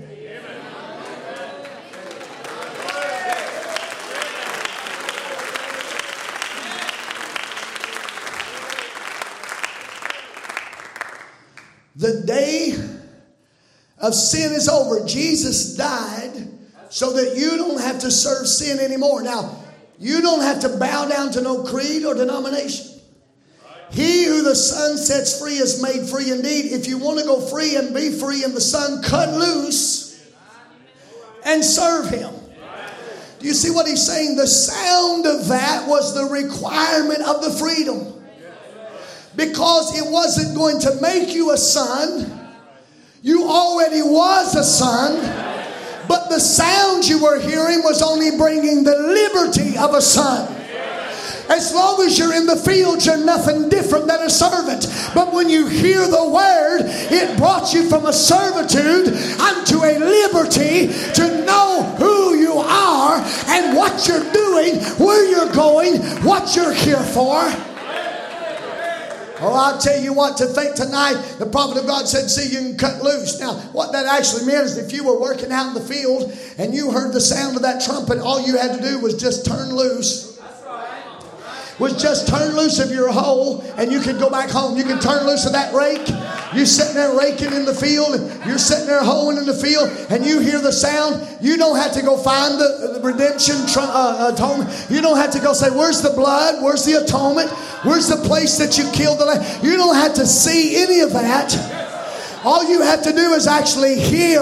The 12.02 12.24
day 12.26 12.74
of 14.02 14.16
sin 14.16 14.52
is 14.54 14.68
over. 14.68 15.06
Jesus 15.06 15.76
died 15.76 16.48
so 16.90 17.14
that 17.14 17.38
you 17.38 17.58
don't 17.58 17.82
have 17.82 18.00
to 18.00 18.12
serve 18.12 18.48
sin 18.48 18.80
anymore. 18.80 19.22
Now, 19.22 19.64
you 20.00 20.22
don't 20.22 20.42
have 20.42 20.60
to 20.62 20.78
bow 20.78 21.08
down 21.08 21.32
to 21.34 21.42
no 21.42 21.64
creed 21.64 22.04
or 22.06 22.16
denomination. 22.16 22.88
He 23.92 24.26
who 24.26 24.42
the 24.42 24.56
Son 24.56 24.98
sets 24.98 25.40
free 25.40 25.56
is 25.56 25.82
made 25.82 26.08
free 26.08 26.32
indeed. 26.32 26.72
If 26.72 26.88
you 26.88 26.98
want 26.98 27.20
to 27.20 27.26
go 27.26 27.42
free 27.42 27.76
and 27.76 27.94
be 27.94 28.12
free 28.12 28.44
in 28.44 28.54
the 28.54 28.62
Son, 28.62 29.04
cut 29.04 29.34
loose 29.34 30.32
and 31.46 31.64
serve 31.64 32.10
Him. 32.10 32.34
Do 33.42 33.48
you 33.48 33.54
see 33.56 33.72
what 33.72 33.88
he's 33.88 34.06
saying? 34.06 34.36
The 34.36 34.46
sound 34.46 35.26
of 35.26 35.48
that 35.48 35.88
was 35.88 36.14
the 36.14 36.26
requirement 36.26 37.22
of 37.22 37.42
the 37.42 37.50
freedom. 37.50 38.24
Because 39.36 39.98
it 39.98 40.12
wasn't 40.12 40.56
going 40.56 40.80
to 40.82 41.02
make 41.02 41.34
you 41.34 41.52
a 41.52 41.58
son. 41.58 42.41
You 43.24 43.48
already 43.48 44.02
was 44.02 44.56
a 44.56 44.64
son. 44.64 45.20
But 46.08 46.30
the 46.30 46.40
sound 46.40 47.08
you 47.08 47.22
were 47.22 47.40
hearing 47.40 47.84
was 47.84 48.02
only 48.02 48.36
bringing 48.36 48.84
the 48.84 48.98
liberty 48.98 49.78
of 49.78 49.94
a 49.94 50.02
son. 50.02 50.58
As 51.48 51.74
long 51.74 52.02
as 52.02 52.18
you're 52.18 52.34
in 52.34 52.48
the 52.48 52.56
field, 52.56 53.06
you're 53.06 53.24
nothing 53.24 53.70
different 53.70 54.08
than 54.08 54.22
a 54.22 54.30
servant. 54.30 54.88
But 55.14 55.34
when 55.34 55.50
you 55.50 55.68
hear 55.68 56.08
the 56.08 56.30
word, 56.30 56.82
it 56.86 57.38
brought 57.38 57.74
you 57.74 57.88
from 57.90 58.06
a 58.06 58.14
servitude 58.14 59.08
unto 59.40 59.84
a 59.84 60.00
liberty 60.00 60.88
to 61.14 61.46
know 61.46 61.84
who 62.00 62.36
you 62.36 62.54
are 62.54 63.18
and 63.48 63.78
what 63.78 64.08
you're 64.08 64.32
doing, 64.32 64.82
where 64.98 65.30
you're 65.30 65.54
going, 65.54 66.02
what 66.24 66.56
you're 66.56 66.74
here 66.74 67.04
for. 67.04 67.71
Oh, 69.44 69.54
I'll 69.54 69.80
tell 69.80 70.00
you 70.00 70.14
what 70.14 70.38
to 70.38 70.46
think 70.46 70.76
tonight. 70.76 71.16
The 71.40 71.48
prophet 71.48 71.80
of 71.80 71.88
God 71.88 72.08
said, 72.08 72.30
See, 72.30 72.54
you 72.54 72.70
can 72.70 72.78
cut 72.78 73.04
loose. 73.04 73.40
Now, 73.40 73.56
what 73.74 73.92
that 73.92 74.06
actually 74.06 74.46
meant 74.46 74.66
is 74.66 74.78
if 74.78 74.94
you 74.94 75.04
were 75.04 75.20
working 75.20 75.52
out 75.52 75.68
in 75.68 75.74
the 75.74 75.82
field 75.82 76.32
and 76.60 76.76
you 76.76 76.92
heard 76.92 77.12
the 77.12 77.22
sound 77.22 77.56
of 77.56 77.64
that 77.64 77.84
trumpet, 77.84 78.20
all 78.20 78.46
you 78.46 78.58
had 78.58 78.78
to 78.78 78.82
do 78.82 79.00
was 79.00 79.20
just 79.20 79.46
turn 79.46 79.76
loose 79.76 80.32
was 81.82 82.00
just 82.00 82.28
turn 82.28 82.56
loose 82.56 82.80
of 82.80 82.92
your 82.92 83.12
hoe 83.12 83.60
and 83.76 83.92
you 83.92 84.00
can 84.02 84.20
go 84.20 84.30
back 84.30 84.52
home. 84.52 84.78
You 84.78 84.84
can 84.84 85.00
turn 85.00 85.26
loose 85.26 85.48
of 85.48 85.54
that 85.54 85.74
rake. 85.74 86.08
You're 86.54 86.66
sitting 86.66 86.96
there 86.96 87.18
raking 87.18 87.54
in 87.54 87.64
the 87.64 87.74
field, 87.74 88.20
you're 88.46 88.58
sitting 88.58 88.86
there 88.86 89.04
hoeing 89.04 89.38
in 89.38 89.46
the 89.46 89.54
field, 89.54 89.90
and 90.10 90.26
you 90.26 90.40
hear 90.40 90.60
the 90.60 90.72
sound. 90.72 91.26
You 91.40 91.56
don't 91.56 91.78
have 91.78 91.94
to 91.94 92.02
go 92.02 92.18
find 92.18 92.60
the, 92.60 93.00
the 93.00 93.02
redemption 93.02 93.56
uh, 93.78 94.32
atonement. 94.34 94.88
You 94.90 95.02
don't 95.02 95.16
have 95.16 95.32
to 95.32 95.40
go 95.40 95.54
say, 95.54 95.70
Where's 95.70 96.02
the 96.02 96.10
blood? 96.10 96.62
Where's 96.62 96.84
the 96.84 97.04
atonement? 97.04 97.50
Where's 97.86 98.10
the 98.10 98.18
place 98.18 98.58
that 98.58 98.78
you 98.78 98.84
killed 98.92 99.20
the 99.20 99.26
lamb? 99.26 99.64
You 99.64 99.78
don't 99.78 99.96
have 99.96 100.14
to 100.16 100.26
see 100.26 100.82
any 100.82 101.00
of 101.00 101.14
that. 101.14 101.56
All 102.44 102.70
you 102.70 102.82
have 102.82 103.02
to 103.04 103.14
do 103.14 103.34
is 103.34 103.48
actually 103.48 104.00
hear 104.00 104.42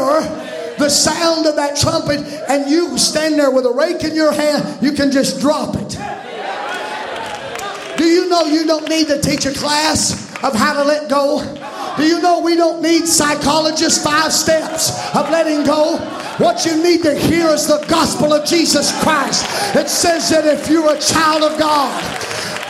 the 0.80 0.89
sound 0.89 1.45
of 1.45 1.57
that 1.57 1.78
trumpet, 1.78 2.22
and 2.49 2.70
you 2.72 2.97
stand 2.97 3.38
there 3.38 3.51
with 3.51 3.66
a 3.66 3.72
rake 3.72 4.03
in 4.03 4.16
your 4.16 4.32
hand, 4.32 4.82
you 4.82 4.93
can 4.93 5.12
just 5.12 5.41
drop 5.41 5.76
it. 5.76 5.97
Do 7.97 8.05
you 8.05 8.30
know 8.30 8.45
you 8.45 8.66
don't 8.66 8.88
need 8.88 9.07
to 9.07 9.20
teach 9.22 9.45
a 9.45 9.53
class 9.53 10.34
of 10.41 10.55
how 10.55 10.74
to 10.74 10.84
let 10.86 11.10
go? 11.10 11.39
Do 12.00 12.06
you 12.06 12.22
know 12.22 12.39
we 12.39 12.56
don't 12.56 12.82
need 12.82 13.06
psychologists 13.08 14.02
five 14.02 14.32
steps 14.32 15.14
of 15.14 15.30
letting 15.30 15.66
go? 15.66 15.97
What 16.38 16.66
you 16.66 16.82
need 16.82 17.04
to 17.04 17.14
hear 17.14 17.47
is 17.50 17.68
the 17.68 17.86
gospel 17.89 18.32
of 18.32 18.47
Jesus 18.47 18.97
Christ. 19.04 19.45
It 19.76 19.89
says 19.89 20.30
that 20.30 20.45
if 20.45 20.70
you're 20.70 20.95
a 20.95 20.97
child 20.97 21.43
of 21.43 21.60
God, 21.60 21.91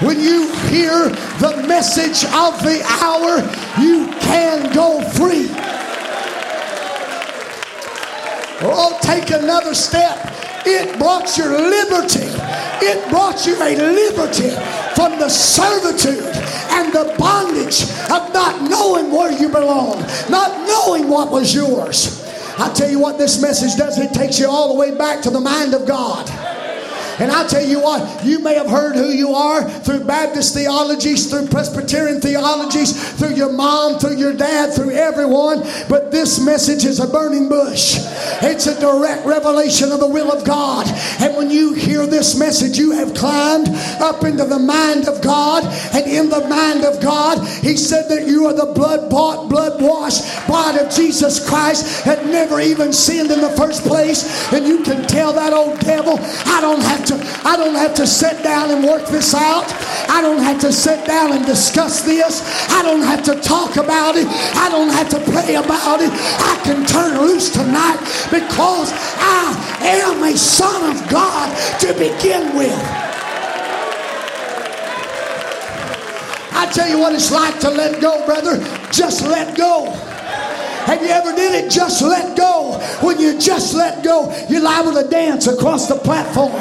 when 0.02 0.20
you 0.20 0.52
hear 0.70 1.10
the 1.38 1.64
message 1.68 2.26
of 2.34 2.58
the 2.64 2.82
hour, 3.04 3.38
you 3.80 4.08
can 4.20 4.74
go 4.74 5.00
free. 5.12 5.46
Oh, 8.62 8.98
take 9.04 9.30
another 9.30 9.76
step. 9.76 10.18
It 10.66 10.98
brought 10.98 11.38
you 11.38 11.46
liberty. 11.46 12.28
It 12.82 13.10
brought 13.10 13.46
you 13.46 13.56
a 13.56 13.76
liberty 13.76 14.50
from 14.96 15.20
the 15.20 15.30
servitude 15.30 16.24
and 16.72 16.94
the 16.94 17.16
bondage 17.18 17.84
of 18.10 18.34
not 18.34 18.62
knowing 18.70 19.12
where 19.12 19.32
you 19.32 19.50
belong, 19.50 20.02
not 20.30 20.68
knowing 20.68 21.08
what 21.10 21.32
was 21.32 21.54
yours. 21.54 22.26
I 22.58 22.72
tell 22.74 22.90
you 22.90 23.00
what 23.00 23.18
this 23.18 23.42
message 23.42 23.78
does, 23.78 23.98
it 23.98 24.14
takes 24.14 24.40
you 24.40 24.50
all 24.50 24.70
the 24.70 24.80
way 24.80 24.96
back 24.96 25.22
to 25.24 25.30
the 25.30 25.40
mind 25.40 25.74
of 25.74 25.88
God. 25.88 26.30
And 27.20 27.32
I 27.32 27.48
tell 27.48 27.66
you 27.66 27.82
what, 27.82 28.24
you 28.24 28.40
may 28.40 28.56
have 28.56 28.70
heard 28.70 28.96
who 28.96 29.10
you 29.10 29.34
are 29.34 29.70
through 29.70 30.06
Baptist 30.06 30.54
theologies, 30.54 31.30
through 31.30 31.48
Presbyterian 31.48 32.22
theologies, 32.22 33.14
through 33.20 33.36
your 33.36 33.52
mom, 33.52 34.00
through 34.00 34.16
your 34.16 34.34
dad, 34.34 34.74
through 34.74 34.92
everyone, 34.92 35.62
but 35.90 36.12
this 36.12 36.40
message 36.44 36.86
is 36.86 37.00
a 37.00 37.08
burning 37.08 37.50
bush. 37.50 37.98
It's 38.42 38.68
a 38.68 38.80
direct 38.80 39.26
revelation 39.26 39.92
of 39.92 40.00
the 40.00 40.08
will 40.08 40.32
of 40.32 40.46
God. 40.46 40.88
And 41.20 41.36
when 41.36 41.50
you 41.50 41.74
hear 41.74 42.08
this 42.08 42.40
message, 42.40 42.78
you 42.78 42.92
have 42.92 43.14
climbed 43.14 43.68
up 44.02 44.24
into 44.24 44.46
the 44.46 44.60
mind 44.60 45.08
of 45.08 45.22
God. 45.22 45.66
And 45.94 46.06
in 46.10 46.30
the 46.30 46.48
mind 46.48 46.86
of 46.86 47.02
God, 47.02 47.46
He 47.62 47.76
said 47.76 48.10
that 48.10 48.28
you 48.28 48.46
are 48.46 48.54
the 48.54 48.74
blood 48.74 49.10
bought, 49.10 49.50
blood 49.50 49.82
washed 49.82 50.24
bride 50.48 50.78
of 50.78 50.94
Jesus 50.94 51.48
Christ 51.48 52.06
that 52.06 52.26
never 52.26 52.60
even 52.60 52.94
sinned 52.94 53.32
in 53.32 53.42
the 53.42 53.50
first 53.52 53.84
place. 53.84 54.52
And 54.54 54.66
you 54.66 54.84
can 54.84 55.08
tell 55.08 55.34
that 55.34 55.54
old 55.54 55.80
devil, 55.80 56.18
I 56.46 56.62
don't 56.62 56.82
have 56.82 57.06
to, 57.06 57.09
I 57.46 57.58
don't 57.58 57.76
have 57.76 57.94
to 57.96 58.08
sit 58.08 58.44
down 58.44 58.72
and 58.72 58.84
work 58.84 59.08
this 59.08 59.34
out. 59.34 59.66
I 60.10 60.22
don't 60.22 60.42
have 60.42 60.60
to 60.62 60.72
sit 60.72 61.06
down 61.06 61.34
and 61.34 61.46
discuss 61.46 62.02
this. 62.02 62.42
I 62.70 62.82
don't 62.84 63.02
have 63.02 63.24
to 63.24 63.36
talk 63.42 63.78
about 63.78 64.16
it. 64.16 64.28
I 64.28 64.70
don't 64.70 64.90
have 64.90 65.10
to 65.10 65.20
pray 65.32 65.56
about 65.56 66.02
it. 66.02 66.12
I 66.12 66.60
can 66.64 66.86
turn 66.86 67.22
loose 67.22 67.50
tonight 67.50 68.00
because 68.32 68.92
I 68.94 69.58
am 69.82 70.24
a 70.24 70.38
son 70.38 70.96
of 70.96 71.10
God 71.10 71.56
to 71.82 71.94
begin 71.94 72.56
with. 72.58 72.78
I 76.52 76.70
tell 76.74 76.90
you 76.90 77.00
what 77.00 77.14
it's 77.14 77.32
like 77.32 77.60
to 77.62 77.70
let 77.70 78.02
go, 78.02 78.26
brother. 78.26 78.58
Just 78.92 79.24
let 79.24 79.56
go. 79.56 80.09
Have 80.86 81.02
you 81.02 81.10
ever 81.10 81.36
did 81.36 81.66
it? 81.66 81.72
Just 81.72 82.02
let 82.02 82.38
go. 82.38 82.80
When 83.02 83.20
you 83.20 83.40
just 83.40 83.74
let 83.74 84.04
go, 84.04 84.34
you're 84.50 84.62
liable 84.62 84.94
to 84.94 85.08
dance 85.08 85.48
across 85.48 85.88
the 85.88 85.96
platform. 85.96 86.52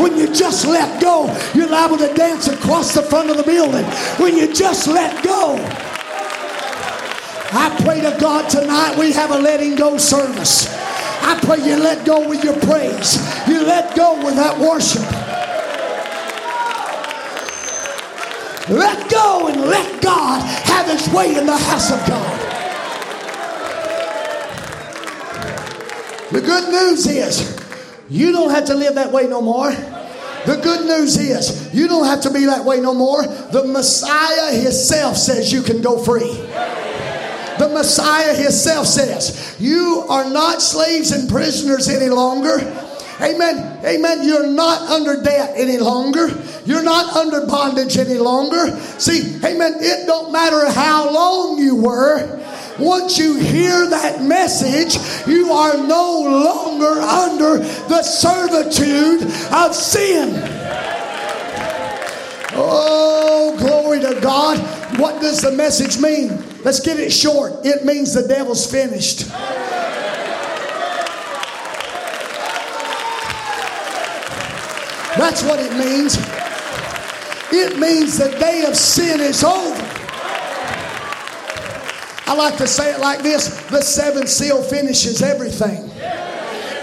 When 0.00 0.16
you 0.16 0.32
just 0.32 0.66
let 0.66 1.00
go, 1.00 1.26
you're 1.54 1.68
liable 1.68 1.98
to 1.98 2.12
dance 2.14 2.48
across 2.48 2.94
the 2.94 3.02
front 3.02 3.30
of 3.30 3.36
the 3.36 3.42
building. 3.42 3.84
When 4.18 4.36
you 4.36 4.52
just 4.52 4.88
let 4.88 5.22
go. 5.22 5.56
I 7.52 7.74
pray 7.84 8.00
to 8.00 8.16
God 8.20 8.50
tonight 8.50 8.98
we 8.98 9.12
have 9.12 9.30
a 9.30 9.38
letting 9.38 9.76
go 9.76 9.98
service. 9.98 10.66
I 11.22 11.38
pray 11.40 11.58
you 11.58 11.76
let 11.76 12.04
go 12.04 12.28
with 12.28 12.42
your 12.44 12.58
praise. 12.60 13.16
You 13.48 13.62
let 13.62 13.96
go 13.96 14.16
with 14.24 14.34
that 14.36 14.58
worship. 14.58 15.02
Let 18.68 19.08
go 19.08 19.46
and 19.48 19.60
let 19.62 20.02
God 20.02 20.42
have 20.42 20.86
his 20.86 21.08
way 21.14 21.36
in 21.36 21.46
the 21.46 21.56
house 21.56 21.92
of 21.92 22.04
God. 22.08 22.55
The 26.32 26.40
good 26.40 26.70
news 26.70 27.06
is 27.06 27.60
you 28.08 28.32
don't 28.32 28.50
have 28.50 28.66
to 28.66 28.74
live 28.74 28.96
that 28.96 29.12
way 29.12 29.26
no 29.26 29.40
more. 29.40 29.70
The 29.70 30.60
good 30.62 30.86
news 30.86 31.16
is 31.16 31.72
you 31.74 31.88
don't 31.88 32.06
have 32.06 32.20
to 32.22 32.30
be 32.30 32.46
that 32.46 32.64
way 32.64 32.80
no 32.80 32.94
more. 32.94 33.22
The 33.26 33.64
Messiah 33.64 34.52
Himself 34.52 35.16
says 35.16 35.52
you 35.52 35.62
can 35.62 35.82
go 35.82 35.98
free. 36.02 36.32
The 37.58 37.70
Messiah 37.72 38.34
Himself 38.34 38.86
says 38.86 39.56
you 39.58 40.04
are 40.08 40.28
not 40.28 40.62
slaves 40.62 41.12
and 41.12 41.28
prisoners 41.28 41.88
any 41.88 42.08
longer. 42.08 42.58
Amen. 43.20 43.84
Amen. 43.84 44.24
You're 44.24 44.46
not 44.46 44.82
under 44.90 45.22
debt 45.22 45.54
any 45.56 45.78
longer. 45.78 46.28
You're 46.64 46.82
not 46.82 47.16
under 47.16 47.46
bondage 47.46 47.96
any 47.96 48.18
longer. 48.18 48.76
See, 48.98 49.36
amen. 49.44 49.76
It 49.78 50.06
don't 50.06 50.32
matter 50.32 50.70
how 50.70 51.10
long 51.10 51.58
you 51.58 51.76
were. 51.76 52.42
Once 52.78 53.16
you 53.18 53.36
hear 53.36 53.88
that 53.88 54.22
message, 54.22 54.96
you 55.26 55.50
are 55.50 55.76
no 55.76 56.20
longer 56.22 57.00
under 57.00 57.58
the 57.88 58.02
servitude 58.02 59.22
of 59.52 59.74
sin. 59.74 60.30
Oh, 62.58 63.54
glory 63.58 64.00
to 64.00 64.18
God. 64.20 64.58
What 64.98 65.20
does 65.20 65.40
the 65.40 65.52
message 65.52 65.98
mean? 66.00 66.42
Let's 66.64 66.80
get 66.80 66.98
it 66.98 67.10
short. 67.10 67.64
It 67.64 67.84
means 67.84 68.14
the 68.14 68.26
devil's 68.26 68.70
finished. 68.70 69.28
That's 75.16 75.42
what 75.42 75.58
it 75.60 75.72
means. 75.72 76.18
It 77.52 77.78
means 77.78 78.18
the 78.18 78.36
day 78.38 78.64
of 78.66 78.76
sin 78.76 79.20
is 79.20 79.42
over. 79.44 79.85
I 82.28 82.34
like 82.34 82.56
to 82.56 82.66
say 82.66 82.92
it 82.92 83.00
like 83.00 83.22
this 83.22 83.48
the 83.70 83.80
seventh 83.80 84.28
seal 84.28 84.62
finishes 84.62 85.22
everything. 85.22 85.90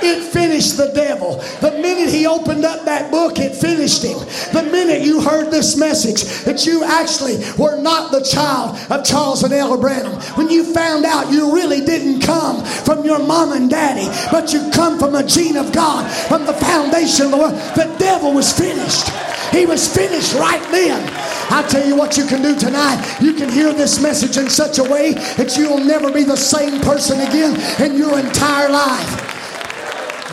It 0.04 0.22
finished 0.22 0.76
the 0.76 0.92
devil. 0.94 1.38
The 1.62 1.72
minute 1.82 2.10
he 2.10 2.28
opened 2.28 2.66
up 2.66 2.84
that 2.86 3.10
book, 3.10 3.40
it 3.40 3.56
finished 3.56 4.04
him. 4.04 4.20
The 4.52 4.70
minute 4.70 5.02
you 5.02 5.22
heard 5.22 5.50
this 5.50 5.78
message 5.78 6.24
that 6.44 6.66
you 6.66 6.84
actually 6.84 7.38
were 7.58 7.82
not 7.82 8.12
the 8.12 8.22
child 8.22 8.78
of 8.92 9.06
Charles 9.06 9.44
and 9.44 9.54
Ella 9.54 9.78
Branham, 9.78 10.20
when 10.36 10.50
you 10.50 10.74
found 10.74 11.06
out 11.06 11.32
you 11.32 11.56
really 11.56 11.80
didn't 11.80 12.20
come 12.22 12.66
from 12.66 13.06
your 13.06 13.20
mom 13.20 13.54
and 13.54 13.70
daddy, 13.70 14.08
but 14.30 14.52
you 14.52 14.70
come 14.72 15.00
from 15.00 15.16
a 15.16 15.24
gene 15.24 15.56
of 15.56 15.72
God, 15.72 16.12
from 16.28 16.46
the 16.46 16.54
foundation 16.54 17.26
of 17.28 17.32
the 17.32 17.38
world, 17.38 17.56
the 17.76 17.96
devil 17.98 18.34
was 18.34 18.52
finished. 18.52 19.10
He 19.52 19.66
was 19.66 19.88
finished 19.88 20.34
right 20.34 20.62
then. 20.72 21.02
I 21.50 21.66
tell 21.70 21.88
you 21.88 21.96
what 21.96 22.18
you 22.18 22.26
can 22.26 22.42
do 22.42 22.58
tonight. 22.58 23.18
You 23.22 23.34
can 23.36 23.50
hear 23.50 23.72
this 23.72 24.02
message 24.02 24.36
in 24.38 24.50
such 24.50 24.80
a 24.80 24.84
way 24.84 25.14
that 25.38 25.56
you'll 25.58 25.84
never 25.84 26.12
be 26.12 26.24
the 26.24 26.36
same 26.36 26.82
person 26.82 27.20
again 27.22 27.56
in 27.80 27.98
your 27.98 28.20
entire 28.20 28.70
life. 28.70 29.33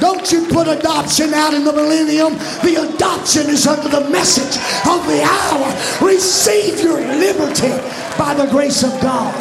Don't 0.00 0.32
you 0.32 0.46
put 0.46 0.66
adoption 0.66 1.34
out 1.34 1.54
in 1.54 1.64
the 1.64 1.72
millennium. 1.72 2.34
The 2.64 2.88
adoption 2.94 3.48
is 3.50 3.66
under 3.66 3.88
the 3.88 4.08
message 4.10 4.56
of 4.88 5.06
the 5.06 5.22
hour. 5.22 6.06
Receive 6.06 6.80
your 6.80 7.00
liberty 7.00 7.70
by 8.18 8.34
the 8.34 8.46
grace 8.50 8.82
of 8.82 8.98
God. 9.00 9.34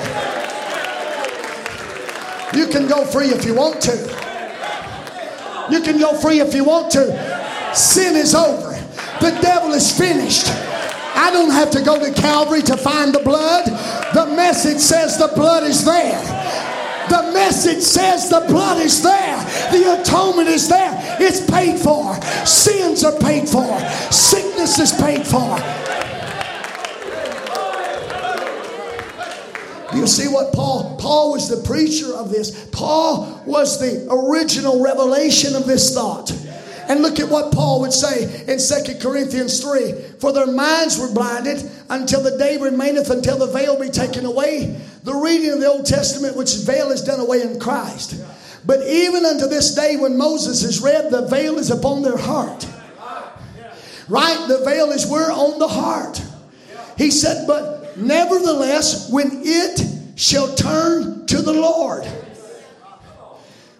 You 2.53 2.67
can 2.67 2.87
go 2.87 3.05
free 3.05 3.27
if 3.27 3.45
you 3.45 3.55
want 3.55 3.81
to. 3.81 4.19
You 5.71 5.81
can 5.81 5.99
go 5.99 6.13
free 6.19 6.39
if 6.39 6.53
you 6.53 6.63
want 6.63 6.91
to. 6.91 7.75
Sin 7.75 8.15
is 8.15 8.33
over. 8.33 8.71
The 9.21 9.37
devil 9.41 9.73
is 9.73 9.95
finished. 9.95 10.47
I 10.47 11.29
don't 11.31 11.51
have 11.51 11.69
to 11.71 11.81
go 11.81 11.99
to 11.99 12.11
Calvary 12.13 12.61
to 12.63 12.77
find 12.77 13.13
the 13.13 13.19
blood. 13.19 13.65
The 14.13 14.33
message 14.35 14.79
says 14.79 15.17
the 15.17 15.31
blood 15.35 15.63
is 15.63 15.85
there. 15.85 16.17
The 17.09 17.31
message 17.33 17.81
says 17.81 18.29
the 18.29 18.45
blood 18.47 18.81
is 18.81 19.01
there. 19.01 19.37
The 19.71 19.99
atonement 20.01 20.47
is 20.47 20.69
there. 20.69 20.91
It's 21.19 21.49
paid 21.49 21.79
for. 21.79 22.15
Sins 22.45 23.03
are 23.03 23.17
paid 23.19 23.49
for. 23.49 23.79
Sickness 24.11 24.79
is 24.79 24.91
paid 24.93 25.25
for. 25.25 25.57
You 29.95 30.05
see 30.05 30.27
what 30.27 30.53
Paul? 30.53 30.97
Paul 30.97 31.31
was 31.31 31.49
the 31.49 31.67
preacher 31.67 32.13
of 32.13 32.29
this. 32.29 32.67
Paul 32.71 33.41
was 33.45 33.79
the 33.79 34.07
original 34.11 34.81
revelation 34.83 35.55
of 35.55 35.65
this 35.65 35.93
thought. 35.93 36.31
And 36.89 37.03
look 37.03 37.19
at 37.19 37.29
what 37.29 37.53
Paul 37.53 37.81
would 37.81 37.93
say 37.93 38.23
in 38.47 38.57
2 38.57 38.97
Corinthians 38.99 39.61
3 39.61 39.91
For 40.19 40.33
their 40.33 40.47
minds 40.47 40.97
were 40.97 41.13
blinded 41.13 41.69
until 41.87 42.21
the 42.21 42.35
day 42.37 42.57
remaineth 42.57 43.11
until 43.11 43.37
the 43.37 43.45
veil 43.45 43.79
be 43.79 43.89
taken 43.89 44.25
away. 44.25 44.75
The 45.03 45.13
reading 45.13 45.51
of 45.51 45.59
the 45.59 45.67
Old 45.67 45.85
Testament, 45.85 46.35
which 46.35 46.55
veil 46.65 46.89
is 46.89 47.03
done 47.03 47.19
away 47.19 47.43
in 47.43 47.59
Christ. 47.59 48.19
But 48.65 48.85
even 48.87 49.23
unto 49.23 49.45
this 49.45 49.75
day, 49.75 49.97
when 49.97 50.17
Moses 50.17 50.63
is 50.63 50.81
read, 50.81 51.11
the 51.11 51.27
veil 51.27 51.59
is 51.59 51.69
upon 51.69 52.01
their 52.01 52.17
heart. 52.17 52.67
Right? 54.07 54.47
The 54.47 54.65
veil 54.65 54.89
is 54.91 55.05
where? 55.05 55.31
On 55.31 55.59
the 55.59 55.67
heart. 55.67 56.21
He 56.97 57.11
said, 57.11 57.45
But 57.45 57.97
nevertheless, 57.97 59.11
when 59.11 59.41
it 59.43 59.79
shall 60.15 60.55
turn 60.55 61.27
to 61.27 61.41
the 61.43 61.53
Lord 61.53 62.03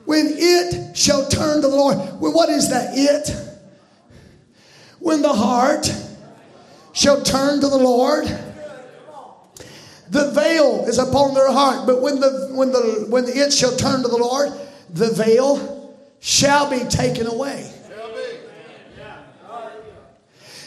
when 0.10 0.26
it 0.28 0.98
shall 0.98 1.24
turn 1.30 1.62
to 1.62 1.68
the 1.68 1.76
Lord. 1.76 1.96
What 2.20 2.50
is 2.50 2.72
that 2.72 2.98
it? 2.98 3.30
When 4.98 5.22
the 5.22 5.32
heart 5.32 5.94
shall 6.94 7.22
turn 7.22 7.62
to 7.62 7.68
the 7.68 7.78
Lord. 7.78 8.26
The 10.10 10.32
veil 10.32 10.86
is 10.88 10.98
upon 10.98 11.36
their 11.36 11.52
heart, 11.52 11.86
but 11.86 12.02
when 12.02 12.20
the 12.20 12.50
when 12.54 12.72
the 12.72 13.06
when 13.08 13.26
the 13.26 13.38
it 13.38 13.54
shall 13.54 13.78
turn 13.78 14.02
to 14.02 14.08
the 14.08 14.18
Lord, 14.18 14.52
the 14.90 15.12
veil 15.14 15.96
shall 16.20 16.68
be 16.72 16.80
taken 16.86 17.28
away. 17.28 17.72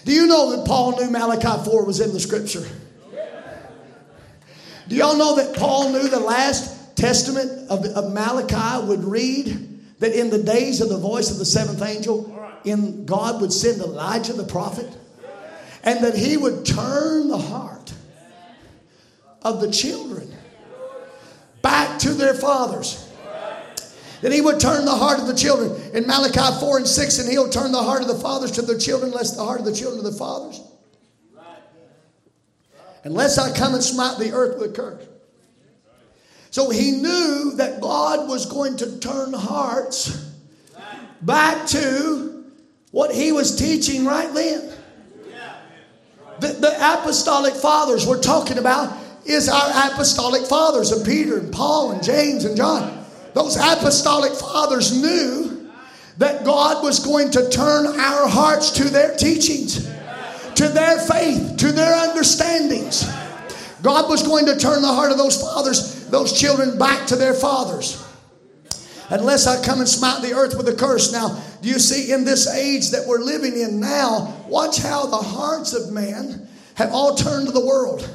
Do 0.04 0.12
you 0.12 0.28
know 0.28 0.56
that 0.56 0.64
Paul 0.68 1.00
knew 1.00 1.10
Malachi 1.10 1.64
4 1.68 1.84
was 1.84 1.98
in 1.98 2.12
the 2.12 2.20
scripture? 2.20 2.64
Do 4.86 4.94
y'all 4.94 5.16
know 5.16 5.34
that 5.34 5.56
Paul 5.56 5.90
knew 5.90 6.06
the 6.08 6.20
last 6.20 6.81
Testament 6.94 7.70
of, 7.70 7.84
of 7.84 8.12
Malachi 8.12 8.86
would 8.86 9.04
read 9.04 9.98
that 10.00 10.18
in 10.18 10.30
the 10.30 10.42
days 10.42 10.80
of 10.80 10.88
the 10.88 10.98
voice 10.98 11.30
of 11.30 11.38
the 11.38 11.44
seventh 11.44 11.82
angel, 11.82 12.28
in 12.64 13.04
God 13.06 13.40
would 13.40 13.52
send 13.52 13.80
Elijah 13.80 14.32
the 14.32 14.44
prophet, 14.44 14.88
and 15.82 16.04
that 16.04 16.16
he 16.16 16.36
would 16.36 16.64
turn 16.64 17.28
the 17.28 17.38
heart 17.38 17.92
of 19.42 19.60
the 19.60 19.70
children 19.70 20.32
back 21.62 21.98
to 22.00 22.10
their 22.10 22.34
fathers. 22.34 23.08
That 24.20 24.32
he 24.32 24.40
would 24.40 24.60
turn 24.60 24.84
the 24.84 24.92
heart 24.92 25.18
of 25.18 25.26
the 25.26 25.34
children 25.34 25.80
in 25.92 26.06
Malachi 26.06 26.60
4 26.60 26.78
and 26.78 26.86
6, 26.86 27.18
and 27.18 27.28
he'll 27.28 27.48
turn 27.48 27.72
the 27.72 27.82
heart 27.82 28.02
of 28.02 28.08
the 28.08 28.14
fathers 28.14 28.52
to 28.52 28.62
their 28.62 28.78
children, 28.78 29.10
lest 29.10 29.36
the 29.36 29.44
heart 29.44 29.58
of 29.58 29.66
the 29.66 29.74
children 29.74 30.04
to 30.04 30.08
the 30.08 30.16
fathers. 30.16 30.60
Unless 33.04 33.38
I 33.38 33.52
come 33.56 33.74
and 33.74 33.82
smite 33.82 34.18
the 34.18 34.32
earth 34.32 34.60
with 34.60 34.70
a 34.70 34.72
curse. 34.72 35.04
So 36.52 36.68
he 36.68 36.92
knew 36.92 37.52
that 37.56 37.80
God 37.80 38.28
was 38.28 38.44
going 38.44 38.76
to 38.76 38.98
turn 38.98 39.32
hearts 39.32 40.30
back 41.22 41.66
to 41.68 42.44
what 42.90 43.12
he 43.12 43.32
was 43.32 43.56
teaching 43.56 44.04
right 44.04 44.32
then. 44.34 44.70
The, 46.40 46.48
the 46.48 46.76
apostolic 46.76 47.54
fathers 47.54 48.06
we're 48.06 48.20
talking 48.20 48.58
about 48.58 48.98
is 49.24 49.48
our 49.48 49.92
apostolic 49.92 50.42
fathers 50.42 50.92
of 50.92 51.06
Peter 51.06 51.38
and 51.38 51.50
Paul 51.50 51.92
and 51.92 52.02
James 52.02 52.44
and 52.44 52.54
John. 52.54 53.02
Those 53.32 53.56
apostolic 53.56 54.32
fathers 54.32 55.00
knew 55.00 55.70
that 56.18 56.44
God 56.44 56.82
was 56.82 56.98
going 56.98 57.30
to 57.30 57.48
turn 57.48 57.86
our 57.86 58.28
hearts 58.28 58.72
to 58.72 58.84
their 58.84 59.16
teachings, 59.16 59.86
to 60.56 60.68
their 60.68 60.98
faith, 60.98 61.56
to 61.58 61.72
their 61.72 61.94
understandings. 61.94 63.10
God 63.82 64.10
was 64.10 64.22
going 64.22 64.44
to 64.46 64.58
turn 64.58 64.82
the 64.82 64.92
heart 64.92 65.12
of 65.12 65.18
those 65.18 65.40
fathers, 65.40 66.01
those 66.12 66.38
children, 66.38 66.78
back 66.78 67.06
to 67.06 67.16
their 67.16 67.32
fathers. 67.32 68.06
Unless 69.08 69.46
I 69.46 69.64
come 69.64 69.80
and 69.80 69.88
smite 69.88 70.22
the 70.22 70.34
earth 70.34 70.56
with 70.56 70.68
a 70.68 70.74
curse. 70.74 71.10
Now, 71.10 71.42
do 71.62 71.68
you 71.68 71.78
see 71.78 72.12
in 72.12 72.24
this 72.24 72.46
age 72.54 72.90
that 72.90 73.06
we're 73.06 73.18
living 73.18 73.58
in 73.58 73.80
now, 73.80 74.44
watch 74.46 74.78
how 74.78 75.06
the 75.06 75.16
hearts 75.16 75.72
of 75.72 75.90
man 75.90 76.46
have 76.74 76.92
all 76.92 77.14
turned 77.14 77.46
to 77.46 77.52
the 77.52 77.64
world. 77.64 78.08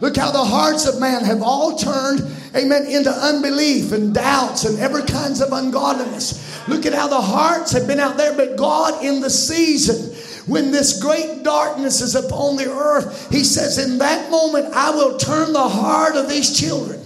Look 0.00 0.16
how 0.16 0.32
the 0.32 0.44
hearts 0.44 0.86
of 0.86 1.00
man 1.00 1.24
have 1.24 1.40
all 1.40 1.76
turned, 1.76 2.20
amen, 2.54 2.86
into 2.86 3.10
unbelief 3.10 3.92
and 3.92 4.12
doubts 4.12 4.64
and 4.64 4.78
every 4.80 5.04
kinds 5.04 5.40
of 5.40 5.52
ungodliness. 5.52 6.66
Look 6.66 6.84
at 6.84 6.94
how 6.94 7.06
the 7.06 7.20
hearts 7.20 7.70
have 7.72 7.86
been 7.86 8.00
out 8.00 8.16
there, 8.16 8.34
but 8.34 8.56
God 8.56 9.04
in 9.04 9.20
the 9.20 9.30
season 9.30 10.14
when 10.46 10.70
this 10.70 11.00
great 11.00 11.42
darkness 11.42 12.00
is 12.00 12.14
upon 12.14 12.56
the 12.56 12.70
earth, 12.70 13.30
he 13.30 13.44
says, 13.44 13.78
In 13.78 13.98
that 13.98 14.30
moment, 14.30 14.74
I 14.74 14.90
will 14.90 15.16
turn 15.16 15.52
the 15.52 15.68
heart 15.68 16.16
of 16.16 16.28
these 16.28 16.58
children. 16.58 17.00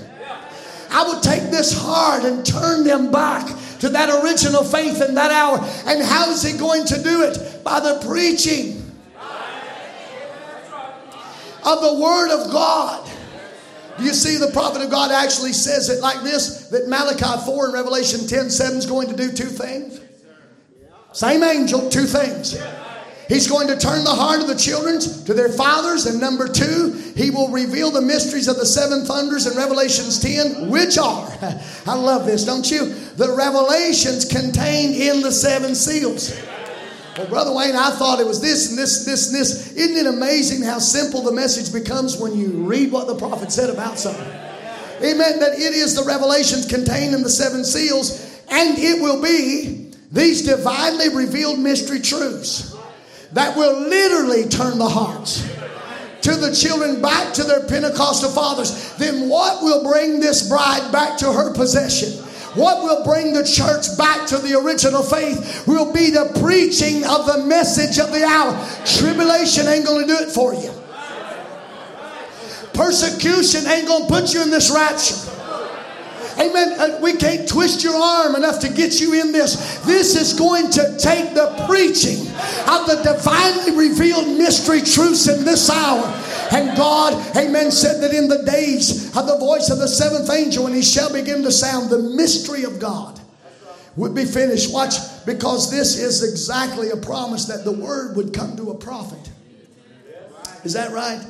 I 0.91 1.05
will 1.05 1.21
take 1.21 1.51
this 1.51 1.79
heart 1.79 2.25
and 2.25 2.45
turn 2.45 2.85
them 2.85 3.13
back 3.13 3.47
to 3.81 3.89
that 3.91 4.25
original 4.25 4.65
faith 4.65 5.03
in 5.07 5.15
that 5.15 5.31
hour. 5.31 5.59
And 5.87 6.03
how 6.03 6.31
is 6.31 6.43
he 6.43 6.59
going 6.59 6.85
to 6.87 7.03
do 7.03 7.23
it? 7.23 7.63
By 7.63 7.81
the 7.81 8.01
preaching 8.07 8.83
of 11.65 11.83
the 11.83 11.99
Word 12.01 12.31
of 12.31 12.51
God. 12.51 13.09
Do 13.99 14.05
you 14.05 14.15
see 14.15 14.37
the 14.37 14.53
prophet 14.53 14.81
of 14.81 14.91
God 14.91 15.11
actually 15.11 15.53
says 15.53 15.91
it 15.91 16.01
like 16.01 16.23
this 16.23 16.69
that 16.69 16.89
Malachi 16.89 17.45
4 17.45 17.65
and 17.67 17.75
Revelation 17.75 18.27
10 18.27 18.49
7 18.49 18.79
is 18.79 18.87
going 18.87 19.09
to 19.09 19.17
do 19.17 19.31
two 19.33 19.47
things? 19.47 20.01
Same 21.13 21.43
angel, 21.43 21.91
two 21.91 22.05
things. 22.05 22.57
He's 23.29 23.47
going 23.47 23.69
to 23.69 23.77
turn 23.77 24.05
the 24.05 24.11
heart 24.11 24.41
of 24.41 24.49
the 24.49 24.57
children 24.57 24.99
to 25.01 25.35
their 25.35 25.51
fathers. 25.51 26.07
And 26.07 26.19
number 26.19 26.49
two, 26.49 26.93
he 27.15 27.31
will 27.31 27.51
reveal 27.51 27.91
the 27.91 28.01
mysteries 28.01 28.49
of 28.49 28.57
the 28.57 28.65
seven 28.65 29.05
thunders 29.05 29.47
in 29.47 29.55
Revelations 29.55 30.19
10, 30.19 30.71
which 30.71 30.97
are, 30.97 31.29
I 31.87 31.95
love 31.95 32.25
this, 32.25 32.47
don't 32.47 32.69
you? 32.71 32.87
The 32.87 33.35
revelations 33.37 34.25
contained 34.25 34.95
in 34.95 35.21
the 35.21 35.31
seven 35.31 35.75
seals. 35.75 36.41
Well, 37.19 37.29
Brother 37.29 37.53
Wayne, 37.53 37.77
I 37.77 37.91
thought 37.91 38.19
it 38.19 38.27
was 38.27 38.41
this 38.41 38.71
and 38.71 38.79
this 38.79 39.05
and 39.05 39.13
this 39.13 39.27
and 39.27 39.39
this. 39.39 39.73
Isn't 39.77 40.07
it 40.07 40.07
amazing 40.07 40.63
how 40.63 40.79
simple 40.79 41.21
the 41.21 41.33
message 41.33 41.71
becomes 41.71 42.17
when 42.17 42.35
you 42.35 42.49
read 42.65 42.91
what 42.91 43.09
the 43.09 43.17
prophet 43.17 43.53
said 43.53 43.69
about 43.69 43.99
something? 43.99 44.27
Amen. 45.03 45.39
That 45.39 45.53
it 45.53 45.75
is 45.75 45.95
the 45.95 46.05
revelations 46.05 46.65
contained 46.65 47.15
in 47.15 47.23
the 47.23 47.29
seven 47.29 47.63
seals, 47.63 48.41
and 48.49 48.79
it 48.79 49.03
will 49.03 49.21
be 49.21 49.93
these 50.13 50.47
divinely 50.47 51.15
revealed 51.15 51.59
mystery 51.59 52.01
truths 52.01 52.78
that 53.33 53.57
will 53.57 53.81
literally 53.81 54.49
turn 54.49 54.79
the 54.79 54.89
hearts 54.89 55.43
to 56.23 56.35
the 56.35 56.55
children 56.55 57.01
back 57.01 57.33
to 57.35 57.45
their 57.45 57.65
Pentecostal 57.67 58.31
fathers, 58.31 58.95
then 58.97 59.29
what 59.29 59.63
will 59.63 59.83
bring 59.85 60.21
this 60.21 60.49
bride 60.49 60.91
back 60.91 61.19
to 61.19 61.33
her 61.33 61.53
possession? 61.55 62.25
What 62.55 62.83
will 62.83 63.05
bring 63.05 63.33
the 63.33 63.45
church 63.45 63.97
back 63.97 64.27
to 64.29 64.39
the 64.39 64.59
original 64.59 65.03
faith 65.03 65.67
will 65.67 65.93
be 65.93 66.11
the 66.11 66.39
preaching 66.41 67.05
of 67.05 67.27
the 67.27 67.45
message 67.47 67.99
of 67.99 68.11
the 68.13 68.25
hour. 68.25 68.53
Tribulation 68.85 69.67
ain't 69.67 69.87
going 69.87 70.07
to 70.07 70.09
do 70.09 70.19
it 70.19 70.31
for 70.31 70.55
you. 70.55 70.73
Persecution 72.73 73.67
ain't 73.67 73.87
going 73.87 74.07
to 74.07 74.09
put 74.09 74.33
you 74.33 74.43
in 74.43 74.51
this 74.51 74.71
rapture. 74.71 75.38
Amen. 76.41 76.79
Uh, 76.79 76.99
we 77.03 77.15
can't 77.15 77.49
twist 77.49 77.83
your 77.83 77.97
arm 77.97 78.37
enough 78.37 78.61
to 78.61 78.69
get 78.69 79.01
you 79.01 79.21
in 79.21 79.33
this. 79.33 79.79
This 79.81 80.15
is 80.15 80.39
going 80.39 80.71
to 80.71 80.97
take 80.97 81.35
the 81.35 81.65
preaching 81.67 82.21
of 82.69 82.87
the 82.87 83.01
divinely 83.03 83.77
revealed 83.77 84.39
mystery 84.39 84.81
truths 84.81 85.29
in 85.29 85.45
this 85.45 85.69
hour. 85.69 86.07
And 86.53 86.77
God, 86.77 87.37
amen, 87.37 87.73
said 87.73 88.01
that 88.03 88.15
in 88.15 88.29
the 88.29 88.45
days 88.45 89.09
of 89.17 89.27
the 89.27 89.37
voice 89.39 89.69
of 89.71 89.79
the 89.79 89.89
seventh 89.89 90.31
angel, 90.31 90.65
when 90.65 90.75
he 90.75 90.83
shall 90.83 91.13
begin 91.13 91.43
to 91.43 91.51
sound, 91.51 91.91
the 91.91 91.99
mystery 91.99 92.63
of 92.63 92.79
God 92.79 93.21
would 93.97 94.15
be 94.15 94.25
finished. 94.25 94.73
Watch, 94.73 94.95
because 95.27 95.71
this 95.73 95.99
is 95.99 96.23
exactly 96.23 96.91
a 96.91 96.97
promise 96.97 97.47
that 97.47 97.65
the 97.65 97.73
word 97.73 98.17
would 98.17 98.33
come 98.33 98.57
to 98.57 98.71
a 98.71 98.75
prophet. 98.77 99.29
Is 100.63 100.73
that 100.75 100.93
right? 100.93 101.21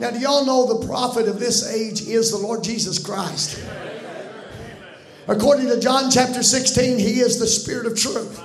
Now, 0.00 0.10
do 0.10 0.18
y'all 0.18 0.44
know 0.44 0.78
the 0.78 0.86
prophet 0.86 1.28
of 1.28 1.38
this 1.38 1.72
age 1.72 2.02
is 2.02 2.30
the 2.32 2.38
Lord 2.38 2.62
Jesus 2.62 2.98
Christ? 2.98 3.64
According 5.28 5.68
to 5.68 5.78
John 5.78 6.10
chapter 6.10 6.42
16, 6.42 6.98
he 6.98 7.20
is 7.20 7.38
the 7.38 7.46
Spirit 7.46 7.86
of 7.86 7.96
truth. 7.98 8.42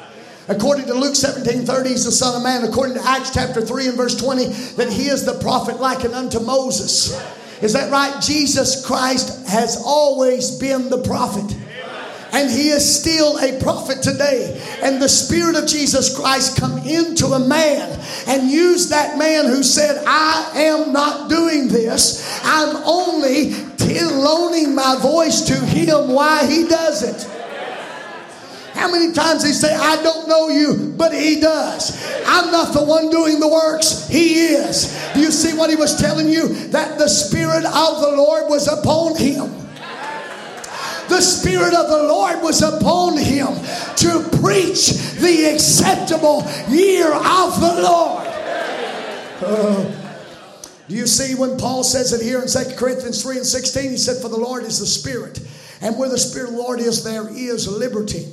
According 0.49 0.87
to 0.87 0.93
Luke 0.93 1.15
17 1.15 1.65
30, 1.65 1.89
he's 1.89 2.03
the 2.03 2.11
Son 2.11 2.35
of 2.35 2.43
Man. 2.43 2.65
According 2.65 2.95
to 2.95 3.07
Acts 3.07 3.33
chapter 3.33 3.61
3 3.61 3.87
and 3.87 3.97
verse 3.97 4.19
20, 4.19 4.45
that 4.75 4.91
he 4.91 5.07
is 5.07 5.25
the 5.25 5.39
prophet 5.39 5.79
likened 5.79 6.13
unto 6.13 6.41
Moses. 6.41 7.17
Is 7.61 7.71
that 7.71 7.89
right? 7.89 8.21
Jesus 8.21 8.85
Christ 8.85 9.47
has 9.47 9.81
always 9.85 10.51
been 10.51 10.89
the 10.89 11.01
prophet. 11.03 11.55
And 12.33 12.49
he 12.49 12.69
is 12.69 12.99
still 12.99 13.37
a 13.37 13.59
prophet 13.61 14.01
today. 14.01 14.59
And 14.81 15.01
the 15.01 15.07
Spirit 15.07 15.55
of 15.55 15.67
Jesus 15.67 16.17
Christ 16.17 16.59
come 16.59 16.79
into 16.79 17.27
a 17.27 17.39
man 17.39 17.99
and 18.27 18.49
used 18.49 18.89
that 18.89 19.17
man 19.17 19.45
who 19.45 19.61
said, 19.63 20.03
I 20.05 20.51
am 20.55 20.91
not 20.91 21.29
doing 21.29 21.67
this. 21.67 22.41
I'm 22.43 22.75
only 22.85 23.53
loaning 24.23 24.73
my 24.73 24.97
voice 25.01 25.41
to 25.41 25.53
him 25.53 26.09
why 26.09 26.45
he 26.45 26.67
does 26.67 27.03
it. 27.03 27.29
How 28.73 28.91
many 28.91 29.13
times 29.13 29.45
he 29.45 29.53
say, 29.53 29.73
I 29.73 30.01
don't 30.01 30.27
know 30.27 30.49
you, 30.49 30.93
but 30.97 31.13
he 31.13 31.39
does. 31.39 32.03
I'm 32.25 32.51
not 32.51 32.73
the 32.73 32.83
one 32.83 33.11
doing 33.11 33.39
the 33.39 33.47
works, 33.47 34.07
he 34.07 34.45
is. 34.45 34.99
Do 35.13 35.21
you 35.21 35.31
see 35.31 35.55
what 35.55 35.69
he 35.69 35.75
was 35.75 35.95
telling 35.95 36.27
you? 36.27 36.49
That 36.69 36.97
the 36.97 37.07
Spirit 37.07 37.65
of 37.65 38.01
the 38.01 38.13
Lord 38.17 38.49
was 38.49 38.67
upon 38.67 39.15
him. 39.15 39.62
The 41.13 41.21
Spirit 41.21 41.75
of 41.75 41.89
the 41.91 42.03
Lord 42.07 42.41
was 42.41 42.63
upon 42.63 43.19
him 43.19 43.49
to 43.97 44.37
preach 44.39 44.87
the 45.19 45.51
acceptable 45.53 46.41
year 46.67 47.05
of 47.05 47.61
the 47.61 47.81
Lord. 47.83 48.25
Uh, 49.45 49.91
do 50.87 50.95
you 50.95 51.05
see 51.05 51.35
when 51.35 51.55
Paul 51.59 51.83
says 51.83 52.13
it 52.13 52.23
here 52.23 52.41
in 52.41 52.47
2 52.47 52.75
Corinthians 52.77 53.21
3 53.21 53.37
and 53.37 53.45
16? 53.45 53.91
He 53.91 53.97
said, 53.97 54.23
For 54.23 54.27
the 54.27 54.39
Lord 54.39 54.63
is 54.63 54.79
the 54.79 54.87
Spirit, 54.87 55.39
and 55.81 55.99
where 55.99 56.09
the 56.09 56.17
Spirit 56.17 56.49
of 56.49 56.55
the 56.55 56.61
Lord 56.63 56.79
is, 56.79 57.03
there 57.03 57.29
is 57.29 57.67
liberty. 57.67 58.25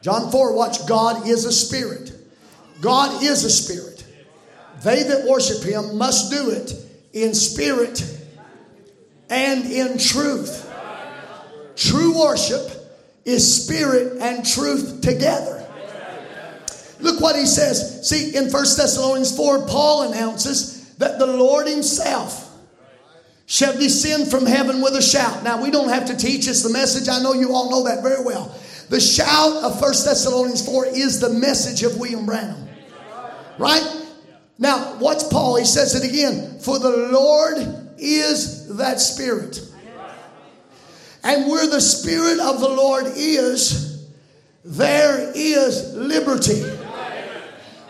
John 0.00 0.32
4, 0.32 0.56
watch, 0.56 0.88
God 0.88 1.28
is 1.28 1.44
a 1.44 1.52
spirit. 1.52 2.12
God 2.80 3.22
is 3.22 3.44
a 3.44 3.50
spirit. 3.50 4.04
They 4.82 5.04
that 5.04 5.24
worship 5.28 5.62
him 5.62 5.96
must 5.96 6.32
do 6.32 6.50
it 6.50 6.74
in 7.12 7.32
spirit 7.32 8.04
and 9.30 9.64
in 9.66 9.98
truth. 9.98 10.70
True 11.82 12.16
worship 12.16 12.70
is 13.24 13.64
spirit 13.64 14.18
and 14.20 14.46
truth 14.46 15.00
together. 15.00 15.66
Look 17.00 17.20
what 17.20 17.34
he 17.34 17.44
says. 17.44 18.08
See, 18.08 18.36
in 18.36 18.44
1 18.44 18.52
Thessalonians 18.52 19.36
4, 19.36 19.66
Paul 19.66 20.12
announces 20.12 20.94
that 20.98 21.18
the 21.18 21.26
Lord 21.26 21.66
himself 21.66 22.48
shall 23.46 23.72
descend 23.76 24.30
from 24.30 24.46
heaven 24.46 24.80
with 24.80 24.94
a 24.94 25.02
shout. 25.02 25.42
Now, 25.42 25.60
we 25.60 25.72
don't 25.72 25.88
have 25.88 26.06
to 26.06 26.16
teach 26.16 26.46
us 26.46 26.62
the 26.62 26.70
message. 26.70 27.08
I 27.08 27.20
know 27.20 27.32
you 27.32 27.52
all 27.52 27.68
know 27.68 27.82
that 27.82 28.00
very 28.00 28.22
well. 28.24 28.56
The 28.88 29.00
shout 29.00 29.64
of 29.64 29.80
1 29.80 29.92
Thessalonians 30.04 30.64
4 30.64 30.86
is 30.86 31.18
the 31.18 31.30
message 31.30 31.82
of 31.82 31.98
William 31.98 32.24
Branham. 32.24 32.68
Right? 33.58 34.06
Now, 34.56 34.94
what's 35.00 35.24
Paul? 35.24 35.56
He 35.56 35.64
says 35.64 35.96
it 35.96 36.08
again. 36.08 36.60
For 36.60 36.78
the 36.78 37.08
Lord 37.10 37.56
is 37.98 38.76
that 38.76 39.00
Spirit. 39.00 39.71
And 41.24 41.48
where 41.50 41.66
the 41.66 41.80
Spirit 41.80 42.40
of 42.40 42.60
the 42.60 42.68
Lord 42.68 43.06
is, 43.06 44.08
there 44.64 45.32
is 45.34 45.94
liberty. 45.94 46.62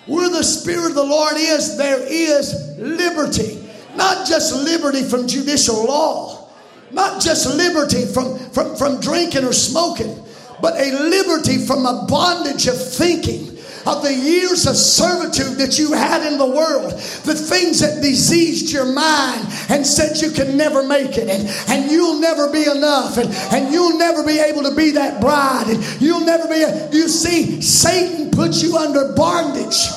Where 0.07 0.29
the 0.29 0.43
Spirit 0.43 0.89
of 0.89 0.95
the 0.95 1.05
Lord 1.05 1.35
is, 1.37 1.77
there 1.77 2.01
is 2.01 2.77
liberty. 2.79 3.67
Not 3.95 4.27
just 4.27 4.55
liberty 4.55 5.03
from 5.03 5.29
judicial 5.29 5.85
law, 5.85 6.49
not 6.91 7.23
just 7.23 7.47
liberty 7.57 8.05
from, 8.07 8.39
from, 8.51 8.77
from 8.77 9.01
drinking 9.01 9.45
or 9.45 9.53
smoking, 9.53 10.23
but 10.61 10.75
a 10.75 10.93
liberty 10.93 11.59
from 11.59 11.87
a 11.87 12.07
bondage 12.09 12.67
of 12.67 12.77
thinking 12.77 13.52
of 13.87 14.03
the 14.03 14.15
years 14.15 14.67
of 14.67 14.77
servitude 14.77 15.59
that 15.59 15.79
you 15.79 15.93
had 15.93 16.27
in 16.31 16.39
the 16.39 16.47
world, 16.47 16.93
the 16.93 17.35
things 17.35 17.81
that 17.81 18.03
diseased 18.03 18.73
your 18.73 18.87
mind 18.87 19.47
and 19.69 19.87
said 19.87 20.21
you 20.21 20.31
can 20.31 20.57
never 20.57 20.83
make 20.83 21.17
it, 21.17 21.29
and, 21.29 21.49
and 21.69 21.91
you'll 21.91 22.21
never 22.21 22.51
be 22.51 22.65
enough, 22.65 23.19
and, 23.19 23.29
and 23.53 23.73
you'll 23.73 23.99
never 23.99 24.23
be 24.25 24.39
able 24.39 24.63
to 24.63 24.75
be 24.75 24.91
that 24.91 25.21
bride, 25.21 25.67
and 25.69 26.01
you'll 26.01 26.25
never 26.25 26.49
be. 26.49 26.63
A, 26.63 26.91
you 26.91 27.09
see, 27.09 27.61
Satan 27.61 28.31
puts 28.31 28.63
you 28.63 28.77
under 28.77 29.13
bondage. 29.15 29.89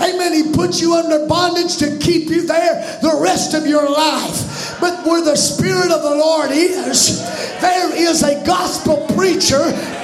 Amen. 0.00 0.32
He 0.32 0.52
puts 0.52 0.80
you 0.80 0.94
under 0.94 1.26
bondage 1.26 1.76
to 1.78 1.98
keep 1.98 2.28
you 2.28 2.46
there 2.46 2.98
the 3.02 3.18
rest 3.20 3.54
of 3.54 3.66
your 3.66 3.88
life. 3.88 4.80
But 4.80 5.06
where 5.06 5.22
the 5.22 5.36
Spirit 5.36 5.90
of 5.90 6.02
the 6.02 6.16
Lord 6.16 6.50
is, 6.50 7.20
there 7.60 7.94
is 7.94 8.22
a 8.22 8.44
gospel 8.44 9.06
preacher 9.14 9.62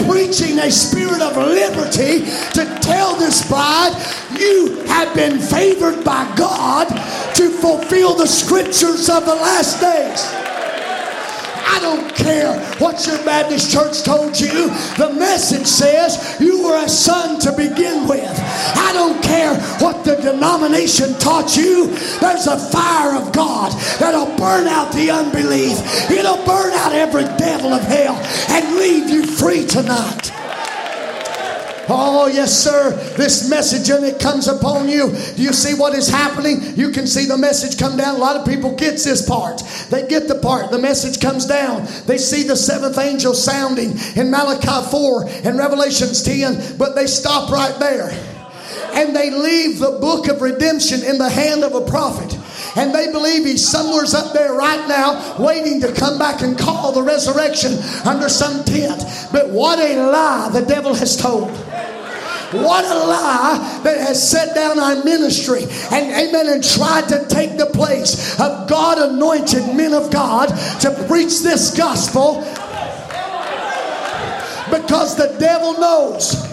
preaching 0.08 0.58
a 0.58 0.70
spirit 0.70 1.20
of 1.20 1.36
liberty 1.36 2.24
to 2.54 2.78
tell 2.80 3.16
this 3.16 3.46
bride, 3.48 3.92
you 4.38 4.82
have 4.86 5.14
been 5.14 5.38
favored 5.38 6.04
by 6.04 6.32
God 6.36 6.88
to 7.34 7.50
fulfill 7.50 8.14
the 8.14 8.26
scriptures 8.26 9.08
of 9.08 9.26
the 9.26 9.34
last 9.34 9.80
days. 9.80 10.57
I 11.70 11.78
don't 11.80 12.14
care 12.14 12.58
what 12.78 13.06
your 13.06 13.18
Baptist 13.24 13.70
church 13.70 14.02
told 14.02 14.38
you. 14.40 14.68
The 14.96 15.14
message 15.18 15.66
says 15.66 16.36
you 16.40 16.64
were 16.64 16.82
a 16.82 16.88
son 16.88 17.38
to 17.40 17.52
begin 17.52 18.08
with. 18.08 18.34
I 18.76 18.92
don't 18.94 19.22
care 19.22 19.54
what 19.80 20.04
the 20.04 20.16
denomination 20.16 21.14
taught 21.18 21.56
you. 21.56 21.88
There's 22.20 22.46
a 22.46 22.58
fire 22.58 23.20
of 23.20 23.32
God 23.32 23.72
that'll 24.00 24.34
burn 24.36 24.66
out 24.66 24.92
the 24.92 25.10
unbelief. 25.10 25.78
It'll 26.10 26.44
burn 26.44 26.72
out 26.72 26.92
every 26.92 27.24
devil 27.36 27.72
of 27.72 27.82
hell 27.82 28.16
and 28.50 28.76
leave 28.76 29.10
you 29.10 29.26
free 29.26 29.66
tonight. 29.66 30.32
Oh, 31.90 32.26
yes, 32.26 32.52
sir. 32.52 32.90
This 33.16 33.48
message 33.48 33.88
and 33.88 34.04
it 34.04 34.20
comes 34.20 34.46
upon 34.46 34.88
you. 34.88 35.10
Do 35.36 35.42
you 35.42 35.54
see 35.54 35.74
what 35.74 35.94
is 35.94 36.08
happening? 36.08 36.76
You 36.76 36.90
can 36.90 37.06
see 37.06 37.24
the 37.24 37.38
message 37.38 37.78
come 37.78 37.96
down. 37.96 38.16
A 38.16 38.18
lot 38.18 38.36
of 38.36 38.46
people 38.46 38.74
gets 38.76 39.04
this 39.04 39.26
part. 39.26 39.62
They 39.88 40.06
get 40.06 40.28
the 40.28 40.38
part. 40.38 40.70
The 40.70 40.78
message 40.78 41.20
comes 41.20 41.46
down. 41.46 41.86
They 42.06 42.18
see 42.18 42.42
the 42.42 42.56
seventh 42.56 42.98
angel 42.98 43.32
sounding 43.32 43.96
in 44.16 44.30
Malachi 44.30 44.90
4 44.90 45.28
and 45.44 45.58
Revelations 45.58 46.22
10, 46.22 46.76
but 46.76 46.94
they 46.94 47.06
stop 47.06 47.50
right 47.50 47.78
there. 47.78 48.10
And 48.92 49.16
they 49.16 49.30
leave 49.30 49.78
the 49.78 49.98
book 49.98 50.28
of 50.28 50.42
redemption 50.42 51.02
in 51.02 51.16
the 51.16 51.30
hand 51.30 51.64
of 51.64 51.74
a 51.74 51.80
prophet 51.80 52.38
and 52.76 52.94
they 52.94 53.10
believe 53.10 53.44
he's 53.44 53.66
somewhere's 53.66 54.14
up 54.14 54.32
there 54.32 54.52
right 54.52 54.86
now 54.88 55.36
waiting 55.38 55.80
to 55.80 55.92
come 55.92 56.18
back 56.18 56.42
and 56.42 56.56
call 56.56 56.92
the 56.92 57.02
resurrection 57.02 57.72
under 58.06 58.28
some 58.28 58.62
tent. 58.64 59.02
But 59.32 59.48
what 59.50 59.78
a 59.78 59.96
lie 60.10 60.50
the 60.52 60.64
devil 60.64 60.94
has 60.94 61.16
told. 61.16 61.50
What 62.52 62.84
a 62.84 62.98
lie 63.06 63.80
that 63.84 63.98
has 63.98 64.30
set 64.30 64.54
down 64.54 64.78
our 64.78 65.04
ministry 65.04 65.64
and 65.92 66.10
amen 66.10 66.48
and 66.48 66.64
tried 66.64 67.06
to 67.08 67.26
take 67.28 67.58
the 67.58 67.66
place 67.66 68.40
of 68.40 68.68
God 68.68 68.98
anointed 68.98 69.76
men 69.76 69.92
of 69.92 70.10
God 70.10 70.48
to 70.80 70.90
preach 71.06 71.42
this 71.42 71.76
gospel. 71.76 72.40
Because 74.70 75.16
the 75.16 75.36
devil 75.38 75.74
knows 75.78 76.48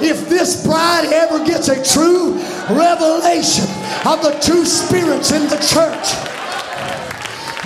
if 0.00 0.28
this 0.28 0.64
bride 0.64 1.06
ever 1.12 1.44
gets 1.44 1.68
a 1.68 1.82
true 1.94 2.34
revelation 2.68 3.64
of 4.04 4.22
the 4.22 4.36
two 4.42 4.64
spirits 4.64 5.30
in 5.30 5.42
the 5.44 5.56
church, 5.58 6.10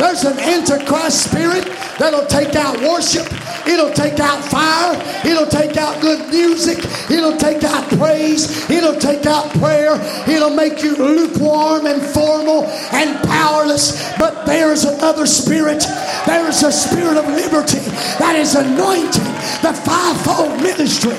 there's 0.01 0.25
an 0.25 0.39
antichrist 0.39 1.29
spirit 1.29 1.67
that'll 1.99 2.25
take 2.25 2.57
out 2.57 2.81
worship. 2.81 3.31
It'll 3.69 3.93
take 3.93 4.19
out 4.19 4.43
fire. 4.43 4.97
It'll 5.27 5.47
take 5.47 5.77
out 5.77 6.01
good 6.01 6.31
music. 6.31 6.79
It'll 7.11 7.37
take 7.37 7.63
out 7.65 7.87
praise. 7.99 8.69
It'll 8.71 8.99
take 8.99 9.27
out 9.27 9.51
prayer. 9.61 10.01
It'll 10.27 10.57
make 10.57 10.83
you 10.83 10.97
lukewarm 10.97 11.85
and 11.85 12.01
formal 12.01 12.65
and 12.93 13.23
powerless. 13.29 14.11
But 14.19 14.47
there's 14.47 14.85
another 14.85 15.27
spirit. 15.27 15.85
There 16.25 16.49
is 16.49 16.63
a 16.63 16.73
spirit 16.73 17.19
of 17.19 17.27
liberty 17.29 17.85
that 18.19 18.37
is 18.37 18.55
anointing 18.55 19.31
the 19.61 19.79
fivefold 19.85 20.63
ministry. 20.63 21.17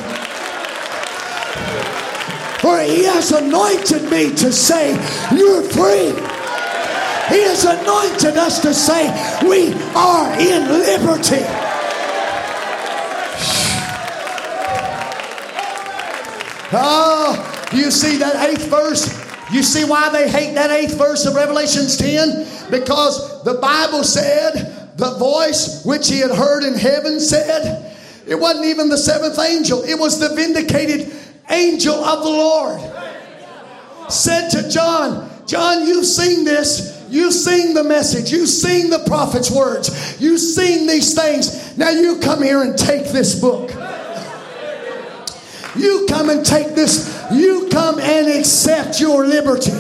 For 2.62 2.80
he 2.82 3.04
has 3.04 3.32
anointed 3.32 4.10
me 4.10 4.34
to 4.38 4.52
say, 4.52 4.94
You're 5.36 5.62
free. 5.62 6.41
He 7.30 7.42
has 7.44 7.66
anointed 7.66 8.38
us 8.38 8.60
to 8.62 8.74
say, 8.74 9.08
We 9.48 9.74
are 9.96 10.40
in 10.40 10.68
liberty. 10.68 11.46
Oh, 16.74 17.70
you 17.74 17.92
see 17.92 18.18
that 18.18 18.50
eighth 18.50 18.68
verse? 18.68 19.22
You 19.52 19.62
see 19.64 19.84
why 19.84 20.10
they 20.10 20.30
hate 20.30 20.56
that 20.56 20.72
eighth 20.72 20.98
verse 20.98 21.26
of 21.26 21.36
Revelations 21.36 21.98
10? 21.98 22.72
Because 22.72 23.44
the 23.44 23.56
Bible 23.56 24.04
said, 24.04 24.94
the 24.96 25.18
voice 25.18 25.84
which 25.84 26.08
he 26.08 26.20
had 26.20 26.32
heard 26.32 26.64
in 26.64 26.76
heaven 26.76 27.20
said, 27.20 27.94
it 28.26 28.36
wasn't 28.36 28.66
even 28.66 28.88
the 28.88 28.98
seventh 28.98 29.38
angel, 29.40 29.84
it 29.84 30.00
was 30.00 30.20
the 30.20 30.34
vindicated 30.36 31.12
angel 31.50 31.96
of 31.96 32.24
the 32.24 32.30
Lord. 32.30 32.80
Said 34.10 34.50
to 34.50 34.70
John, 34.70 35.30
John, 35.48 35.86
you've 35.86 36.06
seen 36.06 36.46
this. 36.46 37.01
You've 37.12 37.34
seen 37.34 37.74
the 37.74 37.84
message. 37.84 38.32
You've 38.32 38.50
seen 38.50 38.90
the 38.90 39.00
prophet's 39.00 39.52
words. 39.52 40.20
You've 40.20 40.40
seen 40.40 40.88
these 40.88 41.14
things. 41.14 41.78
Now 41.78 41.90
you 41.90 42.20
come 42.20 42.42
here 42.42 42.62
and 42.62 42.78
take 42.78 43.12
this 43.12 43.40
book. 43.40 43.70
You 45.76 46.06
come 46.08 46.30
and 46.30 46.46
take 46.46 46.74
this. 46.74 47.22
You 47.32 47.68
come 47.70 48.00
and 48.00 48.30
accept 48.30 49.02
your 49.02 49.28
liberty. 49.28 49.72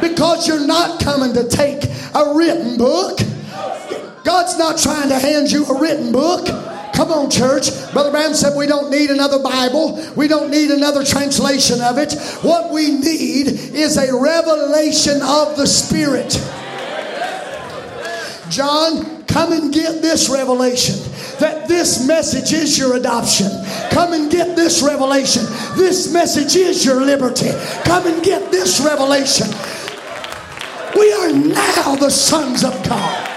Because 0.00 0.46
you're 0.46 0.66
not 0.66 1.00
coming 1.00 1.32
to 1.34 1.48
take 1.48 1.84
a 2.14 2.34
written 2.34 2.78
book. 2.78 3.18
God's 4.24 4.56
not 4.58 4.78
trying 4.78 5.08
to 5.08 5.18
hand 5.18 5.50
you 5.50 5.66
a 5.66 5.80
written 5.80 6.12
book. 6.12 6.46
Come 6.94 7.10
on, 7.10 7.30
church. 7.30 7.70
Brother 7.92 8.10
Branham 8.10 8.34
said 8.34 8.56
we 8.56 8.66
don't 8.66 8.90
need 8.90 9.10
another 9.10 9.38
Bible. 9.38 10.04
We 10.14 10.28
don't 10.28 10.50
need 10.50 10.70
another 10.70 11.04
translation 11.04 11.80
of 11.80 11.98
it. 11.98 12.12
What 12.42 12.72
we 12.72 12.92
need 12.92 13.48
is 13.48 13.96
a 13.96 14.14
revelation 14.14 15.22
of 15.22 15.56
the 15.56 15.66
Spirit. 15.66 16.32
John, 18.50 19.24
come 19.24 19.52
and 19.52 19.72
get 19.72 20.02
this 20.02 20.28
revelation 20.28 20.96
that 21.40 21.66
this 21.66 22.06
message 22.06 22.52
is 22.52 22.78
your 22.78 22.96
adoption. 22.96 23.48
Come 23.90 24.12
and 24.12 24.30
get 24.30 24.54
this 24.54 24.82
revelation. 24.82 25.42
This 25.76 26.12
message 26.12 26.54
is 26.54 26.84
your 26.84 27.00
liberty. 27.00 27.50
Come 27.84 28.06
and 28.06 28.22
get 28.22 28.52
this 28.52 28.80
revelation. 28.80 29.48
We 30.94 31.12
are 31.14 31.32
now 31.32 31.96
the 31.96 32.10
sons 32.10 32.62
of 32.62 32.72
God. 32.84 33.31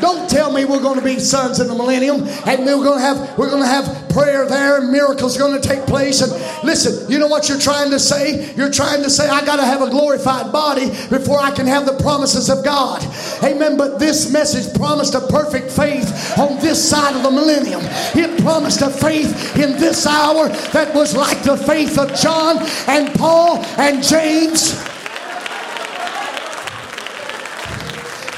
Don't 0.00 0.28
tell 0.28 0.52
me 0.52 0.64
we're 0.64 0.80
going 0.80 0.98
to 0.98 1.04
be 1.04 1.18
sons 1.18 1.60
in 1.60 1.68
the 1.68 1.74
millennium 1.74 2.26
and 2.46 2.64
we're 2.64 2.84
going 2.84 2.98
to 2.98 3.04
have 3.04 3.38
we're 3.38 3.50
going 3.50 3.62
to 3.62 3.68
have 3.68 4.08
prayer 4.10 4.46
there 4.46 4.78
and 4.78 4.90
miracles 4.90 5.36
are 5.36 5.40
going 5.40 5.60
to 5.60 5.68
take 5.68 5.84
place. 5.86 6.22
And 6.22 6.32
listen, 6.64 7.10
you 7.10 7.18
know 7.18 7.26
what 7.26 7.48
you're 7.48 7.58
trying 7.58 7.90
to 7.90 7.98
say? 7.98 8.54
You're 8.54 8.70
trying 8.70 9.02
to 9.02 9.10
say 9.10 9.28
I 9.28 9.44
got 9.44 9.56
to 9.56 9.64
have 9.64 9.82
a 9.82 9.90
glorified 9.90 10.52
body 10.52 10.88
before 11.10 11.38
I 11.38 11.50
can 11.50 11.66
have 11.66 11.86
the 11.86 11.98
promises 11.98 12.48
of 12.48 12.64
God. 12.64 13.04
Amen. 13.42 13.76
But 13.76 13.98
this 13.98 14.32
message 14.32 14.74
promised 14.74 15.14
a 15.14 15.20
perfect 15.20 15.70
faith 15.70 16.38
on 16.38 16.58
this 16.60 16.88
side 16.88 17.14
of 17.14 17.22
the 17.22 17.30
millennium. 17.30 17.80
It 18.14 18.40
promised 18.42 18.82
a 18.82 18.90
faith 18.90 19.56
in 19.56 19.72
this 19.72 20.06
hour 20.06 20.48
that 20.48 20.94
was 20.94 21.14
like 21.14 21.42
the 21.42 21.56
faith 21.56 21.98
of 21.98 22.14
John 22.14 22.58
and 22.88 23.14
Paul 23.14 23.58
and 23.78 24.02
James. 24.02 24.85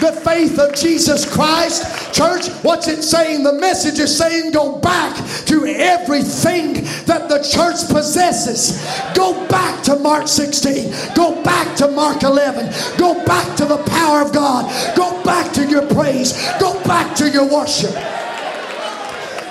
The 0.00 0.12
faith 0.24 0.58
of 0.58 0.74
Jesus 0.74 1.30
Christ. 1.30 2.14
Church, 2.14 2.48
what's 2.62 2.88
it 2.88 3.02
saying? 3.02 3.42
The 3.42 3.54
message 3.54 3.98
is 3.98 4.16
saying 4.16 4.52
go 4.52 4.78
back 4.78 5.16
to 5.46 5.66
everything 5.66 6.74
that 7.06 7.28
the 7.28 7.38
church 7.38 7.88
possesses. 7.90 8.78
Go 9.14 9.46
back 9.48 9.82
to 9.84 9.96
Mark 9.96 10.28
16. 10.28 11.14
Go 11.14 11.42
back 11.42 11.76
to 11.76 11.88
Mark 11.88 12.22
11. 12.22 12.98
Go 12.98 13.24
back 13.24 13.56
to 13.56 13.64
the 13.64 13.82
power 13.84 14.22
of 14.22 14.32
God. 14.32 14.96
Go 14.96 15.22
back 15.24 15.52
to 15.54 15.66
your 15.66 15.86
praise. 15.86 16.32
Go 16.60 16.82
back 16.84 17.16
to 17.16 17.28
your 17.28 17.48
worship. 17.48 18.17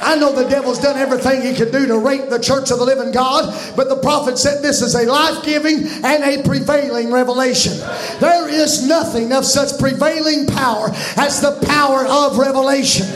I 0.02 0.16
know 0.16 0.32
the 0.34 0.48
devil's 0.48 0.80
done 0.80 0.98
everything 0.98 1.42
he 1.42 1.54
could 1.54 1.72
do 1.72 1.86
to 1.88 1.98
rape 1.98 2.30
the 2.30 2.40
church 2.40 2.72
of 2.72 2.80
the 2.80 2.86
living 2.86 3.12
God, 3.12 3.54
but 3.76 3.90
the 3.90 3.98
prophet 3.98 4.38
said 4.38 4.62
this 4.62 4.82
is 4.82 4.96
a 4.96 5.04
life 5.04 5.44
giving 5.44 5.88
and 6.04 6.24
a 6.24 6.44
prevailing 6.44 7.12
revelation. 7.12 7.74
There 8.20 8.48
is 8.48 8.88
nothing 8.88 9.34
of 9.34 9.46
such 9.46 9.80
prevailing 9.80 10.46
power 10.48 10.90
as 11.18 11.42
the 11.42 11.60
power 11.68 12.06
of 12.06 12.38
revelation. 12.38 13.08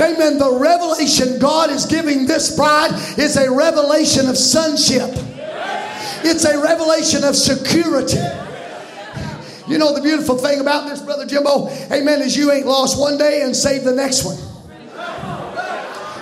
Amen. 0.00 0.38
The 0.38 0.56
revelation 0.58 1.38
God 1.38 1.70
is 1.70 1.86
giving 1.86 2.26
this 2.26 2.56
bride 2.56 2.92
is 3.18 3.36
a 3.36 3.50
revelation 3.50 4.28
of 4.28 4.36
sonship, 4.36 5.10
it's 6.22 6.44
a 6.44 6.60
revelation 6.60 7.24
of 7.24 7.36
security. 7.36 8.18
You 9.66 9.78
know 9.78 9.94
the 9.94 10.02
beautiful 10.02 10.36
thing 10.36 10.60
about 10.60 10.88
this, 10.88 11.00
Brother 11.00 11.24
Jimbo, 11.24 11.68
amen, 11.92 12.22
is 12.22 12.36
you 12.36 12.50
ain't 12.50 12.66
lost 12.66 12.98
one 12.98 13.16
day 13.16 13.42
and 13.42 13.54
saved 13.54 13.84
the 13.84 13.94
next 13.94 14.24
one. 14.24 14.49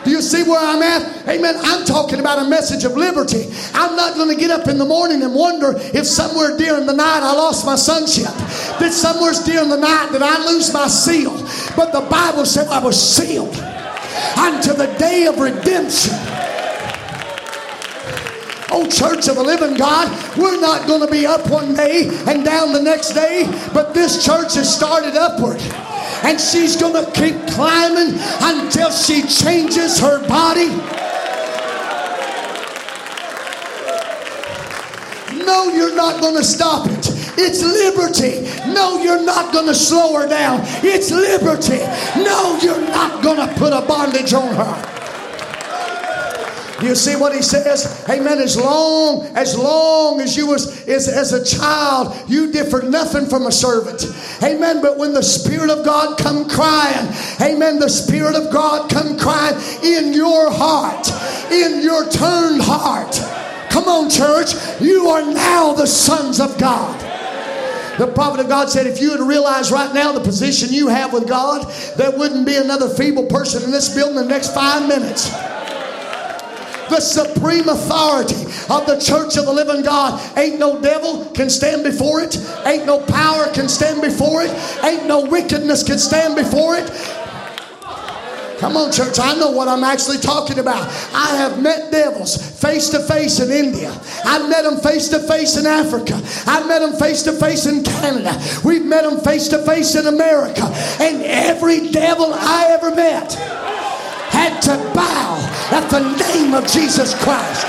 You 0.08 0.22
see 0.22 0.42
where 0.42 0.58
I'm 0.58 0.82
at? 0.82 1.28
Amen. 1.28 1.54
I'm 1.58 1.84
talking 1.84 2.18
about 2.18 2.44
a 2.44 2.48
message 2.48 2.84
of 2.84 2.96
liberty. 2.96 3.44
I'm 3.74 3.94
not 3.94 4.14
going 4.14 4.34
to 4.34 4.40
get 4.40 4.50
up 4.50 4.66
in 4.66 4.78
the 4.78 4.84
morning 4.84 5.22
and 5.22 5.34
wonder 5.34 5.74
if 5.76 6.06
somewhere 6.06 6.56
during 6.56 6.86
the 6.86 6.94
night 6.94 7.20
I 7.22 7.32
lost 7.34 7.66
my 7.66 7.76
sonship. 7.76 8.32
That 8.80 8.92
somewhere 8.92 9.32
during 9.44 9.68
the 9.68 9.76
night 9.76 10.10
that 10.12 10.22
I 10.22 10.44
lose 10.50 10.72
my 10.72 10.88
seal. 10.88 11.36
But 11.76 11.92
the 11.92 12.06
Bible 12.08 12.46
said 12.46 12.68
I 12.68 12.82
was 12.82 12.96
sealed 12.98 13.54
unto 14.38 14.72
the 14.72 14.94
day 14.98 15.26
of 15.26 15.38
redemption. 15.38 16.14
Oh, 18.70 18.86
church 18.86 19.28
of 19.28 19.36
the 19.36 19.42
living 19.42 19.76
God, 19.76 20.08
we're 20.36 20.60
not 20.60 20.86
going 20.86 21.00
to 21.00 21.10
be 21.10 21.26
up 21.26 21.48
one 21.50 21.74
day 21.74 22.08
and 22.26 22.44
down 22.44 22.72
the 22.72 22.82
next 22.82 23.12
day, 23.12 23.44
but 23.72 23.94
this 23.94 24.24
church 24.24 24.54
has 24.54 24.74
started 24.74 25.16
upward 25.16 25.60
and 26.24 26.40
she's 26.40 26.76
going 26.76 26.94
to 26.94 27.10
keep 27.12 27.36
climbing 27.48 28.18
until 28.42 28.90
she 28.90 29.22
changes 29.22 29.98
her 29.98 30.26
body. 30.26 30.68
No, 35.44 35.68
you're 35.72 35.94
not 35.94 36.20
going 36.20 36.36
to 36.36 36.44
stop 36.44 36.86
it. 36.88 37.08
It's 37.40 37.62
liberty. 37.62 38.42
No, 38.72 39.00
you're 39.02 39.24
not 39.24 39.52
going 39.52 39.66
to 39.66 39.74
slow 39.74 40.14
her 40.16 40.28
down. 40.28 40.60
It's 40.84 41.10
liberty. 41.10 41.78
No, 42.22 42.58
you're 42.60 42.80
not 42.80 43.22
going 43.22 43.36
to 43.36 43.54
put 43.54 43.72
a 43.72 43.80
bondage 43.86 44.34
on 44.34 44.54
her. 44.54 44.97
You 46.80 46.94
see 46.94 47.16
what 47.16 47.34
he 47.34 47.42
says? 47.42 48.04
Amen. 48.08 48.38
As 48.38 48.56
long 48.56 49.26
as 49.36 49.58
long 49.58 50.20
as 50.20 50.36
you 50.36 50.46
was 50.46 50.86
as, 50.86 51.08
as 51.08 51.32
a 51.32 51.44
child, 51.44 52.16
you 52.30 52.52
differed 52.52 52.84
nothing 52.84 53.26
from 53.26 53.46
a 53.46 53.52
servant. 53.52 54.06
Amen. 54.44 54.80
But 54.80 54.96
when 54.96 55.12
the 55.12 55.22
Spirit 55.22 55.70
of 55.70 55.84
God 55.84 56.18
come 56.18 56.48
crying, 56.48 57.08
Amen. 57.40 57.80
The 57.80 57.88
Spirit 57.88 58.36
of 58.36 58.52
God 58.52 58.88
come 58.88 59.18
crying 59.18 59.56
in 59.82 60.12
your 60.12 60.52
heart, 60.52 61.10
in 61.50 61.82
your 61.82 62.08
turned 62.08 62.62
heart. 62.62 63.12
Come 63.70 63.84
on, 63.84 64.08
church. 64.08 64.54
You 64.80 65.08
are 65.08 65.22
now 65.22 65.72
the 65.72 65.86
sons 65.86 66.40
of 66.40 66.56
God. 66.58 67.08
The 67.98 68.06
prophet 68.06 68.38
of 68.38 68.48
God 68.48 68.70
said, 68.70 68.86
if 68.86 69.00
you 69.00 69.10
would 69.10 69.26
realize 69.26 69.72
right 69.72 69.92
now 69.92 70.12
the 70.12 70.20
position 70.20 70.68
you 70.72 70.86
have 70.86 71.12
with 71.12 71.26
God, 71.26 71.68
there 71.96 72.16
wouldn't 72.16 72.46
be 72.46 72.54
another 72.54 72.88
feeble 72.88 73.26
person 73.26 73.64
in 73.64 73.72
this 73.72 73.92
building 73.92 74.18
in 74.18 74.22
the 74.22 74.28
next 74.28 74.54
five 74.54 74.88
minutes. 74.88 75.32
The 76.90 77.00
supreme 77.00 77.68
authority 77.68 78.42
of 78.70 78.86
the 78.86 78.98
church 79.00 79.36
of 79.36 79.46
the 79.46 79.52
living 79.52 79.82
God. 79.82 80.20
Ain't 80.36 80.58
no 80.58 80.80
devil 80.80 81.26
can 81.32 81.50
stand 81.50 81.84
before 81.84 82.20
it. 82.20 82.36
Ain't 82.66 82.86
no 82.86 83.00
power 83.00 83.52
can 83.52 83.68
stand 83.68 84.02
before 84.02 84.42
it. 84.42 84.50
Ain't 84.84 85.06
no 85.06 85.24
wickedness 85.24 85.82
can 85.82 85.98
stand 85.98 86.36
before 86.36 86.76
it. 86.76 86.90
Come 88.58 88.76
on, 88.76 88.90
church. 88.90 89.20
I 89.20 89.36
know 89.36 89.52
what 89.52 89.68
I'm 89.68 89.84
actually 89.84 90.18
talking 90.18 90.58
about. 90.58 90.82
I 91.14 91.36
have 91.36 91.62
met 91.62 91.92
devils 91.92 92.36
face 92.60 92.88
to 92.90 92.98
face 92.98 93.38
in 93.38 93.52
India. 93.52 93.88
I've 94.24 94.48
met 94.48 94.62
them 94.62 94.78
face 94.78 95.08
to 95.08 95.20
face 95.20 95.56
in 95.56 95.64
Africa. 95.64 96.20
I've 96.44 96.66
met 96.66 96.80
them 96.80 96.94
face 96.94 97.22
to 97.22 97.32
face 97.32 97.66
in 97.66 97.84
Canada. 97.84 98.36
We've 98.64 98.84
met 98.84 99.04
them 99.04 99.20
face 99.20 99.46
to 99.48 99.64
face 99.64 99.94
in 99.94 100.06
America. 100.06 100.64
And 101.00 101.22
every 101.22 101.90
devil 101.90 102.34
I 102.34 102.66
ever 102.70 102.92
met 102.92 103.97
had 104.30 104.60
to 104.62 104.76
bow 104.94 105.38
at 105.70 105.88
the 105.90 106.00
name 106.00 106.54
of 106.54 106.66
Jesus 106.66 107.14
Christ. 107.22 107.66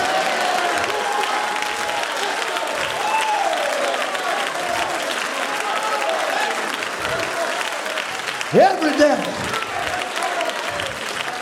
Every 8.53 8.97
devil. 8.97 9.33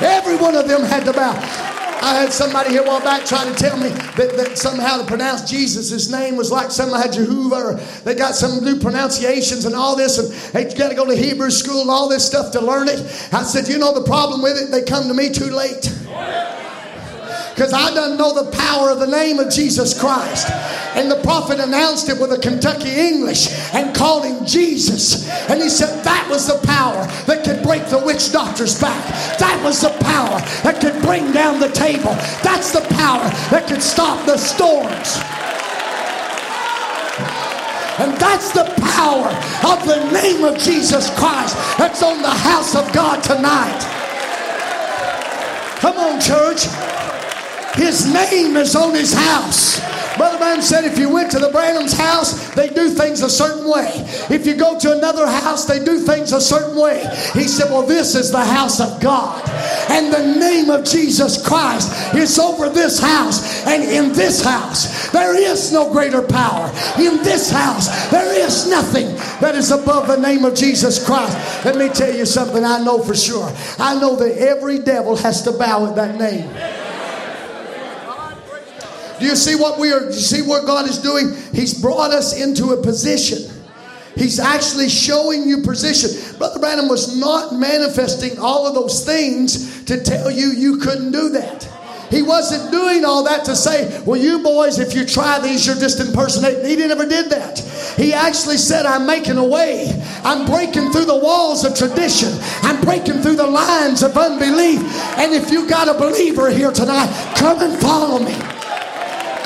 Every 0.06 0.35
one 0.35 0.56
of 0.56 0.68
them 0.68 0.84
had 0.84 1.06
to 1.06 1.14
bow. 1.14 1.77
I 2.02 2.15
had 2.15 2.32
somebody 2.32 2.69
here 2.69 2.84
a 2.84 2.86
while 2.86 3.02
back 3.02 3.26
trying 3.26 3.53
to 3.53 3.60
tell 3.60 3.78
me 3.78 3.90
that, 3.90 4.34
that 4.38 4.57
somehow 4.57 4.98
to 4.98 5.06
pronounce 5.06 5.49
Jesus' 5.49 6.10
name 6.10 6.36
was 6.36 6.52
like 6.52 6.72
somehow 6.72 7.10
Jehovah, 7.10 7.84
they 8.03 8.15
got 8.15 8.36
some 8.36 8.64
new 8.64 8.80
pronunciations 8.80 9.65
and 9.65 9.76
all 9.76 9.95
this, 9.95 10.18
and 10.18 10.34
hey, 10.53 10.69
you 10.69 10.78
got 10.78 10.90
to 10.90 10.95
go 10.95 11.06
to 11.06 11.15
Hebrew 11.15 11.49
school 11.49 11.82
and 11.82 11.90
all 11.90 12.07
this 12.07 12.26
stuff 12.26 12.52
to 12.53 12.61
learn 12.61 12.88
it. 12.88 12.99
I 13.34 13.44
said, 13.44 13.68
you 13.68 13.78
know 13.78 13.94
the 13.94 14.06
problem 14.06 14.41
with 14.41 14.57
it? 14.57 14.72
They 14.72 14.84
come 14.84 15.07
to 15.07 15.14
me 15.14 15.30
too 15.30 15.52
late 15.52 15.94
because 17.58 17.74
I 17.74 17.92
don't 17.92 18.20
know 18.20 18.36
the 18.36 18.52
power 18.56 18.92
of 18.92 19.00
the 19.00 19.08
name 19.08 19.40
of 19.40 19.50
Jesus 19.50 20.00
Christ. 20.00 20.48
And 20.94 21.10
the 21.10 21.20
prophet 21.24 21.60
announced 21.60 22.08
it 22.08 22.22
with 22.22 22.32
a 22.32 22.38
Kentucky 22.38 22.92
English 22.92 23.50
and 23.74 23.96
called 23.96 24.26
him 24.26 24.46
Jesus. 24.46 25.28
And 25.50 25.60
he 25.60 25.68
said 25.68 26.04
that 26.04 26.28
was 26.30 26.46
the 26.46 26.62
power 26.68 27.08
that 27.26 27.44
could 27.44 27.64
break 27.64 27.84
the 27.88 27.98
witch 27.98 28.32
doctor's 28.32 28.80
back. 28.80 29.04
That 29.40 29.60
was 29.66 29.82
the 29.82 29.90
power 30.06 30.38
that 30.62 30.80
could 30.80 31.02
bring 31.02 31.32
down 31.32 31.60
the 31.60 31.72
table. 31.72 32.14
That's 32.46 32.72
the 32.72 32.86
power 32.94 33.26
that 33.50 33.66
could 33.68 33.82
stop 33.82 34.24
the 34.28 34.38
storms. 34.38 35.18
And 37.98 38.14
that's 38.22 38.54
the 38.54 38.70
power 38.94 39.34
of 39.66 39.82
the 39.88 40.12
name 40.14 40.44
of 40.44 40.60
Jesus 40.60 41.10
Christ 41.18 41.58
that's 41.80 42.04
on 42.04 42.22
the 42.22 42.30
house 42.30 42.76
of 42.76 42.94
God 42.94 43.24
tonight. 43.24 43.82
Come 45.82 45.98
on, 45.98 46.22
church. 46.22 46.68
His 47.78 48.12
name 48.12 48.58
is 48.58 48.76
on 48.76 48.94
his 48.94 49.14
house. 49.14 49.80
Brother 50.18 50.40
Branham 50.40 50.64
said 50.64 50.84
if 50.84 50.98
you 50.98 51.10
went 51.10 51.30
to 51.32 51.40
the 51.40 51.49
Branham's 51.49 51.94
house, 51.94 52.49
they 52.56 52.70
do 52.70 52.90
things 52.90 53.22
a 53.22 53.30
certain 53.30 53.70
way. 53.70 53.91
If 54.30 54.48
you 54.48 54.56
go 54.56 54.78
to 54.80 54.98
another 54.98 55.28
house, 55.28 55.66
they 55.66 55.84
do 55.84 55.99
things 55.99 56.34
a 56.34 56.41
certain 56.41 56.76
way. 56.76 57.06
He 57.34 57.44
said, 57.44 57.70
Well, 57.70 57.84
this 57.86 58.16
is 58.16 58.32
the 58.32 58.44
house 58.44 58.80
of 58.80 58.99
God. 58.99 59.48
And 59.91 60.12
the 60.12 60.40
name 60.40 60.72
of 60.72 60.86
Jesus 60.86 61.45
Christ 61.48 62.16
is 62.16 62.40
over 62.40 62.68
this 62.70 62.99
house. 62.99 63.66
And 63.68 63.84
in 63.84 64.12
this 64.12 64.44
house, 64.44 65.12
there 65.12 65.36
is 65.40 65.72
no 65.72 65.91
greater 65.91 66.24
power. 66.24 66.68
In 66.98 67.18
this 67.24 67.52
house, 67.52 68.10
there 68.10 68.34
is 68.44 68.68
nothing 68.70 69.16
that 69.40 69.54
is 69.54 69.70
above 69.70 70.08
the 70.08 70.18
name 70.18 70.45
of 70.45 70.56
Jesus 70.56 71.06
Christ. 71.06 71.38
Let 71.64 71.78
me 71.78 71.90
tell 71.90 72.14
you 72.14 72.26
something 72.26 72.66
I 72.66 72.84
know 72.84 73.04
for 73.04 73.16
sure. 73.16 73.52
I 73.78 73.99
know 73.99 74.16
that 74.16 74.38
every 74.38 74.80
devil 74.80 75.16
has 75.18 75.44
to 75.44 75.52
bow 75.52 75.86
at 75.86 75.95
that 75.95 76.16
name. 76.16 76.49
Do 79.19 79.26
you 79.26 79.35
see 79.35 79.56
what 79.56 79.80
we 79.80 79.91
are? 79.91 79.99
Do 79.99 80.06
you 80.07 80.11
see 80.14 80.41
what 80.41 80.65
God 80.65 80.88
is 80.88 80.99
doing? 80.99 81.35
He's 81.53 81.80
brought 81.80 82.11
us 82.11 82.39
into 82.39 82.72
a 82.72 82.81
position. 82.81 83.52
He's 84.15 84.39
actually 84.39 84.89
showing 84.89 85.48
you 85.48 85.61
position. 85.61 86.38
Brother 86.38 86.60
Branham 86.60 86.88
was 86.88 87.19
not 87.19 87.53
manifesting 87.53 88.39
all 88.39 88.65
of 88.68 88.73
those 88.73 89.06
things 89.06 89.84
to 89.85 90.03
tell 90.03 90.31
you 90.31 90.52
you 90.52 90.77
couldn't 90.77 91.11
do 91.11 91.30
that. 91.30 91.69
He 92.10 92.22
wasn't 92.22 92.72
doing 92.72 93.03
all 93.03 93.23
that 93.26 93.44
to 93.45 93.56
say, 93.56 94.02
well, 94.06 94.19
you 94.19 94.39
boys, 94.39 94.80
if 94.80 94.95
you 94.95 95.06
try 95.06 95.39
these, 95.39 95.68
you're 95.68 95.76
just 95.76 95.99
impersonating. 95.99 96.65
He 96.65 96.76
never 96.77 97.06
did 97.06 97.30
that. 97.31 97.60
He 97.98 98.14
actually 98.14 98.57
said, 98.57 98.85
I'm 98.85 99.06
making 99.06 99.38
a 99.38 99.44
way. 99.44 99.91
I'm 100.23 100.45
breaking 100.45 100.91
through 100.91 101.06
the 101.06 101.18
walls 101.18 101.65
of 101.65 101.76
tradition. 101.76 102.30
I'm 102.64 102.80
breaking 102.81 103.22
through 103.22 103.35
the 103.35 103.48
lines 103.48 104.03
of 104.03 104.18
unbelief. 104.18 104.80
And 105.18 105.34
if 105.34 105.52
you 105.52 105.68
got 105.68 105.89
a 105.89 105.94
believer 105.94 106.49
here 106.49 106.72
tonight, 106.72 107.11
come 107.35 107.61
and 107.61 107.77
follow 107.80 108.19
me. 108.19 108.35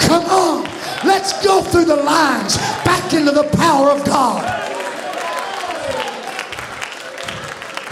Come 0.02 0.26
on. 0.26 0.64
Let's 1.06 1.44
go 1.44 1.64
through 1.64 1.86
the 1.86 1.96
lines 1.96 2.58
back 2.86 3.14
into 3.14 3.32
the 3.32 3.50
power 3.58 3.90
of 3.90 4.06
God. 4.06 4.62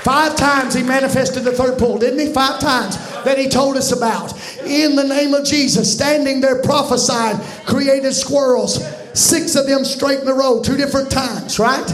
Five 0.03 0.35
times 0.35 0.73
he 0.73 0.83
manifested 0.83 1.43
the 1.43 1.51
third 1.51 1.77
pull, 1.77 1.97
didn't 1.97 2.19
he? 2.19 2.31
Five 2.31 2.59
times 2.59 2.97
that 3.23 3.37
he 3.37 3.49
told 3.49 3.77
us 3.77 3.91
about. 3.91 4.33
In 4.65 4.95
the 4.95 5.03
name 5.03 5.33
of 5.33 5.45
Jesus, 5.45 5.91
standing 5.91 6.41
there 6.41 6.61
prophesying, 6.61 7.37
created 7.65 8.13
squirrels. 8.13 8.83
Six 9.13 9.55
of 9.55 9.67
them 9.67 9.83
straight 9.83 10.19
in 10.19 10.27
a 10.27 10.33
row, 10.33 10.61
two 10.61 10.77
different 10.77 11.11
times, 11.11 11.59
right? 11.59 11.85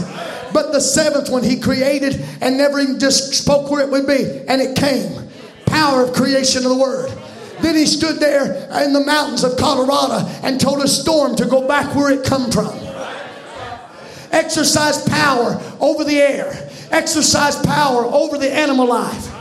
But 0.52 0.72
the 0.72 0.80
seventh 0.80 1.30
one 1.30 1.42
he 1.42 1.58
created 1.58 2.24
and 2.40 2.56
never 2.56 2.78
even 2.78 2.98
just 2.98 3.34
spoke 3.34 3.70
where 3.70 3.82
it 3.82 3.90
would 3.90 4.06
be, 4.06 4.42
and 4.48 4.62
it 4.62 4.76
came. 4.76 5.28
Power 5.66 6.04
of 6.04 6.12
creation 6.14 6.64
of 6.64 6.70
the 6.70 6.78
word. 6.78 7.10
Then 7.60 7.74
he 7.74 7.86
stood 7.86 8.20
there 8.20 8.68
in 8.84 8.92
the 8.92 9.04
mountains 9.04 9.44
of 9.44 9.56
Colorado 9.56 10.26
and 10.42 10.60
told 10.60 10.82
a 10.82 10.88
storm 10.88 11.36
to 11.36 11.46
go 11.46 11.66
back 11.66 11.94
where 11.94 12.12
it 12.12 12.24
come 12.24 12.50
from. 12.50 12.74
Exercise 14.30 15.02
power 15.08 15.60
over 15.80 16.04
the 16.04 16.16
air. 16.16 16.70
Exercise 16.90 17.56
power 17.64 18.04
over 18.04 18.38
the 18.38 18.52
animal 18.52 18.86
life 18.86 19.32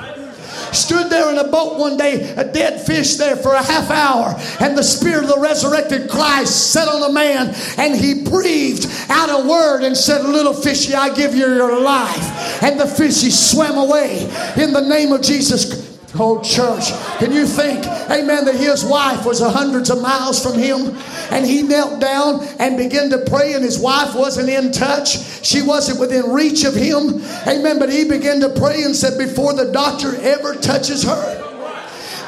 stood 0.76 1.10
there 1.10 1.32
in 1.32 1.38
a 1.38 1.48
boat 1.48 1.78
one 1.80 1.98
day, 1.98 2.34
a 2.36 2.44
dead 2.44 2.86
fish 2.86 3.16
there 3.16 3.36
for 3.36 3.54
a 3.54 3.64
half 3.64 3.90
hour, 3.90 4.36
and 4.60 4.78
the 4.78 4.84
spirit 4.84 5.24
of 5.24 5.30
the 5.30 5.40
resurrected 5.40 6.10
Christ 6.10 6.72
set 6.72 6.88
on 6.88 7.10
a 7.10 7.14
man, 7.14 7.56
and 7.78 7.96
he 7.96 8.24
breathed 8.24 8.88
out 9.10 9.30
a 9.30 9.48
word 9.48 9.84
and 9.84 9.96
said, 9.96 10.24
Little 10.24 10.54
fishy, 10.54 10.94
I 10.94 11.14
give 11.14 11.34
you 11.34 11.54
your 11.54 11.80
life. 11.80 12.64
And 12.64 12.80
the 12.80 12.88
fishy 12.88 13.30
swam 13.30 13.78
away 13.78 14.24
in 14.58 14.74
the 14.74 14.82
name 14.82 15.12
of 15.12 15.22
Jesus 15.22 15.95
Oh, 16.18 16.42
church, 16.42 16.92
can 17.20 17.34
you 17.34 17.46
think, 17.46 17.86
amen, 18.10 18.46
that 18.46 18.56
his 18.56 18.86
wife 18.86 19.26
was 19.26 19.42
hundreds 19.42 19.90
of 19.90 20.02
miles 20.02 20.42
from 20.42 20.58
him? 20.58 20.96
And 21.30 21.46
he 21.46 21.62
knelt 21.62 22.00
down 22.00 22.46
and 22.60 22.78
began 22.78 23.10
to 23.10 23.18
pray 23.28 23.54
and 23.54 23.64
his 23.64 23.78
wife 23.78 24.16
wasn't 24.16 24.50
in 24.50 24.72
touch? 24.72 25.46
She 25.46 25.62
wasn't 25.62 26.00
within 26.00 26.32
reach 26.32 26.64
of 26.64 26.74
him, 26.74 27.22
amen, 27.48 27.80
but 27.80 27.92
he 27.92 28.06
began 28.06 28.40
to 28.42 28.50
pray 28.50 28.84
and 28.84 28.96
said, 28.96 29.18
Before 29.18 29.54
the 29.54 29.72
doctor 29.72 30.16
ever 30.22 30.56
touches 30.56 31.04
her, 31.04 31.46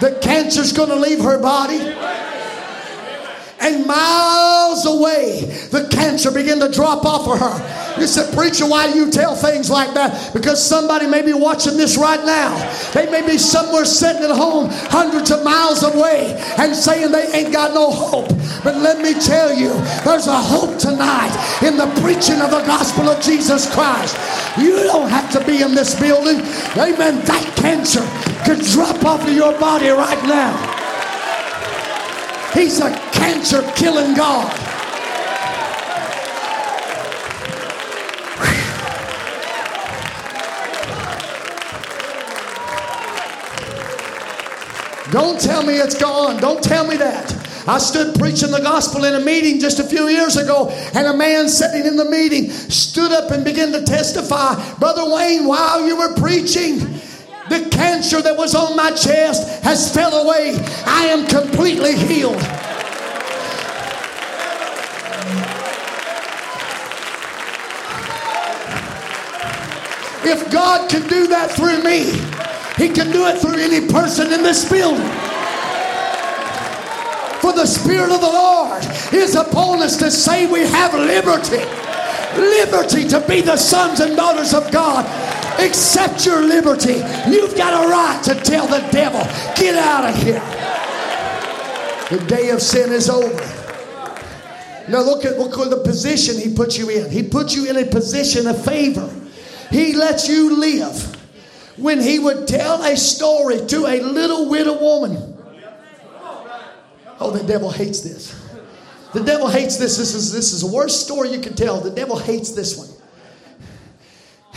the 0.02 0.20
cancer's 0.22 0.74
going 0.74 0.90
to 0.90 0.96
leave 0.96 1.22
her 1.22 1.40
body 1.40 1.80
and 3.60 3.86
miles 3.86 4.86
away, 4.86 5.42
the 5.72 5.88
cancer 5.92 6.32
began 6.32 6.60
to 6.60 6.72
drop 6.72 7.06
off 7.06 7.28
of 7.28 7.40
her. 7.40 8.00
You 8.00 8.06
said, 8.06 8.34
Preacher, 8.36 8.68
why 8.68 8.92
do 8.92 8.98
you 8.98 9.10
tell 9.10 9.36
things 9.36 9.70
like 9.70 9.94
that? 9.96 10.34
Because 10.34 10.64
somebody 10.64 11.08
may 11.08 11.24
be 11.24 11.34
watching 11.34 11.78
this 11.78 11.98
right 11.98 12.24
now. 12.24 12.54
They 12.94 13.10
may 13.10 13.26
be 13.26 13.38
somewhere 13.38 13.86
sitting 13.86 14.24
at 14.24 14.36
home 14.36 14.68
hundreds 14.70 15.32
of 15.32 15.44
miles 15.44 15.84
away 15.84 16.36
and 16.60 16.76
saying 16.76 17.12
they 17.12 17.28
ain't 17.34 17.52
got 17.52 17.74
no 17.74 17.90
hope. 17.90 18.30
But 18.64 18.78
let 18.78 19.02
me 19.02 19.14
tell 19.14 19.54
you, 19.54 19.70
there's 20.06 20.28
a 20.28 20.38
hope 20.38 20.78
tonight 20.78 21.34
in 21.64 21.78
the 21.78 21.88
preaching 22.02 22.40
of 22.42 22.52
the 22.52 22.64
gospel 22.68 23.10
of 23.10 23.24
Jesus 23.24 23.72
Christ. 23.74 24.16
You 24.60 24.84
don't 24.84 25.10
have 25.10 25.32
to 25.32 25.44
be 25.46 25.62
in 25.62 25.74
this 25.74 26.00
building. 26.00 26.38
Amen. 26.78 27.26
That 27.26 27.54
cancer 27.58 28.06
could 28.46 28.64
drop 28.64 29.04
off 29.04 29.28
of 29.28 29.34
your 29.34 29.58
body 29.60 29.90
right 29.90 30.24
now. 30.24 30.87
He's 32.54 32.80
a 32.80 32.92
cancer 33.12 33.62
killing 33.76 34.16
God. 34.16 34.52
Don't 45.12 45.40
tell 45.40 45.64
me 45.64 45.76
it's 45.76 45.96
gone. 45.96 46.38
Don't 46.42 46.62
tell 46.62 46.86
me 46.86 46.98
that. 46.98 47.34
I 47.68 47.80
stood 47.80 48.16
preaching 48.16 48.52
the 48.52 48.62
gospel 48.62 49.04
in 49.04 49.16
a 49.16 49.20
meeting 49.20 49.60
just 49.60 49.80
a 49.80 49.84
few 49.84 50.08
years 50.08 50.38
ago, 50.38 50.70
and 50.94 51.08
a 51.08 51.14
man 51.14 51.50
sitting 51.50 51.86
in 51.86 51.98
the 51.98 52.06
meeting 52.06 52.50
stood 52.50 53.12
up 53.12 53.32
and 53.32 53.44
began 53.44 53.72
to 53.74 53.84
testify. 53.84 54.56
Brother 54.80 55.04
Wayne, 55.14 55.46
while 55.46 55.86
you 55.86 55.98
were 55.98 56.14
preaching, 56.16 56.80
the 57.50 57.70
cancer 57.72 58.22
that 58.22 58.36
was 58.36 58.56
on 58.56 58.76
my 58.76 58.92
chest 58.92 59.64
has 59.64 59.94
fell 59.94 60.26
away. 60.26 60.58
I 60.86 61.06
am 61.06 61.26
completely 61.28 61.96
healed. 61.96 62.42
If 70.30 70.52
God 70.52 70.90
can 70.90 71.08
do 71.08 71.28
that 71.28 71.52
through 71.52 71.84
me, 71.84 72.12
He 72.76 72.94
can 72.94 73.12
do 73.12 73.28
it 73.28 73.40
through 73.40 73.60
any 73.60 73.88
person 73.88 74.34
in 74.34 74.44
this 74.44 74.70
building. 74.70 75.08
For 77.40 77.54
the 77.54 77.66
Spirit 77.66 78.12
of 78.12 78.20
the 78.20 78.28
Lord 78.28 78.84
is 79.14 79.36
upon 79.36 79.82
us 79.82 79.96
to 79.98 80.12
say 80.12 80.46
we 80.52 80.62
have 80.62 80.94
liberty. 80.94 81.64
Liberty 82.36 83.08
to 83.08 83.24
be 83.26 83.40
the 83.40 83.56
sons 83.56 84.02
and 84.02 84.18
daughters 84.18 84.54
of 84.54 84.70
God. 84.70 85.06
Accept 85.60 86.26
your 86.26 86.44
liberty. 86.44 87.02
You've 87.30 87.56
got 87.56 87.86
a 87.86 87.90
right 87.90 88.22
to 88.26 88.36
tell 88.36 88.68
the 88.68 88.80
devil, 88.92 89.22
get 89.56 89.76
out 89.76 90.06
of 90.06 90.16
here. 90.22 90.42
The 92.10 92.26
day 92.26 92.52
of 92.52 92.62
sin 92.62 92.92
is 92.92 93.10
over. 93.10 93.58
Now 94.90 95.02
look 95.02 95.26
at 95.26 95.38
look 95.38 95.58
at 95.58 95.70
the 95.70 95.84
position 95.84 96.38
he 96.38 96.54
put 96.54 96.78
you 96.78 96.90
in. 96.90 97.10
He 97.10 97.24
put 97.24 97.54
you 97.54 97.70
in 97.70 97.76
a 97.76 97.86
position 97.86 98.48
of 98.48 98.64
favor. 98.64 99.14
He 99.70 99.94
lets 99.94 100.30
you 100.30 100.56
live. 100.58 101.16
When 101.76 102.02
he 102.02 102.18
would 102.18 102.48
tell 102.48 102.82
a 102.84 102.96
story 102.96 103.60
to 103.68 103.86
a 103.86 104.02
little 104.02 104.50
widow 104.50 104.80
woman. 104.80 105.38
Oh, 107.20 107.32
the 107.32 107.44
devil 107.44 107.70
hates 107.70 108.02
this. 108.02 108.34
The 109.14 109.24
devil 109.24 109.48
hates 109.48 109.78
this. 109.78 109.98
This 109.98 110.14
is 110.14 110.32
this 110.32 110.54
is 110.54 110.62
the 110.62 110.68
worst 110.68 111.04
story 111.04 111.30
you 111.30 111.40
can 111.40 111.56
tell. 111.56 111.82
The 111.82 111.92
devil 111.92 112.18
hates 112.18 112.52
this 112.52 112.78
one. 112.78 112.90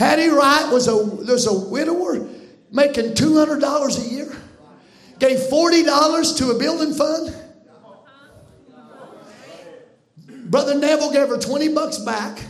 Hattie 0.01 0.31
Wright 0.31 0.73
was 0.73 0.89
a 0.89 1.05
there's 1.27 1.47
a 1.47 1.53
widower 1.53 2.27
making 2.73 3.13
two 3.13 3.37
hundred 3.37 3.61
dollars 3.61 3.99
a 3.99 4.09
year. 4.09 4.35
Gave 5.19 5.39
forty 5.41 5.83
dollars 5.83 6.33
to 6.37 6.53
a 6.53 6.59
building 6.59 6.95
fund. 6.95 7.37
Brother 10.27 10.75
Neville 10.75 11.13
gave 11.13 11.29
her 11.29 11.37
20 11.37 11.69
bucks 11.75 11.99
back. 11.99 12.41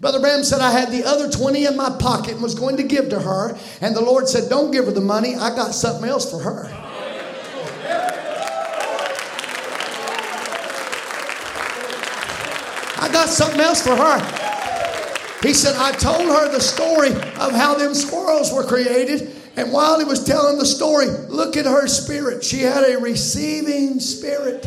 Brother 0.00 0.18
Branham 0.18 0.44
said, 0.44 0.60
I 0.60 0.70
had 0.70 0.90
the 0.90 1.04
other 1.04 1.30
20 1.30 1.66
in 1.66 1.76
my 1.76 1.90
pocket 1.98 2.34
and 2.34 2.42
was 2.42 2.54
going 2.54 2.78
to 2.78 2.82
give 2.82 3.10
to 3.10 3.20
her. 3.20 3.58
And 3.82 3.94
the 3.94 4.00
Lord 4.00 4.28
said, 4.28 4.48
Don't 4.48 4.70
give 4.70 4.86
her 4.86 4.92
the 4.92 5.02
money. 5.02 5.34
I 5.34 5.54
got 5.54 5.74
something 5.74 6.08
else 6.08 6.30
for 6.30 6.38
her. 6.38 6.68
I 12.96 13.10
got 13.12 13.28
something 13.28 13.60
else 13.60 13.82
for 13.82 13.94
her. 13.94 14.43
He 15.44 15.52
said, 15.52 15.76
I 15.76 15.92
told 15.92 16.22
her 16.22 16.50
the 16.50 16.60
story 16.60 17.10
of 17.10 17.52
how 17.52 17.74
them 17.74 17.92
squirrels 17.92 18.50
were 18.50 18.64
created. 18.64 19.36
And 19.56 19.70
while 19.70 19.98
he 19.98 20.04
was 20.04 20.24
telling 20.24 20.56
the 20.56 20.64
story, 20.64 21.06
look 21.28 21.58
at 21.58 21.66
her 21.66 21.86
spirit. 21.86 22.42
She 22.42 22.60
had 22.60 22.82
a 22.82 22.98
receiving 22.98 24.00
spirit. 24.00 24.66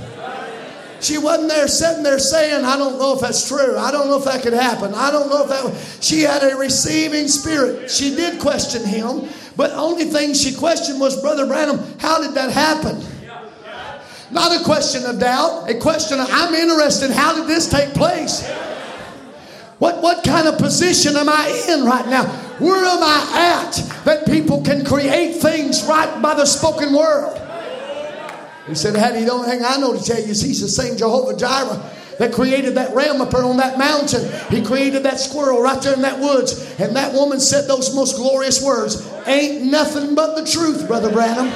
She 1.01 1.17
wasn't 1.17 1.49
there 1.49 1.67
sitting 1.67 2.03
there 2.03 2.19
saying, 2.19 2.63
I 2.63 2.77
don't 2.77 2.99
know 2.99 3.15
if 3.15 3.21
that's 3.21 3.47
true. 3.47 3.75
I 3.75 3.89
don't 3.89 4.07
know 4.07 4.19
if 4.19 4.25
that 4.25 4.43
could 4.43 4.53
happen. 4.53 4.93
I 4.93 5.09
don't 5.09 5.29
know 5.29 5.43
if 5.43 5.49
that. 5.49 6.03
She 6.03 6.21
had 6.21 6.43
a 6.43 6.55
receiving 6.55 7.27
spirit. 7.27 7.89
She 7.89 8.15
did 8.15 8.39
question 8.39 8.85
him, 8.85 9.29
but 9.55 9.71
only 9.71 10.05
thing 10.05 10.35
she 10.35 10.53
questioned 10.53 10.99
was, 10.99 11.19
Brother 11.19 11.47
Branham, 11.47 11.79
how 11.99 12.21
did 12.21 12.35
that 12.35 12.51
happen? 12.51 13.03
Not 14.29 14.59
a 14.59 14.63
question 14.63 15.05
of 15.05 15.19
doubt, 15.19 15.69
a 15.69 15.79
question 15.79 16.19
of, 16.19 16.27
I'm 16.29 16.53
interested, 16.53 17.09
how 17.09 17.33
did 17.35 17.47
this 17.47 17.67
take 17.67 17.93
place? 17.93 18.47
What, 19.79 20.01
what 20.01 20.23
kind 20.23 20.47
of 20.47 20.57
position 20.57 21.15
am 21.15 21.29
I 21.29 21.65
in 21.69 21.85
right 21.85 22.07
now? 22.07 22.25
Where 22.59 22.83
am 22.83 23.03
I 23.03 23.63
at 23.63 24.05
that 24.05 24.25
people 24.25 24.63
can 24.63 24.83
create 24.83 25.35
things 25.35 25.83
right 25.85 26.19
by 26.21 26.33
the 26.33 26.45
spoken 26.45 26.93
word? 26.93 27.43
He 28.67 28.75
said, 28.75 28.95
Hattie, 28.95 29.23
the 29.23 29.31
only 29.31 29.47
thing 29.47 29.63
I 29.63 29.77
know 29.77 29.97
to 29.97 30.03
tell 30.03 30.19
you 30.19 30.27
he's 30.27 30.61
the 30.61 30.67
same 30.67 30.97
Jehovah 30.97 31.37
Jireh 31.37 31.93
that 32.17 32.33
created 32.33 32.75
that 32.75 32.95
ram 32.95 33.21
up 33.21 33.29
there 33.29 33.43
on 33.43 33.57
that 33.57 33.77
mountain. 33.77 34.27
He 34.49 34.65
created 34.65 35.03
that 35.03 35.19
squirrel 35.19 35.61
right 35.61 35.81
there 35.81 35.93
in 35.93 36.01
that 36.01 36.19
woods. 36.19 36.75
And 36.79 36.95
that 36.95 37.13
woman 37.13 37.39
said 37.39 37.67
those 37.67 37.93
most 37.93 38.15
glorious 38.17 38.63
words 38.63 39.07
Ain't 39.27 39.63
nothing 39.63 40.15
but 40.15 40.35
the 40.35 40.49
truth, 40.49 40.87
Brother 40.87 41.11
Branham. 41.11 41.47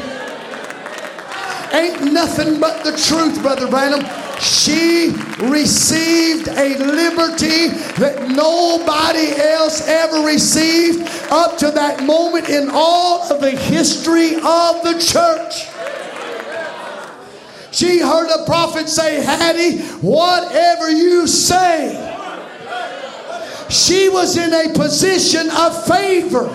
Ain't 1.73 2.13
nothing 2.13 2.59
but 2.59 2.83
the 2.83 2.91
truth, 2.91 3.41
Brother 3.41 3.67
Branham. 3.67 4.01
She 4.41 5.09
received 5.39 6.47
a 6.47 6.75
liberty 6.79 7.67
that 7.99 8.27
nobody 8.29 9.39
else 9.39 9.87
ever 9.87 10.25
received 10.25 11.07
up 11.31 11.59
to 11.59 11.69
that 11.69 12.03
moment 12.03 12.49
in 12.49 12.69
all 12.71 13.21
of 13.31 13.39
the 13.39 13.51
history 13.51 14.35
of 14.35 14.81
the 14.83 14.97
church. 14.99 15.67
She 17.71 17.99
heard 17.99 18.29
a 18.31 18.43
prophet 18.45 18.89
say, 18.89 19.23
Hattie, 19.23 19.77
whatever 20.01 20.89
you 20.89 21.27
say. 21.27 22.07
She 23.69 24.09
was 24.09 24.37
in 24.37 24.51
a 24.53 24.73
position 24.73 25.51
of 25.51 25.85
favor. 25.85 26.47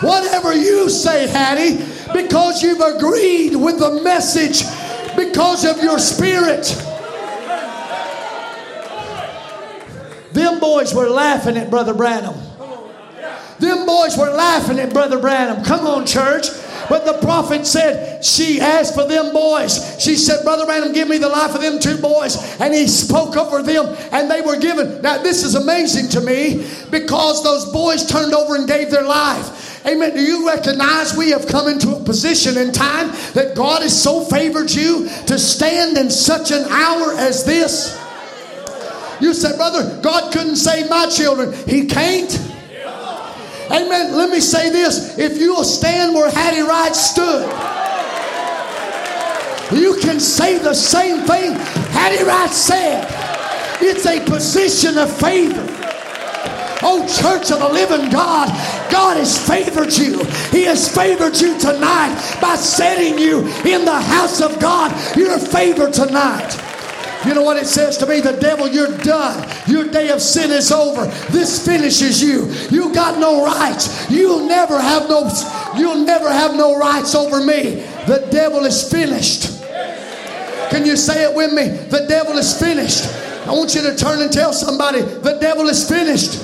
Whatever 0.00 0.54
you 0.54 0.88
say, 0.88 1.26
Hattie, 1.26 1.84
because 2.12 2.62
you've 2.62 2.80
agreed 2.80 3.56
with 3.56 3.80
the 3.80 4.00
message, 4.02 4.62
because 5.16 5.64
of 5.64 5.82
your 5.82 5.98
spirit. 5.98 6.66
Them 10.32 10.60
boys 10.60 10.94
were 10.94 11.08
laughing 11.08 11.56
at 11.56 11.70
Brother 11.70 11.94
Branham. 11.94 12.34
Them 13.58 13.86
boys 13.86 14.18
were 14.18 14.30
laughing 14.30 14.78
at 14.78 14.92
Brother 14.92 15.18
Branham. 15.18 15.64
Come 15.64 15.86
on, 15.86 16.04
church. 16.06 16.48
But 16.88 17.04
the 17.04 17.14
prophet 17.14 17.66
said, 17.66 18.24
She 18.24 18.60
asked 18.60 18.94
for 18.94 19.06
them 19.08 19.32
boys. 19.32 20.00
She 20.00 20.14
said, 20.16 20.44
Brother 20.44 20.66
Branham, 20.66 20.92
give 20.92 21.08
me 21.08 21.18
the 21.18 21.28
life 21.28 21.54
of 21.54 21.60
them 21.60 21.80
two 21.80 21.96
boys. 21.96 22.60
And 22.60 22.72
he 22.74 22.86
spoke 22.86 23.36
over 23.36 23.62
them, 23.62 23.96
and 24.12 24.30
they 24.30 24.40
were 24.40 24.58
given. 24.58 25.02
Now, 25.02 25.22
this 25.22 25.42
is 25.42 25.54
amazing 25.54 26.08
to 26.10 26.20
me 26.20 26.66
because 26.90 27.42
those 27.42 27.64
boys 27.72 28.06
turned 28.06 28.34
over 28.34 28.56
and 28.56 28.68
gave 28.68 28.90
their 28.90 29.02
life. 29.02 29.65
Amen. 29.86 30.14
Do 30.14 30.20
you 30.20 30.46
recognize 30.48 31.16
we 31.16 31.30
have 31.30 31.46
come 31.46 31.68
into 31.68 31.94
a 31.94 32.00
position 32.02 32.58
in 32.58 32.72
time 32.72 33.08
that 33.34 33.52
God 33.54 33.82
has 33.82 34.02
so 34.02 34.24
favored 34.24 34.68
you 34.70 35.08
to 35.26 35.38
stand 35.38 35.96
in 35.96 36.10
such 36.10 36.50
an 36.50 36.64
hour 36.64 37.12
as 37.16 37.44
this? 37.44 37.96
You 39.20 39.32
said, 39.32 39.56
Brother, 39.56 40.00
God 40.02 40.32
couldn't 40.32 40.56
save 40.56 40.90
my 40.90 41.06
children. 41.06 41.52
He 41.68 41.86
can't. 41.86 42.36
Amen. 43.70 44.16
Let 44.16 44.30
me 44.30 44.40
say 44.40 44.70
this. 44.70 45.18
If 45.18 45.38
you'll 45.38 45.64
stand 45.64 46.14
where 46.14 46.30
Hattie 46.30 46.62
Wright 46.62 46.94
stood, 46.94 47.48
you 49.72 49.98
can 50.00 50.18
say 50.18 50.58
the 50.58 50.74
same 50.74 51.26
thing 51.26 51.52
Hattie 51.92 52.24
Wright 52.24 52.50
said. 52.50 53.06
It's 53.80 54.06
a 54.06 54.24
position 54.24 54.98
of 54.98 55.16
favor. 55.16 55.75
Oh, 56.82 57.06
church 57.06 57.50
of 57.50 57.60
the 57.60 57.68
living 57.68 58.10
God, 58.10 58.48
God 58.90 59.16
has 59.16 59.36
favored 59.46 59.96
you. 59.96 60.24
He 60.50 60.64
has 60.64 60.94
favored 60.94 61.36
you 61.40 61.58
tonight 61.58 62.38
by 62.40 62.56
setting 62.56 63.18
you 63.18 63.40
in 63.64 63.84
the 63.84 64.00
house 64.00 64.40
of 64.40 64.60
God. 64.60 64.92
You're 65.16 65.38
favored 65.38 65.92
tonight. 65.92 66.62
You 67.26 67.34
know 67.34 67.42
what 67.42 67.56
it 67.56 67.66
says 67.66 67.96
to 67.98 68.06
me? 68.06 68.20
The 68.20 68.34
devil, 68.34 68.68
you're 68.68 68.96
done. 68.98 69.48
Your 69.66 69.90
day 69.90 70.10
of 70.10 70.20
sin 70.20 70.50
is 70.50 70.70
over. 70.70 71.06
This 71.32 71.64
finishes 71.64 72.22
you. 72.22 72.46
You 72.70 72.94
got 72.94 73.18
no 73.18 73.44
rights. 73.44 74.08
You'll 74.10 74.46
never 74.46 74.80
have 74.80 75.08
no 75.08 75.28
you'll 75.76 76.04
never 76.04 76.30
have 76.30 76.54
no 76.54 76.78
rights 76.78 77.14
over 77.14 77.44
me. 77.44 77.82
The 78.06 78.28
devil 78.30 78.64
is 78.64 78.88
finished. 78.88 79.60
Can 80.70 80.86
you 80.86 80.96
say 80.96 81.24
it 81.24 81.34
with 81.34 81.52
me? 81.52 81.68
The 81.68 82.06
devil 82.06 82.38
is 82.38 82.58
finished. 82.58 83.06
I 83.46 83.52
want 83.52 83.74
you 83.74 83.82
to 83.82 83.96
turn 83.96 84.20
and 84.20 84.32
tell 84.32 84.52
somebody, 84.52 85.00
the 85.00 85.38
devil 85.40 85.68
is 85.68 85.88
finished. 85.88 86.42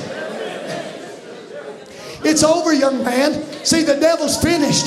It's 2.24 2.43
over, 2.44 2.73
young 2.73 3.03
man. 3.03 3.43
See, 3.65 3.82
the 3.82 3.97
devil's 3.97 4.40
finished. 4.40 4.86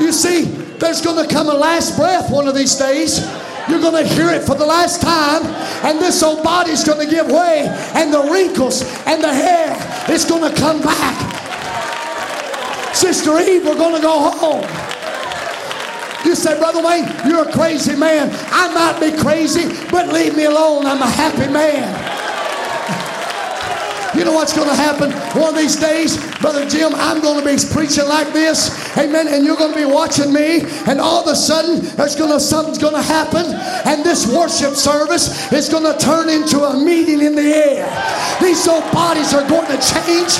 You 0.00 0.12
see, 0.12 0.44
there's 0.78 1.00
going 1.00 1.26
to 1.26 1.32
come 1.32 1.48
a 1.48 1.54
last 1.54 1.96
breath 1.96 2.30
one 2.30 2.48
of 2.48 2.54
these 2.54 2.74
days. 2.74 3.20
You're 3.68 3.80
going 3.80 4.04
to 4.04 4.14
hear 4.14 4.30
it 4.30 4.42
for 4.42 4.56
the 4.56 4.66
last 4.66 5.00
time, 5.00 5.46
and 5.84 6.00
this 6.00 6.22
old 6.22 6.42
body's 6.42 6.82
going 6.82 6.98
to 6.98 7.14
give 7.14 7.28
way, 7.28 7.68
and 7.94 8.12
the 8.12 8.22
wrinkles 8.22 8.82
and 9.06 9.22
the 9.22 9.32
hair 9.32 9.76
is 10.10 10.24
going 10.24 10.52
to 10.52 10.60
come 10.60 10.80
back. 10.82 11.32
Sister 12.94 13.38
Eve, 13.38 13.64
we're 13.64 13.76
going 13.76 13.94
to 13.94 14.02
go 14.02 14.30
home. 14.30 14.66
You 16.24 16.34
say, 16.34 16.58
Brother 16.58 16.82
Wayne, 16.82 17.04
you're 17.26 17.48
a 17.48 17.52
crazy 17.52 17.96
man. 17.96 18.30
I 18.50 18.72
might 18.74 19.00
be 19.00 19.16
crazy, 19.20 19.68
but 19.90 20.12
leave 20.12 20.36
me 20.36 20.44
alone. 20.44 20.86
I'm 20.86 21.02
a 21.02 21.10
happy 21.10 21.52
man. 21.52 22.21
You 24.14 24.26
know 24.26 24.34
what's 24.34 24.52
going 24.52 24.68
to 24.68 24.74
happen 24.74 25.10
one 25.40 25.54
of 25.54 25.56
these 25.56 25.76
days? 25.76 26.18
Brother 26.38 26.68
Jim, 26.68 26.94
I'm 26.94 27.22
going 27.22 27.42
to 27.42 27.44
be 27.44 27.56
preaching 27.72 28.06
like 28.06 28.30
this. 28.34 28.68
Amen. 28.98 29.26
And 29.26 29.42
you're 29.42 29.56
going 29.56 29.72
to 29.72 29.78
be 29.78 29.86
watching 29.86 30.30
me. 30.30 30.60
And 30.86 31.00
all 31.00 31.22
of 31.22 31.28
a 31.28 31.34
sudden, 31.34 31.80
there's 31.96 32.14
going 32.14 32.30
to 32.30 32.38
something's 32.38 32.76
going 32.76 32.94
to 32.94 33.00
happen. 33.00 33.46
And 33.86 34.04
this 34.04 34.26
worship 34.26 34.74
service 34.74 35.50
is 35.50 35.70
going 35.70 35.84
to 35.90 35.98
turn 35.98 36.28
into 36.28 36.60
a 36.60 36.76
meeting 36.76 37.22
in 37.22 37.34
the 37.34 37.40
air. 37.40 37.88
These 38.42 38.68
old 38.68 38.84
bodies 38.92 39.32
are 39.32 39.48
going 39.48 39.66
to 39.66 39.80
change. 39.80 40.36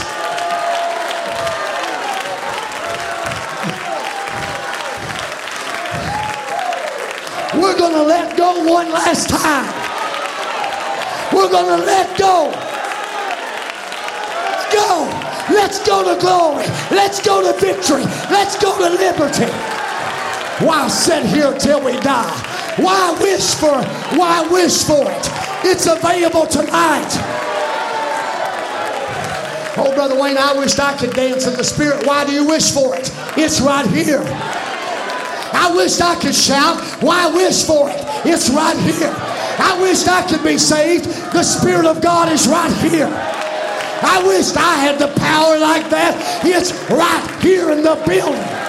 We're 7.55 7.79
going 7.79 7.95
to 7.95 8.03
let 8.03 8.37
go 8.37 8.71
one 8.71 8.93
last 8.93 9.31
time. 9.31 9.73
We're 11.35 11.51
going 11.51 11.81
to 11.81 11.87
let 11.87 12.19
go 12.19 12.72
go. 14.73 15.09
Let's 15.53 15.85
go 15.87 16.03
to 16.03 16.21
glory. 16.21 16.67
Let's 16.91 17.21
go 17.25 17.43
to 17.45 17.59
victory. 17.59 18.05
Let's 18.31 18.57
go 18.61 18.77
to 18.79 18.89
liberty. 18.97 19.51
Why 20.65 20.89
sit 20.89 21.25
here 21.27 21.53
till 21.59 21.85
we 21.85 21.93
die? 22.01 22.33
Why 22.77 23.13
wish 23.21 23.55
for 23.55 23.81
it? 23.81 23.89
Why 24.19 24.47
wish 24.49 24.85
for 24.85 25.05
it? 25.11 25.31
It's 25.65 25.87
available 25.87 26.47
tonight. 26.47 27.11
Oh, 29.77 29.93
Brother 29.95 30.21
Wayne, 30.21 30.37
I 30.37 30.57
wished 30.59 30.79
I 30.79 30.97
could 30.97 31.15
dance 31.15 31.47
in 31.47 31.55
the 31.55 31.65
Spirit. 31.65 32.07
Why 32.07 32.25
do 32.25 32.33
you 32.33 32.47
wish 32.47 32.73
for 32.73 32.95
it? 32.95 33.11
It's 33.37 33.61
right 33.61 33.87
here. 33.87 34.23
I 35.55 35.73
wished 35.75 36.01
I 36.01 36.15
could 36.21 36.35
shout. 36.35 36.81
Why 37.03 37.31
wish 37.33 37.65
for 37.65 37.91
it? 37.91 37.97
It's 38.25 38.51
right 38.51 38.77
here. 38.77 39.13
I 39.59 39.79
wished 39.81 40.09
I 40.09 40.27
could 40.29 40.43
be 40.43 40.59
saved. 40.59 41.07
The 41.33 41.43
Spirit 41.43 41.87
of 41.87 42.01
God 42.01 42.31
is 42.31 42.47
right 42.47 42.73
here. 42.79 43.09
I 44.05 44.23
wished 44.27 44.57
I 44.57 44.75
had 44.77 44.99
the 44.99 45.09
power 45.21 45.59
like 45.59 45.89
that. 45.91 46.43
It's 46.45 46.73
right 46.91 47.41
here 47.41 47.71
in 47.71 47.83
the 47.83 47.95
building. 48.07 48.63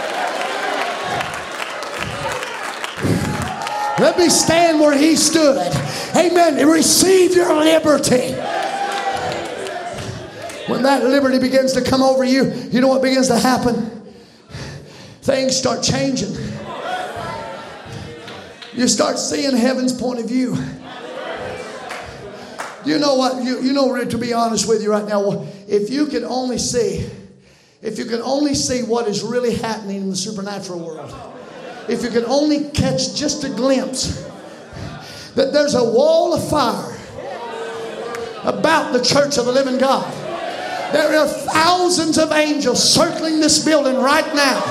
Let 4.00 4.18
me 4.18 4.30
stand 4.30 4.80
where 4.80 4.98
he 4.98 5.16
stood. 5.16 5.72
Amen. 6.16 6.68
Receive 6.68 7.36
your 7.36 7.54
liberty. 7.56 8.34
When 10.68 10.84
that 10.84 11.04
liberty 11.04 11.40
begins 11.40 11.74
to 11.74 11.82
come 11.82 12.02
over 12.02 12.24
you, 12.24 12.52
you 12.72 12.82
know 12.82 12.88
what 12.88 13.02
begins 13.02 13.28
to 13.28 13.38
happen? 13.38 14.04
Things 15.22 15.56
start 15.56 15.84
changing. 15.84 16.36
You 18.74 18.88
start 18.88 19.20
seeing 19.20 19.56
heaven's 19.56 19.94
point 19.94 20.20
of 20.20 20.28
view. 20.28 20.58
You 22.86 23.00
know 23.00 23.16
what? 23.16 23.44
You, 23.44 23.62
you 23.62 23.74
know, 23.74 24.04
to 24.04 24.18
be 24.18 24.34
honest 24.34 24.68
with 24.68 24.84
you 24.84 24.92
right 24.92 25.08
now, 25.08 25.48
if 25.68 25.90
you 25.90 26.08
could 26.08 26.24
only 26.24 26.58
see, 26.58 27.10
if 27.82 27.98
you 27.98 28.06
could 28.06 28.22
only 28.22 28.56
see 28.56 28.84
what 28.84 29.08
is 29.08 29.24
really 29.24 29.56
happening 29.56 29.98
in 29.98 30.10
the 30.10 30.16
supernatural 30.16 30.80
world, 30.80 31.14
if 31.88 32.04
you 32.04 32.10
could 32.10 32.26
only 32.26 32.70
catch 32.72 33.16
just 33.16 33.44
a 33.44 33.50
glimpse 33.50 34.24
that 35.36 35.52
there's 35.52 35.76
a 35.76 35.84
wall 35.84 36.34
of 36.34 36.48
fire 36.50 36.98
about 38.44 38.92
the 38.94 39.04
church 39.04 39.38
of 39.38 39.46
the 39.46 39.52
living 39.52 39.78
God. 39.78 40.12
There 40.94 41.20
are 41.20 41.28
thousands 41.28 42.18
of 42.18 42.32
angels 42.32 42.84
circling 42.94 43.40
this 43.40 43.66
building 43.66 43.96
right 43.96 44.36
now. 44.36 44.62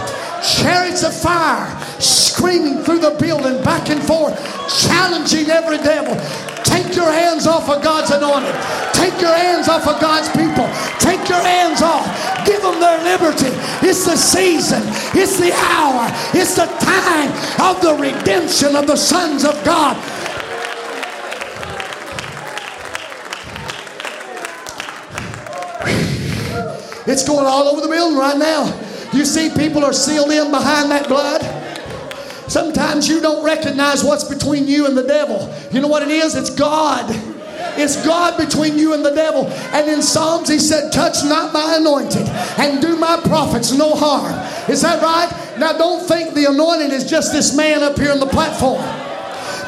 Chariots 0.43 1.05
of 1.05 1.14
fire 1.14 1.70
screaming 2.01 2.82
through 2.82 2.98
the 2.98 3.16
building 3.20 3.62
back 3.62 3.90
and 3.90 4.02
forth, 4.02 4.35
challenging 4.82 5.48
every 5.51 5.78
devil. 5.78 6.14
Take 6.64 6.97
your 6.97 7.12
hands 7.12 7.47
off 7.47 7.69
of 7.69 7.82
God's 7.82 8.10
anointed. 8.10 8.55
Take 8.93 9.20
your 9.20 9.35
hands 9.35 9.69
off 9.69 9.86
of 9.86 10.01
God's 10.01 10.28
people. 10.31 10.66
Take 10.98 11.28
your 11.28 11.43
hands 11.43 11.82
off. 11.82 12.06
Give 12.47 12.60
them 12.62 12.81
their 12.81 12.98
liberty. 13.05 13.51
It's 13.86 14.05
the 14.05 14.16
season. 14.16 14.82
It's 15.14 15.39
the 15.39 15.52
hour. 15.52 16.09
It's 16.35 16.56
the 16.56 16.66
time 16.66 17.31
of 17.60 17.81
the 17.82 17.94
redemption 17.94 18.74
of 18.74 18.86
the 18.86 18.97
sons 18.97 19.44
of 19.44 19.62
God. 19.64 19.97
It's 27.06 27.27
going 27.27 27.47
all 27.47 27.69
over 27.69 27.81
the 27.81 27.89
building 27.89 28.16
right 28.16 28.39
now. 28.39 28.91
You 29.12 29.24
see, 29.24 29.51
people 29.51 29.84
are 29.84 29.93
sealed 29.93 30.30
in 30.30 30.51
behind 30.51 30.90
that 30.90 31.09
blood. 31.09 31.40
Sometimes 32.51 33.09
you 33.09 33.20
don't 33.20 33.44
recognize 33.44 34.05
what's 34.05 34.24
between 34.24 34.66
you 34.66 34.86
and 34.86 34.97
the 34.97 35.02
devil. 35.02 35.55
You 35.70 35.80
know 35.80 35.89
what 35.89 36.02
it 36.02 36.10
is? 36.10 36.34
It's 36.34 36.51
God. 36.51 37.06
It's 37.78 38.05
God 38.05 38.36
between 38.36 38.78
you 38.78 38.94
and 38.94 39.05
the 39.05 39.14
devil. 39.14 39.47
And 39.47 39.89
in 39.89 40.02
Psalms, 40.02 40.48
he 40.48 40.59
said, 40.59 40.93
Touch 40.93 41.24
not 41.24 41.52
my 41.52 41.76
anointed 41.78 42.28
and 42.59 42.82
do 42.82 42.97
my 42.97 43.20
prophets 43.24 43.72
no 43.72 43.94
harm. 43.94 44.32
Is 44.68 44.82
that 44.82 45.02
right? 45.02 45.59
Now, 45.59 45.72
don't 45.72 46.06
think 46.06 46.34
the 46.34 46.47
anointed 46.47 46.93
is 46.93 47.09
just 47.09 47.32
this 47.32 47.56
man 47.56 47.82
up 47.82 47.98
here 47.98 48.12
on 48.12 48.20
the 48.20 48.26
platform. 48.26 48.82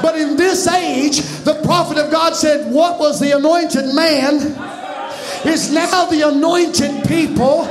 But 0.03 0.19
in 0.19 0.37
this 0.37 0.67
age, 0.67 1.21
the 1.45 1.61
prophet 1.63 1.99
of 1.99 2.11
God 2.11 2.35
said, 2.35 2.71
What 2.71 2.99
was 2.99 3.21
the 3.21 3.37
anointed 3.37 3.95
man? 3.95 4.73
is 5.47 5.71
now 5.71 6.07
the 6.07 6.29
anointed 6.29 7.07
people. 7.07 7.65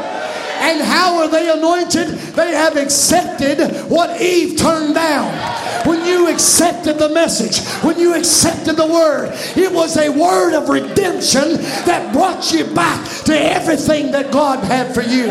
And 0.64 0.82
how 0.82 1.18
are 1.18 1.28
they 1.28 1.52
anointed? 1.52 2.08
They 2.08 2.54
have 2.54 2.78
accepted 2.78 3.60
what 3.90 4.22
Eve 4.22 4.58
turned 4.58 4.96
down. 4.96 5.28
When 5.86 6.06
you 6.06 6.30
accepted 6.30 6.98
the 6.98 7.10
message, 7.10 7.68
when 7.84 8.00
you 8.00 8.16
accepted 8.16 8.78
the 8.78 8.88
word, 8.88 9.34
it 9.58 9.70
was 9.70 9.98
a 9.98 10.10
word 10.10 10.54
of 10.54 10.70
redemption 10.70 11.58
that 11.86 12.14
brought 12.14 12.54
you 12.54 12.64
back 12.74 13.06
to 13.26 13.38
everything 13.38 14.12
that 14.12 14.32
God 14.32 14.64
had 14.64 14.94
for 14.94 15.02
you. 15.02 15.28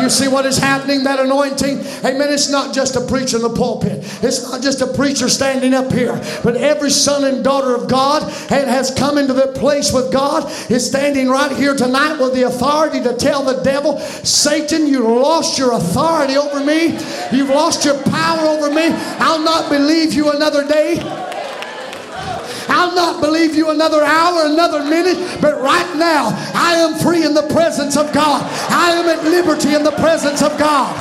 You 0.00 0.10
see 0.10 0.28
what 0.28 0.46
is 0.46 0.58
happening? 0.58 1.04
That 1.04 1.20
anointing. 1.20 1.78
Amen. 2.04 2.32
It's 2.32 2.50
not 2.50 2.74
just 2.74 2.96
a 2.96 3.00
preacher 3.00 3.36
in 3.36 3.42
the 3.42 3.50
pulpit. 3.50 4.04
It's 4.22 4.42
not 4.42 4.62
just 4.62 4.80
a 4.80 4.86
preacher 4.86 5.28
standing 5.28 5.74
up 5.74 5.92
here. 5.92 6.14
But 6.42 6.56
every 6.56 6.90
son 6.90 7.24
and 7.24 7.44
daughter 7.44 7.74
of 7.74 7.88
God 7.88 8.22
and 8.50 8.68
has 8.68 8.90
come 8.90 9.18
into 9.18 9.32
the 9.32 9.48
place 9.48 9.92
with 9.92 10.12
God 10.12 10.50
is 10.70 10.86
standing 10.86 11.28
right 11.28 11.54
here 11.56 11.74
tonight 11.74 12.18
with 12.18 12.34
the 12.34 12.42
authority 12.42 13.02
to 13.02 13.16
tell 13.16 13.44
the 13.44 13.62
devil, 13.62 13.98
Satan, 13.98 14.86
you 14.86 15.00
lost 15.00 15.58
your 15.58 15.72
authority 15.72 16.36
over 16.36 16.64
me. 16.64 16.98
You've 17.32 17.50
lost 17.50 17.84
your 17.84 18.00
power 18.02 18.48
over 18.48 18.70
me. 18.70 18.88
I'll 19.18 19.42
not 19.42 19.70
believe 19.70 20.12
you 20.14 20.30
another 20.32 20.66
day. 20.66 21.32
I'll 22.68 22.94
not 22.94 23.20
believe 23.20 23.54
you 23.54 23.70
another 23.70 24.02
hour, 24.02 24.46
another 24.46 24.82
minute, 24.84 25.40
but 25.40 25.60
right 25.60 25.96
now 25.96 26.30
I 26.54 26.74
am 26.74 26.98
free 26.98 27.24
in 27.24 27.34
the 27.34 27.46
presence 27.48 27.96
of 27.96 28.12
God. 28.12 28.42
I 28.70 28.92
am 28.92 29.08
at 29.08 29.24
liberty 29.24 29.74
in 29.74 29.82
the 29.82 29.92
presence 29.92 30.42
of 30.42 30.58
God. 30.58 30.94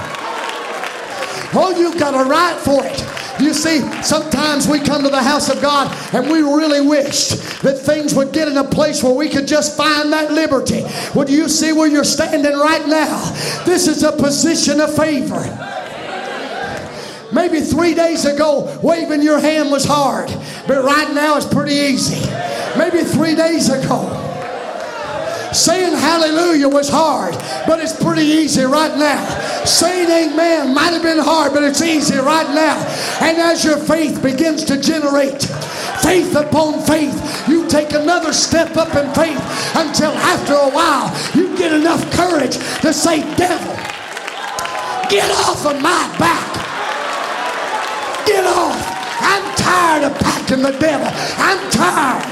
Oh, 1.55 1.75
you've 1.77 1.99
got 1.99 2.13
a 2.13 2.27
right 2.27 2.57
for 2.57 2.83
it. 2.83 2.99
You 3.39 3.53
see, 3.53 3.79
sometimes 4.03 4.67
we 4.67 4.79
come 4.79 5.03
to 5.03 5.09
the 5.09 5.21
house 5.21 5.49
of 5.49 5.61
God 5.61 5.95
and 6.13 6.31
we 6.31 6.39
really 6.39 6.85
wished 6.85 7.61
that 7.61 7.79
things 7.79 8.13
would 8.13 8.31
get 8.31 8.47
in 8.47 8.57
a 8.57 8.63
place 8.63 9.03
where 9.03 9.13
we 9.13 9.27
could 9.27 9.47
just 9.47 9.75
find 9.75 10.13
that 10.13 10.31
liberty. 10.31 10.83
Well, 11.15 11.25
do 11.25 11.33
you 11.33 11.49
see 11.49 11.73
where 11.73 11.87
you're 11.87 12.03
standing 12.03 12.53
right 12.53 12.87
now? 12.87 13.19
This 13.65 13.87
is 13.87 14.03
a 14.03 14.11
position 14.11 14.79
of 14.79 14.95
favor. 14.95 15.41
Maybe 17.33 17.61
three 17.61 17.95
days 17.95 18.25
ago, 18.25 18.79
waving 18.83 19.23
your 19.23 19.39
hand 19.39 19.71
was 19.71 19.85
hard, 19.85 20.29
but 20.67 20.83
right 20.83 21.13
now 21.13 21.35
it's 21.37 21.47
pretty 21.47 21.73
easy. 21.73 22.29
Maybe 22.77 23.03
three 23.03 23.35
days 23.35 23.69
ago, 23.69 24.07
saying 25.51 25.93
hallelujah 25.93 26.69
was 26.69 26.89
hard, 26.89 27.33
but 27.67 27.79
it's 27.79 28.01
pretty 28.01 28.23
easy 28.23 28.63
right 28.63 28.95
now. 28.97 29.23
Saying 29.65 30.09
amen 30.09 30.73
might 30.73 30.93
have 30.93 31.01
been 31.03 31.19
hard, 31.19 31.53
but 31.53 31.63
it's 31.63 31.81
easy 31.81 32.17
right 32.17 32.47
now. 32.53 32.77
And 33.21 33.37
as 33.37 33.63
your 33.63 33.77
faith 33.77 34.21
begins 34.21 34.63
to 34.65 34.79
generate, 34.79 35.41
faith 36.03 36.35
upon 36.35 36.81
faith, 36.81 37.47
you 37.47 37.67
take 37.67 37.93
another 37.93 38.33
step 38.33 38.77
up 38.77 38.95
in 38.95 39.11
faith 39.13 39.41
until 39.75 40.11
after 40.11 40.53
a 40.53 40.69
while 40.69 41.09
you 41.33 41.55
get 41.57 41.73
enough 41.73 42.11
courage 42.11 42.57
to 42.81 42.93
say, 42.93 43.21
Devil, 43.35 43.73
get 45.09 45.29
off 45.31 45.65
of 45.65 45.81
my 45.81 46.15
back. 46.19 46.62
Get 48.25 48.45
off. 48.45 48.77
I'm 49.19 49.55
tired 49.55 50.03
of 50.03 50.19
packing 50.19 50.61
the 50.61 50.71
devil. 50.79 51.07
I'm 51.37 51.71
tired. 51.71 52.23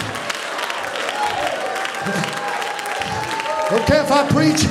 Okay, 3.71 3.99
if 4.01 4.11
I 4.11 4.27
preach, 4.27 4.67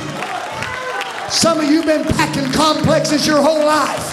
some 1.32 1.60
of 1.60 1.70
you 1.70 1.82
been 1.84 2.04
packing 2.04 2.50
complexes 2.52 3.26
your 3.26 3.40
whole 3.40 3.64
life. 3.64 4.09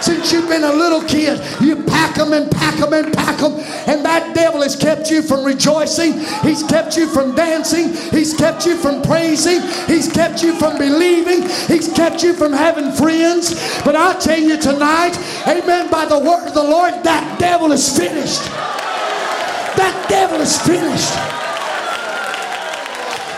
Since 0.00 0.32
you've 0.32 0.48
been 0.48 0.64
a 0.64 0.72
little 0.72 1.02
kid, 1.02 1.40
you 1.60 1.84
pack 1.84 2.14
them 2.16 2.32
and 2.32 2.50
pack 2.50 2.76
them 2.78 2.92
and 2.92 3.12
pack 3.12 3.38
them. 3.38 3.52
And 3.86 4.04
that 4.04 4.34
devil 4.34 4.62
has 4.62 4.74
kept 4.74 5.10
you 5.10 5.20
from 5.20 5.44
rejoicing. 5.44 6.14
He's 6.42 6.62
kept 6.62 6.96
you 6.96 7.06
from 7.06 7.34
dancing. 7.34 7.92
He's 8.10 8.34
kept 8.34 8.64
you 8.64 8.76
from 8.76 9.02
praising. 9.02 9.60
He's 9.86 10.10
kept 10.10 10.42
you 10.42 10.54
from 10.54 10.78
believing. 10.78 11.42
He's 11.68 11.92
kept 11.92 12.22
you 12.22 12.32
from 12.32 12.52
having 12.52 12.92
friends. 12.92 13.52
But 13.84 13.94
I 13.94 14.18
tell 14.18 14.38
you 14.40 14.56
tonight, 14.58 15.18
amen, 15.46 15.90
by 15.90 16.06
the 16.06 16.18
word 16.18 16.48
of 16.48 16.54
the 16.54 16.62
Lord, 16.62 16.94
that 17.04 17.38
devil 17.38 17.72
is 17.72 17.96
finished. 17.96 18.44
That 19.76 20.06
devil 20.08 20.40
is 20.40 20.60
finished. 20.60 21.14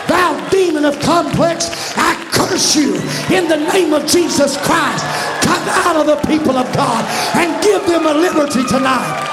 Thou 0.09 0.49
demon 0.51 0.85
of 0.85 0.99
complex, 1.01 1.97
I 1.97 2.15
curse 2.33 2.77
you 2.77 2.95
in 3.35 3.49
the 3.49 3.57
name 3.73 3.95
of 3.95 4.07
Jesus 4.07 4.57
Christ. 4.59 5.32
Out 5.69 5.97
of 5.97 6.07
the 6.07 6.17
people 6.27 6.57
of 6.57 6.71
God 6.75 7.05
and 7.37 7.63
give 7.63 7.87
them 7.87 8.07
a 8.07 8.15
liberty 8.15 8.65
tonight. 8.65 9.29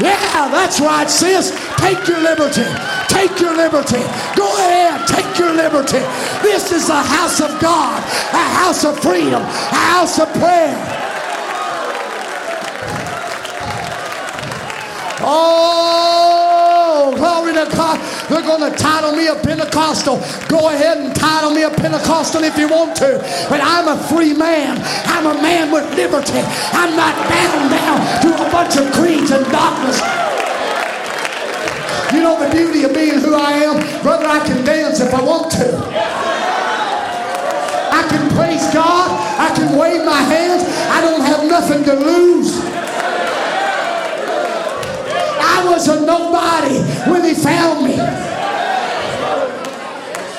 Yeah, 0.00 0.48
that's 0.50 0.80
right, 0.80 1.10
sis. 1.10 1.50
Take 1.76 2.06
your 2.06 2.20
liberty. 2.20 2.64
Take 3.08 3.40
your 3.40 3.56
liberty. 3.56 3.98
Go 4.36 4.46
ahead, 4.58 5.08
take 5.08 5.38
your 5.38 5.52
liberty. 5.52 5.98
This 6.42 6.70
is 6.70 6.88
a 6.88 7.02
house 7.02 7.40
of 7.40 7.60
God, 7.60 7.98
a 8.32 8.44
house 8.62 8.84
of 8.84 8.98
freedom, 9.00 9.42
a 9.42 9.82
house 9.92 10.20
of 10.20 10.28
prayer. 10.34 10.76
Oh, 15.20 17.12
glory 17.16 17.52
to 17.54 17.66
God. 17.76 17.98
They're 18.28 18.42
going 18.42 18.60
to 18.70 18.76
title 18.76 19.12
me 19.12 19.26
a 19.28 19.34
Pentecostal. 19.34 20.20
Go 20.48 20.68
ahead 20.68 20.98
and 20.98 21.16
title 21.16 21.50
me 21.50 21.62
a 21.62 21.70
Pentecostal 21.70 22.44
if 22.44 22.58
you 22.58 22.68
want 22.68 22.94
to. 22.96 23.18
But 23.48 23.60
I'm 23.62 23.88
a 23.88 23.96
free 24.08 24.34
man. 24.34 24.76
I'm 25.08 25.26
a 25.26 25.34
man 25.40 25.72
with 25.72 25.88
liberty. 25.96 26.40
I'm 26.76 26.94
not 26.94 27.16
bound 27.28 27.70
down 27.72 27.98
to 28.22 28.28
a 28.46 28.50
bunch 28.52 28.76
of 28.76 28.92
creeds 28.92 29.30
and 29.30 29.44
dogmas. 29.50 30.00
You 32.12 32.20
know 32.20 32.36
the 32.36 32.50
beauty 32.54 32.84
of 32.84 32.92
being 32.92 33.20
who 33.20 33.34
I 33.34 33.52
am? 33.64 34.02
Brother, 34.02 34.26
I 34.26 34.40
can 34.46 34.64
dance 34.64 35.00
if 35.00 35.14
I 35.14 35.22
want 35.22 35.50
to. 35.52 35.68
I 37.92 38.06
can 38.08 38.28
praise 38.36 38.72
God. 38.74 39.08
I 39.40 39.54
can 39.56 39.78
wave 39.78 40.04
my 40.04 40.20
hands. 40.20 40.64
I 40.92 41.00
don't 41.00 41.22
have 41.22 41.48
nothing 41.48 41.84
to 41.84 41.94
lose. 41.94 42.67
I 45.58 45.64
was 45.64 45.88
a 45.88 46.06
nobody 46.06 46.78
when 47.10 47.24
he 47.24 47.34
found 47.34 47.84
me. 47.84 47.98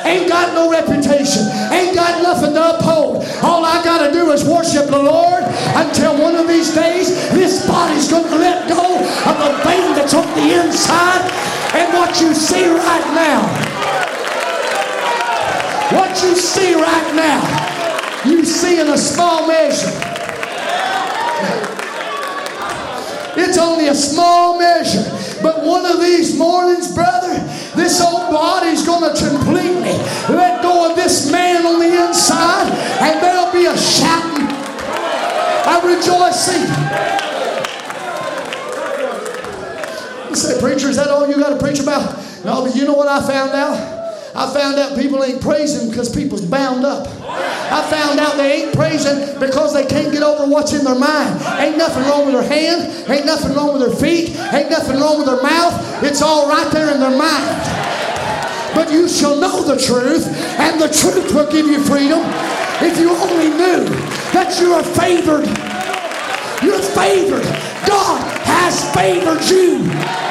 Ain't 0.08 0.30
got 0.30 0.54
no 0.54 0.72
reputation. 0.72 1.44
Ain't 1.76 1.94
got 1.94 2.24
nothing 2.24 2.54
to 2.54 2.78
uphold. 2.78 3.28
All 3.44 3.66
I 3.66 3.84
got 3.84 4.08
to 4.08 4.14
do 4.14 4.32
is 4.32 4.46
worship 4.46 4.88
the 4.88 4.98
Lord 4.98 5.44
until 5.76 6.18
one 6.18 6.36
of 6.36 6.48
these 6.48 6.74
days 6.74 7.10
this 7.32 7.68
body's 7.68 8.10
going 8.10 8.30
to 8.32 8.38
let 8.38 8.70
go 8.70 8.96
of 9.28 9.36
the 9.44 9.52
thing 9.68 9.94
that's 9.94 10.14
on 10.14 10.26
the 10.40 10.64
inside. 10.64 11.30
And 11.76 11.92
what 11.94 12.22
you 12.22 12.34
see 12.34 12.70
right 12.70 13.08
now, 13.12 13.44
what 16.00 16.16
you 16.24 16.34
see 16.34 16.76
right 16.76 17.14
now, 17.14 18.24
you 18.26 18.46
see 18.46 18.80
in 18.80 18.88
a 18.88 18.98
small 18.98 19.48
measure. 19.48 20.09
It's 23.50 23.58
only 23.58 23.88
a 23.88 23.96
small 23.96 24.60
measure. 24.60 25.02
But 25.42 25.66
one 25.66 25.84
of 25.84 26.00
these 26.00 26.38
mornings, 26.38 26.94
brother, 26.94 27.34
this 27.76 28.00
old 28.00 28.30
body's 28.30 28.86
going 28.86 29.02
to 29.02 29.28
completely 29.28 29.98
let 30.30 30.62
go 30.62 30.88
of 30.88 30.96
this 30.96 31.32
man 31.32 31.66
on 31.66 31.80
the 31.80 32.08
inside, 32.08 32.70
and 33.02 33.20
there'll 33.20 33.52
be 33.52 33.66
a 33.66 33.76
shouting, 33.76 34.46
a 35.66 35.82
rejoicing. 35.82 36.62
You 40.30 40.36
say, 40.36 40.60
preacher, 40.62 40.90
is 40.90 40.98
that 40.98 41.08
all 41.10 41.28
you 41.28 41.38
got 41.38 41.50
to 41.50 41.58
preach 41.58 41.80
about? 41.80 42.24
No, 42.46 42.64
but 42.64 42.76
you 42.76 42.86
know 42.86 42.94
what 42.94 43.08
I 43.08 43.20
found 43.26 43.50
out? 43.54 43.99
I 44.36 44.54
found 44.54 44.78
out 44.78 44.98
people 44.98 45.24
ain't 45.24 45.42
praising 45.42 45.90
because 45.90 46.14
people's 46.14 46.46
bound 46.46 46.86
up. 46.86 47.08
I 47.28 47.86
found 47.90 48.20
out 48.20 48.38
they 48.38 48.64
ain't 48.64 48.76
praising 48.76 49.40
because 49.40 49.74
they 49.74 49.86
can't 49.86 50.12
get 50.12 50.24
over 50.24 50.46
what's 50.46 50.74
in 50.74 50.84
their 50.84 50.98
mind. 50.98 51.42
Ain't 51.60 51.78
nothing 51.78 52.04
wrong 52.04 52.26
with 52.26 52.36
their 52.36 52.48
hand, 52.48 53.10
ain't 53.10 53.26
nothing 53.26 53.56
wrong 53.56 53.74
with 53.74 53.88
their 53.88 53.96
feet, 53.96 54.36
ain't 54.54 54.70
nothing 54.70 55.00
wrong 55.00 55.18
with 55.18 55.28
their 55.28 55.42
mouth. 55.42 56.04
It's 56.04 56.22
all 56.22 56.48
right 56.48 56.72
there 56.72 56.94
in 56.94 57.00
their 57.00 57.18
mind. 57.18 57.80
But 58.76 58.92
you 58.92 59.10
shall 59.10 59.36
know 59.36 59.64
the 59.64 59.78
truth, 59.78 60.28
and 60.60 60.80
the 60.80 60.88
truth 60.88 61.34
will 61.34 61.52
give 61.52 61.66
you 61.66 61.84
freedom. 61.84 62.22
If 62.82 63.00
you 63.00 63.12
only 63.12 63.50
knew 63.50 63.86
that 64.32 64.58
you 64.62 64.74
are 64.74 64.84
favored, 64.84 65.46
you're 66.64 66.82
favored. 66.96 67.46
God 67.88 68.22
has 68.46 68.94
favored 68.94 69.44
you. 69.50 70.29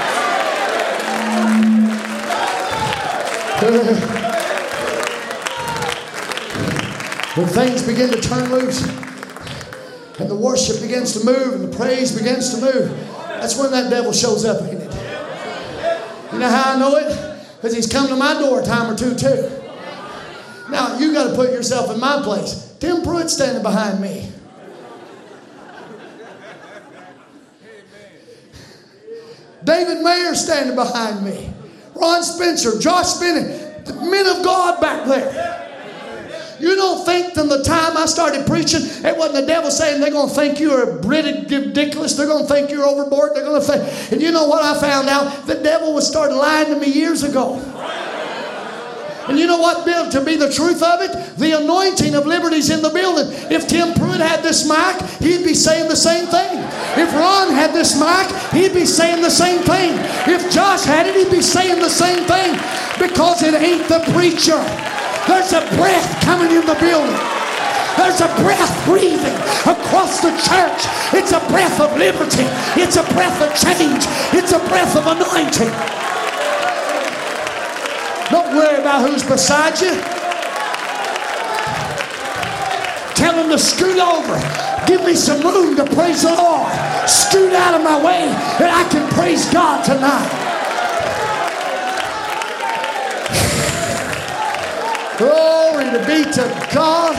when 7.35 7.47
things 7.49 7.85
begin 7.85 8.09
to 8.09 8.21
turn 8.21 8.53
loose 8.53 8.87
and 10.21 10.31
the 10.31 10.37
worship 10.37 10.81
begins 10.81 11.19
to 11.19 11.27
move 11.27 11.55
and 11.55 11.73
the 11.73 11.77
praise 11.77 12.17
begins 12.17 12.55
to 12.55 12.61
move, 12.61 12.89
that's 13.27 13.59
when 13.59 13.73
that 13.73 13.91
devil 13.91 14.13
shows 14.13 14.45
up, 14.45 14.63
ain't 14.63 14.81
it? 14.81 14.95
You 16.33 16.39
know 16.39 16.49
how 16.49 16.75
I 16.75 16.79
know 16.79 16.95
it? 16.99 17.09
Because 17.57 17.75
he's 17.75 17.89
come 17.89 18.07
to 18.07 18.15
my 18.15 18.35
door 18.35 18.61
a 18.61 18.65
time 18.65 18.93
or 18.93 18.97
two, 18.97 19.17
too. 19.17 19.51
Now, 20.71 20.97
you 20.97 21.13
got 21.13 21.31
to 21.31 21.35
put 21.35 21.51
yourself 21.51 21.93
in 21.93 21.99
my 21.99 22.23
place. 22.23 22.77
Tim 22.79 23.03
Pruitt 23.03 23.29
standing 23.29 23.65
behind 23.65 24.01
me. 24.01 24.31
David 29.65 30.05
Mayer 30.05 30.37
standing 30.37 30.77
behind 30.77 31.25
me. 31.25 31.55
Ron 32.01 32.23
Spencer, 32.23 32.79
Josh 32.79 33.15
Bennett, 33.15 33.87
men 33.87 34.27
of 34.27 34.45
God 34.45 34.81
back 34.81 35.07
there. 35.07 35.67
You 36.61 36.75
don't 36.75 37.05
think 37.05 37.35
from 37.35 37.49
the 37.49 37.63
time 37.63 37.97
I 37.97 38.07
started 38.07 38.47
preaching, 38.47 38.81
it 38.83 39.17
wasn't 39.17 39.35
the 39.37 39.47
devil 39.47 39.71
saying 39.71 40.01
they're 40.01 40.11
going 40.11 40.29
to 40.29 40.35
think 40.35 40.59
you're 40.59 41.01
ridiculous. 41.03 42.17
They're 42.17 42.27
going 42.27 42.47
to 42.47 42.53
think 42.53 42.71
you're 42.71 42.85
overboard. 42.85 43.37
They're 43.37 43.45
going 43.45 43.61
to 43.61 43.67
think. 43.67 44.13
And 44.13 44.21
you 44.21 44.33
know 44.33 44.49
what 44.49 44.65
I 44.65 44.81
found 44.81 45.09
out? 45.09 45.47
The 45.47 45.55
devil 45.55 45.95
was 45.95 46.09
started 46.09 46.35
lying 46.35 46.75
to 46.75 46.81
me 46.81 46.89
years 46.89 47.23
ago. 47.23 47.63
And 49.29 49.39
you 49.39 49.47
know 49.47 49.59
what, 49.59 49.85
Bill, 49.85 50.11
to 50.11 50.25
be 50.25 50.37
the 50.37 50.51
truth 50.51 50.83
of 50.83 51.03
it? 51.03 51.37
The 51.37 51.59
anointing 51.61 52.15
of 52.15 52.27
liberty's 52.27 52.71
in 52.71 52.83
the 52.83 52.91
building. 52.91 53.27
If 53.53 53.69
Tim 53.69 53.93
Pruitt 53.95 54.21
had 54.21 54.43
this 54.43 54.67
mic, 54.67 55.01
he'd 55.21 55.45
be 55.45 55.55
saying 55.55 55.89
the 55.89 55.97
same 55.97 56.27
thing. 56.27 56.68
If 56.99 57.15
Ron 57.15 57.55
had 57.55 57.73
this 57.73 57.95
mic, 57.95 58.27
he'd 58.51 58.75
be 58.75 58.85
saying 58.85 59.23
the 59.23 59.31
same 59.31 59.63
thing. 59.63 59.95
If 60.27 60.51
Josh 60.51 60.85
had 60.85 61.07
it, 61.07 61.15
he'd 61.15 61.31
be 61.31 61.41
saying 61.41 61.79
the 61.79 61.89
same 61.89 62.27
thing. 62.27 62.59
Because 62.99 63.43
it 63.43 63.55
ain't 63.55 63.87
the 63.87 64.03
preacher. 64.11 64.59
There's 65.31 65.53
a 65.53 65.63
breath 65.79 66.09
coming 66.27 66.51
in 66.51 66.67
the 66.67 66.75
building. 66.83 67.15
There's 67.95 68.21
a 68.21 68.27
breath 68.43 68.75
breathing 68.85 69.39
across 69.63 70.21
the 70.21 70.35
church. 70.43 70.91
It's 71.15 71.31
a 71.31 71.41
breath 71.47 71.79
of 71.81 71.97
liberty. 71.97 72.47
It's 72.75 72.97
a 72.97 73.07
breath 73.15 73.43
of 73.43 73.55
change. 73.55 74.03
It's 74.35 74.51
a 74.51 74.59
breath 74.67 74.97
of 74.97 75.07
anointing. 75.07 75.71
Don't 78.31 78.57
worry 78.57 78.81
about 78.81 79.09
who's 79.09 79.23
beside 79.23 79.81
you. 79.81 79.95
Tell 83.15 83.35
them 83.35 83.51
to 83.51 83.59
scoot 83.59 83.99
over. 83.99 84.78
Give 84.89 85.05
me 85.05 85.15
some 85.15 85.43
room 85.43 85.77
to 85.77 85.85
praise 85.85 86.23
the 86.23 86.35
Lord. 86.35 86.73
Scoot 87.07 87.53
out 87.53 87.75
of 87.75 87.83
my 87.85 88.03
way 88.03 88.27
that 88.59 88.73
I 88.73 88.89
can 88.89 89.07
praise 89.13 89.45
God 89.53 89.85
tonight. 89.85 90.29
Glory 95.19 95.85
to 95.91 95.99
be 96.07 96.25
to 96.33 96.69
God. 96.75 97.15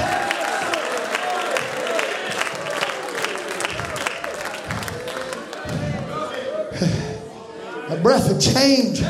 A 7.91 8.01
breath 8.01 8.31
of 8.31 8.41
change 8.41 9.03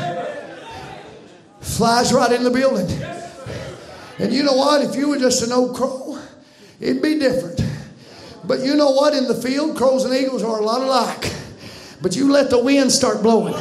flies 1.60 2.12
right 2.12 2.30
in 2.30 2.44
the 2.44 2.50
building. 2.50 2.90
And 4.18 4.34
you 4.34 4.42
know 4.42 4.52
what? 4.52 4.82
If 4.82 4.96
you 4.96 5.08
were 5.08 5.18
just 5.18 5.42
an 5.42 5.50
old 5.50 5.74
crow, 5.74 6.18
it'd 6.78 7.00
be 7.00 7.18
different. 7.18 7.69
But 8.44 8.60
you 8.60 8.74
know 8.74 8.90
what? 8.90 9.14
In 9.14 9.28
the 9.28 9.34
field, 9.34 9.76
crows 9.76 10.04
and 10.04 10.14
eagles 10.14 10.42
are 10.42 10.60
a 10.60 10.64
lot 10.64 10.80
alike. 10.80 11.32
But 12.02 12.16
you 12.16 12.32
let 12.32 12.50
the 12.50 12.58
wind 12.58 12.90
start 12.90 13.22
blowing. 13.22 13.54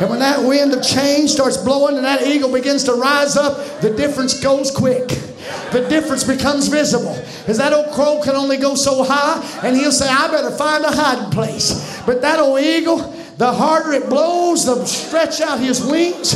And 0.00 0.10
when 0.10 0.18
that 0.18 0.42
wind 0.42 0.72
of 0.72 0.82
change 0.82 1.30
starts 1.30 1.56
blowing 1.56 1.96
and 1.96 2.04
that 2.04 2.26
eagle 2.26 2.52
begins 2.52 2.84
to 2.84 2.94
rise 2.94 3.36
up, 3.36 3.80
the 3.80 3.90
difference 3.90 4.40
goes 4.40 4.70
quick. 4.70 5.08
The 5.70 5.86
difference 5.88 6.24
becomes 6.24 6.68
visible. 6.68 7.14
Because 7.40 7.58
that 7.58 7.72
old 7.72 7.92
crow 7.92 8.20
can 8.22 8.34
only 8.34 8.56
go 8.56 8.74
so 8.74 9.04
high, 9.04 9.40
and 9.66 9.76
he'll 9.76 9.92
say, 9.92 10.08
I 10.08 10.28
better 10.28 10.50
find 10.50 10.84
a 10.84 10.90
hiding 10.90 11.30
place. 11.30 12.00
But 12.04 12.20
that 12.22 12.40
old 12.40 12.60
eagle, 12.60 12.98
the 13.38 13.52
harder 13.52 13.92
it 13.92 14.08
blows, 14.08 14.66
the 14.66 14.84
stretch 14.84 15.40
out 15.40 15.60
his 15.60 15.84
wings, 15.84 16.34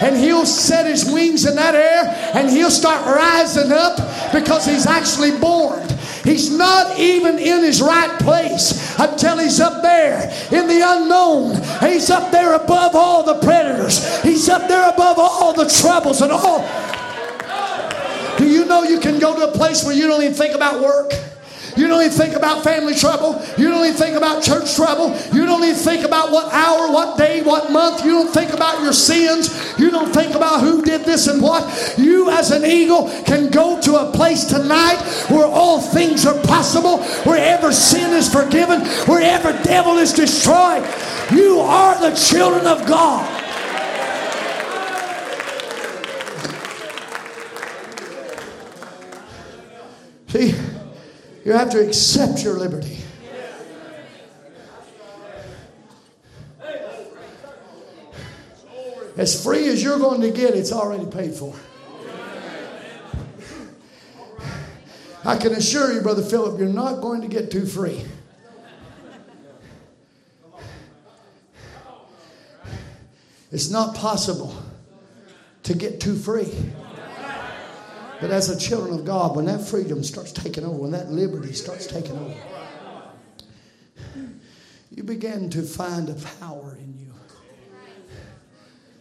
and 0.00 0.16
he'll 0.16 0.46
set 0.46 0.86
his 0.86 1.04
wings 1.04 1.44
in 1.44 1.56
that 1.56 1.74
air, 1.74 2.32
and 2.34 2.48
he'll 2.48 2.70
start 2.70 3.04
rising 3.04 3.72
up 3.72 3.96
because 4.32 4.64
he's 4.64 4.86
actually 4.86 5.38
born. 5.38 5.86
He's 6.28 6.50
not 6.50 6.98
even 6.98 7.38
in 7.38 7.62
his 7.62 7.80
right 7.80 8.20
place 8.20 8.98
until 8.98 9.38
he's 9.38 9.60
up 9.60 9.80
there 9.80 10.30
in 10.52 10.68
the 10.68 10.82
unknown. 10.84 11.54
He's 11.80 12.10
up 12.10 12.30
there 12.30 12.52
above 12.52 12.94
all 12.94 13.22
the 13.22 13.38
predators. 13.40 14.22
He's 14.22 14.46
up 14.50 14.68
there 14.68 14.90
above 14.90 15.18
all 15.18 15.54
the 15.54 15.66
troubles 15.70 16.20
and 16.20 16.30
all. 16.30 16.60
Do 18.36 18.46
you 18.46 18.66
know 18.66 18.82
you 18.82 19.00
can 19.00 19.18
go 19.18 19.36
to 19.36 19.48
a 19.48 19.52
place 19.52 19.84
where 19.84 19.94
you 19.94 20.06
don't 20.06 20.22
even 20.22 20.34
think 20.34 20.54
about 20.54 20.82
work? 20.82 21.14
You 21.78 21.86
don't 21.86 22.02
even 22.02 22.10
think 22.10 22.34
about 22.34 22.64
family 22.64 22.92
trouble. 22.92 23.40
You 23.56 23.68
don't 23.68 23.84
even 23.84 23.96
think 23.96 24.16
about 24.16 24.42
church 24.42 24.74
trouble. 24.74 25.16
You 25.32 25.46
don't 25.46 25.62
even 25.62 25.76
think 25.76 26.04
about 26.04 26.32
what 26.32 26.52
hour, 26.52 26.90
what 26.90 27.16
day, 27.16 27.40
what 27.40 27.70
month. 27.70 28.04
You 28.04 28.10
don't 28.10 28.34
think 28.34 28.52
about 28.52 28.82
your 28.82 28.92
sins. 28.92 29.78
You 29.78 29.92
don't 29.92 30.12
think 30.12 30.34
about 30.34 30.60
who 30.60 30.82
did 30.82 31.02
this 31.04 31.28
and 31.28 31.40
what. 31.40 31.94
You, 31.96 32.30
as 32.30 32.50
an 32.50 32.64
eagle, 32.64 33.08
can 33.24 33.48
go 33.50 33.80
to 33.82 33.94
a 33.94 34.10
place 34.10 34.44
tonight 34.44 34.96
where 35.28 35.46
all 35.46 35.80
things 35.80 36.26
are 36.26 36.36
possible, 36.42 36.98
wherever 37.22 37.70
sin 37.70 38.12
is 38.12 38.28
forgiven, 38.28 38.80
wherever 39.06 39.52
devil 39.62 39.98
is 39.98 40.12
destroyed. 40.12 40.82
You 41.30 41.60
are 41.60 41.96
the 42.00 42.16
children 42.16 42.66
of 42.66 42.84
God. 42.88 43.24
See? 50.26 50.54
You 51.48 51.54
have 51.54 51.70
to 51.70 51.80
accept 51.80 52.44
your 52.44 52.58
liberty. 52.58 52.98
As 59.16 59.42
free 59.42 59.66
as 59.68 59.82
you're 59.82 59.98
going 59.98 60.20
to 60.20 60.30
get, 60.30 60.54
it's 60.54 60.72
already 60.72 61.06
paid 61.06 61.32
for. 61.32 61.54
I 65.24 65.38
can 65.38 65.54
assure 65.54 65.90
you, 65.90 66.02
Brother 66.02 66.20
Philip, 66.20 66.58
you're 66.58 66.68
not 66.68 67.00
going 67.00 67.22
to 67.22 67.28
get 67.28 67.50
too 67.50 67.64
free. 67.64 68.04
It's 73.50 73.70
not 73.70 73.94
possible 73.94 74.54
to 75.62 75.74
get 75.74 75.98
too 75.98 76.14
free. 76.14 76.52
But 78.20 78.30
as 78.30 78.48
a 78.48 78.58
children 78.58 78.98
of 78.98 79.04
God, 79.04 79.36
when 79.36 79.44
that 79.44 79.60
freedom 79.60 80.02
starts 80.02 80.32
taking 80.32 80.64
over, 80.64 80.76
when 80.76 80.90
that 80.90 81.10
liberty 81.10 81.52
starts 81.52 81.86
taking 81.86 82.18
over, 82.18 82.34
you 84.90 85.04
begin 85.04 85.48
to 85.50 85.62
find 85.62 86.08
a 86.08 86.14
power 86.40 86.76
in 86.80 86.98
you 86.98 87.12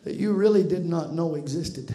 that 0.04 0.16
you 0.16 0.32
really 0.32 0.64
did 0.64 0.86
not 0.86 1.12
know 1.14 1.36
existed. 1.36 1.94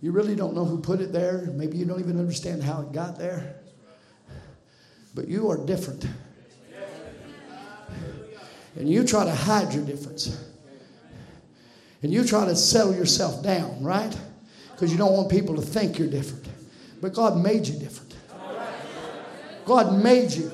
You 0.00 0.12
really 0.12 0.34
don't 0.34 0.54
know 0.54 0.64
who 0.64 0.80
put 0.80 1.00
it 1.00 1.12
there. 1.12 1.42
Maybe 1.52 1.76
you 1.76 1.84
don't 1.84 2.00
even 2.00 2.18
understand 2.18 2.62
how 2.62 2.80
it 2.80 2.92
got 2.92 3.18
there. 3.18 3.56
But 5.14 5.28
you 5.28 5.50
are 5.50 5.64
different. 5.64 6.06
And 8.76 8.88
you 8.88 9.04
try 9.04 9.24
to 9.24 9.34
hide 9.34 9.74
your 9.74 9.84
difference. 9.84 10.42
And 12.02 12.12
you 12.12 12.24
try 12.24 12.46
to 12.46 12.56
settle 12.56 12.94
yourself 12.94 13.42
down, 13.42 13.84
right? 13.84 14.16
Because 14.80 14.92
you 14.92 14.98
don't 14.98 15.12
want 15.12 15.28
people 15.28 15.54
to 15.56 15.60
think 15.60 15.98
you're 15.98 16.08
different. 16.08 16.48
But 17.02 17.12
God 17.12 17.36
made 17.36 17.68
you 17.68 17.78
different. 17.78 18.14
God 19.66 20.02
made 20.02 20.32
you. 20.32 20.50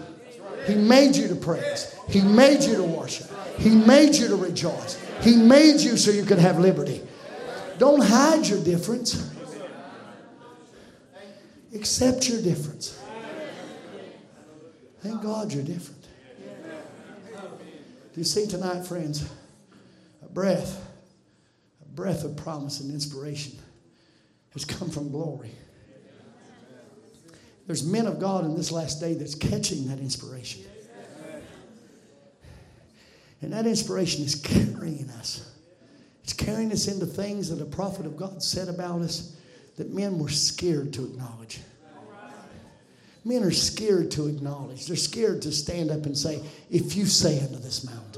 He 0.67 0.75
made 0.75 1.15
you 1.15 1.29
to 1.29 1.37
praise. 1.37 1.95
He 2.09 2.23
made 2.23 2.65
you 2.65 2.75
to 2.75 2.83
worship. 2.83 3.31
He 3.57 3.71
made 3.71 4.17
you 4.17 4.27
to 4.27 4.35
rejoice. 4.35 5.01
He 5.21 5.37
made 5.37 5.81
you 5.81 5.97
so 5.97 6.11
you 6.11 6.25
could 6.25 6.41
have 6.41 6.59
liberty. 6.59 7.03
Don't 7.79 8.03
hide 8.03 8.45
your 8.49 8.61
difference. 8.65 9.33
Accept 11.73 12.29
your 12.29 12.43
difference. 12.43 13.01
Thank 15.03 15.23
God 15.23 15.53
you're 15.53 15.63
different. 15.63 16.05
Do 17.33 18.21
you 18.21 18.25
see 18.25 18.49
tonight, 18.49 18.85
friends? 18.85 19.25
A 20.25 20.29
breath, 20.29 20.85
a 21.81 21.89
breath 21.95 22.25
of 22.25 22.37
promise 22.37 22.81
and 22.81 22.91
inspiration 22.91 23.57
has 24.57 24.65
come 24.65 24.89
from 24.89 25.11
glory. 25.11 25.51
There's 27.67 27.85
men 27.85 28.07
of 28.07 28.19
God 28.19 28.45
in 28.45 28.57
this 28.57 28.73
last 28.73 29.01
day 29.01 29.15
that's 29.15 29.35
catching 29.35 29.89
that 29.89 29.99
inspiration. 29.99 30.63
And 33.43 33.53
that 33.53 33.67
inspiration 33.67 34.25
is 34.25 34.35
carrying 34.35 35.11
us. 35.19 35.53
It's 36.25 36.33
carrying 36.33 36.73
us 36.73 36.89
into 36.89 37.05
things 37.05 37.51
that 37.51 37.61
a 37.61 37.67
prophet 37.67 38.07
of 38.07 38.17
God 38.17 38.43
said 38.43 38.69
about 38.69 39.03
us 39.03 39.37
that 39.77 39.93
men 39.93 40.19
were 40.19 40.31
scared 40.31 40.93
to 40.95 41.05
acknowledge. 41.05 41.61
Men 43.25 43.43
are 43.43 43.51
scared 43.51 44.11
to 44.13 44.27
acknowledge. 44.29 44.87
They're 44.87 44.97
scared 44.97 45.43
to 45.43 45.53
stand 45.53 45.91
up 45.91 46.07
and 46.07 46.17
say, 46.17 46.41
if 46.71 46.97
you 46.97 47.05
say 47.05 47.41
unto 47.41 47.57
this 47.57 47.85
mountain. 47.85 48.16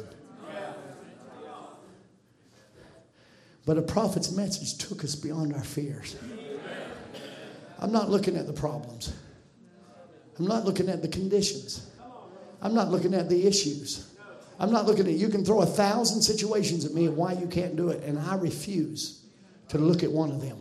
But 3.69 3.77
a 3.77 3.83
prophet's 3.83 4.33
message 4.33 4.79
took 4.79 5.05
us 5.05 5.15
beyond 5.15 5.53
our 5.53 5.63
fears. 5.63 6.17
I'm 7.79 7.93
not 7.93 8.09
looking 8.09 8.35
at 8.39 8.47
the 8.47 8.53
problems. 8.55 9.13
I'm 10.39 10.47
not 10.47 10.65
looking 10.65 10.89
at 10.89 11.03
the 11.03 11.09
conditions. 11.09 11.87
I'm 12.63 12.73
not 12.73 12.91
looking 12.91 13.13
at 13.13 13.29
the 13.29 13.47
issues. 13.47 14.11
I'm 14.59 14.73
not 14.73 14.87
looking 14.87 15.07
at 15.07 15.13
you 15.13 15.29
can 15.29 15.45
throw 15.45 15.61
a 15.61 15.67
thousand 15.67 16.23
situations 16.23 16.87
at 16.87 16.95
me 16.95 17.05
of 17.05 17.19
why 17.19 17.35
you 17.35 17.47
can't 17.47 17.77
do 17.77 17.91
it, 17.91 18.03
and 18.05 18.19
I 18.19 18.37
refuse 18.37 19.27
to 19.69 19.77
look 19.77 20.03
at 20.03 20.11
one 20.11 20.31
of 20.31 20.41
them 20.41 20.57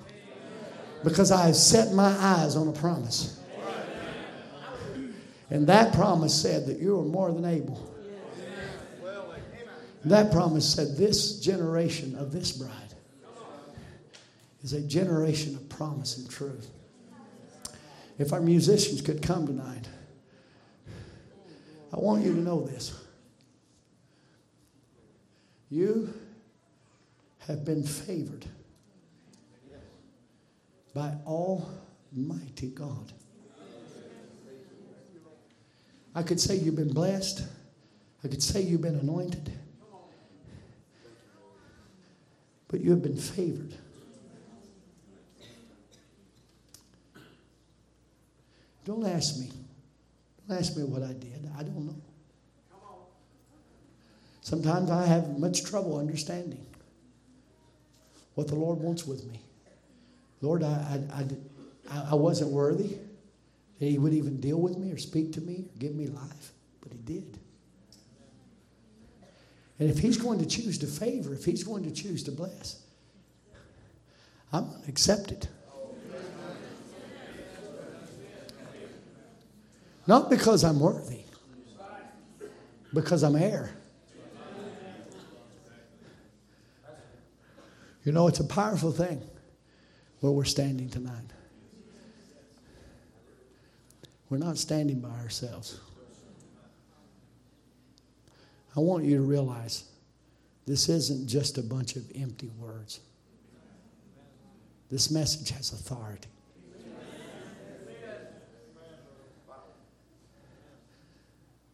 because 1.05 1.31
I 1.31 1.45
have 1.45 1.55
set 1.55 1.93
my 1.93 2.09
eyes 2.09 2.57
on 2.57 2.67
a 2.67 2.73
promise. 2.73 3.41
And 5.49 5.65
that 5.67 5.93
promise 5.93 6.35
said 6.35 6.65
that 6.65 6.79
you 6.79 6.99
are 6.99 7.05
more 7.05 7.31
than 7.31 7.45
able. 7.45 7.89
That 10.03 10.29
promise 10.29 10.67
said 10.67 10.97
this 10.97 11.39
generation 11.39 12.13
of 12.17 12.34
this 12.34 12.51
bride 12.51 12.86
is 14.63 14.73
a 14.73 14.81
generation 14.81 15.55
of 15.55 15.69
promise 15.69 16.17
and 16.17 16.29
truth. 16.29 16.69
If 18.17 18.34
our 18.34 18.41
musicians 18.41 19.01
could 19.01 19.21
come 19.21 19.45
tonight, 19.45 19.88
I 21.93 21.97
want 21.97 22.23
you 22.23 22.34
to 22.34 22.39
know 22.39 22.65
this. 22.65 22.93
You 25.69 26.13
have 27.39 27.63
been 27.63 27.84
favored 27.84 28.45
by 30.93 31.13
Almighty 31.25 32.69
God. 32.69 33.13
I 36.15 36.23
could 36.23 36.39
say 36.39 36.55
you've 36.55 36.75
been 36.75 36.93
blessed. 36.93 37.43
I 38.23 38.27
could 38.27 38.41
say 38.41 38.61
you've 38.61 38.81
been 38.81 38.99
anointed. 38.99 39.51
But 42.67 42.81
you 42.81 42.89
have 42.89 43.03
been 43.03 43.15
favored. 43.15 43.75
Don't 48.88 49.05
ask 49.05 49.38
me. 49.38 49.51
Don't 50.47 50.57
ask 50.57 50.77
me 50.77 50.85
what 50.85 51.03
I 51.03 51.11
did. 51.11 51.51
I 51.59 51.64
don't 51.64 51.88
know. 51.88 52.01
Sometimes 54.39 54.89
I 54.89 55.05
have 55.05 55.38
much 55.38 55.65
trouble 55.65 55.97
understanding 55.97 56.65
what 58.35 58.47
the 58.47 58.55
Lord 58.55 58.80
wants 58.80 59.05
with 59.05 59.26
me. 59.26 59.41
Lord, 60.39 60.64
I, 60.64 61.01
I, 61.14 61.26
I, 61.91 62.11
I 62.11 62.15
wasn't 62.15 62.51
worthy 62.51 62.97
that 63.80 63.85
He 63.85 63.97
would 63.97 64.14
even 64.14 64.39
deal 64.39 64.61
with 64.61 64.77
me 64.77 64.93
or 64.93 64.97
speak 64.97 65.34
to 65.34 65.41
me 65.41 65.65
or 65.65 65.80
give 65.80 65.93
me 65.93 66.07
life, 66.07 66.53
but 66.80 66.93
He 66.93 66.99
did. 66.99 67.38
And 69.80 69.89
if 69.89 69.99
He's 69.99 70.15
going 70.15 70.39
to 70.39 70.45
choose 70.45 70.77
to 70.77 70.88
favor, 70.88 71.34
if 71.34 71.43
He's 71.43 71.65
going 71.65 71.84
to 71.84 71.91
choose 71.91 72.23
to 72.23 72.31
bless, 72.31 72.81
I'm 74.53 74.69
going 74.69 74.84
to 74.84 74.89
accept 74.89 75.34
it. 75.34 75.49
Not 80.07 80.29
because 80.29 80.63
I'm 80.63 80.79
worthy, 80.79 81.23
because 82.93 83.23
I'm 83.23 83.35
heir. 83.35 83.71
You 88.05 88.13
know, 88.13 88.29
it's 88.29 88.39
a 88.39 88.45
powerful 88.45 88.93
thing 88.93 89.21
where 90.21 90.31
we're 90.31 90.45
standing 90.45 90.89
tonight. 90.89 91.25
We're 94.29 94.38
not 94.38 94.57
standing 94.57 95.01
by 95.01 95.09
ourselves. 95.09 95.79
I 98.77 98.79
want 98.79 99.03
you 99.03 99.17
to 99.17 99.23
realize 99.23 99.84
this 100.65 100.88
isn't 100.88 101.27
just 101.27 101.57
a 101.57 101.61
bunch 101.61 101.97
of 101.97 102.03
empty 102.15 102.49
words. 102.57 103.01
This 104.89 105.11
message 105.11 105.49
has 105.49 105.73
authority. 105.73 106.29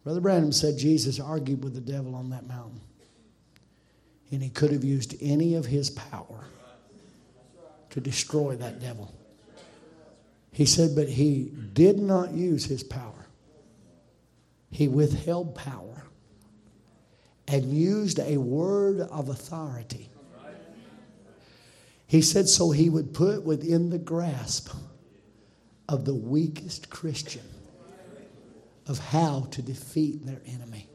Brother 0.04 0.20
Branham 0.20 0.52
said 0.52 0.76
Jesus 0.76 1.18
argued 1.18 1.64
with 1.64 1.74
the 1.74 1.80
devil 1.80 2.14
on 2.14 2.30
that 2.30 2.46
mountain 2.46 2.80
and 4.30 4.42
he 4.42 4.50
could 4.50 4.72
have 4.72 4.84
used 4.84 5.14
any 5.20 5.54
of 5.54 5.66
his 5.66 5.90
power 5.90 6.44
to 7.90 8.00
destroy 8.00 8.56
that 8.56 8.80
devil. 8.80 9.14
He 10.52 10.66
said, 10.66 10.94
but 10.94 11.08
he 11.08 11.52
did 11.72 11.98
not 11.98 12.32
use 12.32 12.64
his 12.64 12.82
power. 12.82 13.26
He 14.70 14.88
withheld 14.88 15.54
power 15.54 16.04
and 17.46 17.72
used 17.72 18.18
a 18.18 18.36
word 18.36 19.00
of 19.00 19.28
authority. 19.28 20.10
He 22.06 22.20
said, 22.20 22.48
so 22.48 22.70
he 22.70 22.90
would 22.90 23.14
put 23.14 23.44
within 23.44 23.90
the 23.90 23.98
grasp 23.98 24.74
of 25.88 26.04
the 26.04 26.14
weakest 26.14 26.90
Christian 26.90 27.53
of 28.86 28.98
how 28.98 29.48
to 29.50 29.62
defeat 29.62 30.26
their 30.26 30.40
enemy. 30.46 30.88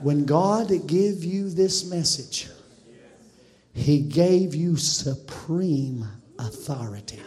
When 0.00 0.24
God 0.24 0.70
gave 0.86 1.24
you 1.24 1.50
this 1.50 1.84
message, 1.84 2.48
He 3.74 4.00
gave 4.00 4.54
you 4.54 4.76
supreme 4.76 6.06
authority. 6.38 7.20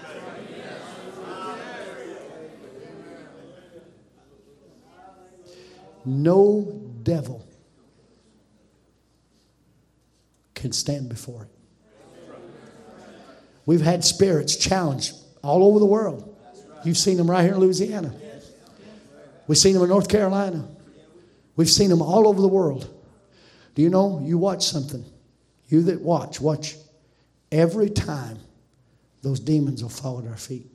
No 6.06 6.82
devil 7.04 7.48
can 10.54 10.72
stand 10.72 11.08
before 11.10 11.44
it. 11.44 11.50
We've 13.66 13.82
had 13.82 14.04
spirits 14.04 14.58
challenged 14.58 15.14
all 15.42 15.64
over 15.64 15.80
the 15.80 15.86
world. 15.86 16.36
You've 16.84 16.98
seen 16.98 17.16
them 17.16 17.32
right 17.32 17.44
here 17.44 17.54
in 17.54 17.60
Louisiana. 17.60 18.14
We've 19.48 19.58
seen 19.58 19.74
them 19.74 19.84
in 19.84 19.90
North 19.90 20.08
Carolina. 20.08 20.68
We've 21.56 21.70
seen 21.70 21.90
them 21.90 22.02
all 22.02 22.28
over 22.28 22.42
the 22.42 22.48
world. 22.48 22.90
Do 23.76 23.82
you 23.82 23.90
know? 23.90 24.22
You 24.24 24.38
watch 24.38 24.66
something. 24.66 25.06
You 25.68 25.82
that 25.84 26.02
watch, 26.02 26.40
watch. 26.40 26.76
Every 27.52 27.90
time 27.90 28.40
those 29.22 29.40
demons 29.40 29.82
will 29.82 29.90
fall 29.90 30.20
at 30.20 30.28
our 30.28 30.38
feet. 30.38 30.68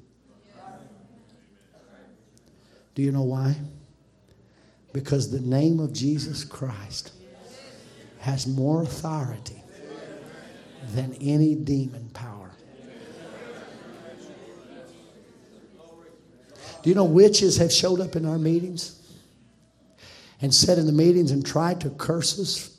Do 2.94 3.02
you 3.02 3.12
know 3.12 3.22
why? 3.22 3.54
Because 4.92 5.30
the 5.30 5.40
name 5.40 5.78
of 5.78 5.92
Jesus 5.92 6.44
Christ 6.44 7.12
has 8.20 8.46
more 8.46 8.82
authority 8.82 9.62
than 10.94 11.14
any 11.20 11.54
demon 11.54 12.10
power. 12.12 12.37
Do 16.88 16.92
you 16.92 16.94
know 16.94 17.04
witches 17.04 17.58
have 17.58 17.70
showed 17.70 18.00
up 18.00 18.16
in 18.16 18.24
our 18.24 18.38
meetings 18.38 18.98
and 20.40 20.54
sat 20.54 20.78
in 20.78 20.86
the 20.86 20.92
meetings 20.92 21.32
and 21.32 21.44
tried 21.44 21.82
to 21.82 21.90
curse 21.90 22.40
us 22.40 22.78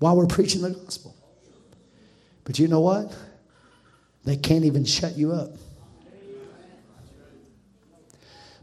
while 0.00 0.14
we're 0.18 0.26
preaching 0.26 0.60
the 0.60 0.68
gospel? 0.68 1.16
But 2.44 2.58
you 2.58 2.68
know 2.68 2.80
what? 2.80 3.16
They 4.26 4.36
can't 4.36 4.66
even 4.66 4.84
shut 4.84 5.16
you 5.16 5.32
up. 5.32 5.52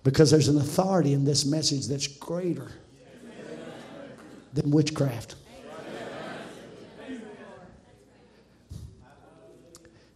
Because 0.04 0.30
there's 0.30 0.50
an 0.50 0.58
authority 0.58 1.14
in 1.14 1.26
this 1.26 1.44
message 1.44 1.88
that's 1.88 2.06
greater 2.06 2.72
than 4.54 4.70
witchcraft. 4.70 5.34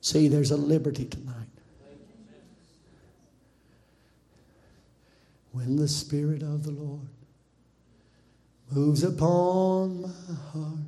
See, 0.01 0.27
there's 0.27 0.51
a 0.51 0.57
liberty 0.57 1.05
tonight. 1.05 1.50
When 5.53 5.75
the 5.75 5.87
Spirit 5.87 6.43
of 6.43 6.63
the 6.63 6.71
Lord 6.71 7.09
moves 8.71 9.03
upon 9.03 10.01
my 10.01 10.09
heart, 10.53 10.79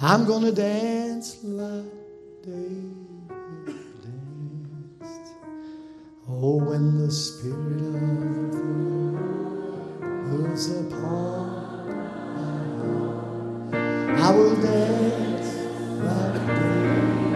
I'm 0.00 0.24
going 0.24 0.44
to 0.44 0.52
dance 0.52 1.36
like 1.44 1.84
David 2.42 3.28
danced. 4.00 5.34
Oh, 6.26 6.56
when 6.56 6.96
the 6.96 7.10
Spirit 7.12 7.82
of 7.82 7.92
the 7.92 7.98
Lord 7.98 9.20
moves 10.28 10.70
upon 10.70 11.88
my 12.36 12.64
heart, 12.80 14.18
I 14.18 14.30
will 14.34 14.56
dance 14.56 15.54
like 16.00 16.46
David 16.46 17.34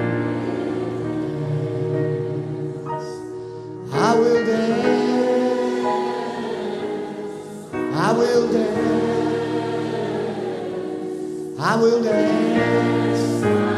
danced. 2.86 3.20
I 3.93 4.15
will 4.19 4.44
I 8.06 8.12
will 8.12 8.52
dance. 8.52 9.59
I 11.59 11.76
will 11.76 12.02
dance. 12.02 13.73